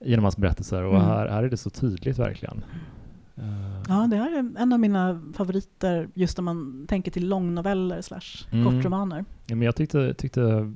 genom 0.00 0.24
hans 0.24 0.36
berättelser 0.36 0.82
och 0.82 0.94
Mm. 0.94 1.06
här, 1.06 1.28
här 1.28 1.42
är 1.42 1.48
det 1.50 1.56
så 1.56 1.70
tydligt 1.70 2.18
verkligen. 2.18 2.64
Eh, 3.36 3.82
Ja, 3.88 4.06
det 4.10 4.16
här 4.16 4.38
är 4.38 4.52
en 4.62 4.72
av 4.72 4.80
mina 4.80 5.22
favoriter 5.34 6.08
just 6.14 6.38
om 6.38 6.44
man 6.44 6.86
tänker 6.88 7.10
till 7.10 7.28
långnoveller 7.28 8.02
slash 8.02 8.46
Mm. 8.52 8.64
kortromaner. 8.64 9.24
Ja, 9.46 9.56
men 9.56 9.62
jag 9.66 9.76
tyckte, 9.76 10.14
tyckte, 10.14 10.72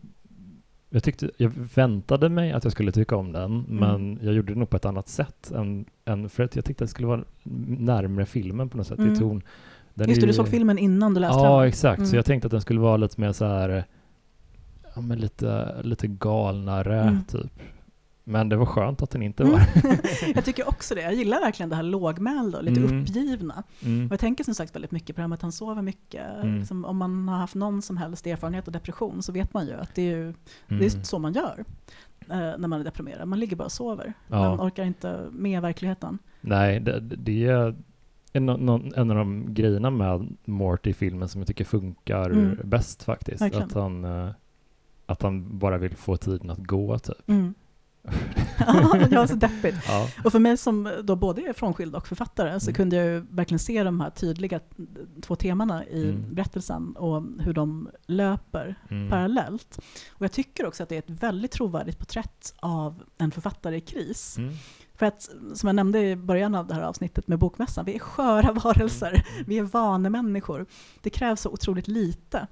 jag 0.90 1.02
tyckte, 1.02 1.30
jag 1.36 1.50
väntade 1.74 2.28
mig 2.28 2.52
att 2.52 2.64
jag 2.64 2.72
skulle 2.72 2.92
tycka 2.92 3.16
om 3.16 3.32
den, 3.32 3.64
Mm. 3.64 3.76
men 3.76 4.18
jag 4.22 4.34
gjorde 4.34 4.52
det 4.52 4.58
nog 4.58 4.70
på 4.70 4.76
ett 4.76 4.84
annat 4.84 5.08
sätt 5.08 5.50
än, 5.50 5.84
än 6.04 6.28
för 6.28 6.42
att 6.42 6.56
jag 6.56 6.64
tyckte 6.64 6.84
att 6.84 6.88
det 6.88 6.94
skulle 6.94 7.08
vara 7.08 7.24
närmare 7.78 8.26
filmen 8.26 8.68
på 8.68 8.76
något 8.76 8.86
sätt 8.86 8.98
Mm. 8.98 9.12
i 9.12 9.16
ton. 9.16 9.42
Den 10.00 10.08
Just 10.08 10.20
det, 10.20 10.26
du 10.26 10.32
såg 10.32 10.48
filmen 10.48 10.78
innan 10.78 11.14
du 11.14 11.20
läste 11.20 11.38
Ja, 11.40 11.58
den. 11.60 11.68
exakt. 11.68 11.98
Mm. 11.98 12.10
Så 12.10 12.16
jag 12.16 12.24
tänkte 12.24 12.46
att 12.46 12.50
den 12.52 12.60
skulle 12.60 12.80
vara 12.80 12.96
lite 12.96 13.20
mer 13.20 13.32
så 13.32 13.44
här, 13.44 13.84
ja 14.94 15.00
men 15.00 15.18
lite, 15.18 15.76
lite 15.82 16.06
galnare 16.06 17.00
Mm. 17.02 17.24
typ. 17.24 17.52
Men 18.24 18.48
det 18.48 18.56
var 18.56 18.66
skönt 18.66 19.02
att 19.02 19.10
den 19.10 19.22
inte 19.22 19.42
Mm. 19.42 19.52
var. 19.54 19.62
jag 20.34 20.44
tycker 20.44 20.68
också 20.68 20.94
det. 20.94 21.00
Jag 21.02 21.14
gillar 21.14 21.40
verkligen 21.40 21.70
det 21.70 21.76
här 21.76 21.82
lågmälda 21.82 22.58
och 22.58 22.64
lite 22.64 22.80
Mm. 22.80 23.02
uppgivna. 23.02 23.62
Mm. 23.84 24.06
Och 24.06 24.12
jag 24.12 24.20
tänker 24.20 24.44
som 24.44 24.54
sagt 24.54 24.74
väldigt 24.74 24.90
mycket 24.90 25.16
på 25.16 25.20
det 25.20 25.22
här 25.22 25.28
med 25.28 25.36
att 25.36 25.42
han 25.42 25.52
sover 25.52 25.82
mycket. 25.82 26.26
Mm. 26.42 26.58
Liksom, 26.58 26.84
om 26.84 26.96
man 26.96 27.28
har 27.28 27.36
haft 27.38 27.54
någon 27.54 27.82
som 27.82 27.96
helst 27.96 28.26
erfarenhet 28.26 28.68
av 28.68 28.72
depression 28.72 29.22
så 29.22 29.32
vet 29.32 29.54
man 29.54 29.66
ju 29.66 29.74
att 29.74 29.94
det 29.94 30.02
är, 30.02 30.16
ju, 30.16 30.34
det 30.68 30.74
är 30.86 30.90
Mm. 30.94 31.04
så 31.04 31.18
man 31.18 31.32
gör 31.32 31.64
eh, 32.30 32.36
när 32.58 32.68
man 32.68 32.80
är 32.80 32.84
deprimerad. 32.84 33.28
Man 33.28 33.38
ligger 33.40 33.56
bara 33.56 33.64
och 33.64 33.72
sover. 33.72 34.12
Ja. 34.28 34.36
Man 34.56 34.60
orkar 34.68 34.84
inte 34.84 35.20
med 35.32 35.62
verkligheten. 35.62 36.18
Nej, 36.40 36.80
det, 36.80 37.00
det. 37.00 37.74
En, 38.32 38.46
någon, 38.46 38.94
en 38.94 39.10
av 39.10 39.16
de 39.16 39.54
grejerna 39.54 39.90
med 39.90 40.36
Morty 40.44 40.90
i 40.90 40.94
filmen 40.94 41.28
som 41.28 41.40
jag 41.40 41.48
tycker 41.48 41.64
funkar 41.64 42.30
Mm. 42.30 42.58
bäst 42.64 43.02
faktiskt. 43.02 43.42
Verkligen. 43.42 43.66
Att 43.66 43.72
han, 43.74 44.04
eh, 44.04 44.30
att 45.06 45.22
han 45.22 45.58
bara 45.58 45.78
vill 45.78 45.96
få 45.96 46.16
tiden 46.16 46.50
att 46.50 46.58
gå 46.66 46.98
typ. 46.98 47.28
Mm. 47.28 47.54
ja, 49.10 49.26
så 49.26 49.34
deppigt. 49.34 49.76
Ja. 49.88 50.08
Och 50.24 50.32
för 50.32 50.38
mig 50.38 50.56
som 50.56 50.90
då 51.02 51.16
både 51.16 51.42
är 51.42 51.52
frånskild 51.52 51.94
och 51.94 52.06
författare 52.06 52.60
så 52.60 52.66
Mm. 52.70 52.74
kunde 52.74 52.96
jag 52.96 53.06
ju 53.06 53.20
verkligen 53.30 53.58
se 53.58 53.82
de 53.84 54.00
här 54.00 54.10
tydliga 54.10 54.60
två 55.22 55.36
temana 55.36 55.84
i 55.84 56.04
Mm. 56.10 56.34
berättelsen 56.34 56.96
och 56.96 57.22
hur 57.40 57.52
de 57.52 57.88
löper 58.06 58.74
Mm. 58.90 59.10
parallellt. 59.10 59.78
Och 60.10 60.24
jag 60.24 60.32
tycker 60.32 60.66
också 60.66 60.82
att 60.82 60.88
det 60.88 60.94
är 60.94 60.98
ett 60.98 61.22
väldigt 61.22 61.50
trovärdigt 61.50 61.98
porträtt 61.98 62.54
av 62.60 63.02
en 63.18 63.30
författare 63.30 63.76
i 63.76 63.80
kris. 63.80 64.38
Mm. 65.00 65.12
För 65.12 65.16
att, 65.16 65.58
som 65.58 65.66
jag 65.66 65.74
nämnde 65.76 66.00
i 66.00 66.16
början 66.16 66.54
av 66.54 66.66
det 66.66 66.74
här 66.74 66.82
avsnittet 66.82 67.28
med 67.28 67.38
bokmässan, 67.38 67.84
vi 67.84 67.94
är 67.94 67.98
sköra 67.98 68.52
varelser, 68.64 69.10
Mm. 69.10 69.44
vi 69.46 69.58
är 69.58 69.62
vanemänniskor. 69.62 70.66
Det 71.02 71.10
krävs 71.10 71.40
så 71.40 71.50
otroligt 71.50 71.88
lite 71.88 72.46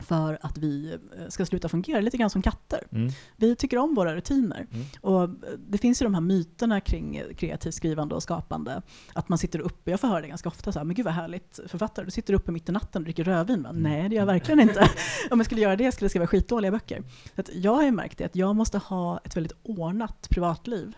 för 0.00 0.38
att 0.42 0.58
vi 0.58 0.92
eh, 0.92 1.28
ska 1.28 1.46
sluta 1.46 1.68
fungera, 1.68 2.00
lite 2.00 2.16
grann 2.16 2.30
som 2.30 2.42
katter. 2.42 2.80
Mm. 2.92 3.10
Vi 3.36 3.56
tycker 3.56 3.78
om 3.78 3.94
våra 3.94 4.16
rutiner. 4.16 4.66
Mm. 4.72 4.86
Och 5.00 5.22
eh, 5.22 5.28
det 5.68 5.78
finns 5.78 6.02
ju 6.02 6.06
de 6.06 6.14
här 6.14 6.20
myterna 6.20 6.80
kring 6.80 7.16
eh, 7.16 7.34
kreativt 7.34 7.74
skrivande 7.74 8.14
och 8.14 8.22
skapande. 8.22 8.82
Att 9.12 9.28
man 9.28 9.38
sitter 9.38 9.58
uppe, 9.58 9.90
jag 9.90 10.00
får 10.00 10.08
höra 10.08 10.20
det 10.20 10.28
ganska 10.28 10.48
ofta, 10.48 10.72
så 10.72 10.78
här, 10.78 10.84
men 10.84 10.96
gud 10.96 11.04
vad 11.04 11.14
härligt 11.14 11.60
författare, 11.66 12.04
du 12.04 12.10
sitter 12.10 12.34
uppe 12.34 12.52
mitt 12.52 12.68
i 12.68 12.72
natten 12.72 13.02
och 13.02 13.04
dricker 13.04 13.24
rödvin. 13.24 13.60
Men, 13.60 13.70
Mm. 13.76 13.82
Nej, 13.92 14.08
det 14.08 14.14
gör 14.14 14.22
jag 14.22 14.26
verkligen 14.26 14.60
inte. 14.60 14.80
Om 15.30 15.38
jag 15.38 15.46
skulle 15.46 15.60
göra 15.60 15.76
det 15.76 15.92
skulle 15.92 16.04
jag 16.04 16.10
skriva 16.10 16.26
skitdåliga 16.26 16.70
böcker. 16.70 17.02
Så 17.34 17.40
att 17.40 17.50
jag 17.54 17.74
har 17.74 17.82
ju 17.82 17.90
märkt 17.90 18.18
det, 18.18 18.24
att 18.24 18.36
jag 18.36 18.56
måste 18.56 18.78
ha 18.78 19.20
ett 19.24 19.36
väldigt 19.36 19.56
ordnat 19.62 20.28
privatliv 20.30 20.94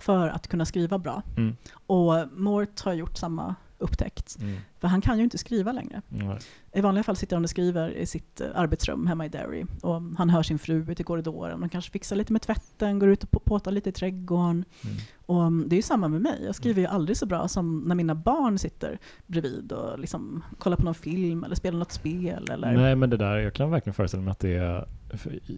för 0.00 0.28
att 0.28 0.48
kunna 0.48 0.64
skriva 0.64 0.98
bra. 0.98 1.22
Mm. 1.36 1.56
Och 1.86 2.14
Mort 2.32 2.80
har 2.80 2.92
gjort 2.92 3.16
samma 3.18 3.54
upptäckt. 3.78 4.38
Mm. 4.40 4.56
För 4.80 4.88
han 4.88 5.00
kan 5.00 5.18
ju 5.18 5.24
inte 5.24 5.38
skriva 5.38 5.72
längre. 5.72 6.02
Nej. 6.08 6.38
I 6.72 6.80
vanliga 6.80 7.02
fall 7.04 7.16
sitter 7.16 7.36
han 7.36 7.44
och 7.44 7.50
skriver 7.50 7.88
i 7.90 8.06
sitt 8.06 8.40
eh, 8.40 8.46
arbetsrum 8.54 9.06
hemma 9.06 9.26
i 9.26 9.28
Derry. 9.28 9.64
Och 9.82 10.02
han 10.18 10.30
hör 10.30 10.42
sin 10.42 10.58
fru 10.58 10.86
ute 10.92 11.02
i 11.02 11.04
korridoren 11.04 11.62
och 11.62 11.72
kanske 11.72 11.90
fixar 11.90 12.16
lite 12.16 12.32
med 12.32 12.42
tvätten, 12.42 12.98
går 12.98 13.08
ut 13.08 13.22
och 13.24 13.30
på- 13.30 13.40
påtar 13.40 13.72
lite 13.72 13.88
i 13.88 13.92
trädgården. 13.92 14.64
Mm. 14.84 14.96
Och 15.26 15.42
mm, 15.42 15.68
det 15.68 15.74
är 15.74 15.76
ju 15.76 15.82
samma 15.82 16.08
med 16.08 16.20
mig. 16.20 16.42
Jag 16.44 16.54
skriver 16.54 16.80
ju 16.80 16.86
aldrig 16.86 17.16
så 17.16 17.26
bra 17.26 17.48
som 17.48 17.78
när 17.86 17.94
mina 17.94 18.14
barn 18.14 18.58
sitter 18.58 18.98
bredvid 19.26 19.72
och 19.72 19.98
liksom 19.98 20.44
kollar 20.58 20.76
på 20.76 20.84
någon 20.84 20.94
film 20.94 21.44
eller 21.44 21.54
spelar 21.54 21.78
något 21.78 21.92
spel. 21.92 22.48
Eller... 22.50 22.72
Nej, 22.72 22.96
men 22.96 23.10
det 23.10 23.16
där, 23.16 23.36
jag 23.38 23.54
kan 23.54 23.70
verkligen 23.70 23.94
föreställa 23.94 24.22
mig 24.22 24.30
att 24.32 24.38
det 24.38 24.54
är... 24.56 24.88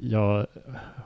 Jag 0.00 0.46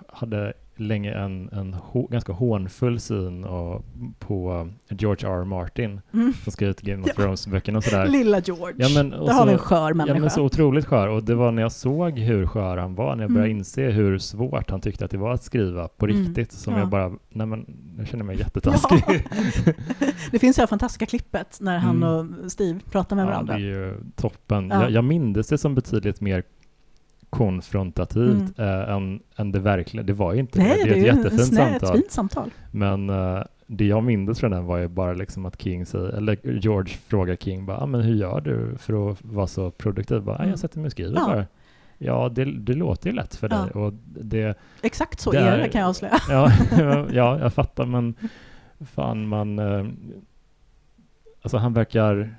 hade 0.08 0.52
länge 0.76 1.14
en, 1.14 1.48
en 1.52 1.74
hå, 1.74 2.06
ganska 2.06 2.32
hånfull 2.32 3.00
syn 3.00 3.44
och, 3.44 3.84
på 4.18 4.68
George 4.88 5.28
R. 5.28 5.40
R. 5.40 5.44
Martin 5.44 6.00
Mm. 6.12 6.32
som 6.32 6.52
skrivit 6.52 6.80
Game 6.80 7.02
of. 7.02 7.08
Thrones-böckerna 7.16 7.78
och 7.78 7.84
sådär. 7.84 8.05
Lilla 8.08 8.40
George. 8.40 8.74
Ja, 8.78 8.88
men, 8.94 9.10
Där 9.10 9.32
har 9.32 9.46
vi 9.46 9.52
en 9.52 9.58
så, 9.58 9.64
skör 9.64 9.88
ja, 9.88 9.94
människa. 9.94 10.18
men 10.20 10.30
så 10.30 10.42
otroligt 10.42 10.84
skör. 10.86 11.08
Och 11.08 11.24
det 11.24 11.34
var 11.34 11.50
när 11.52 11.62
jag 11.62 11.72
såg 11.72 12.18
hur 12.18 12.46
skör 12.46 12.76
han 12.76 12.94
var, 12.94 13.16
när 13.16 13.22
jag 13.24 13.30
började 13.30 13.46
Mm. 13.50 13.58
inse 13.58 13.82
hur 13.90 14.18
svårt 14.18 14.70
han 14.70 14.80
tyckte 14.80 15.04
att 15.04 15.10
det 15.10 15.18
var 15.18 15.32
att 15.32 15.42
skriva 15.42 15.88
på 15.88 16.06
Mm. 16.06 16.16
riktigt, 16.24 16.52
som 16.52 16.72
Ja. 16.74 16.78
jag 16.78 16.88
bara, 16.88 17.08
nej 17.30 17.46
men 17.46 17.60
nu 17.96 18.06
känner 18.06 18.18
jag 18.18 18.26
mig 18.26 18.38
jättetaskig. 18.38 19.04
det 20.30 20.38
finns 20.38 20.56
det 20.56 20.62
här 20.62 20.66
fantastiska 20.66 21.06
klippet 21.06 21.58
när 21.60 21.78
han 21.78 21.96
Mm. 22.02 22.08
och 22.44 22.52
Steve 22.52 22.80
pratar 22.90 23.16
med 23.16 23.22
Ja, 23.22 23.26
det 23.26 23.32
varandra. 23.32 23.54
är 23.54 23.58
ju 23.58 23.94
toppen. 24.16 24.68
Ja. 24.68 24.82
Jag, 24.82 24.90
jag 24.90 25.04
mindes 25.04 25.48
det 25.48 25.58
som 25.58 25.74
betydligt 25.74 26.20
mer 26.20 26.42
konfrontativt 27.30 28.58
äh, 28.58 28.66
än, 28.94 29.20
än 29.36 29.52
det 29.52 29.58
verkligen, 29.58 30.06
det 30.06 30.12
var 30.12 30.32
ju 30.34 30.40
inte 30.40 30.58
Mm. 30.60 30.68
Nej, 30.72 30.84
det. 30.84 30.90
Det 30.90 31.08
är 31.08 31.12
ett 31.12 31.16
jättefint 31.16 31.54
samtal. 31.54 31.96
fint 31.96 32.10
samtal. 32.12 32.50
Men 32.70 33.10
eh, 33.10 33.42
det 33.66 33.86
jag 33.86 34.04
mindes 34.04 34.40
från 34.40 34.50
den 34.50 34.64
var 34.64 34.78
ju 34.78 34.88
bara 34.88 35.12
liksom 35.12 35.46
att 35.46 35.62
King 35.62 35.86
säger, 35.86 36.08
eller 36.08 36.38
George 36.58 36.94
frågar 37.06 37.36
King 37.36 37.66
bara, 37.66 37.78
ah, 37.78 37.86
men 37.86 38.00
hur 38.00 38.14
gör 38.14 38.40
du 38.40 38.78
för 38.78 39.10
att 39.10 39.24
vara 39.24 39.46
så 39.46 39.70
produktiv? 39.70 40.22
Bara, 40.22 40.36
ah, 40.36 40.38
Mm. 40.38 40.50
jag 40.50 40.58
sätter 40.58 40.78
mig 40.78 40.86
och 40.86 40.92
skriver 40.92 41.14
Ja. 41.16 41.26
bara. 41.26 41.46
Ja, 41.98 42.28
det, 42.28 42.44
det 42.44 42.74
låter 42.74 43.10
ju 43.10 43.16
lätt 43.16 43.34
för 43.34 43.48
dig. 43.48 43.70
Och 43.70 43.92
det, 44.06 44.58
Exakt 44.82 45.20
så 45.20 45.30
Det 45.32 45.38
är 45.38 45.52
är- 45.58 45.62
det 45.62 45.68
kan 45.68 45.80
jag 45.80 45.88
avslöja. 45.88 46.14
ja, 46.30 46.50
ja, 47.12 47.38
jag 47.40 47.54
fattar, 47.54 47.86
men 47.86 48.14
fan 48.80 49.28
man... 49.28 49.58
eh, 49.58 49.86
Alltså 51.42 51.56
han 51.56 51.72
verkar... 51.72 52.34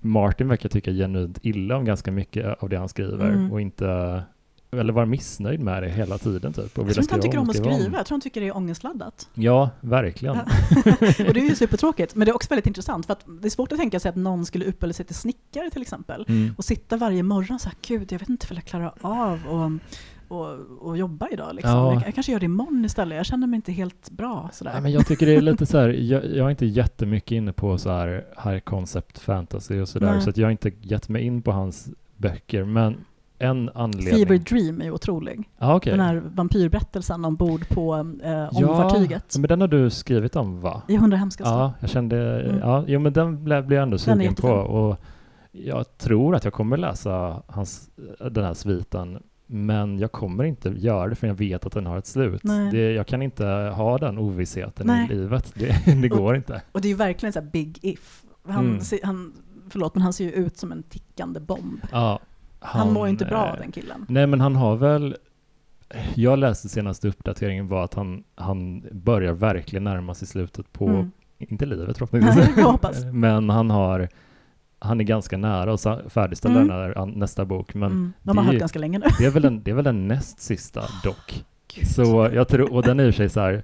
Martin 0.00 0.48
verkar 0.48 0.68
tycka 0.68 0.90
genuint 0.92 1.38
illa 1.42 1.76
om 1.76 1.84
ganska 1.84 2.12
mycket 2.12 2.62
av 2.62 2.68
det 2.68 2.76
han 2.78 2.88
skriver 2.88 3.28
Mm. 3.28 3.52
och 3.52 3.60
inte... 3.60 4.22
Eller 4.70 4.92
vara 4.92 5.06
missnöjd 5.06 5.60
med 5.60 5.82
det 5.82 5.88
hela 5.88 6.18
tiden 6.18 6.52
typ. 6.52 6.78
Och 6.78 6.86
Jag 6.86 6.94
tror 6.94 7.02
inte 7.02 7.14
han 7.14 7.20
tycker 7.22 7.38
om 7.38 7.50
att 7.50 7.56
skriva 7.56 7.74
skriva, 7.78 7.96
jag 7.96 8.06
tror 8.06 8.14
han 8.14 8.20
tycker 8.20 8.40
det 8.40 8.46
är 8.48 8.56
ångestladdat. 8.56 9.28
Ja, 9.34 9.70
verkligen. 9.80 10.36
Ja. 10.36 10.42
och 11.28 11.34
det 11.34 11.40
är 11.40 11.48
ju 11.48 11.54
supertråkigt, 11.54 12.14
men 12.14 12.24
det 12.26 12.30
är 12.30 12.34
också 12.34 12.48
väldigt 12.50 12.66
intressant 12.66 13.06
för 13.06 13.12
att 13.12 13.24
det 13.42 13.48
är 13.48 13.50
svårt 13.50 13.72
att 13.72 13.78
tänka 13.78 14.00
sig 14.00 14.08
att 14.08 14.16
någon 14.16 14.46
skulle 14.46 14.64
utbilda 14.64 14.92
sig 14.92 15.06
till 15.06 15.14
snickare 15.14 15.70
till 15.70 15.82
exempel 15.82 16.24
Mm. 16.28 16.54
och 16.58 16.64
sitta 16.64 16.96
varje 16.96 17.22
morgon 17.22 17.58
så 17.58 17.68
här, 17.68 17.76
gud 17.86 18.12
jag 18.12 18.18
vet 18.18 18.28
inte 18.28 18.46
om 18.50 18.56
jag 18.56 18.64
klarar 18.64 18.92
av 19.00 19.40
och, 19.48 19.70
och, 20.38 20.58
och 20.88 20.98
jobba 20.98 21.28
idag 21.28 21.54
liksom. 21.54 21.70
Ja. 21.72 21.94
Jag, 21.94 22.02
jag 22.06 22.14
kanske 22.14 22.32
gör 22.32 22.40
det 22.40 22.44
imorgon 22.46 22.84
istället, 22.84 23.16
jag 23.16 23.26
känner 23.26 23.46
mig 23.46 23.56
inte 23.56 23.72
helt 23.72 24.10
bra 24.10 24.50
sådär. 24.52 24.72
Ja, 24.74 24.80
men 24.80 24.92
jag 24.92 25.06
tycker 25.06 25.26
det 25.26 25.34
är 25.34 25.40
lite 25.40 25.66
så 25.66 25.78
här, 25.78 25.88
jag, 25.88 26.24
jag 26.24 26.46
är 26.46 26.50
inte 26.50 26.66
jättemycket 26.66 27.32
inne 27.32 27.52
på 27.52 27.78
så 27.78 27.90
här 27.90 28.26
high 28.44 28.58
concept 28.60 29.18
fantasy 29.18 29.80
och 29.80 29.88
sådär, 29.88 30.20
så 30.20 30.30
att 30.30 30.36
jag 30.36 30.46
har 30.46 30.50
inte 30.52 30.72
gett 30.82 31.08
mig 31.08 31.22
in 31.22 31.42
på 31.42 31.52
hans 31.52 31.88
böcker, 32.16 32.64
men 32.64 32.96
en 33.38 33.70
anledning... 33.74 34.14
Fever 34.26 34.38
Dream 34.38 34.80
är 34.80 34.90
otrolig. 34.90 35.48
Ja, 35.58 35.76
okej. 35.76 35.90
Den 35.90 36.00
här 36.00 36.22
vampyrberättelsen 36.34 37.24
ombord 37.24 37.68
på 37.68 37.94
eh, 38.22 38.58
ångfartyget. 38.58 39.24
Ja, 39.34 39.40
men 39.40 39.48
den 39.48 39.60
har 39.60 39.68
du 39.68 39.90
skrivit 39.90 40.36
om 40.36 40.60
va? 40.60 40.82
I 40.88 40.96
Hundra 40.96 41.16
hemskaste. 41.16 41.54
Ja, 41.54 41.72
jag 41.80 41.90
kände, 41.90 42.42
Mm. 42.44 42.58
ja, 42.58 42.84
jo 42.86 43.00
men 43.00 43.12
den 43.12 43.44
blev, 43.44 43.72
jag 43.72 43.82
ändå 43.82 43.98
sugen 43.98 44.34
på 44.34 44.48
och 44.48 44.96
jag 45.52 45.98
tror 45.98 46.34
att 46.36 46.44
jag 46.44 46.52
kommer 46.52 46.76
läsa 46.76 47.42
hans, 47.46 47.90
den 48.30 48.44
här 48.44 48.54
sviten 48.54 49.22
men 49.46 49.98
jag 49.98 50.12
kommer 50.12 50.44
inte 50.44 50.68
göra 50.68 51.08
det 51.08 51.14
för 51.14 51.26
jag 51.26 51.34
vet 51.34 51.66
att 51.66 51.72
den 51.72 51.86
har 51.86 51.98
ett 51.98 52.06
slut. 52.06 52.42
Det, 52.72 52.92
jag 52.92 53.06
kan 53.06 53.22
inte 53.22 53.44
ha 53.76 53.98
den 53.98 54.18
ovissheten 54.18 54.86
Nej. 54.86 55.06
i 55.10 55.14
livet. 55.14 55.52
Det, 55.54 55.94
det 56.02 56.08
går 56.08 56.36
inte. 56.36 56.62
Och 56.72 56.80
det 56.80 56.88
är 56.88 56.90
ju 56.90 56.96
verkligen 56.96 57.32
så 57.32 57.40
här 57.40 57.46
big 57.46 57.78
if. 57.82 58.22
Han, 58.48 58.66
Mm. 58.66 58.80
han, 59.02 59.32
förlåt, 59.70 59.94
men 59.94 60.02
han 60.02 60.12
ser 60.12 60.24
ju 60.24 60.30
ut 60.32 60.56
som 60.58 60.72
en 60.72 60.82
tickande 60.82 61.40
bomb. 61.40 61.80
Ja, 61.92 62.18
Han, 62.60 62.92
mår 62.92 63.06
ju 63.06 63.10
inte 63.10 63.24
bra 63.24 63.46
eh, 63.46 63.52
av 63.52 63.58
den 63.58 63.72
killen. 63.72 64.06
Nej 64.08 64.26
men 64.26 64.40
han 64.40 64.56
har 64.56 64.76
väl 64.76 65.16
jag 66.14 66.38
läste 66.38 66.68
senaste 66.68 67.08
uppdateringen 67.08 67.68
var 67.68 67.84
att 67.84 67.94
han, 67.94 68.24
han 68.34 68.84
börjar 68.92 69.32
verkligen 69.32 69.84
närma 69.84 70.14
sig 70.14 70.28
slutet 70.28 70.72
på, 70.72 70.88
Mm. 70.88 71.10
inte 71.38 71.66
livet 71.66 71.98
förhoppningsvis, 71.98 73.04
men 73.12 73.50
han 73.50 73.70
har 73.70 74.08
han 74.78 75.00
är 75.00 75.04
ganska 75.04 75.36
nära 75.36 75.72
att 75.72 76.12
färdigställa 76.12 76.84
Mm. 76.92 77.10
nästa 77.10 77.44
bok, 77.44 77.74
men 77.74 77.90
mm. 77.90 78.12
De 78.22 78.38
har 78.38 78.44
det 78.44 78.50
hört 78.50 78.60
ganska 78.60 78.78
länge 78.78 78.98
nu. 78.98 79.06
det, 79.18 79.24
är 79.24 79.30
väl 79.30 79.42
den, 79.42 79.62
det 79.62 79.70
är 79.70 79.74
väl 79.74 79.84
den 79.84 80.08
näst 80.08 80.40
sista 80.40 80.82
dock. 81.04 81.44
Så 81.94 82.30
jag 82.34 82.48
tror, 82.48 82.72
och 82.72 82.82
den 82.82 83.00
är 83.00 83.04
i 83.08 83.12
sig 83.12 83.28
så 83.28 83.40
här 83.40 83.62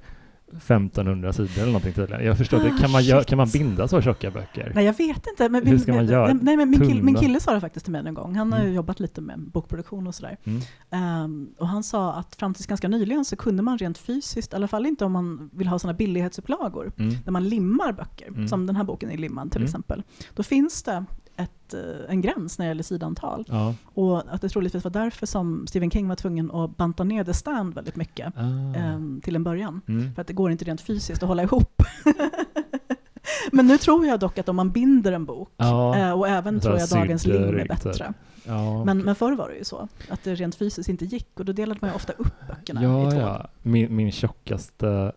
1500 0.56 1.32
sidor 1.32 1.50
eller 1.56 1.66
någonting 1.66 1.92
tydligen. 1.92 2.26
Jag 2.26 2.38
förstår, 2.38 2.56
Ah, 2.58 2.78
kan, 2.80 2.90
man 2.90 3.24
kan 3.24 3.36
man 3.38 3.48
binda 3.48 3.88
så 3.88 4.02
tjocka 4.02 4.30
böcker? 4.30 4.72
Nej, 4.74 4.84
jag 4.84 4.92
vet 4.98 5.26
inte. 5.26 5.48
Men 5.48 5.62
Hur 5.64 5.70
min, 5.70 5.80
ska 5.80 5.94
man 5.94 6.06
göra? 6.06 6.32
Nej, 6.42 6.56
men 6.56 6.70
min, 6.70 6.80
kill, 6.80 7.02
min 7.02 7.14
kille 7.14 7.40
sa 7.40 7.54
det 7.54 7.60
faktiskt 7.60 7.84
till 7.86 7.92
mig 7.92 8.02
en 8.06 8.14
gång. 8.14 8.34
Han 8.36 8.52
har 8.52 8.58
ju 8.58 8.64
Mm. 8.64 8.74
jobbat 8.76 9.00
lite 9.00 9.20
med 9.20 9.38
bokproduktion 9.40 10.06
och 10.06 10.14
sådär. 10.14 10.36
Mm. 10.44 10.60
Ehm, 10.90 11.48
och 11.58 11.68
han 11.68 11.82
sa 11.82 12.12
att 12.14 12.34
fram 12.36 12.54
tills 12.54 12.66
ganska 12.66 12.88
nyligen 12.88 13.24
så 13.24 13.36
kunde 13.36 13.62
man 13.62 13.78
rent 13.78 13.98
fysiskt, 13.98 14.52
i 14.52 14.56
alla 14.56 14.68
fall 14.68 14.86
inte 14.86 15.04
om 15.04 15.12
man 15.12 15.50
vill 15.52 15.68
ha 15.68 15.78
sådana 15.78 15.96
billighetsupplagor, 15.96 16.92
Mm. 16.98 17.14
när 17.24 17.32
man 17.32 17.48
limmar 17.48 17.92
böcker, 17.92 18.28
Mm. 18.28 18.48
som 18.48 18.66
den 18.66 18.76
här 18.76 18.84
boken 18.84 19.10
är 19.10 19.16
limmad 19.18 19.50
till 19.52 19.60
Mm. 19.60 19.66
exempel, 19.66 20.02
då 20.34 20.42
finns 20.42 20.82
det 20.82 21.04
ett, 21.36 21.74
eh, 21.74 21.80
en 22.08 22.20
gräns 22.20 22.58
när 22.58 22.66
det 22.66 22.68
gäller 22.70 22.82
sidantal. 22.82 23.44
Ja. 23.48 23.74
Och 23.94 24.34
att 24.34 24.40
det 24.40 24.48
troligtvis 24.48 24.84
var 24.84 24.90
därför 24.90 25.26
som 25.26 25.66
Stephen 25.66 25.90
King 25.90 26.08
var 26.08 26.16
tvungen 26.16 26.50
att 26.50 26.76
banta 26.76 27.04
ner 27.04 27.24
The 27.24 27.34
Stand 27.34 27.74
väldigt 27.74 27.96
mycket 27.96 28.32
Ah. 28.36 28.40
ehm, 28.78 29.20
till 29.24 29.36
en 29.36 29.44
början. 29.44 29.80
Mm. 29.88 30.14
För 30.14 30.20
att 30.22 30.26
det 30.28 30.34
går 30.34 30.50
inte 30.50 30.64
rent 30.64 30.80
fysiskt 30.80 31.22
att 31.22 31.28
hålla 31.28 31.42
ihop. 31.42 31.82
Men 33.52 33.66
nu 33.66 33.78
tror 33.78 34.06
jag 34.06 34.20
dock 34.20 34.38
att 34.38 34.48
om 34.48 34.56
man 34.56 34.70
binder 34.70 35.12
en 35.12 35.24
bok, 35.24 35.50
Ja. 35.56 35.96
eh, 35.96 36.10
och 36.12 36.28
även 36.28 36.60
tror 36.60 36.78
jag 36.78 36.88
dagens 36.88 37.26
lim 37.26 37.42
är 37.42 37.68
bättre. 37.68 38.12
Ja. 38.46 38.84
Men, 38.84 38.98
men 38.98 39.14
förr 39.14 39.32
var 39.32 39.48
det 39.48 39.56
ju 39.56 39.64
så, 39.64 39.88
att 40.08 40.24
det 40.24 40.34
rent 40.34 40.54
fysiskt 40.54 40.88
inte 40.88 41.04
gick 41.04 41.28
och 41.40 41.44
då 41.44 41.52
delade 41.52 41.78
man 41.82 41.90
ju 41.90 41.96
ofta 41.96 42.12
upp 42.12 42.34
böckerna 42.48 42.80
i 42.80 42.84
ja, 42.84 43.10
två. 43.10 43.18
ja. 43.20 43.48
Min, 43.62 43.96
min 43.96 44.12
tjockaste 44.12 45.12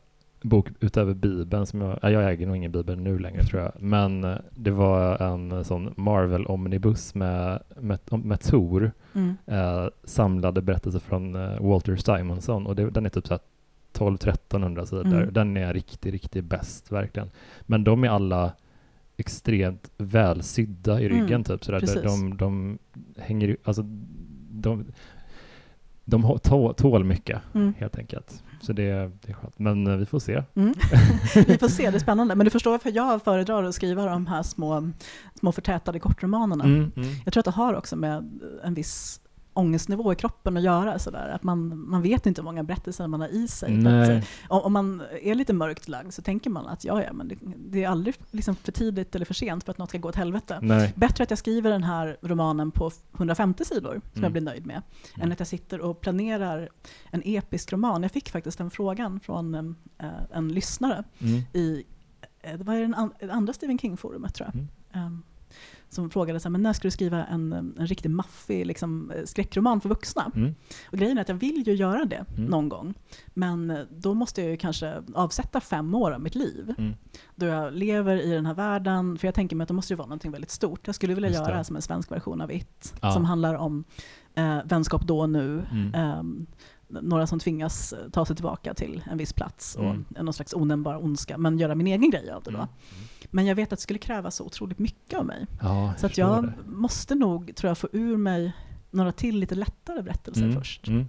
bok 0.50 0.68
utöver 0.80 1.14
Bibeln, 1.14 1.66
som 1.66 1.82
jag, 1.82 2.00
ja, 2.02 2.10
jag 2.12 2.32
äger 2.32 2.48
nog 2.48 2.56
ingen 2.56 2.72
Bibel 2.72 3.00
nu 3.00 3.20
längre 3.20 3.44
tror 3.44 3.62
jag, 3.62 3.72
men 3.80 4.24
eh, 4.24 4.38
det 4.56 4.72
var 4.72 5.22
en 5.22 5.66
sån 5.66 5.94
Marvel-omnibus 5.98 7.16
med, 7.16 7.60
med, 7.80 8.00
med 8.10 8.40
Tor, 8.42 8.92
Mm. 9.14 9.36
eh, 9.46 9.88
samlade 10.04 10.62
berättelser 10.62 11.00
från 11.00 11.36
eh, 11.36 11.60
Walter 11.62 11.96
Simonson 11.96 12.68
och 12.68 12.76
det, 12.76 12.90
den 12.90 13.06
är 13.06 13.10
typ 13.10 13.28
så 13.28 13.34
här 13.34 13.42
12-1300 13.94 14.86
sidor. 14.86 15.06
Mm. 15.06 15.34
Den 15.34 15.58
är 15.58 15.74
riktigt, 15.74 16.12
riktigt 16.14 16.46
bäst 16.46 16.92
verkligen. 16.92 17.30
Men 17.62 17.84
de 17.84 18.04
är 18.04 18.10
alla 18.10 18.52
extremt 19.18 19.92
välsydda 19.98 21.02
i 21.02 21.10
ryggen 21.10 21.28
Mm, 21.28 21.44
typ 21.44 21.66
sådär. 21.66 21.80
precis. 21.80 22.02
De, 22.04 22.38
de 22.38 22.78
hänger 23.18 23.48
ju- 23.48 23.58
alltså 23.64 23.82
de 24.52 24.86
de 26.06 26.40
tål 26.78 27.04
mycket 27.04 27.42
Mm. 27.56 27.74
helt 27.78 27.98
enkelt. 27.98 28.44
Så 28.62 28.74
det, 28.74 29.12
det 29.22 29.30
är 29.30 29.34
skönt. 29.34 29.60
Men 29.60 29.88
eh, 29.88 29.96
vi 29.98 30.06
får 30.06 30.20
se. 30.20 30.44
Mm. 30.56 30.74
Vi 31.48 31.58
får 31.58 31.68
se, 31.68 31.90
det 31.92 31.98
är 31.98 32.00
spännande. 32.00 32.36
Men 32.36 32.46
du 32.46 32.50
förstår 32.50 32.72
varför 32.72 32.92
jag 32.96 33.24
föredrar 33.24 33.64
att 33.64 33.76
skriva 33.76 34.06
de 34.06 34.28
här 34.28 34.44
små, 34.44 34.92
små 35.40 35.52
förtätade 35.52 36.00
kortromanerna. 36.00 36.64
Mm, 36.64 36.92
mm. 36.96 37.10
Jag 37.26 37.34
tror 37.34 37.42
att 37.42 37.46
det 37.46 37.52
har 37.52 37.74
också 37.74 37.96
med 37.96 38.40
en 38.64 38.74
viss 38.74 39.22
ångestnivå 39.58 40.14
i 40.14 40.16
kroppen 40.16 40.58
att 40.58 40.64
göra. 40.64 41.00
Sådär. 41.00 41.30
Att 41.30 41.44
man, 41.44 41.90
man 41.90 42.02
vet 42.02 42.26
inte 42.26 42.42
hur 42.42 42.44
många 42.46 42.64
berättelser 42.64 43.08
man 43.08 43.22
har 43.22 43.28
i 43.28 43.48
sig. 43.48 43.70
Att, 43.88 44.24
om, 44.50 44.62
om 44.62 44.74
man 44.74 45.02
är 45.22 45.36
lite 45.36 45.54
mörkt 45.54 45.88
lagd 45.88 46.14
så 46.14 46.22
tänker 46.22 46.50
man 46.50 46.68
att 46.68 46.86
ja, 46.86 47.04
ja, 47.04 47.14
men 47.14 47.28
det, 47.28 47.36
det 47.58 47.84
är 47.84 47.90
aldrig 47.90 48.16
liksom 48.32 48.56
för 48.56 48.72
tidigt 48.72 49.16
eller 49.16 49.26
för 49.26 49.34
sent 49.34 49.64
för 49.64 49.72
att 49.72 49.78
något 49.78 49.90
ska 49.90 49.98
gå 49.98 50.10
åt 50.10 50.16
helvete. 50.16 50.60
Nej. 50.62 50.94
Bättre 50.96 51.24
att 51.24 51.30
jag 51.30 51.40
skriver 51.40 51.72
den 51.72 51.84
här 51.84 52.18
romanen 52.22 52.72
på 52.72 52.92
150 53.18 53.66
sidor, 53.66 53.92
som 53.92 54.02
Mm. 54.14 54.24
jag 54.24 54.32
blir 54.32 54.42
nöjd 54.42 54.66
med, 54.66 54.82
än 55.16 55.32
att 55.32 55.40
jag 55.40 55.48
sitter 55.48 55.82
och 55.82 56.02
planerar 56.02 56.70
en 57.12 57.22
episk 57.26 57.74
roman. 57.74 58.04
Jag 58.04 58.12
fick 58.12 58.30
faktiskt 58.30 58.58
den 58.58 58.70
frågan 58.70 59.20
från 59.20 59.56
eh, 59.56 60.08
en 60.32 60.48
lyssnare 60.50 61.04
Mm. 61.20 61.42
i 61.54 61.84
eh, 62.42 62.58
det 62.58 62.64
var 62.64 62.76
i 62.76 62.82
den 62.82 62.96
andra 63.32 63.54
Stephen 63.54 63.80
King-forumet 63.80 64.34
tror 64.34 64.48
jag. 64.54 64.56
Mm. 64.56 64.68
Ehm, 64.94 65.24
som 65.90 66.10
frågade 66.10 66.40
så 66.40 66.48
här, 66.48 66.52
men 66.52 66.62
när 66.64 66.74
ska 66.74 66.88
du 66.88 66.92
skriva 66.92 67.26
en, 67.26 67.54
en 67.54 67.88
riktigt 67.88 68.12
maffig 68.12 68.66
liksom, 68.66 69.12
eh, 69.12 69.24
skräckroman 69.26 69.82
för 69.82 69.90
vuxna? 69.90 70.32
Mm. 70.36 70.56
Och 70.92 70.98
grejen 70.98 71.18
är 71.18 71.22
att 71.22 71.30
jag 71.30 71.36
vill 71.36 71.64
ju 71.68 71.74
göra 71.74 72.06
det 72.06 72.26
Mm. 72.38 72.46
någon 72.46 72.70
gång. 72.70 72.94
Men 73.34 73.70
eh, 73.72 73.80
då 73.98 74.14
måste 74.14 74.42
jag 74.42 74.52
ju 74.52 74.58
kanske 74.58 75.04
avsätta 75.14 75.60
fem 75.62 75.96
år 75.96 76.12
av 76.12 76.22
mitt 76.22 76.36
liv. 76.36 76.74
Mm. 76.78 76.94
Då 77.36 77.46
jag 77.46 77.74
lever 77.74 78.16
i 78.22 78.32
den 78.32 78.46
här 78.46 78.54
världen. 78.54 79.18
För 79.18 79.28
jag 79.28 79.36
tänker 79.36 79.56
mig 79.56 79.64
att 79.64 79.68
det 79.68 79.74
måste 79.74 79.94
ju 79.94 79.98
vara 79.98 80.08
någonting 80.08 80.32
väldigt 80.32 80.52
stort. 80.52 80.88
Jag 80.88 80.96
skulle 80.96 81.14
vilja 81.14 81.30
Just 81.30 81.40
göra 81.42 81.58
det. 81.58 81.64
som 81.64 81.76
en 81.76 81.82
svensk 81.82 82.12
version 82.12 82.42
av 82.42 82.52
It. 82.52 82.94
Ja. 83.02 83.12
Som 83.12 83.26
handlar 83.26 83.56
om 83.56 83.84
eh, 84.36 84.58
vänskap 84.66 85.02
då 85.02 85.20
och 85.20 85.30
nu. 85.30 85.66
Mm. 85.72 85.94
Ehm, 85.94 86.46
några 86.90 87.28
som 87.28 87.40
tvingas 87.40 87.94
eh, 87.94 88.10
ta 88.10 88.26
sig 88.26 88.36
tillbaka 88.36 88.74
till 88.74 89.04
en 89.12 89.18
viss 89.18 89.34
plats 89.34 89.76
och 89.76 89.84
Mm. 89.86 90.06
någon 90.10 90.34
slags 90.34 90.54
onämnbar 90.54 91.04
ondska, 91.06 91.38
men 91.38 91.58
göra 91.60 91.76
min 91.76 91.88
egen 91.88 92.10
grej 92.12 92.32
av 92.32 92.44
det 92.44 92.52
då. 92.52 92.58
Mm. 92.58 92.70
Men 93.32 93.46
jag 93.46 93.56
vet 93.56 93.74
att 93.74 93.80
det 93.80 93.84
skulle 93.84 94.00
kräva 94.00 94.32
så 94.32 94.44
otroligt 94.46 94.80
mycket 94.80 95.20
av 95.20 95.26
mig. 95.26 95.46
Ja, 95.62 95.94
Så 95.98 96.06
att 96.06 96.18
jag 96.18 96.44
det. 96.44 96.54
måste 96.66 97.16
nog, 97.16 97.56
tror 97.56 97.68
jag, 97.70 97.78
få 97.78 97.88
ur 97.92 98.18
mig 98.18 98.52
några 98.92 99.12
till 99.12 99.40
lite 99.40 99.56
lättare 99.56 100.02
berättelser 100.02 100.44
Mm. 100.44 100.56
först. 100.56 100.88
Mm. 100.88 101.06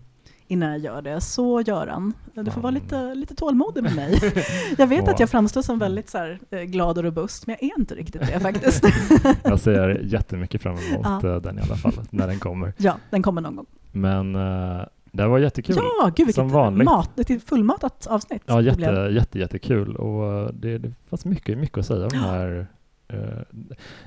Innan 0.51 0.71
jag 0.71 0.79
gör 0.79 1.03
det. 1.03 1.21
Så 1.21 1.61
Göran, 1.61 2.13
du 2.35 2.51
får 2.51 2.61
vara 2.61 2.71
lite, 2.71 3.15
lite 3.15 3.35
tålmodig 3.35 3.83
med 3.83 3.95
mig. 3.97 4.19
Jag 4.79 4.87
vet 4.87 5.05
Ja. 5.07 5.13
att 5.13 5.21
jag 5.21 5.31
framstår 5.31 5.63
som 5.63 5.79
väldigt 5.79 6.09
så 6.11 6.19
här, 6.19 6.41
eh, 6.51 6.61
glad 6.63 6.99
och 6.99 7.05
robust, 7.05 7.47
men 7.47 7.57
jag 7.61 7.71
är 7.71 7.79
inte 7.79 7.95
riktigt 7.95 8.21
det 8.27 8.41
faktiskt. 8.41 8.85
Jag 9.45 9.61
ser 9.61 9.89
jättemycket 10.05 10.63
fram 10.63 10.77
emot 10.79 11.07
Ja. 11.23 11.29
eh, 11.35 11.37
den 11.41 11.59
i 11.59 11.63
alla 11.63 11.77
fall, 11.77 11.93
när 12.11 12.27
den 12.27 12.39
kommer. 12.39 12.73
ja, 12.79 12.97
den 13.11 13.23
kommer 13.23 13.41
någon 13.41 13.57
gång. 13.57 13.67
Men 13.93 14.35
eh, 14.35 14.83
det 15.13 15.27
var 15.27 15.39
jättekul. 15.39 15.77
Ja, 15.77 16.11
gud 16.17 16.35
Som 16.35 16.45
vilket 16.45 16.55
vanligt. 16.55 16.85
mat, 16.85 17.19
ett 17.19 17.43
fullmatat 17.43 18.07
avsnitt. 18.07 18.43
Ja, 18.47 18.61
jätte, 18.63 18.79
blev. 18.79 19.13
jätte, 19.13 19.39
jättekul. 19.39 19.97
Och 19.97 20.33
eh, 20.43 20.49
det, 20.53 20.79
det 20.79 20.93
fanns 21.09 21.25
mycket, 21.25 21.59
mycket 21.59 21.79
att 21.79 21.87
säga 21.87 22.03
om 22.03 22.09
det 22.09 22.19
här. 22.19 22.67
Eh, 23.09 23.19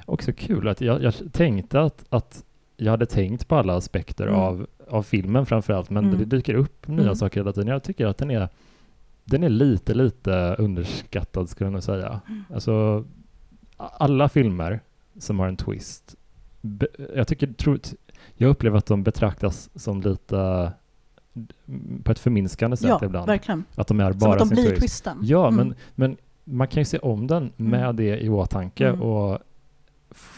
också 0.05 0.31
kul 0.33 0.67
att 0.67 0.81
jag, 0.81 1.03
jag 1.03 1.13
tänkte 1.31 1.81
att, 1.81 2.05
att 2.09 2.43
jag 2.77 2.91
hade 2.91 3.05
tänkt 3.05 3.47
på 3.47 3.55
alla 3.55 3.75
aspekter 3.75 4.27
Mm. 4.27 4.39
av, 4.39 4.67
av 4.89 5.03
filmen 5.03 5.45
framförallt, 5.45 5.89
men 5.89 6.05
Mm. 6.05 6.17
det 6.19 6.25
dyker 6.25 6.53
upp 6.53 6.87
nya 6.87 7.01
Mm. 7.01 7.15
saker 7.15 7.39
hela 7.39 7.53
tiden. 7.53 7.67
Jag 7.67 7.83
tycker 7.83 8.05
att 8.05 8.17
den 8.17 8.31
är, 8.31 8.49
den 9.25 9.43
är 9.43 9.49
lite, 9.49 9.93
lite 9.93 10.55
underskattad 10.59 11.49
skulle 11.49 11.65
jag 11.65 11.73
nog 11.73 11.83
säga. 11.83 12.21
Mm. 12.27 12.43
Alltså, 12.53 13.05
alla 13.77 14.29
filmer 14.29 14.79
som 15.19 15.39
har 15.39 15.47
en 15.47 15.57
twist, 15.57 16.15
be, 16.61 16.87
jag 17.15 17.27
tycker, 17.27 17.47
tro, 17.47 17.77
jag 18.35 18.49
upplever 18.49 18.77
att 18.77 18.85
de 18.85 19.03
betraktas 19.03 19.69
som 19.75 20.01
lite 20.01 20.71
på 22.03 22.11
ett 22.11 22.19
förminskande 22.19 22.77
sätt 22.77 22.87
Ja, 22.89 22.99
ibland. 23.03 23.27
verkligen. 23.27 23.63
Att 23.75 23.87
de 23.87 23.99
är 23.99 24.11
Som 24.11 24.19
bara 24.19 24.33
att 24.33 24.39
de 24.39 24.49
blir 24.49 24.63
twist. 24.69 24.81
twisten. 24.81 25.17
Ja, 25.21 25.47
Mm. 25.47 25.67
men, 25.67 25.75
men 25.95 26.17
man 26.43 26.67
kan 26.67 26.81
ju 26.81 26.85
se 26.85 26.97
om 26.99 27.27
den 27.27 27.51
med 27.57 27.83
Mm. 27.83 27.95
det 27.95 28.19
i 28.23 28.29
åtanke 28.29 28.87
Mm. 28.87 29.01
och 29.01 29.39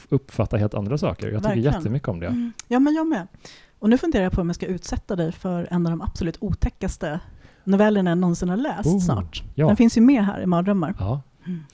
uppfatta 0.10 0.58
helt 0.58 0.74
andra 0.74 0.98
saker. 0.98 1.28
Jag 1.28 1.36
tycker 1.42 1.50
Verkligen. 1.56 1.74
jättemycket 1.74 2.08
om 2.08 2.20
det. 2.20 2.28
Mm. 2.28 2.52
Ja, 2.68 2.80
men 2.80 2.94
jag 2.94 3.08
med. 3.08 3.28
Och 3.80 3.90
nu 3.90 3.98
funderar 3.98 4.24
jag 4.24 4.32
på 4.34 4.42
om 4.42 4.50
jag 4.50 4.56
ska 4.56 4.66
utsätta 4.66 5.16
dig 5.16 5.32
för 5.32 5.68
en 5.72 5.86
av 5.86 5.90
de 5.92 6.02
absolut 6.02 6.38
otäckaste 6.40 7.20
novellerna 7.64 8.12
jag 8.12 8.18
någonsin 8.18 8.50
har 8.50 8.58
läst 8.58 8.86
Oh, 8.90 9.00
snart. 9.00 9.44
ja. 9.56 9.68
Den 9.68 9.76
finns 9.78 9.98
ju 9.98 10.02
med 10.02 10.26
här 10.26 10.42
i 10.42 10.46
Mardrömmar. 10.46 10.94
Ja. 11.00 11.22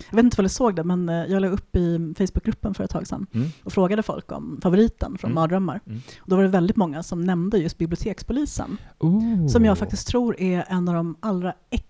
Jag 0.10 0.16
vet 0.16 0.24
inte 0.26 0.42
om 0.42 0.44
du 0.44 0.50
såg 0.50 0.76
det, 0.76 0.84
men 0.84 1.10
eh, 1.10 1.16
jag 1.16 1.42
la 1.42 1.48
upp 1.48 1.76
i 1.76 2.14
Facebookgruppen 2.18 2.74
för 2.74 2.84
ett 2.84 2.90
tag 2.90 3.08
sedan 3.08 3.26
Mm. 3.34 3.48
och 3.64 3.74
frågade 3.74 4.04
folk 4.04 4.32
om 4.32 4.60
favoriten 4.64 5.18
från 5.18 5.32
Mm. 5.32 5.36
Mardrömmar. 5.42 5.80
Mm. 5.86 6.00
Och 6.22 6.30
då 6.30 6.36
var 6.36 6.44
det 6.44 6.50
väldigt 6.50 6.76
många 6.78 7.04
som 7.04 7.22
nämnde 7.26 7.58
just 7.58 7.78
Bibliotekspolisen, 7.78 8.78
Ooh. 9.00 9.48
som 9.48 9.66
jag 9.66 9.78
faktiskt 9.78 10.08
tror 10.08 10.40
är 10.40 10.66
en 10.68 10.88
av 10.90 10.96
de 10.96 11.16
allra 11.20 11.54
äckligaste 11.70 11.89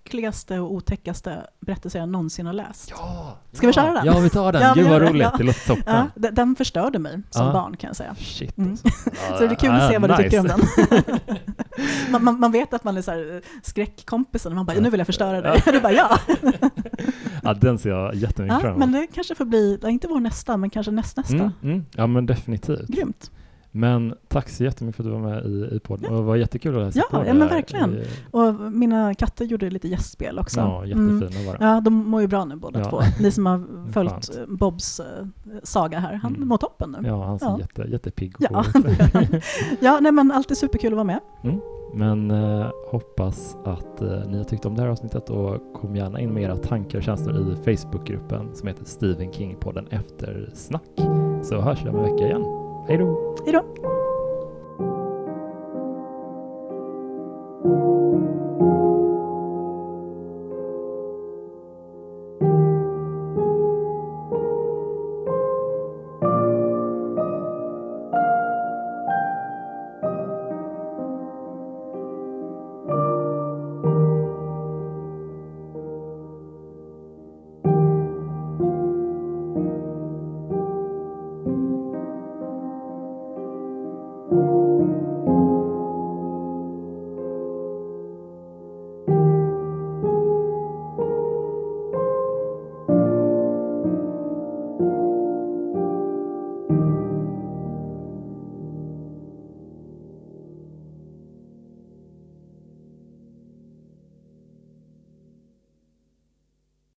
och 0.60 0.74
otäckaste 0.74 1.48
berättelser 1.60 2.00
jag 2.00 2.10
någonsin 2.10 2.46
har 2.46 2.54
läst. 2.54 2.90
Ja! 2.90 3.38
Ska 3.52 3.68
vi 3.68 3.74
köra 3.74 3.94
den? 3.94 4.06
Ja, 4.06 4.20
vi 4.20 4.30
tar 4.30 4.52
den. 4.52 4.62
Ja, 4.62 4.74
Gud 4.74 4.90
vad 4.90 5.02
roligt. 5.02 5.22
Ja. 5.22 5.34
Det 5.38 5.44
låter 5.44 5.68
toppen. 5.68 5.84
Ja, 6.16 6.30
den, 6.32 6.56
förstörde 6.56 7.00
mig 7.00 7.22
som 7.30 7.46
Ja. 7.46 7.54
barn 7.54 7.78
kan 7.78 7.88
jag 7.88 7.96
säga. 7.96 8.16
Shit 8.16 8.58
Mm. 8.58 8.72
alltså. 8.72 8.88
Så 9.38 9.40
det 9.40 9.46
är 9.46 9.56
kul 9.56 9.70
att 9.72 9.90
se 9.90 9.96
Ah, 9.96 10.00
vad 10.00 10.10
du 10.10 10.16
tycker 10.24 10.40
om 10.40 10.46
nice. 10.46 10.88
den. 10.90 11.20
man, 12.12 12.24
man, 12.24 12.40
man 12.40 12.52
vet 12.52 12.74
att 12.74 12.84
man 12.84 12.98
är 12.98 13.02
så 13.02 13.12
här, 13.12 13.36
eh, 13.36 13.42
skräckkompisen 13.64 14.52
och 14.52 14.56
man 14.56 14.66
bara, 14.66 14.80
nu 14.80 14.90
vill 14.90 15.00
jag 15.00 15.08
förstöra 15.08 15.42
dig. 15.42 15.62
Du 15.72 15.82
bara, 15.82 15.94
ja. 15.94 16.20
ja, 17.44 17.54
den 17.54 17.80
ser 17.80 17.90
jag 17.90 18.16
jättemycket 18.16 18.54
ja. 18.56 18.60
fram 18.60 18.70
emot. 18.76 18.80
Men 18.80 18.92
det 18.92 19.08
kanske 19.14 19.36
får 19.36 19.46
bli, 19.46 19.80
ja, 19.82 19.90
inte 19.90 20.08
vår 20.08 20.20
nästa, 20.20 20.58
men 20.58 20.70
kanske 20.70 20.92
nästnästa. 20.92 21.34
Mm, 21.36 21.52
mm. 21.64 21.86
Ja, 21.96 22.08
men 22.08 22.26
definitivt. 22.26 22.88
Grymt. 22.88 23.32
Men 23.72 24.14
tack 24.28 24.50
så 24.50 24.64
jättemycket 24.64 24.96
för 24.96 25.04
att 25.04 25.08
du 25.10 25.22
var 25.22 25.30
med 25.30 25.46
i, 25.46 25.76
i 25.76 25.80
podden. 25.80 26.12
Och 26.12 26.18
det 26.18 26.24
var 26.24 26.36
jättekul 26.36 26.76
att 26.78 26.86
läsa 26.86 27.00
Ja, 27.00 27.18
på 27.20 27.28
ja, 27.28 27.34
men 27.34 27.48
verkligen. 27.48 27.94
i- 27.96 28.04
Och 28.32 28.54
mina 28.56 29.14
katter 29.14 29.46
gjorde 29.46 29.70
lite 29.70 29.88
gästspel 29.88 30.40
också. 30.40 30.60
Ja, 30.60 30.84
Mm. 30.86 31.20
jättefina 31.20 31.52
var 31.52 31.58
de. 31.60 31.66
Ja, 31.66 31.82
de 31.82 31.94
mår 31.94 32.22
ju 32.22 32.28
bra 32.28 32.46
nu 32.46 32.56
båda 32.56 32.80
Ja. 32.80 32.90
två. 32.90 33.00
Ni 33.20 33.32
som 33.32 33.46
har 33.46 33.64
följt 33.92 34.48
Bobs 34.48 35.00
eh, 35.00 35.06
saga 35.64 36.00
här, 36.00 36.14
han 36.14 36.36
Mm. 36.36 36.48
mår 36.48 36.58
toppen 36.58 36.96
nu. 37.02 37.08
Ja, 37.08 37.24
han 37.26 37.40
ser 37.40 37.46
Ja. 37.48 37.60
Jätte, 37.60 37.82
jättepigg 37.82 38.36
och 38.36 38.42
Ja. 38.52 38.64
Ja, 39.80 40.00
nej 40.02 40.12
men 40.12 40.32
alltid 40.32 40.58
superkul 40.58 40.94
att 40.94 40.96
vara 40.98 41.04
med. 41.04 41.20
Men 41.94 42.32
eh, 42.32 42.68
hoppas 42.92 43.58
att 43.66 44.02
eh, 44.02 44.28
ni 44.28 44.38
har 44.38 44.44
tyckt 44.44 44.66
om 44.66 44.76
det 44.76 44.82
här 44.82 44.90
avsnittet 44.90 45.30
och 45.30 45.74
kom 45.74 45.96
gärna 45.96 46.20
in 46.20 46.34
med 46.34 46.44
era 46.44 46.58
tankar 46.58 46.98
och 46.98 47.04
känslor 47.04 47.54
i 47.66 47.78
Facebookgruppen 47.78 48.50
som 48.56 48.68
heter 48.68 48.86
Stephen 48.86 49.32
King-podden 49.32 49.88
Eftersnack. 49.90 50.84
Så 51.44 51.62
hörs 51.62 51.86
vi 51.86 51.90
om 51.90 51.96
en 51.96 52.04
vecka 52.04 52.26
igen. 52.26 52.44
Hej 52.90 52.98
då! 52.98 53.36
Hej 53.46 53.54
då! 53.54 53.64